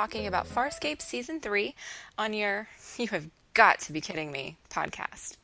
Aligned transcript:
talking 0.00 0.26
about 0.26 0.48
Farscape 0.48 1.02
Season 1.02 1.40
3 1.40 1.74
on 2.16 2.32
your 2.32 2.66
You 2.96 3.06
Have 3.08 3.28
Got 3.52 3.80
to 3.80 3.92
Be 3.92 4.00
Kidding 4.00 4.32
Me 4.32 4.56
podcast. 4.70 5.36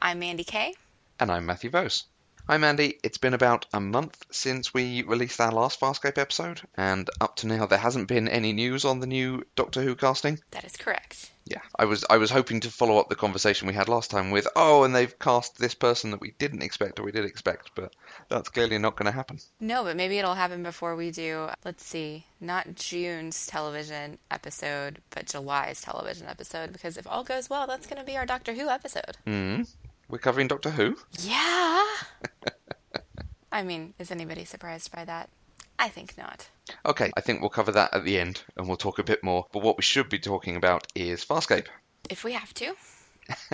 I'm 0.00 0.20
Mandy 0.20 0.42
Kay. 0.42 0.72
And 1.18 1.30
I'm 1.30 1.44
Matthew 1.44 1.68
Vose. 1.68 2.04
Hi, 2.46 2.56
Mandy. 2.56 2.98
It's 3.04 3.18
been 3.18 3.34
about 3.34 3.66
a 3.74 3.78
month 3.78 4.24
since 4.30 4.72
we 4.72 5.02
released 5.02 5.38
our 5.38 5.52
last 5.52 5.78
Farscape 5.78 6.16
episode, 6.16 6.62
and 6.78 7.10
up 7.20 7.36
to 7.36 7.46
now 7.46 7.66
there 7.66 7.78
hasn't 7.78 8.08
been 8.08 8.26
any 8.26 8.54
news 8.54 8.86
on 8.86 9.00
the 9.00 9.06
new 9.06 9.44
Doctor 9.54 9.82
Who 9.82 9.94
casting. 9.94 10.38
That 10.52 10.64
is 10.64 10.78
correct. 10.78 11.30
Yeah, 11.50 11.62
I 11.76 11.84
was 11.84 12.04
I 12.08 12.16
was 12.16 12.30
hoping 12.30 12.60
to 12.60 12.70
follow 12.70 12.98
up 12.98 13.08
the 13.08 13.16
conversation 13.16 13.66
we 13.66 13.74
had 13.74 13.88
last 13.88 14.08
time 14.08 14.30
with, 14.30 14.46
oh, 14.54 14.84
and 14.84 14.94
they've 14.94 15.18
cast 15.18 15.58
this 15.58 15.74
person 15.74 16.12
that 16.12 16.20
we 16.20 16.32
didn't 16.38 16.62
expect 16.62 17.00
or 17.00 17.02
we 17.02 17.10
did 17.10 17.24
expect, 17.24 17.72
but 17.74 17.92
that's 18.28 18.48
clearly 18.48 18.78
not 18.78 18.94
going 18.94 19.06
to 19.06 19.16
happen. 19.16 19.40
No, 19.58 19.82
but 19.82 19.96
maybe 19.96 20.16
it'll 20.16 20.34
happen 20.34 20.62
before 20.62 20.94
we 20.94 21.10
do, 21.10 21.48
let's 21.64 21.84
see, 21.84 22.24
not 22.40 22.76
June's 22.76 23.48
television 23.48 24.18
episode, 24.30 25.00
but 25.10 25.26
July's 25.26 25.80
television 25.80 26.28
episode, 26.28 26.72
because 26.72 26.96
if 26.96 27.08
all 27.08 27.24
goes 27.24 27.50
well, 27.50 27.66
that's 27.66 27.88
going 27.88 27.98
to 27.98 28.06
be 28.06 28.16
our 28.16 28.26
Doctor 28.26 28.52
Who 28.52 28.68
episode. 28.68 29.16
Hmm. 29.26 29.62
We're 30.08 30.18
covering 30.18 30.46
Doctor 30.46 30.70
Who? 30.70 30.98
Yeah. 31.18 31.84
I 33.52 33.64
mean, 33.64 33.94
is 33.98 34.12
anybody 34.12 34.44
surprised 34.44 34.92
by 34.92 35.04
that? 35.04 35.30
I 35.80 35.88
think 35.88 36.18
not. 36.18 36.46
Okay, 36.84 37.10
I 37.16 37.22
think 37.22 37.40
we'll 37.40 37.48
cover 37.48 37.72
that 37.72 37.94
at 37.94 38.04
the 38.04 38.18
end 38.18 38.42
and 38.56 38.68
we'll 38.68 38.76
talk 38.76 38.98
a 38.98 39.02
bit 39.02 39.24
more. 39.24 39.46
But 39.50 39.62
what 39.62 39.78
we 39.78 39.82
should 39.82 40.10
be 40.10 40.18
talking 40.18 40.56
about 40.56 40.86
is 40.94 41.24
Farscape. 41.24 41.68
If 42.10 42.22
we 42.22 42.32
have 42.34 42.52
to. 42.54 42.74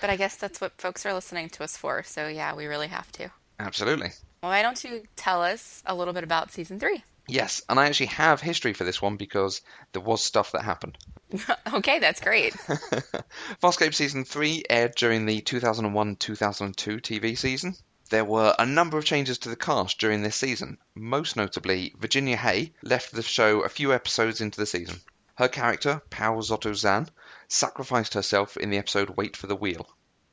but 0.00 0.08
I 0.08 0.16
guess 0.16 0.36
that's 0.36 0.62
what 0.62 0.80
folks 0.80 1.04
are 1.04 1.12
listening 1.12 1.50
to 1.50 1.62
us 1.62 1.76
for, 1.76 2.02
so 2.04 2.26
yeah, 2.26 2.54
we 2.54 2.66
really 2.66 2.88
have 2.88 3.12
to. 3.12 3.30
Absolutely. 3.58 4.12
Well, 4.42 4.50
why 4.50 4.62
don't 4.62 4.82
you 4.82 5.02
tell 5.14 5.42
us 5.42 5.82
a 5.84 5.94
little 5.94 6.14
bit 6.14 6.24
about 6.24 6.52
season 6.52 6.80
three? 6.80 7.04
Yes, 7.28 7.62
and 7.68 7.78
I 7.78 7.86
actually 7.86 8.06
have 8.06 8.40
history 8.40 8.72
for 8.72 8.84
this 8.84 9.02
one 9.02 9.16
because 9.16 9.60
there 9.92 10.02
was 10.02 10.22
stuff 10.22 10.52
that 10.52 10.62
happened. 10.62 10.96
okay, 11.74 11.98
that's 11.98 12.20
great. 12.20 12.54
Farscape 13.62 13.94
Season 13.94 14.24
3 14.24 14.64
aired 14.68 14.94
during 14.96 15.26
the 15.26 15.40
2001 15.40 16.16
2002 16.16 16.96
TV 16.96 17.38
season. 17.38 17.76
There 18.10 18.24
were 18.24 18.56
a 18.58 18.66
number 18.66 18.98
of 18.98 19.04
changes 19.04 19.38
to 19.38 19.48
the 19.48 19.54
cast 19.54 20.00
during 20.00 20.22
this 20.22 20.34
season. 20.34 20.78
Most 20.96 21.36
notably, 21.36 21.94
Virginia 21.96 22.36
Hay 22.36 22.72
left 22.82 23.12
the 23.12 23.22
show 23.22 23.60
a 23.60 23.68
few 23.68 23.92
episodes 23.92 24.40
into 24.40 24.58
the 24.58 24.66
season. 24.66 25.00
Her 25.36 25.46
character, 25.46 26.02
Pa'u 26.10 26.42
Zotoh 26.42 26.72
Zhaan, 26.72 27.08
sacrificed 27.46 28.14
herself 28.14 28.56
in 28.56 28.70
the 28.70 28.78
episode 28.78 29.10
Wait 29.10 29.36
for 29.36 29.46
the 29.46 29.54
Wheel. 29.54 29.88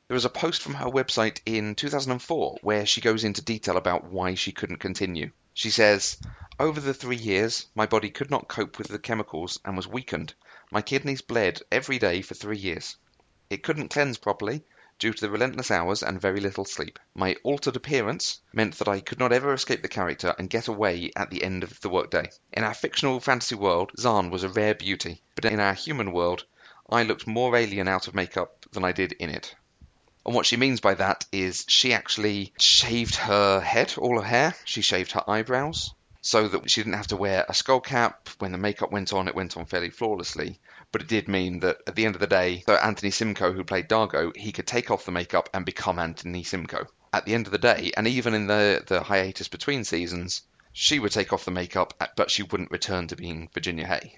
There 0.08 0.16
is 0.16 0.24
a 0.24 0.28
post 0.28 0.60
from 0.60 0.74
her 0.74 0.86
website 0.90 1.40
in 1.46 1.76
2004 1.76 2.58
where 2.62 2.84
she 2.84 3.00
goes 3.00 3.22
into 3.22 3.42
detail 3.42 3.76
about 3.76 4.10
why 4.10 4.34
she 4.34 4.50
couldn't 4.50 4.78
continue. 4.78 5.30
She 5.54 5.70
says, 5.70 6.18
Over 6.58 6.80
the 6.80 6.92
three 6.92 7.14
years, 7.14 7.68
my 7.76 7.86
body 7.86 8.10
could 8.10 8.28
not 8.28 8.48
cope 8.48 8.78
with 8.78 8.88
the 8.88 8.98
chemicals 8.98 9.60
and 9.64 9.76
was 9.76 9.86
weakened. 9.86 10.34
My 10.72 10.82
kidneys 10.82 11.20
bled 11.20 11.62
every 11.70 12.00
day 12.00 12.22
for 12.22 12.34
three 12.34 12.58
years. 12.58 12.96
It 13.50 13.62
couldn't 13.62 13.90
cleanse 13.90 14.18
properly 14.18 14.64
due 14.98 15.12
to 15.12 15.20
the 15.20 15.30
relentless 15.30 15.70
hours 15.70 16.02
and 16.02 16.20
very 16.20 16.40
little 16.40 16.64
sleep. 16.64 16.98
My 17.14 17.36
altered 17.42 17.76
appearance 17.76 18.40
meant 18.52 18.78
that 18.78 18.88
I 18.88 19.00
could 19.00 19.18
not 19.18 19.32
ever 19.32 19.52
escape 19.52 19.82
the 19.82 19.88
character 19.88 20.34
and 20.38 20.50
get 20.50 20.68
away 20.68 21.10
at 21.14 21.30
the 21.30 21.42
end 21.42 21.62
of 21.62 21.80
the 21.80 21.88
workday. 21.88 22.30
In 22.52 22.64
our 22.64 22.74
fictional 22.74 23.20
fantasy 23.20 23.54
world, 23.54 23.92
Zhaan 23.96 24.30
was 24.30 24.42
a 24.42 24.48
rare 24.48 24.74
beauty, 24.74 25.22
but 25.34 25.44
in 25.44 25.60
our 25.60 25.74
human 25.74 26.12
world, 26.12 26.44
I 26.90 27.04
looked 27.04 27.26
more 27.26 27.56
alien 27.56 27.88
out 27.88 28.08
of 28.08 28.14
makeup 28.14 28.66
than 28.72 28.84
I 28.84 28.92
did 28.92 29.12
in 29.12 29.30
it. 29.30 29.54
And 30.26 30.34
what 30.34 30.46
she 30.46 30.56
means 30.56 30.80
by 30.80 30.94
that 30.94 31.24
is 31.32 31.64
she 31.68 31.92
actually 31.92 32.52
shaved 32.58 33.14
her 33.14 33.60
head, 33.60 33.94
all 33.96 34.20
her 34.20 34.26
hair. 34.26 34.54
She 34.64 34.82
shaved 34.82 35.12
her 35.12 35.24
eyebrows 35.28 35.94
so 36.20 36.48
that 36.48 36.70
she 36.70 36.82
didn't 36.82 36.96
have 36.96 37.08
to 37.08 37.16
wear 37.16 37.44
a 37.48 37.54
skull 37.54 37.80
cap. 37.80 38.28
When 38.38 38.52
the 38.52 38.58
makeup 38.58 38.92
went 38.92 39.12
on, 39.12 39.28
it 39.28 39.34
went 39.34 39.56
on 39.56 39.66
fairly 39.66 39.90
flawlessly. 39.90 40.58
But 40.90 41.02
it 41.02 41.08
did 41.08 41.28
mean 41.28 41.60
that 41.60 41.78
at 41.86 41.94
the 41.94 42.06
end 42.06 42.14
of 42.14 42.20
the 42.20 42.26
day, 42.26 42.62
so 42.66 42.74
Anthony 42.74 43.10
Simcoe, 43.10 43.52
who 43.52 43.64
played 43.64 43.88
D'Argo, 43.88 44.32
he 44.34 44.52
could 44.52 44.66
take 44.66 44.90
off 44.90 45.04
the 45.04 45.12
makeup 45.12 45.48
and 45.52 45.64
become 45.64 45.98
Anthony 45.98 46.42
Simcoe. 46.42 46.86
At 47.12 47.24
the 47.24 47.34
end 47.34 47.46
of 47.46 47.52
the 47.52 47.58
day, 47.58 47.92
and 47.96 48.06
even 48.06 48.34
in 48.34 48.46
the, 48.46 48.82
the 48.86 49.02
hiatus 49.02 49.48
between 49.48 49.84
seasons, 49.84 50.42
she 50.72 50.98
would 50.98 51.12
take 51.12 51.32
off 51.32 51.44
the 51.44 51.50
makeup, 51.50 51.94
but 52.16 52.30
she 52.30 52.42
wouldn't 52.42 52.70
return 52.70 53.08
to 53.08 53.16
being 53.16 53.48
Virginia 53.54 53.86
Hay. 53.86 54.14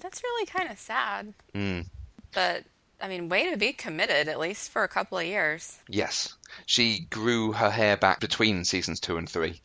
That's 0.00 0.22
really 0.22 0.46
kind 0.46 0.70
of 0.70 0.78
sad. 0.78 1.34
Mm. 1.54 1.86
But 2.32 2.64
I 3.00 3.08
mean, 3.08 3.28
way 3.28 3.50
to 3.50 3.56
be 3.56 3.72
committed, 3.72 4.28
at 4.28 4.38
least 4.38 4.70
for 4.70 4.82
a 4.82 4.88
couple 4.88 5.18
of 5.18 5.24
years. 5.24 5.78
Yes. 5.88 6.34
She 6.64 7.00
grew 7.00 7.52
her 7.52 7.70
hair 7.70 7.96
back 7.96 8.20
between 8.20 8.64
seasons 8.64 9.00
two 9.00 9.16
and 9.16 9.28
three, 9.28 9.60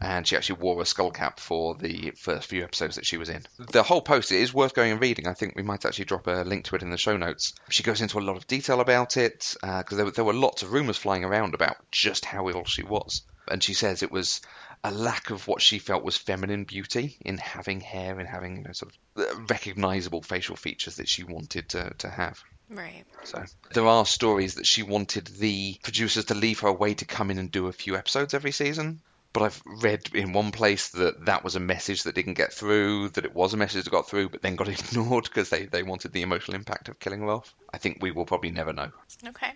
and 0.00 0.26
she 0.26 0.36
actually 0.36 0.60
wore 0.60 0.80
a 0.82 0.86
skull 0.86 1.10
cap 1.10 1.40
for 1.40 1.74
the 1.74 2.12
first 2.16 2.48
few 2.48 2.62
episodes 2.62 2.96
that 2.96 3.06
she 3.06 3.16
was 3.16 3.28
in. 3.28 3.42
The 3.72 3.82
whole 3.82 4.02
post 4.02 4.32
is 4.32 4.52
worth 4.52 4.74
going 4.74 4.92
and 4.92 5.00
reading. 5.00 5.26
I 5.26 5.34
think 5.34 5.54
we 5.56 5.62
might 5.62 5.84
actually 5.84 6.04
drop 6.06 6.26
a 6.26 6.44
link 6.44 6.66
to 6.66 6.76
it 6.76 6.82
in 6.82 6.90
the 6.90 6.98
show 6.98 7.16
notes. 7.16 7.54
She 7.70 7.82
goes 7.82 8.00
into 8.00 8.18
a 8.18 8.20
lot 8.20 8.36
of 8.36 8.46
detail 8.46 8.80
about 8.80 9.16
it, 9.16 9.54
because 9.60 9.92
uh, 9.92 9.96
there, 9.96 10.10
there 10.10 10.24
were 10.24 10.34
lots 10.34 10.62
of 10.62 10.72
rumours 10.72 10.96
flying 10.96 11.24
around 11.24 11.54
about 11.54 11.76
just 11.90 12.24
how 12.24 12.48
ill 12.48 12.64
she 12.64 12.82
was. 12.82 13.22
And 13.48 13.62
she 13.62 13.74
says 13.74 14.02
it 14.02 14.10
was 14.10 14.40
a 14.82 14.90
lack 14.90 15.30
of 15.30 15.48
what 15.48 15.62
she 15.62 15.78
felt 15.78 16.04
was 16.04 16.16
feminine 16.16 16.64
beauty 16.64 17.16
in 17.24 17.38
having 17.38 17.80
hair 17.80 18.18
and 18.18 18.28
having 18.28 18.58
you 18.58 18.62
know, 18.64 18.72
sort 18.72 18.92
of 19.16 19.50
recognizable 19.50 20.22
facial 20.22 20.56
features 20.56 20.96
that 20.96 21.08
she 21.08 21.24
wanted 21.24 21.68
to, 21.70 21.92
to 21.98 22.08
have. 22.08 22.42
Right. 22.68 23.04
So 23.24 23.44
there 23.72 23.86
are 23.86 24.04
stories 24.04 24.56
that 24.56 24.66
she 24.66 24.82
wanted 24.82 25.26
the 25.26 25.76
producers 25.82 26.26
to 26.26 26.34
leave 26.34 26.60
her 26.60 26.68
away 26.68 26.94
to 26.94 27.04
come 27.04 27.30
in 27.30 27.38
and 27.38 27.50
do 27.50 27.68
a 27.68 27.72
few 27.72 27.96
episodes 27.96 28.34
every 28.34 28.52
season. 28.52 29.00
But 29.36 29.44
I've 29.44 29.62
read 29.66 30.14
in 30.14 30.32
one 30.32 30.50
place 30.50 30.88
that 30.92 31.26
that 31.26 31.44
was 31.44 31.56
a 31.56 31.60
message 31.60 32.04
that 32.04 32.14
didn't 32.14 32.38
get 32.38 32.54
through, 32.54 33.10
that 33.10 33.26
it 33.26 33.34
was 33.34 33.52
a 33.52 33.58
message 33.58 33.84
that 33.84 33.90
got 33.90 34.08
through, 34.08 34.30
but 34.30 34.40
then 34.40 34.56
got 34.56 34.68
ignored 34.68 35.24
because 35.24 35.50
they, 35.50 35.66
they 35.66 35.82
wanted 35.82 36.14
the 36.14 36.22
emotional 36.22 36.54
impact 36.54 36.88
of 36.88 36.98
killing 36.98 37.20
her 37.20 37.28
off. 37.28 37.54
I 37.70 37.76
think 37.76 37.98
we 38.00 38.12
will 38.12 38.24
probably 38.24 38.50
never 38.50 38.72
know. 38.72 38.90
Okay. 39.26 39.52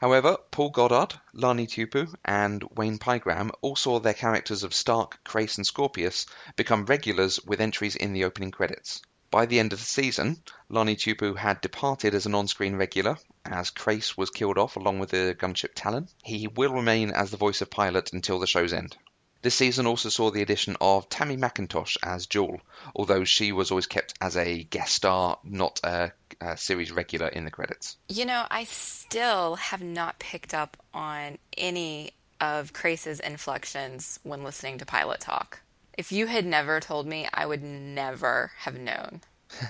However, 0.00 0.36
Paul 0.52 0.70
Goddard, 0.70 1.18
Lani 1.32 1.66
Tupu, 1.66 2.14
and 2.24 2.62
Wayne 2.76 2.98
Pygram 2.98 3.50
all 3.60 3.74
saw 3.74 3.98
their 3.98 4.14
characters 4.14 4.62
of 4.62 4.72
Stark, 4.72 5.18
Crais, 5.24 5.56
and 5.56 5.66
Scorpius 5.66 6.26
become 6.54 6.86
regulars 6.86 7.44
with 7.44 7.60
entries 7.60 7.96
in 7.96 8.12
the 8.12 8.22
opening 8.22 8.52
credits. 8.52 9.02
By 9.32 9.46
the 9.46 9.58
end 9.58 9.72
of 9.72 9.80
the 9.80 9.84
season, 9.84 10.44
Lani 10.68 10.94
Tupu 10.94 11.36
had 11.36 11.60
departed 11.60 12.14
as 12.14 12.26
an 12.26 12.36
on-screen 12.36 12.76
regular, 12.76 13.18
as 13.44 13.70
Crais 13.70 14.16
was 14.16 14.30
killed 14.30 14.58
off 14.58 14.76
along 14.76 15.00
with 15.00 15.10
the 15.10 15.36
gunship 15.36 15.72
Talon. 15.74 16.08
He 16.22 16.46
will 16.46 16.72
remain 16.72 17.10
as 17.10 17.32
the 17.32 17.36
voice 17.36 17.60
of 17.60 17.68
Pilot 17.68 18.12
until 18.12 18.38
the 18.38 18.46
show's 18.46 18.72
end. 18.72 18.96
This 19.40 19.54
season 19.54 19.86
also 19.86 20.08
saw 20.08 20.30
the 20.30 20.42
addition 20.42 20.76
of 20.80 21.08
Tammy 21.08 21.36
McIntosh 21.36 21.96
as 22.02 22.26
Jool, 22.26 22.60
although 22.94 23.24
she 23.24 23.52
was 23.52 23.70
always 23.70 23.86
kept 23.86 24.14
as 24.20 24.36
a 24.36 24.64
guest 24.64 24.94
star, 24.96 25.38
not 25.44 25.80
a, 25.84 26.12
a, 26.40 26.56
series 26.56 26.90
regular 26.90 27.28
in 27.28 27.44
the 27.44 27.50
credits. 27.50 27.96
You 28.08 28.24
know, 28.24 28.46
I 28.50 28.64
still 28.64 29.54
have 29.56 29.82
not 29.82 30.18
picked 30.18 30.54
up 30.54 30.76
on 30.92 31.38
any 31.56 32.12
of 32.40 32.72
Crais's 32.72 33.20
inflections 33.20 34.18
when 34.24 34.42
listening 34.42 34.78
to 34.78 34.86
Pilot 34.86 35.20
Talk. 35.20 35.60
If 35.96 36.10
you 36.10 36.26
had 36.26 36.44
never 36.44 36.80
told 36.80 37.06
me, 37.06 37.28
I 37.32 37.46
would 37.46 37.62
never 37.62 38.52
have 38.58 38.78
known. 38.78 39.20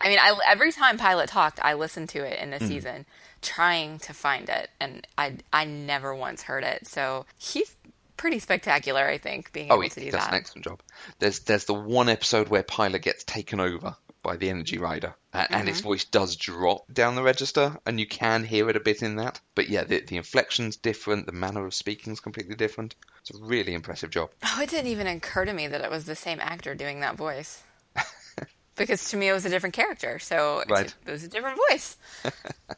I 0.00 0.08
mean, 0.08 0.18
I, 0.20 0.38
every 0.46 0.70
time 0.70 0.96
Pilot 0.96 1.28
talked, 1.28 1.58
I 1.62 1.74
listened 1.74 2.08
to 2.10 2.24
it 2.24 2.38
in 2.40 2.50
the 2.50 2.58
mm. 2.58 2.68
season, 2.68 3.06
trying 3.42 3.98
to 4.00 4.12
find 4.12 4.48
it, 4.48 4.70
and 4.80 5.06
I 5.16 5.36
I 5.52 5.64
never 5.64 6.14
once 6.14 6.42
heard 6.42 6.62
it. 6.62 6.86
So 6.86 7.26
he's 7.36 7.74
pretty 8.18 8.38
spectacular, 8.38 9.06
I 9.06 9.16
think, 9.16 9.52
being 9.52 9.70
oh, 9.70 9.82
able 9.82 9.88
to 9.88 10.00
do 10.00 10.10
does 10.10 10.20
that. 10.20 10.32
an 10.32 10.34
excellent 10.34 10.64
job. 10.64 10.82
There's 11.18 11.40
there's 11.40 11.64
the 11.64 11.74
one 11.74 12.10
episode 12.10 12.48
where 12.48 12.62
Pilot 12.62 13.02
gets 13.02 13.24
taken 13.24 13.60
over 13.60 13.96
by 14.22 14.36
the 14.36 14.50
Energy 14.50 14.76
Rider, 14.76 15.14
and, 15.32 15.44
mm-hmm. 15.44 15.54
and 15.54 15.68
his 15.68 15.80
voice 15.80 16.04
does 16.04 16.36
drop 16.36 16.92
down 16.92 17.14
the 17.14 17.22
register, 17.22 17.78
and 17.86 17.98
you 17.98 18.06
can 18.06 18.44
hear 18.44 18.68
it 18.68 18.76
a 18.76 18.80
bit 18.80 19.02
in 19.02 19.16
that. 19.16 19.40
But 19.54 19.68
yeah, 19.70 19.84
the, 19.84 20.00
the 20.00 20.16
inflection's 20.16 20.76
different, 20.76 21.26
the 21.26 21.32
manner 21.32 21.64
of 21.64 21.72
speaking 21.72 22.12
is 22.12 22.20
completely 22.20 22.54
different. 22.54 22.94
It's 23.20 23.30
a 23.30 23.42
really 23.42 23.72
impressive 23.72 24.10
job. 24.10 24.30
Oh, 24.44 24.60
it 24.60 24.68
didn't 24.68 24.90
even 24.90 25.06
occur 25.06 25.44
to 25.44 25.52
me 25.52 25.66
that 25.68 25.80
it 25.80 25.90
was 25.90 26.04
the 26.04 26.16
same 26.16 26.40
actor 26.40 26.74
doing 26.74 27.00
that 27.00 27.16
voice. 27.16 27.62
because 28.76 29.10
to 29.10 29.16
me, 29.16 29.28
it 29.28 29.32
was 29.32 29.46
a 29.46 29.50
different 29.50 29.74
character, 29.74 30.18
so 30.18 30.62
right. 30.68 30.94
it 31.06 31.10
was 31.10 31.24
a 31.24 31.28
different 31.28 31.58
voice. 31.70 31.96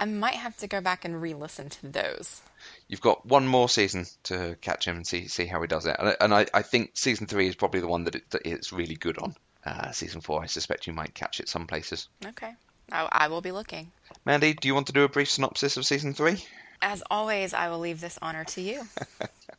I 0.00 0.04
might 0.04 0.34
have 0.34 0.56
to 0.58 0.66
go 0.66 0.80
back 0.80 1.04
and 1.04 1.20
re-listen 1.20 1.68
to 1.70 1.88
those 1.88 2.42
you've 2.88 3.00
got 3.00 3.24
one 3.26 3.46
more 3.46 3.68
season 3.68 4.06
to 4.24 4.56
catch 4.60 4.86
him 4.86 4.96
and 4.96 5.06
see 5.06 5.28
see 5.28 5.46
how 5.46 5.60
he 5.60 5.66
does 5.66 5.86
it. 5.86 5.96
And, 5.98 6.16
and 6.20 6.34
I, 6.34 6.46
I, 6.52 6.62
think 6.62 6.92
season 6.94 7.26
three 7.26 7.48
is 7.48 7.54
probably 7.54 7.80
the 7.80 7.88
one 7.88 8.04
that, 8.04 8.14
it, 8.14 8.30
that 8.30 8.42
it's 8.44 8.72
really 8.72 8.94
good 8.94 9.18
on. 9.18 9.34
Uh, 9.64 9.90
season 9.90 10.20
four, 10.20 10.42
I 10.42 10.46
suspect 10.46 10.86
you 10.86 10.92
might 10.92 11.14
catch 11.14 11.40
it 11.40 11.48
some 11.48 11.66
places. 11.66 12.08
Okay, 12.24 12.52
I, 12.90 13.08
I 13.10 13.28
will 13.28 13.40
be 13.40 13.52
looking. 13.52 13.92
Mandy, 14.24 14.54
do 14.54 14.68
you 14.68 14.74
want 14.74 14.86
to 14.86 14.92
do 14.92 15.04
a 15.04 15.08
brief 15.08 15.30
synopsis 15.30 15.76
of 15.76 15.84
season 15.84 16.14
three? 16.14 16.44
As 16.80 17.02
always, 17.10 17.54
I 17.54 17.68
will 17.68 17.80
leave 17.80 18.00
this 18.00 18.18
honor 18.22 18.44
to 18.44 18.60
you. 18.60 18.82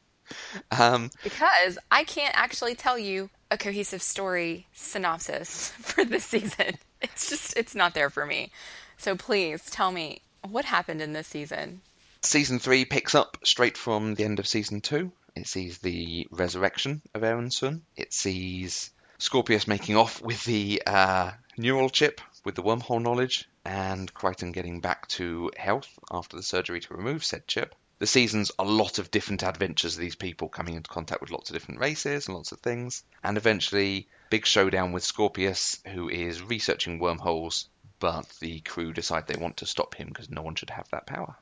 um, 0.71 1.11
because 1.23 1.77
I 1.91 2.05
can't 2.05 2.35
actually 2.35 2.75
tell 2.75 2.97
you 2.97 3.29
a 3.51 3.57
cohesive 3.57 4.01
story 4.01 4.67
synopsis 4.73 5.69
for 5.79 6.05
this 6.05 6.25
season. 6.25 6.75
It's 7.01 7.29
just, 7.29 7.57
it's 7.57 7.75
not 7.75 7.93
there 7.93 8.09
for 8.09 8.25
me. 8.25 8.51
So 8.97 9.15
please 9.15 9.69
tell 9.69 9.91
me 9.91 10.21
what 10.47 10.65
happened 10.65 11.01
in 11.01 11.13
this 11.13 11.27
season. 11.27 11.81
Season 12.21 12.59
3 12.59 12.85
picks 12.85 13.15
up 13.15 13.37
straight 13.43 13.77
from 13.77 14.15
the 14.15 14.25
end 14.25 14.39
of 14.39 14.47
Season 14.47 14.81
2 14.81 15.11
It 15.35 15.47
sees 15.47 15.77
the 15.77 16.27
resurrection 16.31 17.01
of 17.13 17.21
Aeryn 17.21 17.51
Sun. 17.51 17.83
It 17.95 18.13
sees 18.13 18.91
Scorpius 19.19 19.67
making 19.67 19.95
off 19.95 20.21
with 20.21 20.43
the 20.43 20.81
uh, 20.85 21.31
neural 21.57 21.89
chip 21.89 22.21
with 22.45 22.55
the 22.55 22.63
wormhole 22.63 23.01
knowledge, 23.01 23.47
and 23.65 24.13
Crichton 24.13 24.51
getting 24.51 24.79
back 24.79 25.07
to 25.09 25.51
health 25.57 25.87
after 26.09 26.37
the 26.37 26.43
surgery 26.43 26.79
to 26.79 26.93
remove 26.93 27.23
said 27.23 27.47
chip. 27.47 27.75
The 27.99 28.07
season's 28.07 28.51
a 28.57 28.63
lot 28.63 28.97
of 28.97 29.11
different 29.11 29.43
adventures 29.43 29.95
of 29.95 29.99
these 29.99 30.15
people 30.15 30.47
coming 30.47 30.75
into 30.75 30.89
contact 30.89 31.19
with 31.19 31.31
lots 31.31 31.49
of 31.49 31.53
different 31.53 31.81
races 31.81 32.27
and 32.27 32.35
lots 32.35 32.53
of 32.53 32.59
things. 32.61 33.03
And 33.23 33.35
eventually, 33.35 34.07
big 34.29 34.45
showdown 34.45 34.93
with 34.93 35.03
Scorpius, 35.03 35.79
who 35.85 36.07
is 36.07 36.41
researching 36.41 36.99
wormholes, 36.99 37.67
but 37.99 38.27
the 38.39 38.59
crew 38.61 38.93
decide 38.93 39.27
they 39.27 39.39
want 39.39 39.57
to 39.57 39.65
stop 39.65 39.95
him 39.95 40.07
because 40.07 40.29
no 40.29 40.41
one 40.41 40.55
should 40.55 40.69
have 40.69 40.89
that 40.89 41.05
power. 41.05 41.35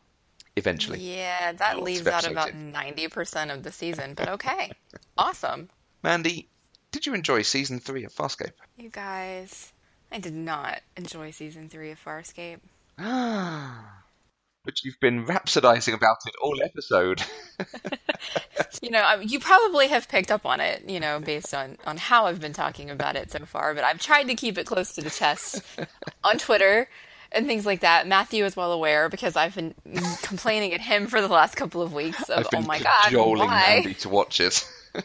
Eventually. 0.55 0.99
Yeah, 0.99 1.51
that 1.51 1.83
leaves 1.83 2.07
out 2.07 2.29
about 2.29 2.49
90% 2.49 3.53
of 3.53 3.61
the 3.61 3.71
season, 3.71 4.15
but 4.15 4.27
okay. 4.35 4.71
awesome. 5.15 5.69
Mandy, 6.01 6.49
did 6.91 7.05
you 7.05 7.13
enjoy 7.13 7.43
season 7.43 7.79
three 7.79 8.05
of 8.05 8.13
Farscape? 8.13 8.53
You 8.75 8.89
guys, 8.89 9.71
I 10.11 10.17
did 10.17 10.33
not 10.33 10.81
enjoy 10.95 11.29
season 11.29 11.69
three 11.69 11.91
of 11.91 12.03
Farscape. 12.03 12.59
but 14.67 14.83
you've 14.83 14.99
been 14.99 15.25
rhapsodizing 15.25 15.93
about 15.93 16.17
it 16.27 16.33
all 16.41 16.61
episode. 16.63 17.23
You 18.81 18.89
know, 18.91 18.99
I- 18.99 19.21
you 19.21 19.39
probably 19.39 19.87
have 19.87 20.07
picked 20.07 20.31
up 20.31 20.45
on 20.45 20.59
it, 20.59 20.83
you 20.87 20.99
know, 20.99 21.19
based 21.19 21.53
on, 21.53 21.77
on 21.85 21.97
how 21.97 22.25
I've 22.25 22.39
been 22.41 22.53
talking 22.53 22.89
about 22.89 23.15
it 23.15 23.31
so 23.31 23.39
far, 23.45 23.73
but 23.73 23.83
I've 23.83 23.99
tried 23.99 24.25
to 24.25 24.35
keep 24.35 24.57
it 24.57 24.65
close 24.65 24.93
to 24.95 25.01
the 25.01 25.09
chest 25.09 25.61
on 26.23 26.37
Twitter 26.37 26.87
and 27.31 27.47
things 27.47 27.65
like 27.65 27.79
that. 27.81 28.07
Matthew 28.07 28.43
is 28.45 28.55
well 28.55 28.71
aware 28.71 29.09
because 29.09 29.35
I've 29.35 29.55
been 29.55 29.73
complaining 30.21 30.73
at 30.73 30.81
him 30.81 31.07
for 31.07 31.21
the 31.21 31.27
last 31.27 31.55
couple 31.55 31.81
of 31.81 31.93
weeks 31.93 32.29
of, 32.29 32.47
oh 32.53 32.61
my 32.61 32.77
god, 32.79 33.11
why? 33.47 33.75
Mandy 33.83 33.93
to 33.95 34.09
watch 34.09 34.39
it. 34.39 34.67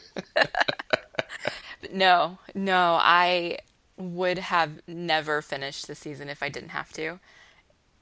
No, 1.92 2.38
no, 2.54 2.96
I 3.00 3.58
would 3.96 4.38
have 4.38 4.80
never 4.86 5.42
finished 5.42 5.86
the 5.88 5.94
season 5.94 6.28
if 6.28 6.42
I 6.42 6.48
didn't 6.48 6.70
have 6.70 6.92
to. 6.94 7.18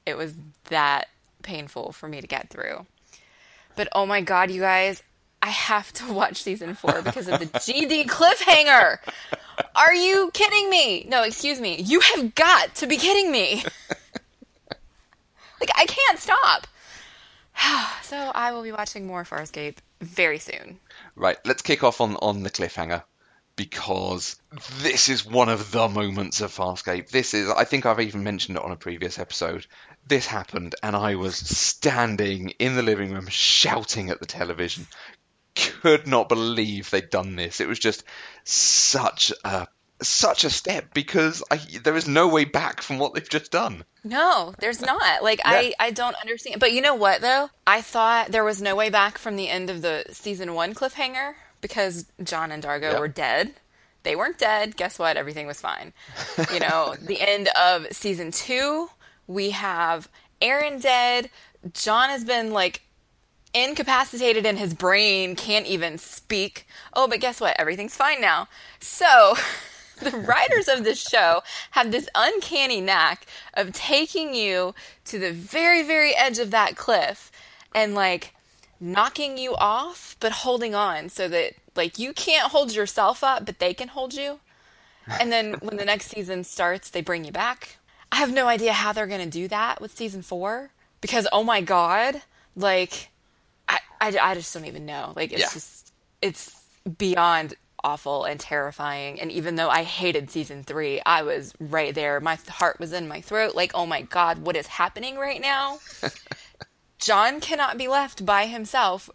It 0.05 0.17
was 0.17 0.33
that 0.69 1.07
painful 1.41 1.91
for 1.91 2.07
me 2.07 2.21
to 2.21 2.27
get 2.27 2.49
through. 2.49 2.85
But 3.75 3.87
oh 3.93 4.05
my 4.05 4.21
god, 4.21 4.51
you 4.51 4.61
guys, 4.61 5.01
I 5.41 5.49
have 5.49 5.91
to 5.93 6.13
watch 6.13 6.41
season 6.41 6.75
four 6.75 7.01
because 7.01 7.27
of 7.27 7.39
the 7.39 7.45
GD 7.59 8.05
cliffhanger. 8.05 8.97
Are 9.75 9.93
you 9.93 10.31
kidding 10.33 10.69
me? 10.69 11.05
No, 11.07 11.23
excuse 11.23 11.59
me. 11.59 11.81
You 11.81 11.99
have 11.99 12.35
got 12.35 12.75
to 12.75 12.87
be 12.87 12.97
kidding 12.97 13.31
me. 13.31 13.63
like, 15.59 15.71
I 15.75 15.85
can't 15.85 16.19
stop. 16.19 16.67
so 18.03 18.17
I 18.17 18.51
will 18.51 18.63
be 18.63 18.71
watching 18.71 19.05
more 19.05 19.23
Farscape 19.23 19.77
very 20.01 20.39
soon. 20.39 20.79
Right, 21.15 21.37
let's 21.45 21.61
kick 21.61 21.83
off 21.83 22.01
on, 22.01 22.15
on 22.17 22.43
the 22.43 22.49
cliffhanger 22.49 23.03
because 23.55 24.39
this 24.81 25.09
is 25.09 25.25
one 25.25 25.49
of 25.49 25.71
the 25.71 25.87
moments 25.87 26.41
of 26.41 26.51
Farscape. 26.51 27.09
This 27.09 27.33
is, 27.33 27.49
I 27.49 27.63
think 27.65 27.85
I've 27.85 27.99
even 27.99 28.23
mentioned 28.23 28.57
it 28.57 28.63
on 28.63 28.71
a 28.71 28.77
previous 28.77 29.19
episode. 29.19 29.67
This 30.07 30.25
happened, 30.25 30.75
and 30.83 30.95
I 30.95 31.15
was 31.15 31.35
standing 31.35 32.49
in 32.59 32.75
the 32.75 32.81
living 32.81 33.13
room 33.13 33.27
shouting 33.27 34.09
at 34.09 34.19
the 34.19 34.25
television. 34.25 34.87
Could 35.55 36.07
not 36.07 36.29
believe 36.29 36.89
they'd 36.89 37.09
done 37.09 37.35
this. 37.35 37.59
It 37.59 37.67
was 37.67 37.79
just 37.79 38.03
such 38.43 39.31
a 39.45 39.67
such 40.01 40.43
a 40.43 40.49
step 40.49 40.93
because 40.95 41.43
I, 41.51 41.59
there 41.83 41.95
is 41.95 42.07
no 42.07 42.27
way 42.27 42.43
back 42.45 42.81
from 42.81 42.97
what 42.97 43.13
they've 43.13 43.29
just 43.29 43.51
done. 43.51 43.83
No, 44.03 44.55
there's 44.59 44.81
not. 44.81 45.21
Like 45.21 45.41
I, 45.45 45.73
I 45.79 45.91
don't 45.91 46.15
understand. 46.15 46.59
But 46.59 46.71
you 46.73 46.81
know 46.81 46.95
what 46.95 47.21
though? 47.21 47.49
I 47.67 47.81
thought 47.81 48.31
there 48.31 48.43
was 48.43 48.61
no 48.61 48.75
way 48.75 48.89
back 48.89 49.17
from 49.19 49.35
the 49.35 49.47
end 49.49 49.69
of 49.69 49.81
the 49.83 50.03
season 50.09 50.55
one 50.55 50.73
cliffhanger 50.73 51.33
because 51.61 52.05
John 52.23 52.51
and 52.51 52.63
D'Argo 52.63 52.93
Yeah. 52.93 52.99
were 52.99 53.07
dead. 53.07 53.53
They 54.03 54.15
weren't 54.15 54.39
dead. 54.39 54.75
Guess 54.75 54.97
what? 54.97 55.17
Everything 55.17 55.45
was 55.45 55.61
fine. 55.61 55.93
You 56.51 56.61
know, 56.61 56.95
the 57.01 57.21
end 57.21 57.49
of 57.49 57.85
season 57.91 58.31
two, 58.31 58.89
we 59.33 59.51
have 59.51 60.09
Aeryn 60.41 60.81
dead. 60.81 61.29
John 61.73 62.09
has 62.09 62.23
been 62.23 62.51
like 62.51 62.81
incapacitated 63.53 64.45
in 64.45 64.57
his 64.57 64.73
brain, 64.73 65.35
can't 65.35 65.65
even 65.65 65.97
speak. 65.97 66.67
Oh, 66.93 67.07
but 67.07 67.19
guess 67.19 67.41
what? 67.41 67.59
Everything's 67.59 67.95
fine 67.95 68.21
now. 68.21 68.47
So, 68.79 69.35
the 70.01 70.17
writers 70.17 70.67
of 70.67 70.83
this 70.83 71.01
show 71.01 71.41
have 71.71 71.91
this 71.91 72.09
uncanny 72.15 72.81
knack 72.81 73.25
of 73.53 73.71
taking 73.73 74.33
you 74.33 74.73
to 75.05 75.19
the 75.19 75.31
very, 75.31 75.83
very 75.83 76.15
edge 76.15 76.39
of 76.39 76.51
that 76.51 76.75
cliff 76.75 77.31
and 77.73 77.93
like 77.93 78.33
knocking 78.79 79.37
you 79.37 79.53
off, 79.55 80.15
but 80.19 80.31
holding 80.31 80.73
on 80.73 81.09
so 81.09 81.27
that 81.27 81.53
like 81.75 81.99
you 81.99 82.13
can't 82.13 82.51
hold 82.51 82.73
yourself 82.73 83.23
up, 83.23 83.45
but 83.45 83.59
they 83.59 83.73
can 83.73 83.89
hold 83.89 84.13
you. 84.13 84.39
And 85.19 85.31
then 85.31 85.53
when 85.61 85.77
the 85.77 85.85
next 85.85 86.07
season 86.07 86.43
starts, 86.43 86.89
they 86.89 87.01
bring 87.01 87.25
you 87.25 87.31
back. 87.31 87.77
I 88.11 88.17
have 88.17 88.31
no 88.33 88.47
idea 88.47 88.73
how 88.73 88.91
they're 88.93 89.07
going 89.07 89.23
to 89.23 89.29
do 89.29 89.47
that 89.47 89.79
with 89.81 89.95
season 89.95 90.21
four 90.21 90.71
because, 90.99 91.27
oh 91.31 91.43
my 91.43 91.61
God, 91.61 92.21
like, 92.55 93.09
I, 93.67 93.79
I, 93.99 94.17
I 94.21 94.33
just 94.35 94.53
don't 94.53 94.65
even 94.65 94.85
know. 94.85 95.13
Like, 95.15 95.31
it's 95.31 95.41
Yeah. 95.41 95.49
just, 95.53 95.93
it's 96.21 96.61
beyond 96.97 97.53
awful 97.83 98.25
and 98.25 98.39
terrifying. 98.39 99.19
And 99.19 99.31
even 99.31 99.55
though 99.55 99.69
I 99.69 99.83
hated 99.83 100.29
season 100.29 100.63
three, 100.63 101.01
I 101.05 101.23
was 101.23 101.53
right 101.59 101.95
there. 101.95 102.19
My 102.19 102.37
heart 102.47 102.79
was 102.79 102.93
in 102.93 103.07
my 103.07 103.21
throat. 103.21 103.55
Like, 103.55 103.71
oh 103.73 103.85
my 103.85 104.01
God, 104.03 104.39
what 104.39 104.55
is 104.55 104.67
happening 104.67 105.17
right 105.17 105.41
now? 105.41 105.79
John 106.99 107.39
cannot 107.39 107.77
be 107.77 107.87
left 107.87 108.25
by 108.25 108.45
himself 108.45 109.09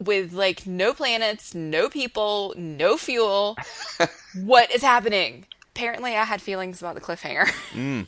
with 0.00 0.32
like 0.32 0.66
no 0.66 0.92
planets, 0.92 1.54
no 1.54 1.88
people, 1.88 2.54
no 2.56 2.96
fuel. 2.96 3.56
what 4.34 4.74
is 4.74 4.82
happening? 4.82 5.46
Apparently, 5.74 6.16
I 6.16 6.24
had 6.24 6.42
feelings 6.42 6.80
about 6.80 6.96
the 6.96 7.00
cliffhanger. 7.00 7.46
Mm. 7.72 8.06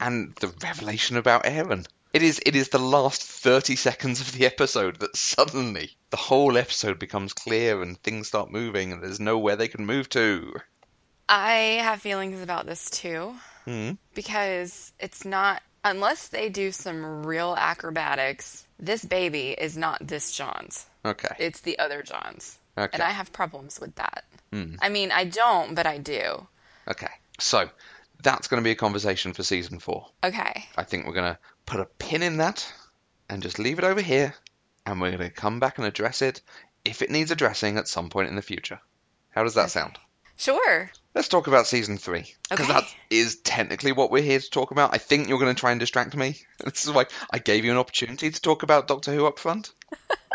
And 0.00 0.34
the 0.36 0.52
revelation 0.62 1.16
about 1.16 1.44
Aeryn. 1.44 1.86
It 2.12 2.22
is 2.22 2.40
it 2.46 2.56
is 2.56 2.70
the 2.70 2.78
last 2.78 3.22
30 3.22 3.76
seconds 3.76 4.20
of 4.20 4.32
the 4.32 4.46
episode 4.46 5.00
that 5.00 5.16
suddenly 5.16 5.90
the 6.10 6.16
whole 6.16 6.56
episode 6.56 6.98
becomes 6.98 7.32
clear 7.34 7.82
and 7.82 7.98
things 8.02 8.28
start 8.28 8.50
moving 8.50 8.92
and 8.92 9.02
there's 9.02 9.20
nowhere 9.20 9.56
they 9.56 9.68
can 9.68 9.84
move 9.84 10.08
to. 10.10 10.54
I 11.28 11.80
have 11.82 12.00
feelings 12.00 12.40
about 12.42 12.66
this 12.66 12.88
too 12.90 13.34
Hmm. 13.64 13.92
because 14.14 14.92
it's 15.00 15.24
not 15.24 15.60
unless 15.84 16.28
they 16.28 16.48
do 16.48 16.70
some 16.72 17.26
real 17.26 17.54
acrobatics. 17.58 18.66
This 18.78 19.04
baby 19.04 19.50
is 19.50 19.76
not 19.76 20.06
this 20.06 20.32
John's. 20.32 20.86
Okay. 21.04 21.34
It's 21.38 21.60
the 21.60 21.78
other 21.78 22.02
John's. 22.02 22.58
Okay. 22.78 22.90
And 22.92 23.02
I 23.02 23.10
have 23.10 23.32
problems 23.32 23.80
with 23.80 23.94
that. 23.96 24.24
I 24.80 24.88
mean, 24.88 25.12
I 25.12 25.24
don't, 25.24 25.74
but 25.74 25.86
I 25.86 25.98
do. 25.98 26.46
Okay. 26.88 27.10
So 27.38 27.68
that's 28.22 28.48
going 28.48 28.60
to 28.62 28.64
be 28.64 28.70
a 28.72 28.76
conversation 28.76 29.32
for 29.32 29.42
season 29.42 29.78
4. 29.78 30.06
Okay. 30.24 30.64
I 30.76 30.84
think 30.84 31.06
we're 31.06 31.14
going 31.14 31.32
to 31.34 31.38
put 31.66 31.80
a 31.80 31.86
pin 31.98 32.22
in 32.22 32.38
that 32.38 32.72
and 33.28 33.42
just 33.42 33.58
leave 33.58 33.78
it 33.78 33.84
over 33.84 34.00
here 34.00 34.34
and 34.84 35.00
we're 35.00 35.10
going 35.16 35.28
to 35.28 35.34
come 35.34 35.60
back 35.60 35.78
and 35.78 35.86
address 35.86 36.22
it 36.22 36.42
if 36.84 37.02
it 37.02 37.10
needs 37.10 37.30
addressing 37.30 37.76
at 37.78 37.88
some 37.88 38.08
point 38.10 38.28
in 38.28 38.36
the 38.36 38.42
future. 38.42 38.80
How 39.30 39.42
does 39.42 39.54
that 39.54 39.62
Okay. 39.62 39.70
sound? 39.70 39.98
Sure. 40.36 40.90
Let's 41.14 41.28
talk 41.28 41.46
about 41.46 41.66
season 41.66 41.96
three. 41.98 42.34
Because 42.50 42.66
Okay. 42.66 42.74
that 42.74 42.94
is 43.10 43.40
technically 43.40 43.92
what 43.92 44.10
we're 44.10 44.22
here 44.22 44.38
to 44.38 44.50
talk 44.50 44.70
about. 44.70 44.94
I 44.94 44.98
think 44.98 45.28
you're 45.28 45.38
going 45.38 45.54
to 45.54 45.58
try 45.58 45.70
and 45.72 45.80
distract 45.80 46.14
me. 46.14 46.36
This 46.64 46.84
is 46.84 46.92
why 46.92 47.06
I 47.30 47.38
gave 47.38 47.64
you 47.64 47.70
an 47.72 47.78
opportunity 47.78 48.30
to 48.30 48.40
talk 48.40 48.62
about 48.62 48.86
Doctor 48.88 49.12
Who 49.14 49.26
up 49.26 49.38
front. 49.38 49.72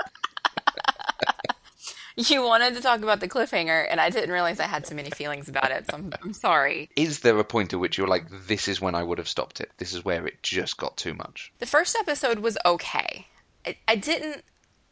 You 2.18 2.44
wanted 2.44 2.76
to 2.76 2.82
talk 2.82 3.02
about 3.02 3.20
the 3.20 3.28
cliffhanger, 3.30 3.86
and 3.90 4.00
I 4.00 4.10
didn't 4.10 4.32
realize 4.32 4.60
I 4.60 4.68
had 4.68 4.86
so 4.86 4.96
many 4.96 5.10
feelings 5.12 5.48
about 5.50 5.72
it, 5.72 5.86
so 5.90 5.98
I'm, 5.98 6.14
I'm 6.22 6.34
sorry. 6.34 6.90
Is 6.96 7.20
there 7.22 7.38
a 7.40 7.44
point 7.44 7.74
at 7.74 7.80
which 7.80 7.98
you're 7.98 8.08
like, 8.08 8.26
this 8.48 8.68
is 8.68 8.82
when 8.82 8.96
I 8.96 9.04
would 9.04 9.18
have 9.18 9.30
stopped 9.30 9.62
it? 9.62 9.72
This 9.78 9.94
is 9.94 10.04
where 10.04 10.26
it 10.28 10.44
just 10.44 10.78
got 10.78 10.98
too 10.98 11.14
much. 11.14 11.52
The 11.60 11.66
first 11.66 11.96
episode 12.00 12.40
was 12.40 12.58
okay. 12.66 13.28
I, 13.66 13.78
I 13.88 13.96
didn't 13.96 14.44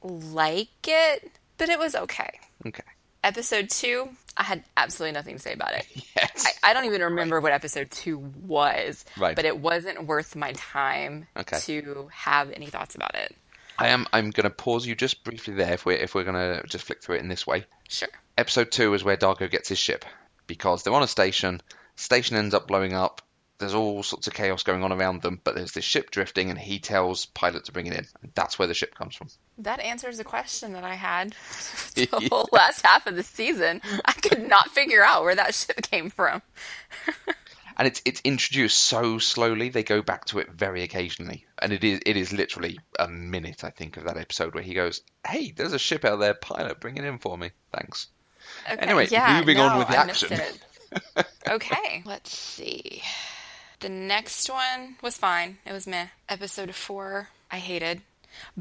like 0.02 0.70
it, 0.88 1.32
but 1.58 1.70
it 1.70 1.80
was 1.80 1.96
okay. 1.96 2.32
Okay. 2.66 2.84
Episode 3.24 3.70
two, 3.70 4.08
I 4.38 4.44
had 4.44 4.64
absolutely 4.78 5.14
nothing 5.14 5.36
to 5.36 5.42
say 5.42 5.54
about 5.54 5.74
it. 5.74 5.86
Yes. 6.16 6.46
I, 6.64 6.72
I 6.72 6.74
don't 6.74 6.86
even 6.86 7.02
remember 7.02 7.40
what 7.42 7.52
episode 7.54 7.92
two 7.92 8.18
was, 8.18 9.04
Right. 9.18 9.36
but 9.36 9.46
it 9.46 9.58
wasn't 9.60 10.06
worth 10.06 10.36
my 10.36 10.52
time 10.54 11.28
Okay. 11.38 11.60
to 11.62 12.10
have 12.14 12.52
any 12.52 12.66
thoughts 12.68 12.96
about 12.96 13.16
it. 13.16 13.36
I 13.80 13.88
am. 13.90 14.06
I'm 14.12 14.32
going 14.32 14.44
to 14.44 14.50
pause 14.50 14.86
you 14.86 14.96
just 14.96 15.24
briefly 15.24 15.54
there. 15.54 15.74
If 15.74 15.86
we're 15.86 15.98
if 15.98 16.14
we're 16.14 16.26
going 16.26 16.36
to 16.36 16.68
just 16.68 16.86
flick 16.86 17.02
through 17.02 17.16
it 17.16 17.22
in 17.22 17.30
this 17.30 17.48
way. 17.48 17.66
Sure. 17.88 18.10
Episode 18.38 18.72
two 18.72 18.94
is 18.94 19.04
where 19.04 19.16
D'Argo 19.16 19.48
gets 19.48 19.70
his 19.70 19.80
ship 19.80 20.06
because 20.48 20.84
they're 20.84 20.94
on 20.94 21.04
a 21.04 21.08
station. 21.08 21.62
Station 21.96 22.36
ends 22.36 22.54
up 22.54 22.68
blowing 22.68 22.94
up. 22.94 23.22
There's 23.58 23.74
all 23.74 24.04
sorts 24.04 24.28
of 24.28 24.34
chaos 24.34 24.64
going 24.64 24.84
on 24.84 24.94
around 24.94 25.22
them, 25.22 25.42
but 25.44 25.54
there's 25.54 25.74
this 25.74 25.84
ship 25.84 26.12
drifting, 26.12 26.50
and 26.50 26.58
he 26.58 26.80
tells 26.80 27.26
pilot 27.26 27.66
to 27.66 27.74
bring 27.74 27.88
it 27.88 27.94
in. 27.94 28.06
And 28.22 28.32
that's 28.34 28.58
where 28.58 28.70
the 28.70 28.74
ship 28.74 28.96
comes 28.96 29.16
from. 29.16 29.28
That 29.58 29.82
answers 29.82 30.18
the 30.18 30.24
question 30.24 30.72
that 30.74 30.86
I 30.86 30.96
had 30.96 31.32
the 31.96 32.08
whole 32.32 32.48
last 32.54 32.86
half 32.86 33.06
of 33.06 33.18
the 33.18 33.24
season. 33.24 33.82
I 34.06 34.14
could 34.14 34.48
not 34.48 34.70
figure 34.70 35.04
out 35.04 35.24
where 35.24 35.36
that 35.36 35.54
ship 35.54 35.82
came 35.82 36.10
from. 36.10 36.42
and 37.80 37.88
it's 37.88 38.02
it's 38.04 38.22
introduced 38.26 38.78
so 38.78 39.20
slowly. 39.20 39.70
They 39.70 39.84
go 39.84 40.02
back 40.02 40.26
to 40.26 40.40
it 40.40 40.52
very 40.52 40.84
occasionally, 40.84 41.46
and 41.58 41.72
it 41.72 41.84
is 41.84 42.02
it 42.06 42.18
is 42.18 42.34
literally 42.34 42.78
a 43.00 43.08
minute, 43.08 43.64
I 43.64 43.70
think, 43.70 43.96
of 43.96 44.04
that 44.04 44.18
episode 44.18 44.54
where 44.54 44.62
he 44.62 44.74
goes, 44.74 45.02
"Hey, 45.26 45.52
there's 45.52 45.72
a 45.72 45.80
ship 45.80 46.04
out 46.04 46.20
there, 46.20 46.34
pilot, 46.34 46.82
bring 46.82 46.98
it 46.98 47.06
in 47.06 47.20
for 47.20 47.38
me, 47.38 47.52
thanks." 47.72 48.08
Okay, 48.70 48.82
Anyway, 48.82 49.08
yeah, 49.10 49.40
moving 49.40 49.60
on 49.60 49.80
with 49.80 49.88
the 49.88 49.98
I 49.98 50.04
action. 50.04 50.42
okay, 51.50 52.04
let's 52.06 52.36
see. 52.36 53.02
The 53.80 53.90
next 53.90 54.50
one 54.50 54.98
was 55.02 55.16
fine. 55.16 55.60
It 55.66 55.72
was 55.72 55.88
meh. 55.88 56.08
Episode 56.28 56.76
four, 56.76 57.30
I 57.50 57.60
hated. 57.60 58.02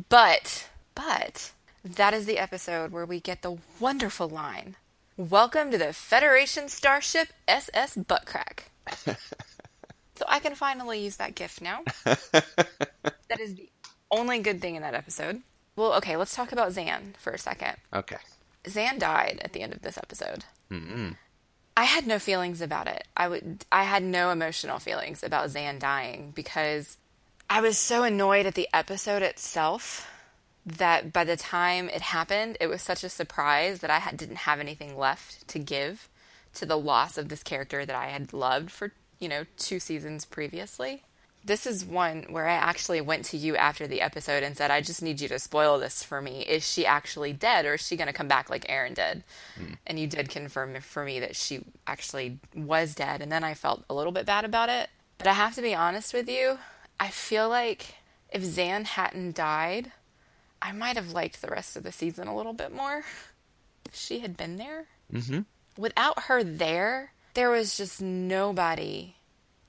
But, 0.08 0.68
but, 0.94 1.50
that 1.84 2.14
is 2.14 2.26
the 2.26 2.38
episode 2.38 2.92
where 2.92 3.04
we 3.04 3.18
get 3.18 3.42
the 3.42 3.56
wonderful 3.80 4.28
line 4.28 4.76
Welcome 5.18 5.72
to 5.72 5.78
the 5.78 5.92
Federation 5.92 6.68
Starship 6.68 7.30
SS 7.48 7.96
Buttcrack. 7.96 8.68
so 10.14 10.24
I 10.26 10.38
can 10.38 10.54
finally 10.54 11.02
use 11.02 11.16
that 11.16 11.34
gift 11.34 11.60
now. 11.60 11.80
that 12.04 13.40
is 13.40 13.54
the 13.54 13.68
only 14.10 14.38
good 14.40 14.60
thing 14.60 14.76
in 14.76 14.82
that 14.82 14.94
episode. 14.94 15.42
Well, 15.76 15.94
okay, 15.94 16.16
let's 16.16 16.34
talk 16.34 16.52
about 16.52 16.72
Zhaan 16.72 17.16
for 17.18 17.32
a 17.32 17.38
second. 17.38 17.76
Okay. 17.92 18.16
Zhaan 18.64 18.98
died 18.98 19.40
at 19.42 19.52
the 19.52 19.62
end 19.62 19.72
of 19.72 19.82
this 19.82 19.96
episode. 19.96 20.44
Mm-hmm. 20.70 21.10
I 21.76 21.84
had 21.84 22.06
no 22.06 22.18
feelings 22.18 22.60
about 22.60 22.88
it. 22.88 23.06
I 23.16 23.28
would 23.28 23.64
I 23.70 23.84
had 23.84 24.02
no 24.02 24.30
emotional 24.30 24.80
feelings 24.80 25.22
about 25.22 25.50
Zhaan 25.50 25.78
dying 25.78 26.32
because 26.34 26.96
I 27.48 27.60
was 27.60 27.78
so 27.78 28.02
annoyed 28.02 28.46
at 28.46 28.54
the 28.54 28.68
episode 28.74 29.22
itself 29.22 30.10
that 30.66 31.12
by 31.12 31.24
the 31.24 31.36
time 31.36 31.88
it 31.88 32.02
happened, 32.02 32.56
it 32.60 32.66
was 32.66 32.82
such 32.82 33.04
a 33.04 33.08
surprise 33.08 33.78
that 33.78 33.90
I 33.90 34.00
had, 34.00 34.16
didn't 34.16 34.36
have 34.36 34.60
anything 34.60 34.98
left 34.98 35.46
to 35.48 35.58
give 35.58 36.08
to 36.54 36.66
the 36.66 36.78
loss 36.78 37.18
of 37.18 37.28
this 37.28 37.42
character 37.42 37.84
that 37.84 37.96
I 37.96 38.06
had 38.06 38.32
loved 38.32 38.70
for, 38.70 38.92
you 39.18 39.28
know, 39.28 39.44
two 39.56 39.80
seasons 39.80 40.24
previously. 40.24 41.02
This 41.44 41.66
is 41.66 41.84
one 41.84 42.26
where 42.28 42.46
I 42.46 42.54
actually 42.54 43.00
went 43.00 43.24
to 43.26 43.36
you 43.36 43.56
after 43.56 43.86
the 43.86 44.00
episode 44.00 44.42
and 44.42 44.56
said, 44.56 44.70
I 44.70 44.80
just 44.80 45.02
need 45.02 45.20
you 45.20 45.28
to 45.28 45.38
spoil 45.38 45.78
this 45.78 46.02
for 46.02 46.20
me. 46.20 46.42
Is 46.42 46.68
she 46.68 46.84
actually 46.84 47.32
dead 47.32 47.64
or 47.64 47.74
is 47.74 47.86
she 47.86 47.96
going 47.96 48.08
to 48.08 48.12
come 48.12 48.28
back 48.28 48.50
like 48.50 48.66
Aeryn 48.66 48.94
did? 48.94 49.22
And 49.86 49.98
you 49.98 50.06
did 50.06 50.28
confirm 50.28 50.78
for 50.80 51.04
me 51.04 51.20
that 51.20 51.36
she 51.36 51.64
actually 51.86 52.38
was 52.54 52.94
dead. 52.94 53.22
And 53.22 53.30
then 53.30 53.44
I 53.44 53.54
felt 53.54 53.84
a 53.88 53.94
little 53.94 54.12
bit 54.12 54.26
bad 54.26 54.44
about 54.44 54.68
it. 54.68 54.90
But 55.16 55.28
I 55.28 55.32
have 55.32 55.54
to 55.54 55.62
be 55.62 55.74
honest 55.74 56.12
with 56.12 56.28
you. 56.28 56.58
I 57.00 57.08
feel 57.08 57.48
like 57.48 57.94
if 58.30 58.42
Zhaan 58.42 58.84
hadn't 58.84 59.36
died, 59.36 59.92
I 60.60 60.72
might 60.72 60.96
have 60.96 61.12
liked 61.12 61.40
the 61.40 61.48
rest 61.48 61.76
of 61.76 61.82
the 61.82 61.92
season 61.92 62.28
a 62.28 62.36
little 62.36 62.52
bit 62.52 62.74
more 62.74 63.04
if 63.86 63.94
she 63.94 64.20
had 64.20 64.36
been 64.36 64.56
there. 64.56 64.86
Mm-hmm. 65.12 65.40
Without 65.78 66.24
her 66.24 66.42
there, 66.42 67.12
there 67.34 67.50
was 67.50 67.76
just 67.76 68.02
nobody, 68.02 69.14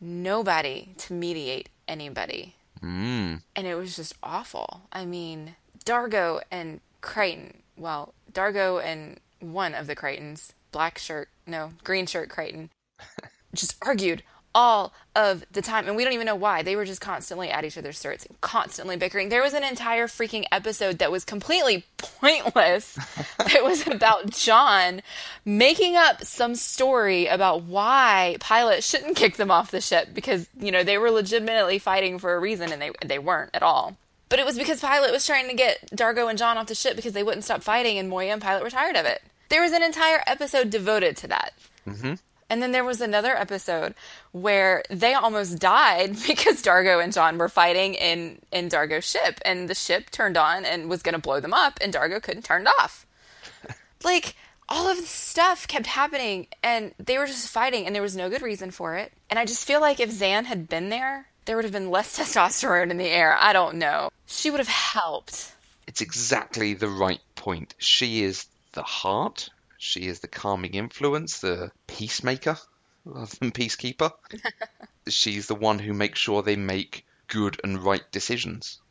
nobody 0.02 0.96
to 0.98 1.14
mediate 1.14 1.70
anybody. 1.88 2.56
Mm. 2.84 3.44
And 3.56 3.68
it 3.68 3.76
was 3.76 3.96
just 3.96 4.16
awful. 4.24 4.82
I 4.92 5.06
mean, 5.06 5.56
D'Argo 5.86 6.42
and 6.50 6.82
Crichton, 7.02 7.62
well, 7.78 8.16
D'Argo 8.34 8.80
and 8.80 9.20
one 9.40 9.76
of 9.76 9.86
the 9.86 9.96
Crichtons, 9.96 10.54
black 10.72 10.98
shirt, 10.98 11.30
no, 11.46 11.74
green 11.84 12.08
shirt 12.08 12.28
Crichton, 12.30 12.72
just 13.54 13.76
argued 13.84 14.24
all 14.54 14.94
of 15.16 15.46
the 15.52 15.62
time. 15.62 15.88
And 15.88 15.96
we 15.96 16.04
don't 16.04 16.14
even 16.14 16.26
know 16.26 16.36
why. 16.36 16.64
They 16.64 16.76
were 16.76 16.86
just 16.86 17.02
constantly 17.02 17.50
at 17.50 17.66
each 17.66 17.78
other's 17.78 18.00
throats, 18.00 18.28
constantly 18.42 18.98
bickering. 18.98 19.30
There 19.30 19.44
was 19.44 19.54
an 19.54 19.64
entire 19.64 20.08
freaking 20.08 20.46
episode 20.52 21.00
that 21.00 21.12
was 21.12 21.26
completely 21.26 21.86
pointless. 21.98 22.98
it 23.40 23.64
was 23.64 23.86
about 23.88 24.32
John 24.32 25.02
making 25.46 25.96
up 25.96 26.24
some 26.24 26.56
story 26.56 27.28
about 27.28 27.64
why 27.64 28.38
Pilot 28.40 28.84
shouldn't 28.84 29.16
kick 29.16 29.38
them 29.38 29.52
off 29.52 29.72
the 29.72 29.82
ship 29.82 30.10
because, 30.14 30.48
you 30.60 30.72
know, 30.72 30.84
they 30.84 30.98
were 30.98 31.12
legitimately 31.12 31.80
fighting 31.80 32.20
for 32.20 32.36
a 32.36 32.40
reason 32.40 32.72
and 32.72 32.82
they, 32.82 32.92
they 33.06 33.20
weren't 33.20 33.52
at 33.54 33.64
all. 33.64 33.98
But 34.30 34.40
it 34.40 34.46
was 34.46 34.58
because 34.58 34.80
Pilot 34.80 35.12
was 35.12 35.26
trying 35.26 35.50
to 35.50 35.56
get 35.56 35.90
D'Argo 35.96 36.28
and 36.28 36.38
John 36.38 36.58
off 36.58 36.68
the 36.68 36.76
ship 36.76 36.96
because 36.96 37.14
they 37.14 37.24
wouldn't 37.24 37.44
stop 37.44 37.64
fighting 37.64 37.98
and 37.98 38.10
Moya 38.10 38.32
and 38.32 38.42
Pilot 38.42 38.64
were 38.64 38.70
tired 38.70 38.96
of 38.96 39.06
it. 39.06 39.22
There 39.50 39.64
was 39.64 39.72
an 39.74 39.82
entire 39.82 40.22
episode 40.28 40.70
devoted 40.70 41.18
to 41.18 41.28
that. 41.30 41.54
Mm-hmm. 41.88 42.14
And 42.50 42.62
then 42.62 42.72
there 42.72 42.84
was 42.84 43.00
another 43.00 43.36
episode 43.36 43.94
where 44.32 44.84
they 44.90 45.14
almost 45.14 45.60
died 45.60 46.16
because 46.28 46.62
D'Argo 46.62 47.00
and 47.00 47.14
John 47.14 47.38
were 47.38 47.50
fighting 47.50 47.94
in, 47.94 48.40
in 48.52 48.70
D'Argo's 48.70 49.10
ship, 49.10 49.40
and 49.46 49.70
the 49.70 49.76
ship 49.76 50.10
turned 50.10 50.38
on 50.38 50.66
and 50.66 50.90
was 50.90 51.04
going 51.04 51.14
to 51.14 51.22
blow 51.22 51.40
them 51.40 51.54
up, 51.54 51.80
and 51.82 51.94
D'Argo 51.94 52.20
couldn't 52.20 52.44
turn 52.44 52.64
it 52.64 52.70
off. 52.80 53.06
like, 54.04 54.36
all 54.68 54.88
of 54.90 54.98
this 54.98 55.10
stuff 55.10 55.68
kept 55.68 55.88
happening, 55.88 56.48
and 56.64 56.94
they 57.00 57.18
were 57.18 57.26
just 57.26 57.50
fighting, 57.50 57.86
and 57.86 57.96
there 57.96 58.02
was 58.02 58.16
no 58.16 58.30
good 58.30 58.42
reason 58.42 58.72
for 58.72 58.96
it. 58.96 59.12
And 59.30 59.40
I 59.40 59.46
just 59.46 59.66
feel 59.66 59.82
like 59.82 60.00
if 60.00 60.12
Zhaan 60.12 60.46
had 60.46 60.70
been 60.70 60.90
there, 60.90 61.28
there 61.46 61.56
would 61.56 61.66
have 61.66 61.74
been 61.74 61.90
less 61.90 62.18
testosterone 62.20 62.92
in 62.92 62.98
the 62.98 63.10
air. 63.10 63.36
I 63.40 63.54
don't 63.54 63.76
know. 63.76 64.10
She 64.28 64.52
would 64.52 64.60
have 64.60 64.68
helped. 64.68 65.54
It's 65.88 66.02
exactly 66.02 66.76
the 66.76 66.88
right 66.88 67.22
point. 67.36 67.74
She 67.80 68.22
is 68.24 68.46
the 68.74 68.84
heart. 68.84 69.50
She 69.82 70.08
is 70.08 70.20
the 70.20 70.28
calming 70.28 70.74
influence, 70.74 71.40
the 71.40 71.72
peacemaker 71.88 72.60
rather 73.06 73.34
than 73.38 73.54
peacekeeper. 73.54 74.12
She's 75.08 75.48
the 75.48 75.56
one 75.56 75.80
who 75.80 75.94
makes 75.94 76.20
sure 76.20 76.44
they 76.44 76.58
make 76.58 77.06
good 77.28 77.62
and 77.64 77.82
right 77.82 78.04
decisions. 78.12 78.82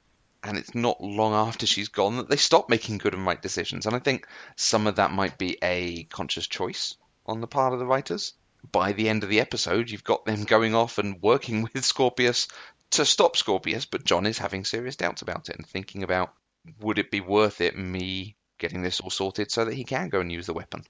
And 0.43 0.57
it's 0.57 0.75
not 0.75 1.03
long 1.03 1.35
after 1.35 1.67
she's 1.67 1.89
gone 1.89 2.17
that 2.17 2.31
they 2.31 2.39
stop 2.39 2.71
making 2.71 2.99
good 2.99 3.13
and 3.13 3.27
right 3.27 3.41
decisions. 3.41 3.85
And 3.85 3.95
I 3.95 3.99
think 3.99 4.27
some 4.57 4.87
of 4.87 4.97
that 4.97 5.11
might 5.11 5.37
be 5.37 5.59
a 5.61 6.05
conscious 6.05 6.47
choice 6.47 6.97
on 7.27 7.43
the 7.43 7.47
part 7.47 7.75
of 7.75 7.81
the 7.81 7.87
writers. 7.87 8.33
By 8.73 8.93
the 8.93 9.11
end 9.11 9.25
of 9.25 9.29
the 9.29 9.41
episode, 9.41 9.91
you've 9.91 10.05
got 10.05 10.25
them 10.25 10.45
going 10.45 10.75
off 10.75 10.97
and 10.97 11.21
working 11.21 11.63
with 11.75 11.85
Scorpius 11.85 12.49
to 12.93 13.05
stop 13.05 13.37
Scorpius, 13.37 13.85
but 13.85 14.05
John 14.05 14.25
is 14.25 14.39
having 14.39 14.65
serious 14.65 14.97
doubts 14.97 15.21
about 15.21 15.51
it 15.51 15.57
and 15.57 15.67
thinking 15.67 16.03
about 16.03 16.33
would 16.81 16.99
it 16.99 17.11
be 17.11 17.21
worth 17.21 17.61
it 17.61 17.77
me 17.77 18.37
getting 18.59 18.83
this 18.83 19.01
all 19.01 19.11
sorted 19.11 19.51
so 19.51 19.65
that 19.65 19.75
he 19.75 19.85
can 19.85 20.09
go 20.09 20.21
and 20.21 20.31
use 20.31 20.47
the 20.47 20.55
weapon. 20.55 20.85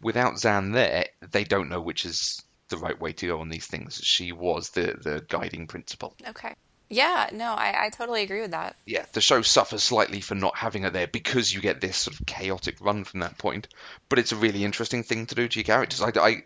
Without 0.00 0.34
Zhaan 0.34 0.72
there, 0.72 1.06
they 1.30 1.44
don't 1.44 1.70
know 1.70 1.80
which 1.80 2.04
is 2.04 2.42
the 2.68 2.76
right 2.76 2.98
way 3.00 3.12
to 3.12 3.26
go 3.26 3.40
on 3.40 3.48
these 3.48 3.66
things. 3.66 4.00
She 4.02 4.32
was 4.32 4.70
the, 4.70 4.96
the 5.00 5.24
guiding 5.28 5.66
principle. 5.66 6.14
Okay. 6.28 6.54
Yeah, 6.90 7.28
no, 7.32 7.52
I, 7.52 7.86
I 7.86 7.90
totally 7.90 8.22
agree 8.22 8.40
with 8.40 8.52
that. 8.52 8.74
Yeah, 8.86 9.04
the 9.12 9.20
show 9.20 9.42
suffers 9.42 9.82
slightly 9.82 10.20
for 10.20 10.34
not 10.34 10.56
having 10.56 10.84
her 10.84 10.90
there 10.90 11.06
because 11.06 11.52
you 11.52 11.60
get 11.60 11.80
this 11.82 11.98
sort 11.98 12.18
of 12.18 12.24
chaotic 12.24 12.76
run 12.80 13.04
from 13.04 13.20
that 13.20 13.36
point. 13.36 13.68
But 14.08 14.18
it's 14.18 14.32
a 14.32 14.36
really 14.36 14.64
interesting 14.64 15.02
thing 15.02 15.26
to 15.26 15.34
do 15.34 15.48
to 15.48 15.58
your 15.58 15.64
characters. 15.64 16.00
I, 16.00 16.12
I, 16.16 16.42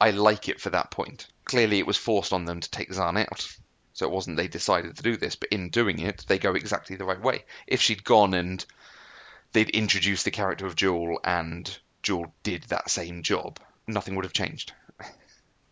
I 0.00 0.10
like 0.12 0.48
it 0.48 0.60
for 0.60 0.70
that 0.70 0.90
point. 0.90 1.26
Clearly, 1.44 1.78
it 1.78 1.86
was 1.86 1.98
forced 1.98 2.32
on 2.32 2.46
them 2.46 2.60
to 2.60 2.70
take 2.70 2.90
Zhaan 2.90 3.20
out. 3.20 3.46
So 3.92 4.06
it 4.06 4.12
wasn't 4.12 4.36
they 4.36 4.48
decided 4.48 4.96
to 4.96 5.02
do 5.02 5.16
this, 5.16 5.36
but 5.36 5.50
in 5.50 5.70
doing 5.70 5.98
it, 5.98 6.24
they 6.26 6.38
go 6.38 6.54
exactly 6.54 6.96
the 6.96 7.04
right 7.04 7.20
way. 7.20 7.44
If 7.66 7.80
she'd 7.80 8.04
gone 8.04 8.34
and 8.34 8.64
they'd 9.56 9.70
introduced 9.70 10.26
the 10.26 10.30
character 10.30 10.66
of 10.66 10.76
Jool 10.76 11.18
and 11.24 11.78
Jool 12.02 12.34
did 12.42 12.64
that 12.64 12.90
same 12.90 13.22
job, 13.22 13.58
nothing 13.86 14.14
would 14.14 14.26
have 14.26 14.34
changed. 14.34 14.72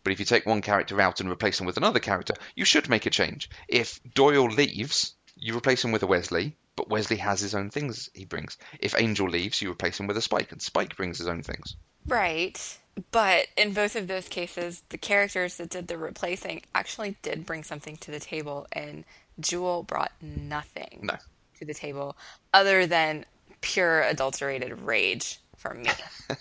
But 0.03 0.11
if 0.13 0.19
you 0.19 0.25
take 0.25 0.45
one 0.45 0.61
character 0.61 1.01
out 1.01 1.19
and 1.19 1.31
replace 1.31 1.59
him 1.59 1.65
with 1.65 1.77
another 1.77 1.99
character, 1.99 2.35
you 2.55 2.63
should 2.63 2.89
make 2.89 3.07
a 3.07 3.09
change. 3.09 3.49
If 3.67 3.99
Doyle 4.13 4.45
leaves, 4.45 5.15
you 5.35 5.57
replace 5.57 5.83
him 5.83 5.91
with 5.91 6.03
a 6.03 6.07
Wesley, 6.07 6.55
but 6.75 6.89
Wesley 6.89 7.17
has 7.17 7.39
his 7.39 7.55
own 7.55 7.71
things 7.71 8.11
he 8.13 8.23
brings. 8.23 8.55
If 8.79 8.93
Angel 8.95 9.27
leaves, 9.27 9.63
you 9.63 9.71
replace 9.71 9.99
him 9.99 10.05
with 10.05 10.15
a 10.17 10.21
Spike, 10.21 10.51
and 10.51 10.61
Spike 10.61 10.95
brings 10.95 11.17
his 11.17 11.27
own 11.27 11.41
things. 11.41 11.75
Right. 12.05 12.77
But 13.11 13.47
in 13.57 13.73
both 13.73 13.95
of 13.95 14.07
those 14.07 14.27
cases, 14.27 14.83
the 14.89 14.99
characters 14.99 15.57
that 15.57 15.69
did 15.69 15.87
the 15.87 15.97
replacing 15.97 16.61
actually 16.75 17.17
did 17.23 17.47
bring 17.47 17.63
something 17.63 17.97
to 17.97 18.11
the 18.11 18.19
table, 18.19 18.67
and 18.71 19.05
Jool 19.39 19.81
brought 19.81 20.11
nothing 20.21 20.99
No. 21.01 21.15
to 21.57 21.65
the 21.65 21.73
table 21.73 22.15
other 22.53 22.85
than 22.85 23.25
pure 23.65 24.03
adulterated 24.03 24.79
rage 24.81 25.39
from 25.57 25.81
me. 25.81 25.89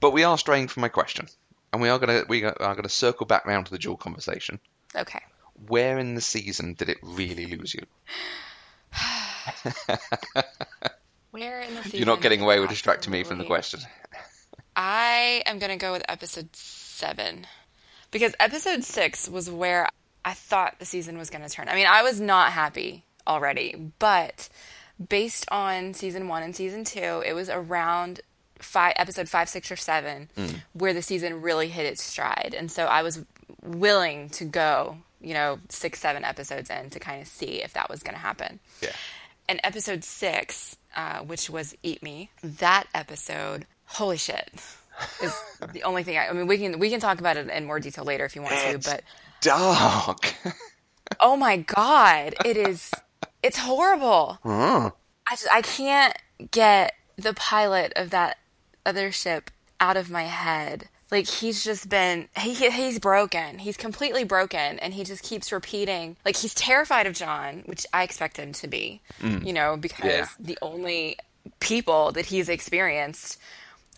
But 0.00 0.12
we 0.12 0.24
are 0.24 0.38
straying 0.38 0.68
from 0.68 0.80
my 0.80 0.88
question, 0.88 1.28
and 1.72 1.82
we 1.82 1.90
are 1.90 1.98
gonna 1.98 2.22
we 2.26 2.42
are 2.44 2.74
gonna 2.74 2.88
circle 2.88 3.26
back 3.26 3.44
round 3.44 3.66
to 3.66 3.72
the 3.72 3.78
Jool 3.78 3.98
conversation. 3.98 4.58
okay. 4.96 5.20
Where 5.68 5.98
in 5.98 6.14
the 6.14 6.22
season 6.22 6.72
did 6.72 6.88
it 6.88 6.96
really 7.02 7.44
lose 7.44 7.74
you? 7.74 7.82
Where 11.32 11.60
in 11.60 11.74
the 11.74 11.82
season? 11.82 11.98
You're 11.98 12.06
not 12.06 12.22
getting 12.22 12.40
away 12.40 12.60
with 12.60 12.70
distracting 12.70 13.12
me 13.12 13.24
from 13.24 13.36
the 13.36 13.44
question. 13.44 13.80
I 14.74 15.42
am 15.44 15.58
going 15.58 15.70
to 15.70 15.76
go 15.76 15.92
with 15.92 16.02
episode 16.08 16.48
seven 16.56 17.46
because 18.10 18.34
episode 18.40 18.84
six 18.84 19.28
was 19.28 19.50
where 19.50 19.86
I 20.24 20.32
thought 20.32 20.78
the 20.78 20.86
season 20.86 21.18
was 21.18 21.28
going 21.28 21.44
to 21.44 21.50
turn. 21.50 21.68
I 21.68 21.74
mean, 21.74 21.86
I 21.86 22.02
was 22.02 22.18
not 22.22 22.52
happy 22.52 23.04
already, 23.26 23.92
but 23.98 24.48
based 25.08 25.46
on 25.50 25.94
season 25.94 26.28
one 26.28 26.42
and 26.42 26.54
season 26.54 26.84
two, 26.84 27.22
it 27.24 27.32
was 27.34 27.48
around 27.48 28.20
five, 28.58 28.92
episode 28.96 29.28
five, 29.28 29.48
six, 29.48 29.70
or 29.70 29.76
seven 29.76 30.28
where 30.72 30.92
the 30.92 31.02
season 31.02 31.42
really 31.42 31.68
hit 31.68 31.86
its 31.86 32.02
stride. 32.02 32.54
And 32.56 32.70
so 32.70 32.84
I 32.84 33.02
was 33.02 33.24
willing 33.62 34.28
to 34.30 34.44
go, 34.44 34.98
you 35.20 35.34
know, 35.34 35.58
six, 35.68 36.00
seven 36.00 36.24
episodes 36.24 36.70
in 36.70 36.90
to 36.90 37.00
kind 37.00 37.22
of 37.22 37.28
see 37.28 37.62
if 37.62 37.72
that 37.74 37.88
was 37.88 38.02
going 38.02 38.14
to 38.14 38.20
happen. 38.20 38.60
Yeah. 38.82 38.90
And 39.48 39.60
episode 39.64 40.04
six, 40.04 40.76
uh, 40.94 41.20
which 41.20 41.50
was 41.50 41.74
Eat 41.82 42.02
Me, 42.02 42.30
that 42.42 42.86
episode, 42.94 43.66
holy 43.86 44.16
shit. 44.16 44.50
Is 45.22 45.34
the 45.72 45.82
only 45.84 46.02
thing 46.02 46.18
I, 46.18 46.28
I 46.28 46.32
mean 46.32 46.46
we 46.46 46.58
can 46.58 46.78
we 46.78 46.90
can 46.90 47.00
talk 47.00 47.20
about 47.20 47.36
it 47.36 47.48
in 47.48 47.64
more 47.64 47.80
detail 47.80 48.04
later 48.04 48.24
if 48.24 48.36
you 48.36 48.42
want 48.42 48.54
It's 48.54 48.84
to, 48.84 48.90
but 48.90 49.02
dark. 49.40 50.34
oh 51.20 51.36
my 51.36 51.56
god, 51.58 52.34
it 52.44 52.56
is 52.56 52.90
it's 53.42 53.58
horrible. 53.58 54.38
Hmm. 54.42 54.88
I 55.26 55.32
just 55.32 55.48
I 55.52 55.62
can't 55.62 56.16
get 56.50 56.92
the 57.16 57.34
pilot 57.34 57.92
of 57.96 58.10
that 58.10 58.38
other 58.84 59.12
ship 59.12 59.50
out 59.78 59.96
of 59.96 60.10
my 60.10 60.24
head. 60.24 60.88
Like 61.10 61.26
he's 61.26 61.64
just 61.64 61.88
been 61.88 62.28
he 62.36 62.54
he's 62.54 62.98
broken. 62.98 63.58
He's 63.58 63.76
completely 63.76 64.24
broken 64.24 64.78
and 64.78 64.94
he 64.94 65.04
just 65.04 65.22
keeps 65.24 65.50
repeating 65.52 66.16
like 66.24 66.36
he's 66.36 66.54
terrified 66.54 67.06
of 67.06 67.14
John, 67.14 67.62
which 67.66 67.86
I 67.92 68.02
expect 68.04 68.36
him 68.36 68.52
to 68.54 68.68
be. 68.68 69.00
You 69.22 69.52
know, 69.52 69.76
because 69.76 70.04
Yeah. 70.04 70.26
the 70.38 70.58
only 70.62 71.18
people 71.58 72.12
that 72.12 72.26
he's 72.26 72.48
experienced 72.48 73.38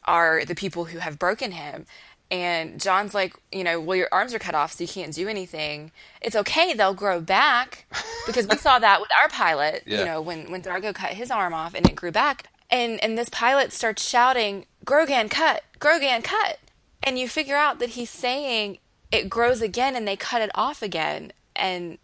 are 0.05 0.45
the 0.45 0.55
people 0.55 0.85
who 0.87 0.99
have 0.99 1.19
broken 1.19 1.53
him. 1.53 1.87
And 2.33 2.81
John's 2.81 3.13
like, 3.15 3.35
you 3.53 3.63
know, 3.63 3.79
well, 3.79 3.95
your 3.97 4.09
arms 4.11 4.33
are 4.33 4.39
cut 4.39 4.55
off, 4.55 4.73
so 4.73 4.83
you 4.85 4.89
can't 4.89 5.13
do 5.13 5.29
anything. 5.29 5.93
It's 6.23 6.35
okay, 6.35 6.73
they'll 6.73 6.95
grow 6.95 7.21
back. 7.21 7.85
Because 8.27 8.47
we 8.49 8.57
saw 8.57 8.79
that 8.79 9.01
with 9.03 9.11
our 9.21 9.29
pilot, 9.29 9.83
Yeah. 9.85 9.99
you 9.99 10.05
know, 10.07 10.21
when, 10.23 10.51
when 10.51 10.63
D'Argo 10.63 10.95
cut 10.95 11.11
his 11.11 11.31
arm 11.31 11.53
off 11.53 11.75
and 11.75 11.87
it 11.87 11.95
grew 11.95 12.11
back. 12.11 12.47
And, 12.71 13.03
and 13.05 13.19
this 13.19 13.29
pilot 13.29 13.71
starts 13.71 14.09
shouting, 14.09 14.65
Grogan, 14.85 15.29
cut! 15.29 15.63
Grogan, 15.79 16.23
cut! 16.23 16.59
And 17.03 17.19
you 17.19 17.29
figure 17.29 17.57
out 17.57 17.79
that 17.81 17.91
he's 17.91 18.09
saying 18.11 18.79
it 19.11 19.29
grows 19.29 19.61
again 19.61 19.95
and 19.95 20.09
they 20.09 20.17
cut 20.17 20.41
it 20.41 20.51
off 20.55 20.81
again. 20.83 21.33
And 21.55 21.99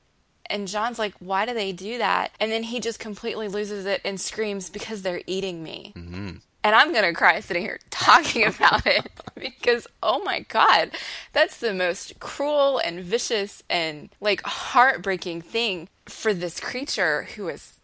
and 0.50 0.66
John's 0.68 0.99
like, 0.99 1.14
why 1.20 1.44
do 1.47 1.52
they 1.54 1.73
do 1.73 1.99
that? 1.99 2.32
And 2.40 2.50
then 2.52 2.62
he 2.64 2.80
just 2.80 2.99
completely 2.99 3.49
loses 3.49 3.85
it 3.87 4.00
and 4.04 4.18
screams, 4.20 4.70
because 4.70 5.02
they're 5.02 5.20
eating 5.26 5.62
me. 5.62 5.92
Mm-hmm. 5.94 6.30
And 6.65 6.75
I'm 6.75 6.93
going 6.93 7.05
to 7.05 7.12
cry 7.12 7.41
sitting 7.41 7.62
here 7.62 7.79
talking 7.91 8.45
about 8.47 8.87
it 8.87 9.07
because, 9.37 9.87
oh 10.03 10.23
my 10.25 10.41
God, 10.41 10.91
that's 11.33 11.59
the 11.59 11.73
most 11.73 12.19
cruel 12.21 12.79
and 12.79 13.00
vicious 13.00 13.62
and 13.71 14.11
like 14.21 14.43
heartbreaking 14.43 15.43
thing 15.43 15.88
for 16.07 16.35
this 16.35 16.61
creature 16.61 17.29
who 17.37 17.49
is 17.49 17.75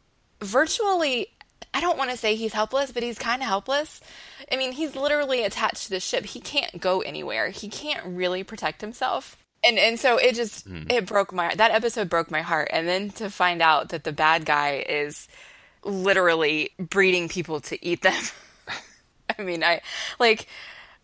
virtually, 0.40 1.28
I 1.72 1.80
don't 1.80 1.98
want 1.98 2.10
to 2.10 2.16
say 2.16 2.34
he's 2.34 2.52
helpless, 2.52 2.92
but 2.92 3.02
he's 3.02 3.18
kind 3.18 3.42
of 3.42 3.48
helpless. 3.48 4.00
I 4.50 4.56
mean, 4.56 4.72
he's 4.72 4.96
literally 4.96 5.44
attached 5.44 5.84
to 5.84 5.90
the 5.90 6.00
ship. 6.00 6.26
He 6.26 6.40
can't 6.40 6.80
go 6.80 7.00
anywhere, 7.00 7.50
he 7.50 7.68
can't 7.68 8.04
really 8.04 8.42
protect 8.42 8.80
himself. 8.80 9.36
And 9.66 9.78
and 9.78 9.98
so 9.98 10.18
it 10.18 10.34
just 10.34 10.66
hmm. 10.66 10.82
it 10.90 11.06
broke 11.06 11.32
my 11.32 11.54
that 11.54 11.70
episode 11.70 12.10
broke 12.10 12.30
my 12.30 12.42
heart. 12.42 12.68
And 12.70 12.86
then 12.86 13.10
to 13.12 13.30
find 13.30 13.62
out 13.62 13.88
that 13.90 14.04
the 14.04 14.12
bad 14.12 14.44
guy 14.44 14.84
is 14.86 15.26
literally 15.84 16.70
breeding 16.78 17.28
people 17.28 17.60
to 17.60 17.84
eat 17.84 18.02
them 18.02 18.22
i 19.38 19.42
mean 19.42 19.62
i 19.64 19.80
like 20.18 20.46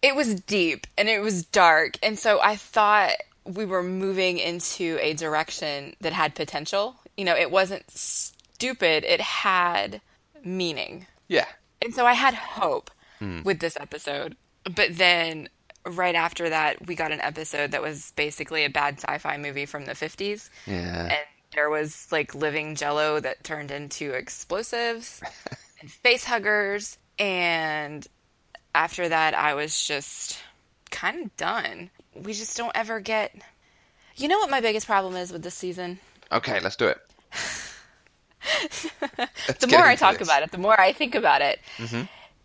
it 0.02 0.14
was 0.14 0.40
deep 0.42 0.86
and 0.96 1.08
it 1.08 1.20
was 1.20 1.44
dark 1.44 1.98
and 2.02 2.18
so 2.18 2.40
i 2.42 2.56
thought 2.56 3.12
we 3.44 3.64
were 3.64 3.82
moving 3.82 4.38
into 4.38 4.98
a 5.00 5.14
direction 5.14 5.94
that 6.00 6.12
had 6.12 6.34
potential 6.34 6.96
you 7.16 7.24
know 7.24 7.34
it 7.36 7.50
wasn't 7.50 7.90
stupid 7.90 9.04
it 9.04 9.20
had 9.20 10.00
meaning 10.44 11.06
Yeah. 11.28 11.46
and 11.82 11.94
so 11.94 12.06
I 12.06 12.12
had 12.14 12.34
hope 12.34 12.90
hmm. 13.18 13.42
with 13.42 13.60
this 13.60 13.76
episode. 13.78 14.36
But 14.64 14.96
then 14.96 15.48
right 15.86 16.14
after 16.14 16.48
that, 16.50 16.86
we 16.86 16.94
got 16.94 17.12
an 17.12 17.20
episode 17.20 17.72
that 17.72 17.82
was 17.82 18.12
basically 18.16 18.64
a 18.64 18.70
bad 18.70 19.00
sci 19.00 19.18
fi 19.18 19.36
movie 19.36 19.66
from 19.66 19.84
the 19.86 19.92
50s. 19.92 20.50
Yeah. 20.66 21.04
And 21.06 21.26
there 21.54 21.70
was 21.70 22.06
like 22.12 22.34
living 22.34 22.74
jello 22.74 23.20
that 23.20 23.44
turned 23.44 23.70
into 23.70 24.12
explosives 24.12 25.22
and 25.80 25.90
face 25.90 26.24
huggers. 26.24 26.98
And 27.18 28.06
after 28.74 29.08
that, 29.08 29.34
I 29.34 29.54
was 29.54 29.84
just 29.84 30.38
kind 30.90 31.24
of 31.24 31.36
done. 31.36 31.90
We 32.14 32.32
just 32.32 32.56
don't 32.56 32.72
ever 32.74 33.00
get. 33.00 33.34
You 34.16 34.28
know 34.28 34.38
what 34.38 34.50
my 34.50 34.60
biggest 34.60 34.86
problem 34.86 35.16
is 35.16 35.32
with 35.32 35.42
this 35.42 35.54
season? 35.54 35.98
Okay, 36.32 36.60
let's 36.60 36.76
do 36.76 36.86
it. 36.86 36.98
the 39.60 39.68
more 39.68 39.82
I 39.82 39.96
talk 39.96 40.20
about 40.20 40.42
it, 40.42 40.50
the 40.50 40.58
more 40.58 40.78
I 40.78 40.92
think 40.92 41.14
about 41.14 41.42
it, 41.42 41.60
mm-hmm. 41.78 42.02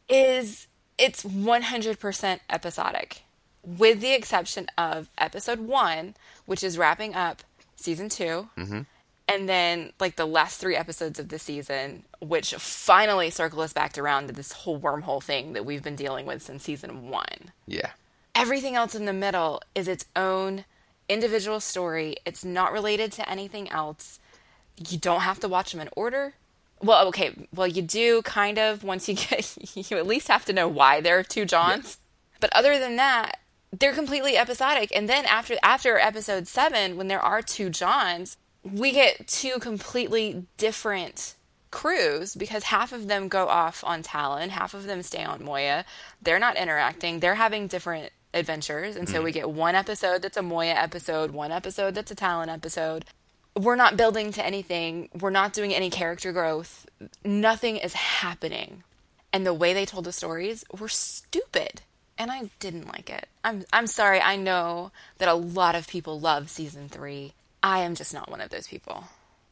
is 0.10 0.68
it's 0.98 1.24
100% 1.24 2.40
episodic, 2.50 3.24
with 3.64 4.02
the 4.02 4.14
exception 4.14 4.68
of 4.78 5.10
episode 5.18 5.60
one, 5.60 6.16
which 6.46 6.64
is 6.64 6.78
wrapping 6.78 7.14
up 7.14 7.44
season 7.76 8.10
2 8.10 8.50
mm-hmm. 8.58 8.82
And 9.28 9.50
then 9.50 9.92
like 10.00 10.16
the 10.16 10.26
last 10.26 10.60
three 10.60 10.76
episodes 10.76 11.20
of 11.20 11.30
the 11.30 11.40
season, 11.40 12.04
which 12.20 12.54
finally 12.56 13.30
circle 13.30 13.62
us 13.62 13.74
back 13.74 13.98
around 13.98 14.28
to 14.28 14.34
this 14.34 14.52
whole 14.52 14.80
wormhole 14.80 15.22
thing 15.24 15.54
that 15.54 15.66
we've 15.66 15.84
been 15.84 15.96
dealing 15.96 16.26
with 16.26 16.42
since 16.42 16.64
season 16.64 17.10
one 17.10 17.52
Yeah. 17.68 17.92
everything 18.36 18.76
else 18.76 18.94
in 18.96 19.06
the 19.06 19.14
middle 19.14 19.62
is 19.74 19.88
its 19.88 20.06
own 20.16 20.66
individual 21.10 21.60
story. 21.60 22.18
It's 22.26 22.44
not 22.44 22.72
related 22.72 23.12
to 23.14 23.30
anything 23.30 23.70
else. 23.72 24.20
You 24.90 24.98
don't 24.98 25.22
have 25.22 25.40
to 25.42 25.48
watch 25.48 25.72
them 25.72 25.82
in 25.82 25.90
order. 25.96 26.34
Well, 26.82 27.08
okay, 27.08 27.48
well 27.54 27.68
you 27.68 27.82
do 27.82 28.22
kind 28.24 28.58
of 28.60 28.84
once 28.84 29.08
you 29.08 29.16
get 29.30 29.58
you 29.76 29.98
at 29.98 30.06
least 30.08 30.28
have 30.28 30.46
to 30.46 30.54
know 30.54 30.68
why 30.68 31.02
there 31.02 31.18
are 31.20 31.24
two 31.24 31.46
Johns. 31.46 31.98
But 32.40 32.50
other 32.54 32.78
than 32.78 32.96
that, 32.98 33.40
they're 33.72 33.94
completely 33.94 34.38
episodic. 34.38 34.92
And 34.96 35.08
then 35.10 35.26
after 35.26 35.56
after 35.64 35.98
episode 35.98 36.48
7 36.48 36.98
when 36.98 37.08
there 37.08 37.22
are 37.22 37.42
two 37.42 37.70
Johns, 37.70 38.38
we 38.74 38.92
get 38.92 39.28
two 39.28 39.60
completely 39.60 40.46
different 40.58 41.36
crews 41.72 42.36
because 42.36 42.64
half 42.64 42.94
of 42.94 43.08
them 43.08 43.28
go 43.28 43.48
off 43.48 43.84
on 43.84 44.02
Talon, 44.02 44.50
half 44.50 44.74
of 44.74 44.86
them 44.86 45.04
stay 45.04 45.24
on 45.24 45.44
Moya. 45.44 45.86
They're 46.22 46.40
not 46.40 46.58
interacting. 46.58 47.20
They're 47.20 47.36
having 47.36 47.68
different 47.68 48.12
adventures. 48.34 48.96
And 48.96 49.08
so 49.08 49.22
we 49.22 49.32
mm-hmm. 49.32 49.40
get 49.40 49.50
one 49.52 49.76
episode 49.76 50.22
that's 50.22 50.38
a 50.38 50.42
Moya 50.42 50.74
episode, 50.74 51.32
one 51.32 51.52
episode 51.52 51.96
that's 51.96 52.12
a 52.12 52.16
Talon 52.16 52.50
episode. 52.50 53.06
We're 53.58 53.76
not 53.76 53.98
building 53.98 54.32
to 54.34 54.46
anything. 54.46 55.10
We're 55.20 55.30
not 55.30 55.54
doing 55.54 55.74
any 55.74 55.90
character 55.90 56.32
growth. 56.32 56.86
Nothing 57.24 57.78
is 57.78 57.94
happening. 57.94 58.84
And 59.32 59.46
the 59.46 59.54
way 59.54 59.74
they 59.74 59.86
told 59.86 60.06
the 60.06 60.12
stories 60.12 60.66
were 60.78 60.90
stupid. 60.90 61.82
And 62.18 62.32
I 62.32 62.50
didn't 62.60 62.88
like 62.88 63.10
it. 63.10 63.28
I'm 63.44 63.66
I'm 63.74 63.88
sorry. 63.88 64.22
I 64.22 64.38
know 64.38 64.92
that 65.18 65.28
a 65.28 65.34
lot 65.34 65.76
of 65.76 65.88
people 65.88 66.20
love 66.20 66.50
season 66.50 66.88
3. 66.88 67.34
I 67.66 67.80
am 67.80 67.96
just 67.96 68.14
not 68.14 68.30
one 68.30 68.42
of 68.42 68.52
those 68.52 68.68
people. 68.68 69.06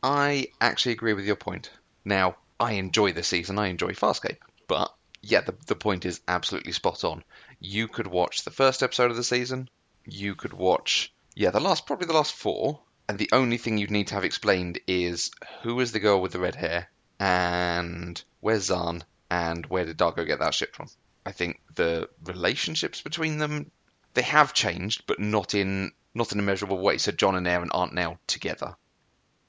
I 0.03 0.49
actually 0.61 0.91
agree 0.91 1.13
with 1.13 1.25
your 1.25 1.35
point. 1.35 1.71
Now, 2.05 2.35
I 2.59 2.73
enjoy 2.73 3.11
the 3.11 3.23
season, 3.23 3.57
I 3.57 3.69
enjoy 3.69 3.93
Farscape, 3.93 4.37
but 4.67 4.93
yeah, 5.23 5.41
the, 5.41 5.55
the 5.65 5.75
point 5.75 6.05
is 6.05 6.21
absolutely 6.27 6.73
spot 6.73 7.03
on. 7.03 7.23
You 7.59 7.87
could 7.87 8.05
watch 8.05 8.43
the 8.43 8.51
first 8.51 8.83
episode 8.83 9.09
of 9.09 9.17
the 9.17 9.23
season, 9.23 9.67
you 10.05 10.35
could 10.35 10.53
watch, 10.53 11.11
yeah, 11.33 11.49
the 11.49 11.59
last, 11.59 11.87
probably 11.87 12.05
the 12.05 12.13
last 12.13 12.35
four, 12.35 12.81
and 13.09 13.17
the 13.17 13.31
only 13.31 13.57
thing 13.57 13.79
you'd 13.79 13.89
need 13.89 14.09
to 14.09 14.13
have 14.13 14.25
explained 14.25 14.79
is 14.85 15.31
who 15.63 15.79
is 15.79 15.91
the 15.91 15.99
girl 15.99 16.21
with 16.21 16.33
the 16.33 16.39
red 16.39 16.53
hair, 16.53 16.89
and 17.19 18.23
where's 18.41 18.69
Zhaan, 18.69 19.01
and 19.31 19.65
where 19.65 19.85
did 19.85 19.97
D'Argo 19.97 20.23
get 20.23 20.37
that 20.37 20.53
ship 20.53 20.75
from? 20.75 20.87
I 21.25 21.31
think 21.31 21.59
the 21.73 22.09
relationships 22.23 23.01
between 23.01 23.39
them, 23.39 23.71
they 24.13 24.21
have 24.21 24.53
changed, 24.53 25.07
but 25.07 25.19
not 25.19 25.55
in 25.55 25.93
not 26.13 26.31
in 26.31 26.39
a 26.39 26.43
measurable 26.43 26.79
way. 26.79 26.97
So 26.97 27.11
John 27.11 27.35
and 27.35 27.47
Aeryn 27.47 27.69
aren't 27.71 27.93
now 27.93 28.19
together 28.27 28.75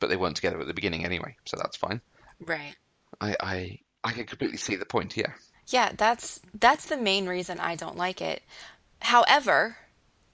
but 0.05 0.11
they 0.11 0.17
weren't 0.17 0.37
together 0.37 0.61
at 0.61 0.67
the 0.67 0.75
beginning 0.75 1.03
anyway, 1.03 1.35
so 1.47 1.57
that's 1.57 1.77
fine. 1.77 1.99
Right. 2.39 2.75
I 3.23 3.37
I, 3.41 3.79
I 4.05 4.13
can 4.13 4.27
completely 4.27 4.59
see 4.59 4.77
the 4.77 4.85
point. 4.85 5.17
Yeah, 5.17 5.33
Yeah, 5.69 5.93
that's 5.97 6.41
that's 6.61 6.87
the 6.87 6.99
main 6.99 7.27
reason 7.27 7.59
I 7.59 7.75
don't 7.75 7.97
like 7.97 8.21
it. 8.21 8.43
However, 9.01 9.79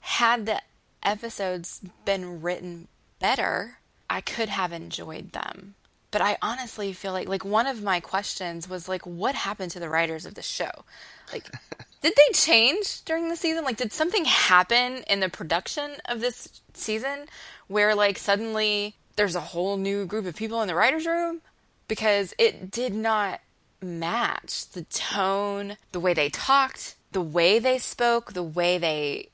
had 0.01 0.47
the 0.47 0.61
episodes 1.05 1.81
been 2.05 2.43
written 2.43 2.89
better, 3.21 3.79
I 4.09 4.21
could 4.21 4.49
have 4.49 4.73
enjoyed 4.73 5.31
them. 5.31 5.77
But 6.11 6.23
I 6.23 6.37
honestly 6.43 6.93
feel 6.93 7.13
like 7.13 7.29
like 7.29 7.45
one 7.45 7.69
of 7.69 7.81
my 7.81 8.01
questions 8.01 8.69
was 8.69 8.89
like 8.89 9.07
what 9.07 9.37
happened 9.37 9.71
to 9.71 9.81
the 9.81 9.89
writers 9.89 10.27
of 10.27 10.35
the 10.35 10.43
show? 10.43 10.85
Like 11.33 11.49
did 12.03 12.15
they 12.17 12.33
change 12.33 13.05
during 13.05 13.29
the 13.29 13.37
season? 13.37 13.65
Like 13.65 13.77
did 13.77 13.93
something 13.93 14.25
happen 14.25 15.03
in 15.09 15.21
the 15.21 15.29
production 15.29 15.93
of 16.07 16.21
this 16.21 16.61
season 16.75 17.27
where 17.69 17.95
like 17.95 18.19
suddenly 18.19 18.97
there's 19.17 19.35
a 19.37 19.41
whole 19.41 19.77
new 19.77 20.07
group 20.07 20.27
of 20.27 20.37
people 20.37 20.63
in 20.63 20.69
the 20.69 20.75
writers 20.75 21.07
room 21.07 21.41
because 21.89 22.33
it 22.39 22.71
did 22.71 22.95
not 22.95 23.41
match 23.83 24.69
the 24.71 24.83
tone, 24.85 25.77
the 25.93 26.01
way 26.01 26.15
they 26.15 26.29
talked, 26.31 26.95
the 27.13 27.21
way 27.21 27.59
they 27.59 27.79
spoke, 27.79 28.33
the 28.33 28.43
way 28.43 28.79
they 28.79 29.29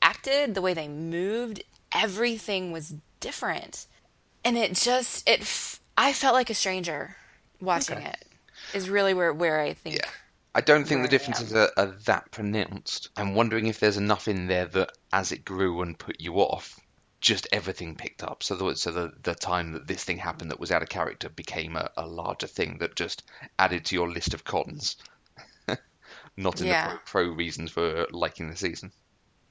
acted, 0.00 0.54
the 0.54 0.62
way 0.62 0.74
they 0.74 0.88
moved. 0.88 1.62
Everything 1.94 2.72
was 2.72 2.94
different. 3.20 3.86
And 4.44 4.56
it 4.58 4.74
just, 4.74 5.28
it, 5.28 5.40
f- 5.42 5.80
I 5.96 6.12
felt 6.12 6.34
like 6.34 6.50
a 6.50 6.54
stranger 6.54 7.16
watching 7.60 7.98
Okay. 7.98 8.08
it, 8.08 8.26
is 8.74 8.90
really 8.90 9.14
where, 9.14 9.32
where 9.32 9.60
I 9.60 9.74
think. 9.74 9.96
yeah. 9.96 10.08
I 10.54 10.60
don't 10.60 10.86
think 10.86 11.02
the 11.02 11.08
differences 11.08 11.54
are, 11.54 11.70
are 11.76 11.94
that 12.06 12.30
pronounced. 12.30 13.08
I'm 13.16 13.34
wondering 13.34 13.66
if 13.66 13.80
there's 13.80 13.96
enough 13.96 14.28
in 14.28 14.46
there 14.48 14.66
that, 14.66 14.92
as 15.12 15.32
it 15.32 15.44
grew 15.44 15.80
and 15.82 15.98
put 15.98 16.20
you 16.20 16.34
off, 16.36 16.78
just 17.20 17.46
everything 17.52 17.94
picked 17.96 18.22
up. 18.22 18.42
So 18.42 18.56
the 18.56 18.74
so 18.76 18.90
the, 18.90 19.12
the 19.22 19.34
time 19.34 19.72
that 19.72 19.86
this 19.86 20.04
thing 20.04 20.18
happened 20.18 20.50
that 20.50 20.60
was 20.60 20.70
out 20.70 20.82
of 20.82 20.88
character 20.88 21.28
became 21.30 21.76
a, 21.76 21.90
a 21.96 22.06
larger 22.06 22.48
thing 22.48 22.78
that 22.78 22.96
just 22.96 23.22
added 23.58 23.86
to 23.86 23.94
your 23.94 24.10
list 24.10 24.34
of 24.34 24.44
cons. 24.44 24.96
not 26.36 26.60
in 26.60 26.66
Yeah. 26.66 26.84
the 26.94 26.98
pro, 27.06 27.24
pro 27.26 27.34
reasons 27.34 27.70
for 27.70 28.06
liking 28.10 28.50
the 28.50 28.56
season. 28.56 28.92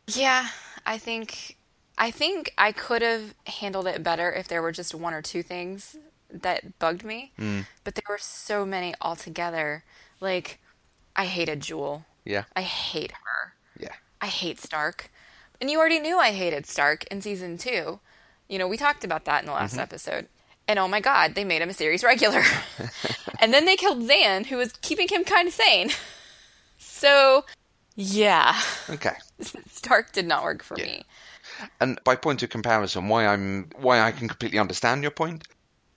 Yeah, 0.07 0.47
I 0.85 0.97
think 0.97 1.57
I 1.97 2.11
think 2.11 2.53
I 2.57 2.71
could 2.71 3.01
have 3.01 3.33
handled 3.47 3.87
it 3.87 4.03
better 4.03 4.31
if 4.31 4.47
there 4.47 4.61
were 4.61 4.71
just 4.71 4.93
one 4.93 5.13
or 5.13 5.21
two 5.21 5.43
things 5.43 5.97
that 6.29 6.77
bugged 6.79 7.03
me. 7.03 7.31
Hmm. 7.37 7.61
But 7.83 7.95
there 7.95 8.03
were 8.09 8.17
so 8.19 8.65
many 8.65 8.93
altogether. 9.01 9.83
Like 10.19 10.59
I 11.15 11.25
hated 11.25 11.61
Jool. 11.61 12.05
Yeah, 12.25 12.43
I 12.55 12.61
hate 12.61 13.11
her. 13.11 13.53
yeah, 13.79 13.93
I 14.21 14.27
hate 14.27 14.59
Stark. 14.59 15.09
And 15.59 15.69
you 15.69 15.77
already 15.79 15.99
knew 15.99 16.17
I 16.17 16.31
hated 16.31 16.65
Stark 16.65 17.03
in 17.11 17.21
season 17.21 17.57
2. 17.59 17.99
You 18.49 18.59
know, 18.59 18.67
we 18.67 18.77
talked 18.77 19.03
about 19.03 19.25
that 19.25 19.43
in 19.43 19.45
the 19.45 19.53
last 19.53 19.73
mm-hmm. 19.73 19.81
episode. 19.81 20.27
And 20.67 20.79
oh 20.79 20.87
my 20.87 20.99
god, 20.99 21.35
they 21.35 21.43
made 21.43 21.61
him 21.61 21.69
a 21.69 21.73
series 21.73 22.03
regular. 22.03 22.41
and 23.39 23.53
then 23.53 23.65
they 23.65 23.75
killed 23.75 23.99
Zhaan, 24.01 24.45
who 24.47 24.57
was 24.57 24.73
keeping 24.81 25.07
him 25.07 25.23
kind 25.23 25.47
of 25.47 25.53
sane. 25.53 25.89
So, 26.83 27.45
yeah. 27.95 28.59
okay. 28.87 29.15
Stark 29.71 30.11
did 30.11 30.27
not 30.27 30.43
work 30.43 30.61
for 30.61 30.77
Yeah. 30.77 30.85
me. 30.85 31.05
And 31.79 31.99
by 32.03 32.15
point 32.15 32.43
of 32.43 32.49
comparison, 32.51 33.07
why 33.07 33.25
I'm 33.25 33.69
why 33.75 34.01
I 34.01 34.11
can 34.11 34.27
completely 34.27 34.59
understand 34.59 35.01
your 35.01 35.11
point. 35.11 35.47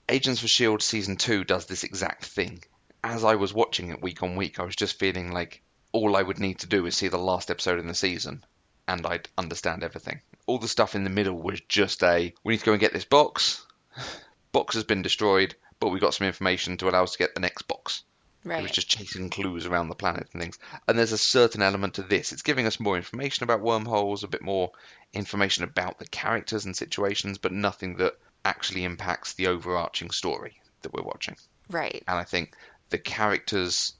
Agents 0.09 0.41
for 0.41 0.47
Shield 0.47 0.81
season 0.81 1.15
two 1.15 1.43
does 1.43 1.67
this 1.67 1.83
exact 1.83 2.25
thing. 2.25 2.63
As 3.07 3.23
I 3.23 3.35
was 3.35 3.53
watching 3.53 3.91
it 3.91 4.01
week 4.01 4.23
on 4.23 4.35
week, 4.35 4.59
I 4.59 4.63
was 4.63 4.75
just 4.75 4.97
feeling 4.97 5.31
like 5.31 5.61
all 5.91 6.15
I 6.15 6.23
would 6.23 6.39
need 6.39 6.59
to 6.59 6.67
do 6.67 6.87
is 6.87 6.97
see 6.97 7.07
the 7.07 7.19
last 7.19 7.51
episode 7.51 7.77
in 7.77 7.85
the 7.85 7.93
season, 7.93 8.43
and 8.87 9.05
I'd 9.05 9.29
understand 9.37 9.83
everything. 9.83 10.21
All 10.47 10.57
the 10.57 10.67
stuff 10.67 10.95
in 10.95 11.03
the 11.03 11.11
middle 11.11 11.39
was 11.39 11.61
just 11.61 12.03
a 12.03 12.33
we 12.43 12.53
need 12.53 12.61
to 12.61 12.65
go 12.65 12.71
and 12.71 12.81
get 12.81 12.93
this 12.93 13.05
box. 13.05 13.63
Box 14.51 14.73
has 14.73 14.85
been 14.85 15.03
destroyed, 15.03 15.53
but 15.79 15.89
we 15.89 15.99
got 15.99 16.15
some 16.15 16.25
information 16.25 16.77
to 16.77 16.89
allow 16.89 17.03
us 17.03 17.11
to 17.11 17.19
get 17.19 17.35
the 17.35 17.41
next 17.41 17.67
box. 17.67 18.03
It 18.43 18.61
was 18.61 18.71
just 18.71 18.89
chasing 18.89 19.29
clues 19.29 19.67
around 19.67 19.89
the 19.89 19.95
planet 19.95 20.27
and 20.33 20.41
things. 20.41 20.57
And 20.87 20.97
there's 20.97 21.11
a 21.11 21.17
certain 21.17 21.61
element 21.61 21.95
to 21.95 22.01
this. 22.01 22.31
It's 22.31 22.41
giving 22.41 22.65
us 22.65 22.79
more 22.79 22.95
information 22.95 23.43
about 23.43 23.61
wormholes, 23.61 24.23
a 24.23 24.27
bit 24.27 24.41
more 24.41 24.71
information 25.13 25.63
about 25.63 25.99
the 25.99 26.07
characters 26.07 26.65
and 26.65 26.75
situations, 26.75 27.37
but 27.37 27.51
nothing 27.51 27.97
that 27.97 28.17
actually 28.43 28.83
impacts 28.83 29.33
the 29.33 29.47
overarching 29.47 30.09
story 30.09 30.59
that 30.81 30.93
we're 30.93 31.03
watching. 31.03 31.35
Right. 31.69 32.03
And 32.07 32.17
I 32.17 32.23
think 32.23 32.55
the 32.89 32.97
characters. 32.97 33.93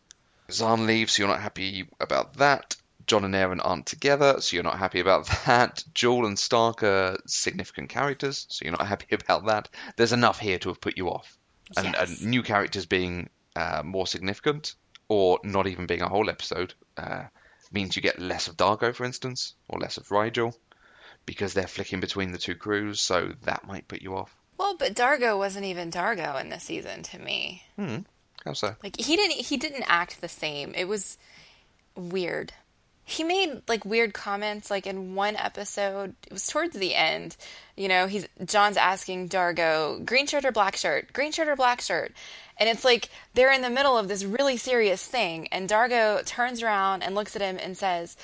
Zhaan 0.50 0.86
leaves, 0.86 1.14
so 1.14 1.24
you're 1.24 1.32
not 1.32 1.42
happy 1.42 1.88
about 2.00 2.36
that. 2.38 2.76
John 3.08 3.24
and 3.26 3.34
Aeryn 3.36 3.62
aren't 3.64 3.86
together, 3.86 4.42
so 4.42 4.56
you're 4.56 4.64
not 4.64 4.78
happy 4.80 5.00
about 5.00 5.28
that. 5.46 5.84
Jool 5.94 6.26
and 6.26 6.38
Stark 6.38 6.84
are 6.84 7.18
significant 7.28 7.90
characters, 7.90 8.46
so 8.50 8.64
you're 8.64 8.72
not 8.78 8.88
happy 8.94 9.14
about 9.16 9.46
that. 9.48 9.70
There's 9.96 10.14
enough 10.14 10.40
here 10.40 10.60
to 10.60 10.70
have 10.70 10.82
put 10.82 10.98
you 10.98 11.10
off. 11.10 11.38
And, 11.78 11.88
Yes. 11.94 12.22
and 12.22 12.30
new 12.30 12.44
characters 12.44 12.86
being 12.86 13.30
uh, 13.56 13.82
more 13.84 14.06
significant, 14.08 14.76
or 15.08 15.40
not 15.44 15.68
even 15.68 15.86
being 15.88 16.02
a 16.02 16.10
whole 16.10 16.30
episode, 16.30 16.74
uh, 16.98 17.24
means 17.72 17.96
you 17.96 18.02
get 18.02 18.20
less 18.20 18.48
of 18.48 18.56
D'Argo, 18.58 18.94
for 18.94 19.04
instance, 19.06 19.54
or 19.68 19.80
less 19.80 19.98
of 19.98 20.08
Rygel, 20.10 20.56
because 21.26 21.54
they're 21.56 21.66
flicking 21.68 22.00
between 22.02 22.32
the 22.32 22.38
two 22.38 22.56
crews, 22.56 23.02
so 23.02 23.34
that 23.44 23.66
might 23.66 23.88
put 23.88 24.02
you 24.04 24.16
off. 24.16 24.36
Well, 24.58 24.78
but 24.78 24.94
D'Argo 24.96 25.38
wasn't 25.38 25.66
even 25.66 25.90
D'Argo 25.90 26.38
in 26.38 26.50
this 26.50 26.64
season 26.64 27.02
to 27.04 27.20
me. 27.20 27.64
How 28.46 28.54
so? 28.54 28.76
Like 28.84 28.98
he 28.98 29.16
didn't 29.16 29.38
he 29.38 29.58
didn't 29.58 29.86
act 29.88 30.22
the 30.22 30.30
same. 30.30 30.74
It 30.76 30.88
was 30.88 31.18
weird. 31.96 32.54
He 33.04 33.24
made 33.24 33.62
like 33.68 33.86
weird 33.86 34.14
comments 34.14 34.72
like 34.72 34.88
in 34.88 35.16
one 35.16 35.36
episode, 35.36 36.16
it 36.26 36.34
was 36.34 36.48
towards 36.48 36.76
the 36.76 36.96
end. 36.96 37.36
You 37.76 37.88
know, 37.88 38.08
he's 38.08 38.28
John's 38.46 38.78
asking 38.78 39.28
D'Argo, 39.28 40.00
green 40.06 40.28
shirt 40.28 40.46
or 40.46 40.52
black 40.52 40.76
shirt? 40.76 41.12
Green 41.12 41.32
shirt 41.32 41.48
or 41.48 41.56
black 41.56 41.82
shirt? 41.82 42.14
And 42.58 42.70
it's 42.70 42.86
like 42.86 43.10
they're 43.34 43.52
in 43.52 43.62
the 43.62 43.70
middle 43.70 43.98
of 43.98 44.08
this 44.08 44.24
really 44.24 44.58
serious 44.58 45.06
thing 45.06 45.48
and 45.48 45.68
D'Argo 45.68 46.22
turns 46.26 46.62
around 46.62 47.04
and 47.04 47.16
looks 47.16 47.36
at 47.36 47.42
him 47.42 47.58
and 47.60 47.76
says, 47.76 48.16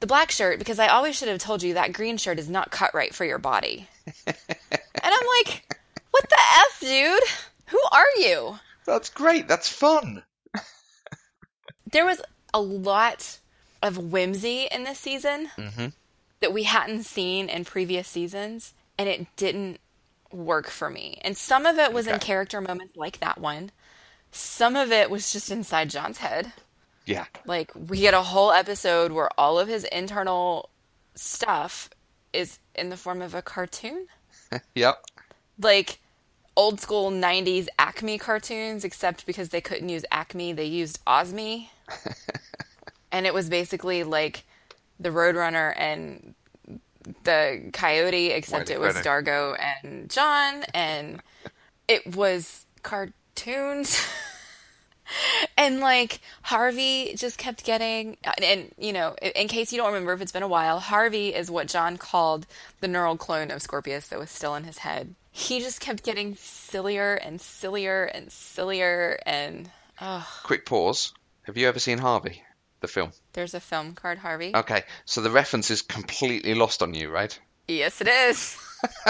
"The 0.00 0.06
black 0.06 0.30
shirt 0.30 0.58
because 0.58 0.78
I 0.78 0.88
always 0.88 1.16
should 1.16 1.28
have 1.28 1.38
told 1.38 1.62
you 1.62 1.74
that 1.74 1.94
green 1.94 2.18
shirt 2.18 2.38
is 2.38 2.50
not 2.50 2.70
cut 2.70 2.92
right 2.94 3.14
for 3.14 3.24
your 3.24 3.38
body." 3.38 3.88
and 4.26 4.36
I'm 5.02 5.26
like, 5.38 5.64
"What 6.10 6.28
the 6.28 6.36
f, 6.38 6.80
dude? 6.80 7.22
Who 7.68 7.80
are 7.92 8.18
you?" 8.18 8.58
That's 8.86 9.10
great. 9.10 9.48
That's 9.48 9.68
fun. 9.68 10.22
there 11.90 12.04
was 12.04 12.20
a 12.52 12.60
lot 12.60 13.38
of 13.82 13.98
whimsy 13.98 14.68
in 14.70 14.84
this 14.84 14.98
season 14.98 15.50
mm-hmm. 15.56 15.86
that 16.40 16.52
we 16.52 16.64
hadn't 16.64 17.04
seen 17.04 17.48
in 17.48 17.64
previous 17.64 18.08
seasons, 18.08 18.74
and 18.98 19.08
it 19.08 19.26
didn't 19.36 19.80
work 20.32 20.68
for 20.68 20.90
me. 20.90 21.18
And 21.22 21.36
some 21.36 21.66
of 21.66 21.78
it 21.78 21.92
was 21.92 22.06
in 22.06 22.18
character 22.18 22.60
moments 22.60 22.96
like 22.96 23.20
that 23.20 23.38
one. 23.38 23.70
Some 24.32 24.76
of 24.76 24.92
it 24.92 25.10
was 25.10 25.32
just 25.32 25.50
inside 25.50 25.90
John's 25.90 26.18
head. 26.18 26.52
Yeah. 27.06 27.24
Like 27.46 27.72
we 27.74 27.98
get 27.98 28.14
a 28.14 28.22
whole 28.22 28.52
episode 28.52 29.12
where 29.12 29.30
all 29.38 29.58
of 29.58 29.68
his 29.68 29.84
internal 29.84 30.70
stuff 31.14 31.90
is 32.32 32.58
in 32.74 32.90
the 32.90 32.96
form 32.96 33.22
of 33.22 33.34
a 33.34 33.42
cartoon. 33.42 34.06
Yep. 34.74 35.04
Like 35.62 35.99
old 36.60 36.78
school 36.78 37.10
90s 37.10 37.68
Acme 37.78 38.18
cartoons, 38.18 38.84
except 38.84 39.24
because 39.24 39.48
they 39.48 39.62
couldn't 39.62 39.88
use 39.88 40.04
Acme, 40.10 40.52
they 40.52 40.66
used 40.66 41.02
Osme. 41.06 41.68
and 43.12 43.24
it 43.24 43.32
was 43.32 43.48
basically 43.48 44.04
like 44.04 44.44
the 45.00 45.08
Roadrunner 45.08 45.72
and 45.74 46.34
the 47.24 47.70
Coyote, 47.72 48.32
except 48.32 48.68
Wiley 48.68 48.74
it 48.74 48.94
was. 48.94 49.00
D'Argo 49.00 49.54
and 49.54 50.10
John, 50.10 50.64
and 50.74 51.22
it 51.88 52.14
was 52.14 52.66
cartoons. 52.82 53.98
and 55.56 55.80
like 55.80 56.20
Harvey 56.42 57.14
just 57.16 57.38
kept 57.38 57.64
getting, 57.64 58.18
and 58.42 58.70
you 58.76 58.92
know, 58.92 59.16
in 59.34 59.48
case 59.48 59.72
you 59.72 59.78
don't 59.78 59.94
remember, 59.94 60.12
if 60.12 60.20
it's 60.20 60.30
been 60.30 60.42
a 60.42 60.48
while, 60.48 60.78
Harvey 60.78 61.34
is 61.34 61.50
what 61.50 61.68
John 61.68 61.96
called 61.96 62.46
the 62.80 62.88
neural 62.88 63.16
clone 63.16 63.50
of 63.50 63.62
Scorpius 63.62 64.08
that 64.08 64.18
was 64.18 64.30
still 64.30 64.54
in 64.56 64.64
his 64.64 64.76
head. 64.76 65.14
He 65.32 65.60
just 65.60 65.80
kept 65.80 66.02
getting 66.02 66.34
sillier 66.34 67.14
and 67.14 67.40
sillier 67.40 68.04
and 68.04 68.30
sillier, 68.32 69.18
and 69.24 69.70
oh, 70.00 70.26
Quick 70.42 70.66
pause. 70.66 71.12
Have 71.42 71.56
you 71.56 71.68
ever 71.68 71.78
seen 71.78 71.98
Harvey, 71.98 72.42
the 72.80 72.88
film? 72.88 73.12
there's 73.32 73.54
a 73.54 73.60
film 73.60 73.94
card 73.94 74.18
Harvey. 74.18 74.52
Okay, 74.54 74.82
so 75.04 75.20
the 75.20 75.30
reference 75.30 75.70
is 75.70 75.82
completely 75.82 76.54
lost 76.54 76.82
on 76.82 76.94
you, 76.94 77.10
right? 77.10 77.38
Yes, 77.68 78.00
it 78.00 78.08
is. 78.08 78.56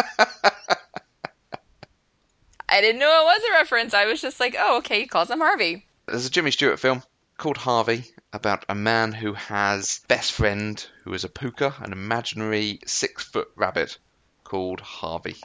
I 2.68 2.80
didn't 2.80 3.00
know 3.00 3.22
it 3.22 3.24
was 3.24 3.42
a 3.48 3.52
reference. 3.52 3.94
I 3.94 4.06
was 4.06 4.20
just 4.20 4.38
like, 4.38 4.54
oh, 4.58 4.78
okay, 4.78 5.00
he 5.00 5.06
calls 5.06 5.30
him 5.30 5.40
Harvey. 5.40 5.86
There's 6.06 6.26
a 6.26 6.30
Jimmy 6.30 6.50
Stewart 6.50 6.78
film 6.78 7.02
called 7.36 7.56
Harvey 7.56 8.04
about 8.32 8.64
a 8.68 8.74
man 8.74 9.12
who 9.12 9.32
has 9.32 10.00
best 10.06 10.32
friend 10.32 10.84
who 11.04 11.12
is 11.14 11.24
a 11.24 11.28
pooka, 11.28 11.80
an 11.82 11.92
imaginary 11.92 12.78
six 12.86 13.24
foot 13.24 13.48
rabbit 13.56 13.98
called 14.44 14.80
Harvey. 14.80 15.36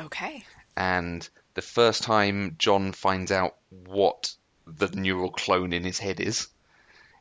Okay. 0.00 0.44
And 0.76 1.28
the 1.54 1.62
first 1.62 2.02
time 2.02 2.56
John 2.58 2.92
finds 2.92 3.32
out 3.32 3.56
what 3.86 4.34
the 4.66 4.88
neural 4.88 5.30
clone 5.30 5.72
in 5.72 5.84
his 5.84 5.98
head 5.98 6.20
is, 6.20 6.48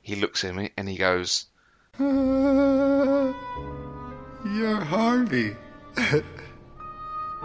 he 0.01 0.15
looks 0.15 0.43
at 0.43 0.53
me 0.55 0.71
and 0.77 0.87
he 0.89 0.97
goes, 0.97 1.45
You're 1.99 3.33
Harvey. 4.81 5.55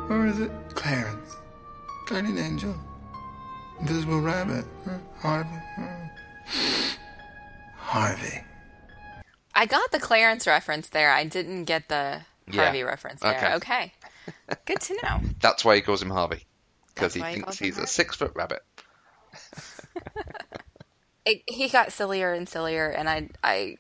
or 0.09 0.27
is 0.27 0.41
it 0.41 0.51
Clarence? 0.75 1.37
Guardian 2.09 2.39
Angel. 2.39 2.75
Invisible 3.81 4.21
Rabbit. 4.21 4.65
Huh? 4.85 4.99
Harvey. 5.21 5.61
Huh? 5.77 5.97
Harvey. 7.77 8.45
I 9.55 9.67
got 9.67 9.91
the 9.93 9.99
Clarence 10.01 10.47
reference 10.47 10.89
there. 10.89 11.11
I 11.13 11.25
didn't 11.25 11.65
get 11.65 11.89
the 11.89 12.23
Yeah. 12.51 12.65
Harvey 12.65 12.83
reference 12.83 13.21
there. 13.21 13.37
Okay. 13.37 13.55
Okay. 13.55 13.93
Good 14.65 14.81
to 14.81 14.95
know. 15.03 15.21
That's 15.41 15.65
why 15.65 15.77
he 15.77 15.83
calls 15.83 16.03
him 16.03 16.11
Harvey. 16.11 16.47
Because 16.95 17.15
he 17.15 17.21
why 17.21 17.29
he 17.29 17.35
thinks 17.35 17.45
calls 17.45 17.59
him 17.59 17.65
he's 17.67 17.77
a 17.77 17.81
Harvey. 17.81 17.91
six 17.91 18.17
foot 18.17 18.33
rabbit. 18.35 18.63
It, 21.27 21.43
he 21.47 21.69
got 21.69 21.93
sillier 21.93 22.33
and 22.33 22.49
sillier, 22.49 22.89
and 22.89 23.09
I, 23.09 23.29
I, 23.45 23.77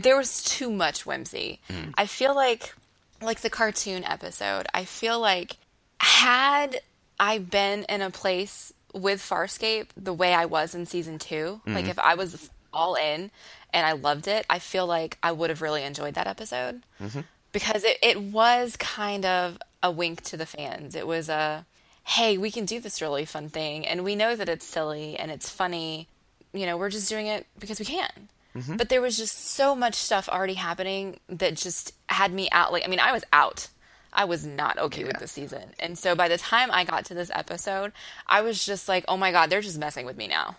there 0.00 0.16
was 0.16 0.42
too 0.42 0.70
much 0.70 1.06
whimsy. 1.06 1.60
Hmm. 1.70 1.90
I 1.94 2.06
feel 2.06 2.34
like, 2.34 2.74
like 3.20 3.40
the 3.40 3.50
cartoon 3.50 4.02
episode. 4.04 4.66
I 4.74 4.84
feel 4.84 5.20
like 5.20 5.58
had 5.98 6.80
I 7.20 7.38
been 7.38 7.84
in 7.88 8.02
a 8.02 8.10
place 8.10 8.72
with 8.92 9.20
Farscape 9.20 9.88
the 9.96 10.12
way 10.12 10.34
I 10.34 10.44
was 10.46 10.74
in 10.74 10.84
season 10.84 11.18
2 11.18 11.62
hmm. 11.64 11.74
like 11.74 11.86
if 11.86 11.98
I 11.98 12.14
was 12.14 12.50
all 12.74 12.94
in 12.94 13.30
and 13.72 13.86
I 13.86 13.92
loved 13.92 14.26
it, 14.26 14.44
I 14.50 14.58
feel 14.58 14.86
like 14.86 15.18
I 15.22 15.32
would 15.32 15.50
have 15.50 15.62
really 15.62 15.84
enjoyed 15.84 16.14
that 16.14 16.26
episode 16.26 16.82
mm-hmm. 17.00 17.20
because 17.52 17.84
it, 17.84 17.98
it 18.02 18.20
was 18.20 18.76
kind 18.76 19.24
of 19.24 19.58
a 19.82 19.90
wink 19.90 20.22
to 20.22 20.36
the 20.36 20.46
fans. 20.46 20.94
It 20.94 21.06
was 21.06 21.28
a, 21.28 21.66
hey, 22.04 22.38
we 22.38 22.50
can 22.50 22.64
do 22.64 22.80
this 22.80 23.02
really 23.02 23.24
fun 23.24 23.48
thing, 23.48 23.86
and 23.86 24.04
we 24.04 24.16
know 24.16 24.36
that 24.36 24.48
it's 24.48 24.66
silly 24.66 25.16
and 25.16 25.30
it's 25.30 25.50
funny. 25.50 26.08
You 26.52 26.66
know, 26.66 26.76
we're 26.76 26.90
just 26.90 27.08
doing 27.08 27.26
it 27.26 27.46
because 27.58 27.78
we 27.78 27.86
can. 27.86 28.28
Mm-hmm. 28.54 28.76
But 28.76 28.88
there 28.88 29.00
was 29.00 29.16
just 29.16 29.52
so 29.52 29.74
much 29.74 29.94
stuff 29.94 30.28
already 30.28 30.54
happening 30.54 31.18
that 31.28 31.56
just 31.56 31.94
had 32.08 32.32
me 32.32 32.48
out. 32.52 32.72
Like, 32.72 32.84
I 32.84 32.88
mean, 32.88 33.00
I 33.00 33.12
was 33.12 33.24
out. 33.32 33.68
I 34.12 34.26
was 34.26 34.44
not 34.44 34.78
okay 34.78 35.04
with 35.04 35.18
the 35.18 35.26
season. 35.26 35.70
And 35.78 35.96
so 35.96 36.14
by 36.14 36.28
the 36.28 36.36
time 36.36 36.70
I 36.70 36.84
got 36.84 37.06
to 37.06 37.14
this 37.14 37.30
episode, 37.34 37.92
I 38.26 38.42
was 38.42 38.62
just 38.64 38.88
like, 38.88 39.06
oh 39.08 39.16
my 39.16 39.32
God, 39.32 39.48
they're 39.48 39.62
just 39.62 39.78
messing 39.78 40.04
with 40.04 40.18
me 40.18 40.28
now. 40.28 40.56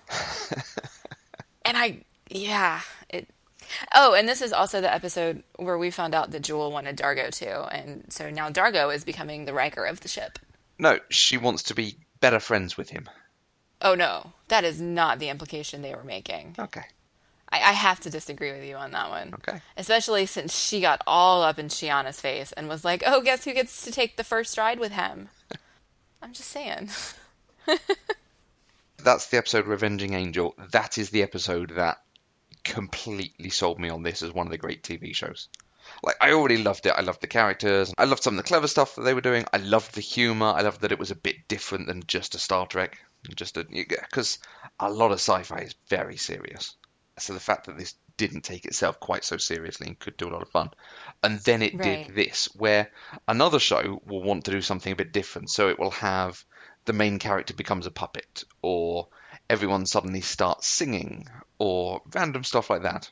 and 1.65 1.77
I, 1.77 1.99
yeah, 2.29 2.81
it, 3.09 3.29
Oh, 3.93 4.13
and 4.13 4.27
this 4.27 4.41
is 4.41 4.53
also 4.53 4.81
the 4.81 4.93
episode 4.93 5.43
where 5.57 5.77
we 5.77 5.91
found 5.91 6.15
out 6.15 6.31
that 6.31 6.41
Jool 6.41 6.71
wanted 6.71 6.95
D'Argo 6.95 7.29
too, 7.29 7.45
and 7.71 8.05
so 8.09 8.29
now 8.29 8.49
D'Argo 8.49 8.89
is 8.89 9.03
becoming 9.03 9.45
the 9.45 9.53
Riker 9.53 9.85
of 9.85 10.01
the 10.01 10.07
ship. 10.07 10.39
No, 10.79 10.99
she 11.09 11.37
wants 11.37 11.63
to 11.63 11.75
be 11.75 11.97
better 12.19 12.39
friends 12.39 12.77
with 12.77 12.89
him. 12.89 13.09
Oh 13.81 13.95
no, 13.95 14.33
that 14.47 14.63
is 14.63 14.81
not 14.81 15.19
the 15.19 15.29
implication 15.29 15.81
they 15.81 15.93
were 15.93 16.03
making. 16.03 16.55
Okay. 16.57 16.83
I, 17.49 17.57
I 17.57 17.73
have 17.73 17.99
to 18.01 18.09
disagree 18.09 18.51
with 18.51 18.63
you 18.63 18.75
on 18.75 18.91
that 18.91 19.09
one. 19.09 19.33
Okay. 19.35 19.61
Especially 19.77 20.25
since 20.25 20.57
she 20.57 20.81
got 20.81 21.01
all 21.05 21.43
up 21.43 21.59
in 21.59 21.67
Chiana's 21.67 22.19
face 22.19 22.51
and 22.53 22.67
was 22.67 22.83
like, 22.83 23.03
"Oh, 23.05 23.21
guess 23.21 23.45
who 23.45 23.53
gets 23.53 23.83
to 23.83 23.91
take 23.91 24.17
the 24.17 24.23
first 24.23 24.57
ride 24.57 24.79
with 24.79 24.93
him?" 24.93 25.29
I'm 26.21 26.33
just 26.33 26.49
saying. 26.49 26.89
That's 29.03 29.27
the 29.27 29.37
episode 29.37 29.67
Revenging 29.67 30.13
Angel. 30.13 30.55
That 30.71 30.97
is 30.97 31.09
the 31.09 31.23
episode 31.23 31.71
that 31.71 32.01
completely 32.63 33.49
sold 33.49 33.79
me 33.79 33.89
on 33.89 34.03
this 34.03 34.23
as 34.23 34.33
one 34.33 34.47
of 34.47 34.51
the 34.51 34.57
great 34.57 34.83
TV 34.83 35.15
shows. 35.15 35.49
Like 36.01 36.15
I 36.21 36.31
already 36.31 36.57
loved 36.57 36.85
it. 36.85 36.93
I 36.95 37.01
loved 37.01 37.21
the 37.21 37.27
characters. 37.27 37.93
I 37.97 38.05
loved 38.05 38.23
some 38.23 38.37
of 38.37 38.43
the 38.43 38.47
clever 38.47 38.67
stuff 38.67 38.95
that 38.95 39.01
they 39.01 39.13
were 39.13 39.21
doing. 39.21 39.45
I 39.51 39.57
loved 39.57 39.95
the 39.95 40.01
humor. 40.01 40.47
I 40.47 40.61
loved 40.61 40.81
that 40.81 40.91
it 40.91 40.99
was 40.99 41.11
a 41.11 41.15
bit 41.15 41.47
different 41.47 41.87
than 41.87 42.03
just 42.07 42.35
a 42.35 42.39
Star 42.39 42.65
Trek. 42.67 42.97
Just 43.35 43.57
a 43.57 43.63
because 43.63 44.39
a 44.79 44.91
lot 44.91 45.11
of 45.11 45.19
sci-fi 45.19 45.59
is 45.59 45.75
very 45.89 46.17
serious. 46.17 46.75
So 47.19 47.33
the 47.33 47.39
fact 47.39 47.67
that 47.67 47.77
this 47.77 47.95
didn't 48.17 48.43
take 48.43 48.65
itself 48.65 48.99
quite 48.99 49.23
so 49.23 49.37
seriously 49.37 49.87
and 49.87 49.99
could 49.99 50.17
do 50.17 50.27
a 50.27 50.33
lot 50.33 50.41
of 50.41 50.49
fun, 50.49 50.71
and 51.23 51.39
then 51.39 51.61
it 51.61 51.73
Right. 51.73 52.05
did 52.05 52.15
this, 52.15 52.49
where 52.55 52.91
another 53.27 53.59
show 53.59 54.01
will 54.05 54.21
want 54.21 54.45
to 54.45 54.51
do 54.51 54.61
something 54.61 54.91
a 54.91 54.95
bit 54.95 55.13
different. 55.13 55.49
So 55.49 55.69
it 55.69 55.79
will 55.79 55.91
have 55.91 56.43
the 56.85 56.93
main 56.93 57.19
character 57.19 57.53
becomes 57.53 57.85
a 57.85 57.91
puppet, 57.91 58.43
or 58.61 59.07
everyone 59.53 59.85
suddenly 59.85 60.21
starts 60.21 60.67
singing, 60.67 61.27
or 61.57 62.01
random 62.13 62.43
stuff 62.43 62.69
like 62.69 62.83
that. 62.83 63.09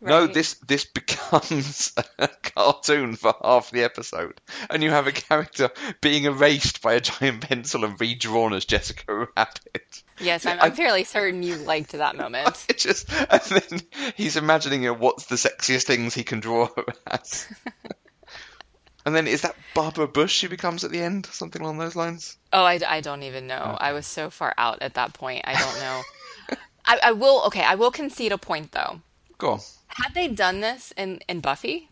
No, 0.00 0.26
this 0.26 0.54
this 0.66 0.84
becomes 0.94 1.92
a 2.18 2.26
cartoon 2.28 3.14
for 3.14 3.34
half 3.40 3.70
the 3.70 3.84
episode, 3.84 4.40
and 4.68 4.82
you 4.82 4.90
have 4.90 5.06
a 5.06 5.12
character 5.12 5.70
being 6.00 6.24
erased 6.24 6.82
by 6.82 6.94
a 6.94 7.00
giant 7.00 7.42
pencil 7.42 7.84
and 7.84 8.00
redrawn 8.00 8.52
as 8.52 8.64
Jessica 8.64 9.28
Rabbit. 9.36 10.02
Yes, 10.18 10.44
I'm, 10.44 10.58
I- 10.58 10.64
I'm 10.64 10.72
fairly 10.72 11.04
certain 11.04 11.42
you 11.44 11.54
liked 11.56 11.92
that 11.92 12.16
moment. 12.16 12.66
It 12.68 12.78
just 12.78 13.12
and 13.12 13.40
then 13.42 13.80
he's 14.16 14.36
imagining 14.36 14.82
you 14.82 14.88
know, 14.92 14.98
what's 14.98 15.26
the 15.26 15.36
sexiest 15.36 15.84
things 15.84 16.14
he 16.14 16.24
can 16.24 16.40
draw 16.40 16.66
her 16.74 16.84
as. 17.06 17.46
And 19.04 19.14
then 19.14 19.26
is 19.26 19.42
that 19.42 19.56
Barbara 19.74 20.08
Bush 20.08 20.32
she 20.32 20.46
becomes 20.46 20.84
at 20.84 20.90
the 20.90 21.00
end, 21.00 21.26
something 21.26 21.62
along 21.62 21.78
those 21.78 21.96
lines? 21.96 22.36
Oh, 22.52 22.64
I, 22.64 22.80
I 22.86 23.00
don't 23.00 23.22
even 23.22 23.46
know. 23.46 23.76
I 23.80 23.92
was 23.92 24.06
so 24.06 24.30
far 24.30 24.54
out 24.56 24.82
at 24.82 24.94
that 24.94 25.12
point. 25.12 25.42
I 25.44 25.54
don't 25.54 25.80
know. 25.80 26.56
I, 26.86 27.00
I 27.04 27.12
will. 27.12 27.42
Okay, 27.46 27.62
I 27.62 27.74
will 27.74 27.90
concede 27.90 28.32
a 28.32 28.38
point 28.38 28.72
though. 28.72 29.00
Go 29.38 29.52
on. 29.52 29.60
Had 29.88 30.14
they 30.14 30.28
done 30.28 30.60
this 30.60 30.92
in 30.96 31.20
in 31.28 31.40
Buffy, 31.40 31.88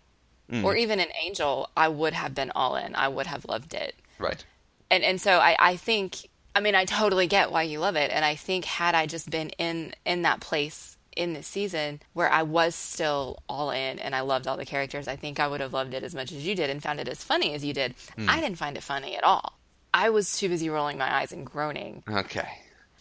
mm. 0.50 0.64
or 0.64 0.76
even 0.76 1.00
in 1.00 1.08
Angel, 1.24 1.68
I 1.76 1.88
would 1.88 2.14
have 2.14 2.34
been 2.34 2.50
all 2.54 2.76
in. 2.76 2.94
I 2.94 3.08
would 3.08 3.26
have 3.26 3.44
loved 3.44 3.74
it. 3.74 3.94
Right. 4.18 4.44
and 4.90 5.02
and 5.02 5.20
so 5.20 5.38
I, 5.38 5.56
I 5.58 5.76
think 5.76 6.28
I 6.54 6.60
mean 6.60 6.74
I 6.74 6.84
totally 6.84 7.26
get 7.26 7.50
why 7.50 7.62
you 7.62 7.78
love 7.78 7.96
it 7.96 8.10
and 8.10 8.24
I 8.24 8.34
think 8.34 8.66
had 8.66 8.94
I 8.94 9.06
just 9.06 9.30
been 9.30 9.48
in 9.50 9.94
in 10.04 10.22
that 10.22 10.40
place 10.40 10.98
in 11.20 11.34
this 11.34 11.46
season 11.46 12.00
where 12.14 12.30
I 12.30 12.42
was 12.42 12.74
still 12.74 13.42
all 13.48 13.70
in 13.70 13.98
and 13.98 14.14
I 14.14 14.22
loved 14.22 14.46
all 14.46 14.56
the 14.56 14.64
characters 14.64 15.06
I 15.06 15.16
think 15.16 15.38
I 15.38 15.46
would 15.46 15.60
have 15.60 15.74
loved 15.74 15.92
it 15.94 16.02
as 16.02 16.14
much 16.14 16.32
as 16.32 16.46
you 16.46 16.54
did 16.54 16.70
and 16.70 16.82
found 16.82 16.98
it 16.98 17.08
as 17.08 17.22
funny 17.22 17.52
as 17.54 17.64
you 17.64 17.74
did. 17.74 17.94
Hmm. 18.16 18.28
I 18.28 18.40
didn't 18.40 18.58
find 18.58 18.76
it 18.76 18.82
funny 18.82 19.16
at 19.16 19.24
all. 19.24 19.58
I 19.92 20.10
was 20.10 20.38
too 20.38 20.48
busy 20.48 20.70
rolling 20.70 20.98
my 20.98 21.12
eyes 21.12 21.32
and 21.32 21.44
groaning. 21.44 22.02
Okay. 22.08 22.48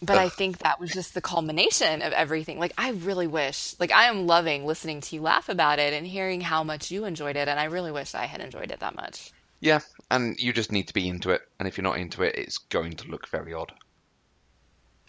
but 0.02 0.18
I 0.18 0.28
think 0.28 0.58
that 0.58 0.80
was 0.80 0.90
just 0.90 1.14
the 1.14 1.20
culmination 1.20 2.02
of 2.02 2.12
everything. 2.12 2.58
Like 2.58 2.72
I 2.76 2.90
really 2.90 3.26
wish 3.26 3.74
like 3.80 3.92
I 3.92 4.04
am 4.04 4.26
loving 4.26 4.66
listening 4.66 5.00
to 5.00 5.16
you 5.16 5.22
laugh 5.22 5.48
about 5.48 5.78
it 5.78 5.92
and 5.94 6.06
hearing 6.06 6.40
how 6.42 6.62
much 6.62 6.90
you 6.90 7.06
enjoyed 7.06 7.36
it 7.36 7.48
and 7.48 7.58
I 7.58 7.64
really 7.64 7.92
wish 7.92 8.14
I 8.14 8.26
had 8.26 8.40
enjoyed 8.40 8.70
it 8.70 8.80
that 8.80 8.94
much. 8.94 9.32
Yeah, 9.60 9.80
and 10.10 10.38
you 10.38 10.52
just 10.52 10.72
need 10.72 10.88
to 10.88 10.94
be 10.94 11.06
into 11.06 11.30
it, 11.30 11.42
and 11.58 11.68
if 11.68 11.76
you're 11.76 11.84
not 11.84 11.98
into 11.98 12.22
it, 12.22 12.34
it's 12.34 12.56
going 12.56 12.92
to 12.96 13.08
look 13.08 13.28
very 13.28 13.52
odd. 13.52 13.72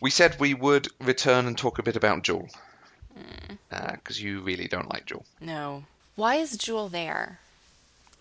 We 0.02 0.10
said 0.10 0.40
we 0.40 0.54
would 0.54 0.90
return 1.00 1.48
and 1.48 1.58
talk 1.58 1.80
a 1.80 1.84
bit 1.84 1.96
about 1.96 2.24
Jool, 2.24 2.50
Uh, 3.72 3.92
because 3.94 4.22
you 4.22 4.42
really 4.42 4.68
don't 4.68 4.92
like 4.92 5.06
Jool. 5.06 5.26
No. 5.40 5.84
Why 6.16 6.36
is 6.36 6.58
Jool 6.58 6.90
there? 6.90 7.40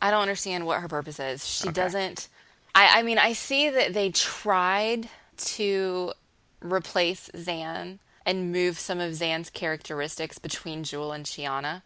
I 0.00 0.10
don't 0.10 0.22
understand 0.22 0.66
what 0.66 0.80
her 0.80 0.88
purpose 0.88 1.20
is. 1.20 1.46
She 1.46 1.68
Okay. 1.68 1.74
doesn't. 1.74 2.28
I, 2.74 3.00
I 3.00 3.02
mean, 3.02 3.18
I 3.18 3.32
see 3.32 3.68
that 3.68 3.92
they 3.92 4.10
tried 4.10 5.08
to 5.36 6.12
replace 6.60 7.30
Zhaan 7.34 7.98
and 8.24 8.52
move 8.52 8.78
some 8.78 9.00
of 9.00 9.12
Zhaan's 9.12 9.50
characteristics 9.50 10.38
between 10.38 10.84
Jool 10.84 11.12
and 11.12 11.24
Chiana. 11.24 11.82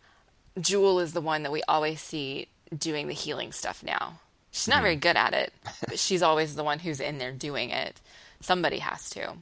Jool 0.60 1.00
is 1.00 1.12
the 1.12 1.20
one 1.20 1.42
that 1.42 1.52
we 1.52 1.62
always 1.66 2.00
see 2.00 2.48
doing 2.76 3.08
the 3.08 3.14
healing 3.14 3.52
stuff 3.52 3.82
now. 3.82 4.20
She's 4.50 4.68
not 4.68 4.78
hmm. 4.78 4.84
very 4.84 4.96
good 4.96 5.16
at 5.16 5.32
it, 5.32 5.52
but 5.88 5.98
she's 5.98 6.22
always 6.22 6.54
the 6.54 6.64
one 6.64 6.78
who's 6.80 7.00
in 7.00 7.18
there 7.18 7.32
doing 7.32 7.70
it. 7.70 8.00
Somebody 8.40 8.78
has 8.78 9.08
to. 9.10 9.34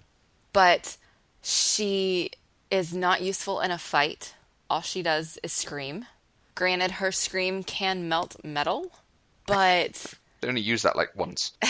But 0.52 0.96
she 1.42 2.30
is 2.72 2.94
not 2.94 3.20
useful 3.20 3.60
in 3.60 3.70
a 3.70 3.78
fight. 3.78 4.34
All 4.68 4.80
she 4.80 5.02
does 5.02 5.38
is 5.42 5.52
scream. 5.52 6.06
Granted, 6.54 6.92
her 6.92 7.12
scream 7.12 7.62
can 7.62 8.08
melt 8.08 8.36
metal, 8.42 8.90
but 9.46 10.14
They 10.40 10.48
only 10.48 10.60
use 10.60 10.82
that 10.82 10.96
like 10.96 11.14
once. 11.14 11.52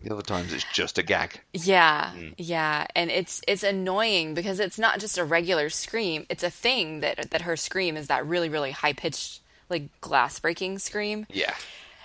the 0.00 0.12
other 0.12 0.22
times 0.22 0.52
it's 0.52 0.64
just 0.72 0.98
a 0.98 1.02
gag. 1.02 1.40
yeah, 1.52 2.12
mm. 2.14 2.34
yeah, 2.38 2.86
and 2.94 3.10
it's 3.10 3.42
it's 3.48 3.64
annoying 3.64 4.34
because 4.34 4.60
it's 4.60 4.78
not 4.78 5.00
just 5.00 5.18
a 5.18 5.24
regular 5.24 5.68
scream. 5.68 6.26
It's 6.28 6.44
a 6.44 6.50
thing 6.50 7.00
that 7.00 7.30
that 7.32 7.42
her 7.42 7.56
scream 7.56 7.96
is 7.96 8.06
that 8.06 8.24
really 8.24 8.48
really 8.48 8.70
high 8.70 8.92
pitched 8.92 9.40
like 9.68 10.00
glass 10.00 10.38
breaking 10.38 10.78
scream. 10.78 11.26
Yeah. 11.30 11.54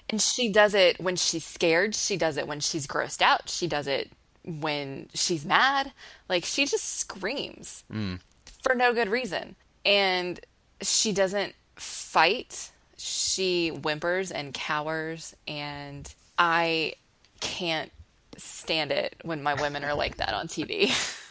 And 0.10 0.20
she 0.20 0.52
does 0.52 0.74
it 0.74 1.00
when 1.00 1.16
she's 1.16 1.46
scared. 1.46 1.94
She 1.94 2.18
does 2.18 2.38
it 2.38 2.48
when 2.48 2.60
she's 2.60 2.88
grossed 2.88 3.22
out. 3.22 3.50
She 3.50 3.68
does 3.68 3.88
it 3.88 4.12
when 4.46 5.10
she's 5.14 5.46
mad. 5.46 5.92
Like 6.30 6.46
she 6.46 6.66
just 6.66 7.00
screams 7.00 7.84
mm. 7.92 8.20
for 8.64 8.76
no 8.76 8.94
good 8.94 9.10
reason. 9.10 9.56
And 9.86 10.40
she 10.82 11.12
doesn't 11.12 11.54
fight. 11.76 12.72
She 12.98 13.70
whimpers 13.70 14.32
and 14.32 14.54
cowers. 14.54 15.36
And 15.48 16.14
I 16.38 16.94
can't 17.40 17.92
stand 18.38 18.92
it 18.92 19.16
when 19.24 19.44
my 19.44 19.54
women 19.56 19.84
are 19.84 19.94
like 19.94 20.18
that 20.18 20.34
on 20.34 20.48
TV. 20.48 20.92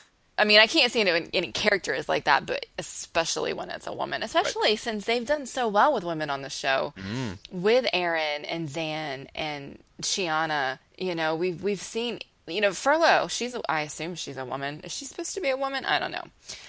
I 0.41 0.45
mean, 0.45 0.59
I 0.59 0.67
can't 0.67 0.91
stand 0.91 1.07
it 1.07 1.13
when 1.13 1.29
any 1.35 1.53
character 1.53 1.93
is 1.93 2.09
like 2.09 2.25
that, 2.25 2.47
but 2.47 2.65
especially 2.79 3.53
when 3.53 3.69
it's 3.69 3.87
a 3.87 3.93
woman. 3.93 4.23
Especially 4.23 4.75
since 4.77 5.05
they've 5.05 5.27
done 5.27 5.45
so 5.45 5.69
well 5.69 5.93
with 5.93 6.03
women 6.03 6.31
on 6.31 6.41
the 6.41 6.49
show, 6.49 6.95
mm. 6.97 7.37
with 7.51 7.85
Aeryn 7.93 8.47
and 8.49 8.67
Zhaan 8.67 9.27
and 9.35 9.79
Chiana. 10.01 10.79
You 10.97 11.15
know, 11.15 11.35
we've 11.35 11.63
we've 11.63 11.81
seen. 11.81 12.21
You 12.51 12.61
know, 12.61 12.71
Furlow. 12.71 13.31
She's. 13.31 13.55
A, 13.55 13.63
I 13.69 13.83
assume 13.83 14.15
she's 14.15 14.37
a 14.37 14.45
woman. 14.45 14.81
Is 14.85 14.93
she 14.93 15.05
supposed 15.05 15.35
to 15.35 15.41
be 15.41 15.51
a 15.51 15.57
woman? 15.57 15.85
I 15.85 15.99
don't 15.99 16.13
know. 16.13 16.25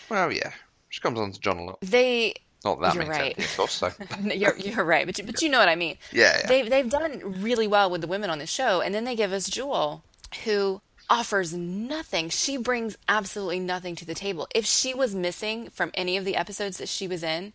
Well, 0.10 0.32
yeah. 0.32 0.52
She 0.90 1.00
comes 1.02 1.20
on 1.20 1.32
to 1.32 1.40
John 1.40 1.58
a 1.58 1.64
lot. 1.64 1.82
They. 1.82 2.36
Not 2.64 2.80
that 2.82 2.94
You're 2.94 3.06
makes 3.06 3.18
right. 3.18 3.36
sense, 3.36 3.56
course. 3.56 3.72
So. 3.72 3.92
You're 4.24 4.56
you're 4.56 4.86
right, 4.86 5.08
but 5.08 5.18
you, 5.18 5.24
but 5.24 5.42
you 5.42 5.50
know 5.50 5.58
what 5.58 5.68
I 5.68 5.76
mean. 5.76 5.98
Yeah, 6.12 6.38
yeah. 6.38 6.48
They've 6.48 6.70
they've 6.70 6.90
done 6.90 7.42
really 7.42 7.66
well 7.66 7.90
with 7.90 8.02
the 8.02 8.08
women 8.08 8.30
on 8.30 8.38
the 8.38 8.46
show, 8.46 8.82
and 8.82 8.94
then 8.94 9.04
they 9.04 9.16
give 9.16 9.34
us 9.34 9.50
Jool, 9.50 10.04
who 10.46 10.80
offers 11.10 11.54
nothing. 11.54 12.30
She 12.30 12.58
brings 12.58 12.98
absolutely 13.10 13.60
nothing 13.60 13.96
to 13.96 14.06
the 14.06 14.14
table. 14.14 14.48
If 14.54 14.66
she 14.66 14.94
was 14.94 15.16
missing 15.16 15.70
from 15.72 15.92
any 15.96 16.18
of 16.18 16.26
the 16.26 16.36
episodes 16.36 16.78
that 16.78 16.88
she 16.88 17.08
was 17.08 17.24
in, 17.24 17.54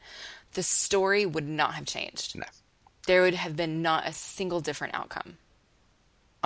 the 0.55 0.63
story 0.65 1.25
would 1.25 1.47
not 1.47 1.75
have 1.75 1.87
changed. 1.87 2.37
No. 2.37 2.45
There 3.07 3.23
would 3.23 3.35
have 3.35 3.57
been 3.57 3.83
not 3.83 4.07
a 4.09 4.13
single 4.13 4.61
different 4.61 4.95
outcome. 4.95 5.39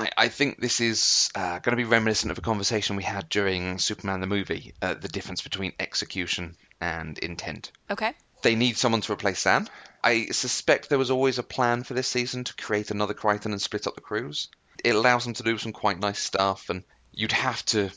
I, 0.01 0.11
I 0.17 0.29
think 0.29 0.61
this 0.61 0.81
is 0.81 1.31
uh, 1.35 1.59
going 1.59 1.77
to 1.77 1.83
be 1.83 1.85
reminiscent 1.85 2.31
of 2.31 2.39
a 2.39 2.43
conversation 2.43 2.97
we 2.97 3.03
had 3.03 3.29
during 3.29 3.79
Superman 3.79 4.21
the 4.21 4.27
movie, 4.27 4.73
uh, 4.81 4.95
the 4.95 5.09
difference 5.09 5.43
between 5.43 5.73
execution 5.79 6.57
and 6.81 7.19
intent. 7.19 7.71
Okay. 7.91 8.15
They 8.43 8.55
need 8.55 8.79
someone 8.79 9.03
to 9.03 9.13
replace 9.13 9.41
Sam. 9.41 9.69
I 10.03 10.27
suspect 10.27 10.89
there 10.89 10.99
was 10.99 11.11
always 11.11 11.39
a 11.39 11.43
plan 11.43 11.83
for 11.83 11.93
this 11.93 12.09
season 12.09 12.45
to 12.45 12.55
create 12.55 12.91
another 12.91 13.13
Crichton 13.13 13.53
and 13.53 13.61
split 13.61 13.87
up 13.87 13.95
the 13.95 14.01
crews. 14.01 14.49
It 14.83 14.95
allows 14.95 15.25
them 15.25 15.35
to 15.35 15.43
do 15.43 15.59
some 15.59 15.73
quite 15.73 16.01
nice 16.01 16.19
stuff, 16.19 16.71
and 16.71 16.85
you'd 17.13 17.33
have 17.33 17.63
to 17.67 17.91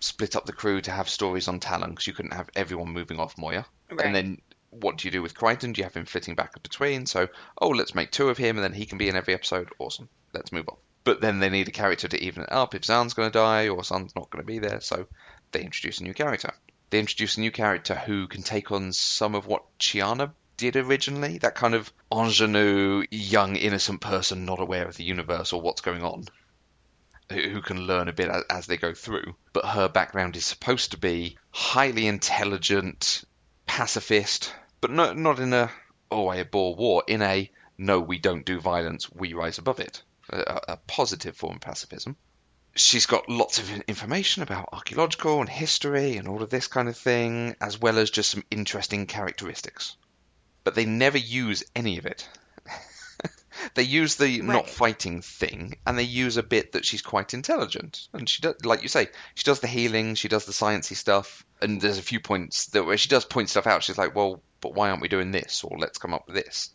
split 0.00 0.36
up 0.36 0.44
the 0.44 0.52
crew 0.52 0.82
to 0.82 0.90
have 0.90 1.08
stories 1.08 1.48
on 1.48 1.60
Talon 1.60 1.90
because 1.90 2.06
you 2.06 2.12
couldn't 2.12 2.34
have 2.34 2.50
everyone 2.54 2.90
moving 2.90 3.18
off 3.18 3.38
Moya. 3.38 3.64
Right. 3.90 4.04
And 4.04 4.14
then 4.14 4.42
what 4.68 4.98
do 4.98 5.08
you 5.08 5.12
do 5.12 5.22
with 5.22 5.34
Crichton? 5.34 5.72
Do 5.72 5.78
you 5.78 5.84
have 5.84 5.94
him 5.94 6.04
flitting 6.04 6.34
back 6.34 6.52
and 6.54 6.62
between? 6.62 7.06
So, 7.06 7.28
oh, 7.58 7.70
let's 7.70 7.94
make 7.94 8.10
two 8.10 8.28
of 8.28 8.36
him, 8.36 8.58
and 8.58 8.64
then 8.64 8.74
he 8.74 8.84
can 8.84 8.98
be 8.98 9.08
in 9.08 9.16
every 9.16 9.32
episode. 9.32 9.70
Awesome. 9.78 10.10
Let's 10.34 10.52
move 10.52 10.68
on. 10.68 10.76
But 11.06 11.20
then 11.20 11.38
they 11.38 11.50
need 11.50 11.68
a 11.68 11.70
character 11.70 12.08
to 12.08 12.20
even 12.20 12.42
it 12.42 12.50
up 12.50 12.74
if 12.74 12.82
Zhaan's 12.82 13.14
going 13.14 13.30
to 13.30 13.38
die 13.38 13.68
or 13.68 13.78
Zhaan's 13.82 14.16
not 14.16 14.28
going 14.28 14.42
to 14.42 14.46
be 14.46 14.58
there, 14.58 14.80
so 14.80 15.06
they 15.52 15.62
introduce 15.62 16.00
a 16.00 16.02
new 16.02 16.14
character. 16.14 16.52
They 16.90 16.98
introduce 16.98 17.36
a 17.36 17.40
new 17.40 17.52
character 17.52 17.94
who 17.94 18.26
can 18.26 18.42
take 18.42 18.72
on 18.72 18.92
some 18.92 19.36
of 19.36 19.46
what 19.46 19.78
Chiana 19.78 20.32
did 20.56 20.74
originally 20.74 21.38
that 21.38 21.54
kind 21.54 21.76
of 21.76 21.92
ingenue, 22.10 23.04
young, 23.08 23.54
innocent 23.54 24.00
person 24.00 24.46
not 24.46 24.60
aware 24.60 24.88
of 24.88 24.96
the 24.96 25.04
universe 25.04 25.52
or 25.52 25.60
what's 25.60 25.80
going 25.80 26.02
on, 26.02 26.24
who 27.30 27.62
can 27.62 27.86
learn 27.86 28.08
a 28.08 28.12
bit 28.12 28.28
as, 28.50 28.66
they 28.66 28.76
go 28.76 28.92
through. 28.92 29.36
But 29.52 29.64
her 29.64 29.88
background 29.88 30.34
is 30.34 30.44
supposed 30.44 30.90
to 30.90 30.98
be 30.98 31.38
highly 31.52 32.08
intelligent, 32.08 33.24
pacifist, 33.64 34.52
but 34.80 34.90
no, 34.90 35.12
not 35.12 35.38
in 35.38 35.52
a 35.52 35.70
oh 36.10 36.26
I 36.26 36.38
abhor 36.38 36.74
war. 36.74 37.04
In 37.06 37.22
a 37.22 37.48
no, 37.78 38.00
we 38.00 38.18
don't 38.18 38.44
do 38.44 38.58
violence. 38.58 39.08
We 39.12 39.34
rise 39.34 39.58
above 39.58 39.78
it. 39.78 40.02
A, 40.30 40.60
a 40.68 40.76
positive 40.86 41.36
form 41.36 41.56
of 41.56 41.60
pacifism. 41.60 42.16
She's 42.74 43.06
got 43.06 43.28
lots 43.28 43.58
of 43.58 43.70
information 43.82 44.42
about 44.42 44.68
archaeological 44.72 45.40
and 45.40 45.48
history 45.48 46.16
and 46.16 46.28
all 46.28 46.42
of 46.42 46.50
this 46.50 46.66
kind 46.66 46.88
of 46.88 46.96
thing, 46.96 47.56
as 47.60 47.80
well 47.80 47.98
as 47.98 48.10
just 48.10 48.30
some 48.30 48.44
interesting 48.50 49.06
characteristics. 49.06 49.96
But 50.64 50.74
they 50.74 50.84
never 50.84 51.16
use 51.16 51.64
any 51.74 51.98
of 51.98 52.06
it. 52.06 52.28
they 53.74 53.82
use 53.82 54.16
the 54.16 54.42
not 54.42 54.68
fighting 54.68 55.22
thing, 55.22 55.78
and 55.86 55.98
they 55.98 56.02
use 56.02 56.36
a 56.36 56.42
bit 56.42 56.72
that 56.72 56.84
she's 56.84 57.02
quite 57.02 57.34
intelligent, 57.34 58.08
and 58.12 58.28
she 58.28 58.42
does, 58.42 58.64
like 58.64 58.82
you 58.82 58.88
say, 58.88 59.08
she 59.34 59.44
does 59.44 59.60
the 59.60 59.66
healing, 59.66 60.14
she 60.14 60.28
does 60.28 60.44
the 60.44 60.52
sciencey 60.52 60.96
stuff, 60.96 61.46
and 61.60 61.80
there's 61.80 61.98
a 61.98 62.02
few 62.02 62.20
points 62.20 62.66
that 62.66 62.84
where 62.84 62.98
she 62.98 63.08
does 63.08 63.24
point 63.24 63.48
stuff 63.48 63.66
out. 63.66 63.82
She's 63.82 63.98
like, 63.98 64.14
well, 64.14 64.42
but 64.60 64.74
why 64.74 64.90
aren't 64.90 65.02
we 65.02 65.08
doing 65.08 65.30
this? 65.30 65.64
Or 65.64 65.78
let's 65.78 65.98
come 65.98 66.14
up 66.14 66.26
with 66.26 66.36
this. 66.36 66.70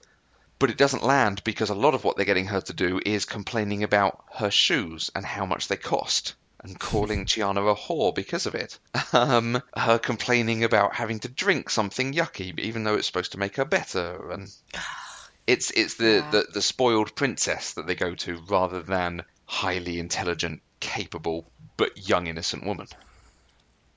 But 0.61 0.69
it 0.69 0.77
doesn't 0.77 1.03
land 1.03 1.43
because 1.43 1.69
a 1.69 1.75
lot 1.75 1.93
of 1.95 2.03
what 2.05 2.15
they're 2.15 2.25
getting 2.25 2.45
her 2.47 2.61
to 2.61 2.73
do 2.73 3.01
is 3.05 3.25
complaining 3.25 3.83
about 3.83 4.23
her 4.35 4.49
shoes 4.51 5.09
and 5.13 5.25
how 5.25 5.45
much 5.45 5.67
they 5.67 5.75
cost. 5.75 6.35
And 6.63 6.79
calling 6.91 7.25
Chiana 7.25 7.69
a 7.71 7.75
whore 7.75 8.13
because 8.15 8.45
of 8.45 8.53
it. 8.55 8.77
Um, 9.11 9.61
her 9.75 9.97
complaining 9.97 10.63
about 10.63 10.93
having 10.93 11.19
to 11.21 11.27
drink 11.27 11.69
something 11.71 12.13
yucky, 12.13 12.57
even 12.59 12.83
though 12.83 12.93
it's 12.95 13.07
supposed 13.07 13.31
to 13.33 13.39
make 13.39 13.55
her 13.57 13.65
better. 13.65 14.31
And 14.31 14.47
it's 15.47 15.71
it's 15.71 15.95
the, 15.95 16.05
Yeah. 16.23 16.29
the, 16.31 16.45
the 16.53 16.61
spoiled 16.61 17.15
princess 17.15 17.73
that 17.73 17.87
they 17.87 17.95
go 17.95 18.13
to 18.15 18.39
rather 18.47 18.83
than 18.83 19.23
highly 19.45 19.97
intelligent, 19.99 20.61
capable, 20.79 21.51
but 21.75 22.07
young 22.07 22.27
innocent 22.27 22.65
woman. 22.65 22.87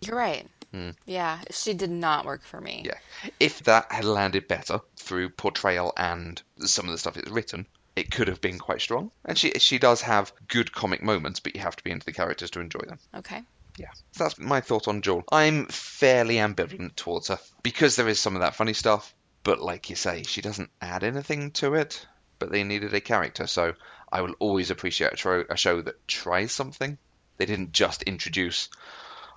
You're 0.00 0.16
right. 0.16 0.48
Hmm. 0.75 0.91
Yeah, 1.07 1.39
she 1.53 1.73
did 1.73 1.91
not 1.91 2.25
work 2.25 2.43
for 2.43 2.61
me. 2.61 2.83
Yeah. 2.85 2.99
If 3.39 3.63
that 3.63 3.93
had 3.93 4.05
landed 4.05 4.49
better 4.49 4.81
through 4.97 5.29
portrayal 5.31 5.93
and 5.97 6.43
some 6.59 6.87
of 6.87 6.91
the 6.91 6.99
stuff 6.99 7.17
it's 7.17 7.31
written, 7.31 7.67
it 7.95 8.11
could 8.11 8.27
have 8.27 8.41
been 8.41 8.59
quite 8.59 8.81
strong. 8.81 9.13
And 9.25 9.39
she 9.39 9.53
she 9.61 9.79
does 9.79 10.01
have 10.01 10.33
good 10.49 10.73
comic 10.73 11.01
moments, 11.01 11.39
but 11.39 11.55
you 11.55 11.61
have 11.61 11.77
to 11.77 11.85
be 11.85 11.93
into 11.93 12.07
the 12.07 12.13
characters 12.13 12.51
to 12.51 12.61
enjoy 12.61 12.81
them. 12.81 12.99
Okay. 13.15 13.41
Yeah. 13.77 13.93
So 14.13 14.25
that's 14.25 14.37
my 14.37 14.61
thought 14.63 14.89
on 14.89 15.03
Jool. 15.03 15.23
I'm 15.31 15.67
fairly 15.67 16.37
ambivalent 16.37 16.97
towards 16.97 17.29
her 17.29 17.39
because 17.63 17.95
there 17.95 18.09
is 18.09 18.19
some 18.19 18.35
of 18.35 18.41
that 18.41 18.57
funny 18.57 18.73
stuff, 18.73 19.15
but 19.45 19.61
like 19.61 19.91
you 19.91 19.97
say, 19.97 20.25
she 20.25 20.41
doesn't 20.41 20.71
add 20.81 21.05
anything 21.05 21.53
to 21.53 21.75
it. 21.75 22.05
But 22.41 22.51
they 22.51 22.65
needed 22.65 22.93
a 22.95 23.01
character, 23.01 23.47
so 23.47 23.75
I 24.11 24.23
will 24.23 24.35
always 24.41 24.71
appreciate 24.71 25.13
a, 25.13 25.17
tro- 25.17 25.45
a 25.49 25.57
show 25.57 25.81
that 25.83 26.09
tries 26.09 26.51
something. 26.51 26.99
They 27.37 27.47
didn't 27.47 27.71
just 27.71 28.03
introduce, 28.03 28.69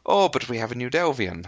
oh, 0.08 0.30
but 0.30 0.48
we 0.50 0.58
have 0.58 0.72
a 0.72 0.76
new 0.76 0.90
Delvian. 0.90 1.46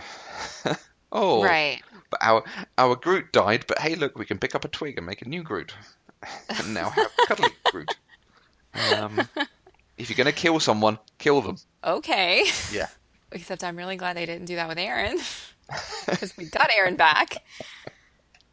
oh, 1.12 1.44
Right. 1.44 1.82
but 2.12 2.20
our 2.22 2.44
our 2.78 2.96
Groot 2.96 3.32
died, 3.32 3.66
but 3.68 3.80
hey, 3.80 3.96
look, 3.96 4.18
we 4.18 4.26
can 4.26 4.38
pick 4.40 4.56
up 4.56 4.66
a 4.66 4.68
twig 4.68 4.98
and 4.98 5.06
make 5.08 5.22
a 5.22 5.28
new 5.30 5.44
Groot, 5.44 5.74
and 6.50 6.74
now 6.74 6.90
have 6.90 7.12
cuddly 7.28 7.50
Groot. 7.72 7.96
Um, 8.96 9.28
if 9.98 10.10
you're 10.10 10.18
gonna 10.18 10.32
kill 10.32 10.60
someone, 10.60 11.00
kill 11.18 11.42
them. 11.42 11.58
Okay. 11.84 12.46
Yeah. 12.72 12.88
Except 13.32 13.64
I'm 13.64 13.76
really 13.78 13.96
glad 13.96 14.16
they 14.18 14.26
didn't 14.26 14.46
do 14.46 14.56
that 14.56 14.68
with 14.68 14.78
Aeryn 14.80 15.18
because 16.08 16.36
we 16.36 16.46
got 16.46 16.70
Aeryn 16.72 16.98
back. 16.98 17.44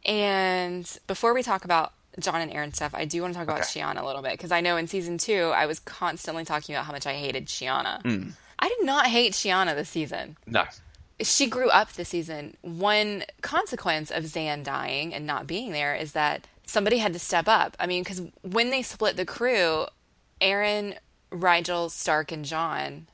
And 0.05 0.99
before 1.07 1.33
we 1.33 1.43
talk 1.43 1.65
about 1.65 1.93
John 2.19 2.41
and 2.41 2.51
Aeryn 2.51 2.75
stuff, 2.75 2.93
I 2.93 3.05
do 3.05 3.21
want 3.21 3.33
to 3.33 3.37
talk 3.39 3.47
about 3.47 3.61
Okay. 3.61 3.81
Chiana 3.81 4.01
a 4.01 4.05
little 4.05 4.21
bit 4.21 4.31
because 4.33 4.51
I 4.51 4.61
know 4.61 4.77
in 4.77 4.87
season 4.87 5.17
two 5.17 5.51
I 5.55 5.65
was 5.65 5.79
constantly 5.79 6.45
talking 6.45 6.75
about 6.75 6.85
how 6.85 6.91
much 6.91 7.05
I 7.07 7.13
hated 7.13 7.47
Chiana. 7.47 8.01
Hmm. 8.03 8.29
I 8.59 8.69
did 8.69 8.85
not 8.85 9.07
hate 9.07 9.33
Chiana 9.33 9.75
this 9.75 9.89
season. 9.89 10.37
No. 10.45 10.65
She 11.19 11.47
grew 11.47 11.69
up 11.69 11.93
this 11.93 12.09
season. 12.09 12.55
One 12.61 13.23
consequence 13.41 14.11
of 14.11 14.23
Zhaan 14.23 14.63
dying 14.63 15.13
and 15.13 15.25
not 15.25 15.47
being 15.47 15.71
there 15.71 15.95
is 15.95 16.11
that 16.13 16.47
somebody 16.65 16.97
had 16.97 17.13
to 17.13 17.19
step 17.19 17.47
up. 17.47 17.75
I 17.79 17.87
mean, 17.87 18.03
because 18.03 18.21
when 18.41 18.69
they 18.69 18.81
split 18.81 19.17
the 19.17 19.25
crew, 19.25 19.85
Aeryn, 20.41 20.97
Rygel, 21.31 21.89
Stark, 21.89 22.31
and 22.31 22.45
John 22.45 23.07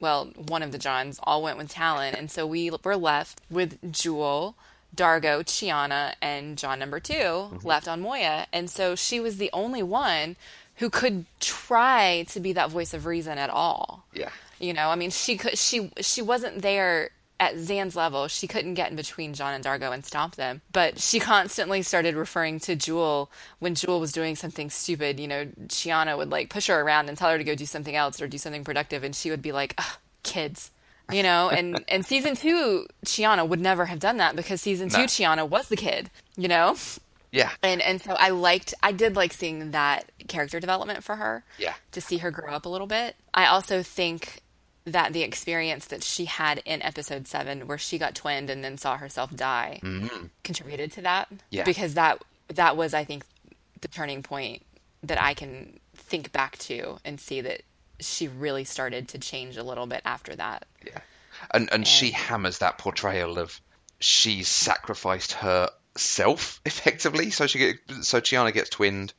well, 0.00 0.26
one 0.36 0.62
of 0.62 0.72
the 0.72 0.78
Johns 0.78 1.18
all 1.22 1.42
went 1.42 1.58
with 1.58 1.72
Talyn, 1.72 2.14
and 2.14 2.30
so 2.30 2.46
we 2.46 2.70
were 2.84 2.96
left 2.96 3.40
with 3.50 3.92
Jool, 3.92 4.56
D'Argo, 4.94 5.42
Chiana, 5.42 6.14
and 6.20 6.58
John 6.58 6.78
number 6.78 7.00
2 7.00 7.14
mm-hmm. 7.14 7.66
left 7.66 7.88
on 7.88 8.00
Moya, 8.00 8.46
and 8.52 8.70
so 8.70 8.94
she 8.94 9.20
was 9.20 9.38
the 9.38 9.50
only 9.52 9.82
one 9.82 10.36
who 10.76 10.90
could 10.90 11.24
try 11.40 12.26
to 12.28 12.40
be 12.40 12.52
that 12.52 12.70
voice 12.70 12.92
of 12.92 13.06
reason 13.06 13.38
at 13.38 13.48
all. 13.48 14.04
Yeah. 14.12 14.30
You 14.58 14.72
know, 14.72 14.88
I 14.88 14.94
mean, 14.96 15.10
she 15.10 15.36
could 15.36 15.58
she 15.58 15.90
she 16.00 16.22
wasn't 16.22 16.62
there 16.62 17.10
at 17.38 17.54
Zhaan's 17.56 17.94
level. 17.94 18.28
She 18.28 18.46
couldn't 18.46 18.74
get 18.74 18.88
in 18.90 18.96
between 18.96 19.34
John 19.34 19.52
and 19.52 19.62
D'Argo 19.62 19.92
and 19.92 20.04
stop 20.06 20.36
them. 20.36 20.62
But 20.72 20.98
she 20.98 21.20
constantly 21.20 21.82
started 21.82 22.14
referring 22.14 22.60
to 22.60 22.74
Jool 22.76 23.30
when 23.58 23.74
Jool 23.74 24.00
was 24.00 24.12
doing 24.12 24.36
something 24.36 24.70
stupid. 24.70 25.20
You 25.20 25.28
know, 25.28 25.44
Chiana 25.66 26.16
would 26.16 26.30
like 26.30 26.48
push 26.48 26.68
her 26.68 26.80
around 26.80 27.08
and 27.10 27.18
tell 27.18 27.30
her 27.30 27.36
to 27.38 27.44
go 27.44 27.54
do 27.54 27.66
something 27.66 27.94
else 27.94 28.22
or 28.22 28.26
do 28.28 28.38
something 28.38 28.64
productive, 28.64 29.04
and 29.04 29.14
she 29.14 29.30
would 29.30 29.42
be 29.42 29.52
like, 29.52 29.74
Ugh, 29.78 29.96
"Kids." 30.22 30.70
You 31.12 31.22
know, 31.22 31.50
and 31.56 31.84
and 31.88 32.04
season 32.06 32.34
two, 32.34 32.86
Chiana 33.04 33.46
would 33.46 33.60
never 33.60 33.84
have 33.84 33.98
done 34.00 34.16
that 34.16 34.34
because 34.34 34.60
season 34.62 34.88
two, 34.88 34.98
No. 34.98 35.04
Chiana 35.04 35.48
was 35.48 35.68
the 35.68 35.76
kid. 35.76 36.10
You 36.38 36.48
know, 36.48 36.76
Yeah. 37.32 37.50
and 37.62 37.82
and 37.82 38.00
so 38.00 38.14
I 38.18 38.30
liked, 38.30 38.72
I 38.82 38.92
did 38.92 39.14
like 39.14 39.32
seeing 39.34 39.72
that 39.72 40.10
character 40.26 40.58
development 40.58 41.04
for 41.04 41.16
her 41.16 41.44
Yeah. 41.58 41.74
to 41.92 42.00
see 42.00 42.16
her 42.18 42.30
grow 42.30 42.52
up 42.54 42.64
a 42.64 42.68
little 42.70 42.86
bit. 42.86 43.14
I 43.34 43.46
also 43.46 43.82
think 43.82 44.40
that 44.86 45.12
the 45.12 45.22
experience 45.22 45.86
that 45.86 46.02
she 46.02 46.24
had 46.26 46.62
in 46.64 46.80
episode 46.82 47.26
seven, 47.26 47.66
where 47.66 47.78
she 47.78 47.98
got 47.98 48.14
twinned 48.14 48.48
and 48.50 48.62
then 48.64 48.78
saw 48.78 48.96
herself 48.96 49.34
die, 49.34 49.80
contributed 50.44 50.92
to 50.92 51.02
that. 51.02 51.28
Yeah. 51.50 51.64
Because 51.64 51.94
that 51.94 52.22
that 52.48 52.76
was, 52.76 52.94
I 52.94 53.04
think, 53.04 53.24
the 53.80 53.88
turning 53.88 54.22
point 54.22 54.62
that 55.02 55.20
I 55.20 55.34
can 55.34 55.78
think 55.96 56.32
back 56.32 56.56
to 56.58 56.98
and 57.04 57.20
see 57.20 57.40
that 57.40 57.62
she 58.00 58.28
really 58.28 58.64
started 58.64 59.08
to 59.08 59.18
change 59.18 59.56
a 59.56 59.62
little 59.62 59.86
bit 59.86 60.02
after 60.04 60.34
that. 60.36 60.64
Yeah. 60.86 60.98
And 61.50 61.68
and 61.72 61.86
she 61.86 62.10
hammers 62.12 62.58
that 62.58 62.78
portrayal 62.78 63.38
of 63.38 63.60
she's 63.98 64.48
sacrificed 64.48 65.32
herself 65.32 66.60
effectively. 66.66 67.30
So 67.30 67.46
she 67.46 67.58
get 67.58 67.76
so 68.02 68.20
Chiana 68.20 68.52
gets 68.52 68.70
twinned. 68.70 69.12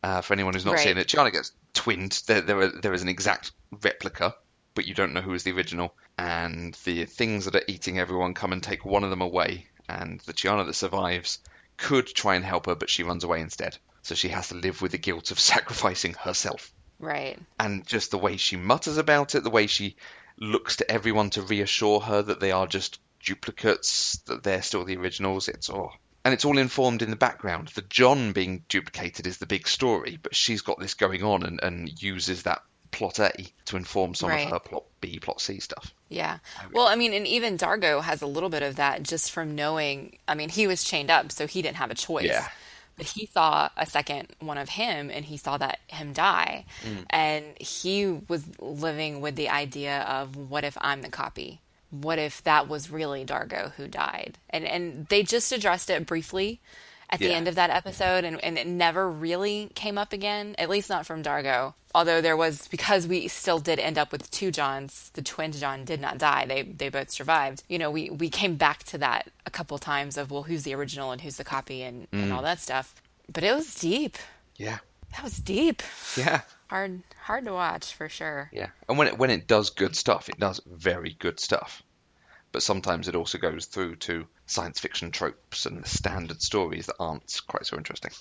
Uh, 0.00 0.20
for 0.20 0.32
anyone 0.32 0.54
who's 0.54 0.64
not 0.64 0.74
Right. 0.74 0.84
seen 0.84 0.96
it, 0.96 1.08
Chiana 1.08 1.32
gets 1.32 1.50
twinned. 1.74 2.22
There 2.26 2.40
there, 2.40 2.68
there 2.68 2.92
is 2.94 3.02
an 3.02 3.08
exact 3.08 3.50
replica, 3.82 4.36
but 4.78 4.86
you 4.86 4.94
don't 4.94 5.12
know 5.12 5.20
who 5.20 5.34
is 5.34 5.42
the 5.42 5.50
original. 5.50 5.92
And 6.16 6.72
the 6.84 7.04
things 7.04 7.46
that 7.46 7.56
are 7.56 7.64
eating 7.66 7.98
everyone 7.98 8.34
come 8.34 8.52
and 8.52 8.62
take 8.62 8.84
one 8.84 9.02
of 9.02 9.10
them 9.10 9.22
away. 9.22 9.66
And 9.88 10.20
the 10.20 10.32
Chiana 10.32 10.64
that 10.66 10.74
survives 10.74 11.40
could 11.76 12.06
try 12.06 12.36
and 12.36 12.44
help 12.44 12.66
her, 12.66 12.76
but 12.76 12.88
she 12.88 13.02
runs 13.02 13.24
away 13.24 13.40
instead. 13.40 13.76
So 14.02 14.14
she 14.14 14.28
has 14.28 14.50
to 14.50 14.54
live 14.54 14.80
with 14.80 14.92
the 14.92 14.98
guilt 14.98 15.32
of 15.32 15.40
sacrificing 15.52 16.14
herself 16.14 16.72
Right. 17.00 17.36
and 17.58 17.84
just 17.84 18.12
the 18.12 18.18
way 18.18 18.36
she 18.36 18.56
mutters 18.56 18.98
about 18.98 19.34
it, 19.34 19.42
the 19.42 19.50
way 19.50 19.66
she 19.66 19.96
looks 20.38 20.76
to 20.76 20.88
everyone 20.88 21.30
to 21.30 21.42
reassure 21.42 21.98
her 21.98 22.22
that 22.22 22.38
they 22.38 22.52
are 22.52 22.68
just 22.68 23.00
duplicates, 23.24 24.18
that 24.26 24.44
they're 24.44 24.62
still 24.62 24.84
the 24.84 24.96
originals. 24.96 25.48
It's 25.48 25.68
all. 25.70 25.92
And 26.24 26.34
it's 26.34 26.44
all 26.44 26.58
informed 26.58 27.02
in 27.02 27.10
the 27.10 27.16
background. 27.16 27.68
The 27.74 27.82
John 27.82 28.32
being 28.32 28.64
duplicated 28.68 29.26
is 29.26 29.38
the 29.38 29.46
big 29.46 29.66
story, 29.66 30.18
but 30.22 30.36
she's 30.36 30.62
got 30.62 30.78
this 30.78 30.94
going 30.94 31.24
on 31.24 31.42
and, 31.42 31.58
and 31.62 32.02
uses 32.02 32.44
that 32.44 32.62
plot 32.90 33.18
A 33.20 33.32
to 33.66 33.76
inform 33.76 34.14
some 34.14 34.30
Right. 34.30 34.46
of 34.46 34.52
her 34.52 34.58
plot 34.58 34.84
B, 35.00 35.18
plot 35.18 35.40
C 35.40 35.60
stuff. 35.60 35.94
Yeah. 36.08 36.38
Well, 36.72 36.86
I 36.86 36.96
mean, 36.96 37.12
and 37.12 37.26
even 37.26 37.56
D'Argo 37.56 38.00
has 38.00 38.22
a 38.22 38.26
little 38.26 38.48
bit 38.48 38.62
of 38.62 38.76
that 38.76 39.02
just 39.02 39.30
from 39.30 39.54
knowing. 39.54 40.16
I 40.26 40.34
mean, 40.34 40.48
he 40.48 40.66
was 40.66 40.84
chained 40.84 41.10
up, 41.10 41.32
so 41.32 41.46
he 41.46 41.62
didn't 41.62 41.76
have 41.76 41.90
a 41.90 41.94
choice. 41.94 42.26
Yeah. 42.26 42.48
But 42.96 43.06
he 43.06 43.26
saw 43.26 43.68
a 43.76 43.86
second 43.86 44.28
one 44.40 44.58
of 44.58 44.68
him, 44.68 45.10
and 45.10 45.24
he 45.24 45.36
saw 45.36 45.56
that 45.58 45.78
him 45.86 46.12
die, 46.12 46.64
mm. 46.82 47.04
and 47.10 47.44
he 47.58 48.06
was 48.06 48.44
living 48.58 49.20
with 49.20 49.36
the 49.36 49.50
idea 49.50 50.02
of 50.02 50.34
what 50.36 50.64
if 50.64 50.76
I'm 50.80 51.02
the 51.02 51.08
copy? 51.08 51.60
What 51.90 52.18
if 52.18 52.42
that 52.42 52.68
was 52.68 52.90
really 52.90 53.24
D'Argo 53.24 53.72
who 53.76 53.86
died? 53.86 54.36
And 54.50 54.64
and 54.64 55.06
they 55.06 55.22
just 55.22 55.52
addressed 55.52 55.90
it 55.90 56.06
briefly 56.06 56.60
at 57.10 57.18
the 57.18 57.28
Yeah. 57.28 57.36
end 57.36 57.48
of 57.48 57.54
that 57.56 57.70
episode, 57.70 58.24
and, 58.24 58.42
and 58.44 58.58
it 58.58 58.66
never 58.66 59.10
really 59.10 59.70
came 59.74 59.98
up 59.98 60.12
again, 60.12 60.54
at 60.58 60.68
least 60.68 60.88
not 60.90 61.06
from 61.06 61.22
D'Argo. 61.22 61.74
Although 61.94 62.20
there 62.20 62.36
was, 62.36 62.68
because 62.68 63.06
we 63.06 63.28
still 63.28 63.58
did 63.58 63.78
end 63.78 63.96
up 63.96 64.12
with 64.12 64.30
two 64.30 64.50
Johns, 64.50 65.10
the 65.14 65.22
twin 65.22 65.52
John 65.52 65.84
did 65.84 66.00
not 66.00 66.18
die. 66.18 66.44
They 66.46 66.62
they 66.62 66.90
both 66.90 67.10
survived. 67.10 67.62
You 67.68 67.78
know, 67.78 67.90
we, 67.90 68.10
we 68.10 68.28
came 68.28 68.56
back 68.56 68.84
to 68.84 68.98
that 68.98 69.30
a 69.46 69.50
couple 69.50 69.78
times 69.78 70.16
of, 70.18 70.30
well, 70.30 70.42
who's 70.42 70.64
the 70.64 70.74
original 70.74 71.12
and 71.12 71.20
who's 71.20 71.36
the 71.36 71.44
copy 71.44 71.82
and, 71.82 72.06
and 72.12 72.32
all 72.32 72.40
mm. 72.40 72.44
that 72.44 72.60
stuff. 72.60 72.94
But 73.32 73.42
it 73.42 73.54
was 73.54 73.74
deep. 73.74 74.18
Yeah. 74.56 74.78
That 75.12 75.24
was 75.24 75.38
deep. 75.38 75.82
Yeah. 76.16 76.42
Hard 76.68 77.02
hard 77.22 77.46
to 77.46 77.52
watch 77.54 77.94
for 77.94 78.10
sure. 78.10 78.50
Yeah. 78.52 78.68
And 78.88 78.98
when 78.98 79.08
it 79.08 79.18
when 79.18 79.30
it 79.30 79.46
does 79.46 79.70
good 79.70 79.96
stuff, 79.96 80.28
it 80.28 80.38
does 80.38 80.60
very 80.66 81.16
good 81.18 81.40
stuff. 81.40 81.82
But 82.52 82.62
sometimes 82.62 83.08
it 83.08 83.14
also 83.14 83.38
goes 83.38 83.66
through 83.66 83.96
to 83.96 84.26
science 84.46 84.80
fiction 84.80 85.10
tropes 85.10 85.66
and 85.66 85.82
the 85.82 85.88
standard 85.88 86.40
stories 86.40 86.86
that 86.86 86.96
aren't 86.98 87.40
quite 87.46 87.66
so 87.66 87.76
interesting. 87.76 88.12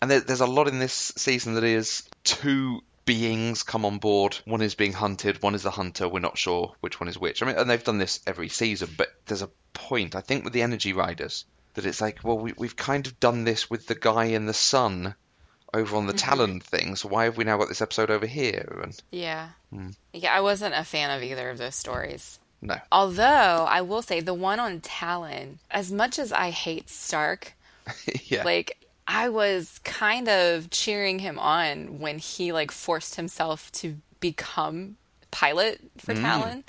And 0.00 0.10
there, 0.10 0.20
there's 0.20 0.40
a 0.40 0.46
lot 0.46 0.68
in 0.68 0.78
this 0.78 1.12
season 1.16 1.54
that 1.54 1.64
is 1.64 2.08
two 2.24 2.80
beings 3.04 3.62
come 3.62 3.84
on 3.84 3.98
board. 3.98 4.38
One 4.44 4.62
is 4.62 4.74
being 4.74 4.92
hunted, 4.92 5.42
one 5.42 5.54
is 5.54 5.62
the 5.62 5.70
hunter. 5.70 6.08
We're 6.08 6.20
not 6.20 6.38
sure 6.38 6.74
which 6.80 7.00
one 7.00 7.08
is 7.08 7.18
which. 7.18 7.42
I 7.42 7.46
mean, 7.46 7.56
and 7.56 7.68
they've 7.68 7.84
done 7.84 7.98
this 7.98 8.20
every 8.26 8.48
season, 8.48 8.90
but 8.96 9.08
there's 9.26 9.42
a 9.42 9.50
point. 9.72 10.14
I 10.14 10.20
think 10.20 10.44
with 10.44 10.52
the 10.52 10.62
Energy 10.62 10.92
Riders, 10.92 11.44
That 11.74 11.86
it's 11.86 12.00
like, 12.00 12.20
well, 12.24 12.38
we, 12.38 12.52
we've 12.56 12.76
kind 12.76 13.06
of 13.06 13.20
done 13.20 13.44
this 13.44 13.68
with 13.68 13.86
the 13.86 13.94
guy 13.94 14.24
in 14.26 14.46
the 14.46 14.54
sun 14.54 15.14
over 15.72 15.96
on 15.96 16.06
the 16.08 16.12
Talyn 16.12 16.60
thing, 16.60 16.96
so 16.96 17.08
why 17.08 17.24
have 17.24 17.36
we 17.36 17.44
now 17.44 17.56
got 17.56 17.68
this 17.68 17.82
episode 17.82 18.10
over 18.10 18.26
here? 18.26 18.80
And 18.82 19.00
Yeah. 19.12 19.50
Hmm. 19.70 19.90
Yeah, 20.12 20.34
I 20.34 20.40
wasn't 20.40 20.74
a 20.74 20.82
fan 20.82 21.16
of 21.16 21.22
either 21.22 21.48
of 21.48 21.58
those 21.58 21.76
stories. 21.76 22.39
No, 22.62 22.78
Although, 22.92 23.66
I 23.68 23.80
will 23.80 24.02
say, 24.02 24.20
the 24.20 24.34
one 24.34 24.60
on 24.60 24.80
Talyn, 24.80 25.56
as 25.70 25.90
much 25.90 26.18
as 26.18 26.30
I 26.32 26.50
hate 26.50 26.90
Stark, 26.90 27.54
yeah, 28.24 28.44
like, 28.44 28.76
I 29.06 29.30
was 29.30 29.80
kind 29.82 30.28
of 30.28 30.70
cheering 30.70 31.20
him 31.20 31.38
on 31.38 32.00
when 32.00 32.18
he, 32.18 32.52
like, 32.52 32.70
forced 32.70 33.14
himself 33.14 33.72
to 33.72 33.96
become 34.20 34.96
pilot 35.30 35.80
for 35.98 36.14
mm. 36.14 36.20
Talyn. 36.20 36.64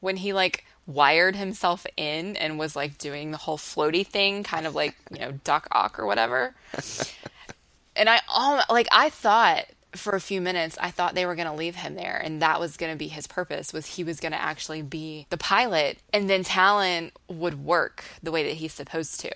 When 0.00 0.16
he, 0.16 0.32
like, 0.32 0.64
wired 0.86 1.36
himself 1.36 1.86
in 1.96 2.36
and 2.36 2.58
was, 2.58 2.74
like, 2.74 2.96
doing 2.96 3.30
the 3.30 3.36
whole 3.36 3.58
floaty 3.58 4.06
thing, 4.06 4.44
kind 4.44 4.66
of 4.66 4.74
like, 4.74 4.96
you 5.12 5.18
know, 5.18 5.32
Doc 5.44 5.68
Ock 5.72 5.98
or 5.98 6.06
whatever. 6.06 6.54
and 7.96 8.08
I 8.08 8.20
all 8.28 8.60
like 8.70 8.88
I 8.92 9.10
thought 9.10 9.66
for 9.96 10.14
a 10.14 10.20
few 10.20 10.40
minutes 10.40 10.76
I 10.80 10.90
thought 10.90 11.14
they 11.14 11.26
were 11.26 11.34
going 11.34 11.48
to 11.48 11.54
leave 11.54 11.76
him 11.76 11.94
there 11.94 12.16
and 12.16 12.42
that 12.42 12.60
was 12.60 12.76
going 12.76 12.92
to 12.92 12.98
be 12.98 13.08
his 13.08 13.26
purpose 13.26 13.72
was 13.72 13.86
he 13.86 14.04
was 14.04 14.20
going 14.20 14.32
to 14.32 14.40
actually 14.40 14.82
be 14.82 15.26
the 15.30 15.38
pilot 15.38 15.98
and 16.12 16.28
then 16.28 16.44
Talyn 16.44 17.10
would 17.28 17.64
work 17.64 18.04
the 18.22 18.32
way 18.32 18.44
that 18.44 18.56
he's 18.56 18.72
supposed 18.72 19.20
to 19.20 19.32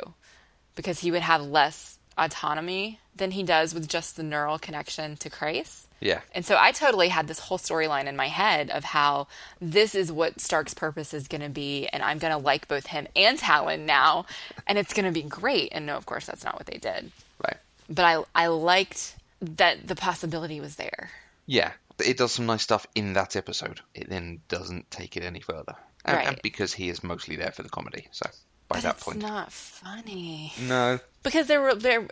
because 0.74 1.00
he 1.00 1.10
would 1.10 1.22
have 1.22 1.42
less 1.42 1.98
autonomy 2.16 2.98
than 3.16 3.30
he 3.30 3.42
does 3.42 3.74
with 3.74 3.88
just 3.88 4.16
the 4.16 4.22
neural 4.22 4.58
connection 4.58 5.16
to 5.16 5.30
Crais. 5.30 5.86
yeah, 6.00 6.20
And 6.32 6.44
so 6.44 6.56
I 6.58 6.72
totally 6.72 7.08
had 7.08 7.26
this 7.26 7.38
whole 7.38 7.58
storyline 7.58 8.06
in 8.06 8.16
my 8.16 8.28
head 8.28 8.70
of 8.70 8.84
how 8.84 9.26
this 9.60 9.94
is 9.94 10.10
what 10.12 10.40
Stark's 10.40 10.74
purpose 10.74 11.12
is 11.12 11.28
going 11.28 11.40
to 11.40 11.48
be, 11.48 11.88
and 11.88 12.02
I'm 12.02 12.18
going 12.18 12.32
to 12.32 12.38
like 12.38 12.68
both 12.68 12.86
him 12.86 13.08
and 13.16 13.38
Talyn 13.38 13.86
now, 13.86 14.26
and 14.66 14.78
it's 14.78 14.94
going 14.94 15.04
to 15.04 15.10
be 15.10 15.22
great. 15.22 15.70
And 15.72 15.86
no, 15.86 15.96
of 15.96 16.06
course, 16.06 16.26
that's 16.26 16.44
not 16.44 16.54
what 16.54 16.66
they 16.66 16.78
did. 16.78 17.10
right. 17.44 17.56
But 17.90 18.04
I 18.04 18.22
I 18.34 18.46
liked 18.48 19.16
that 19.40 19.86
the 19.86 19.94
possibility 19.96 20.60
was 20.60 20.76
there. 20.76 21.10
Yeah, 21.46 21.72
it 22.04 22.16
does 22.18 22.32
some 22.32 22.46
nice 22.46 22.62
stuff 22.62 22.86
in 22.94 23.14
that 23.14 23.36
episode. 23.36 23.80
It 23.94 24.08
then 24.10 24.40
doesn't 24.48 24.90
take 24.90 25.16
it 25.16 25.22
any 25.22 25.40
further, 25.40 25.74
and, 26.04 26.18
and 26.28 26.40
because 26.42 26.74
he 26.74 26.88
is 26.88 27.02
mostly 27.02 27.36
there 27.36 27.52
for 27.52 27.62
the 27.62 27.68
comedy. 27.70 28.08
So 28.10 28.26
by 28.68 28.76
But 28.76 28.82
that 28.82 28.94
it's 28.96 29.04
point, 29.04 29.18
not 29.22 29.50
funny 29.52 30.52
no, 30.60 31.00
because 31.22 31.46
there 31.46 31.60
were 31.62 31.74
there 31.74 32.06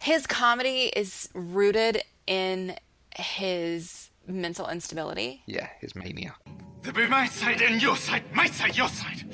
his 0.00 0.26
comedy 0.26 0.84
is 0.96 1.28
rooted 1.34 2.02
in 2.26 2.76
his 3.16 4.08
mental 4.26 4.68
instability. 4.68 5.42
yeah, 5.46 5.68
his 5.80 5.94
mania. 5.94 6.34
There'll 6.82 6.96
be 6.96 7.06
my 7.06 7.26
side 7.26 7.60
and 7.60 7.80
your 7.82 7.96
side, 7.96 8.22
my 8.34 8.46
side, 8.46 8.76
your 8.76 8.88
side. 8.88 9.24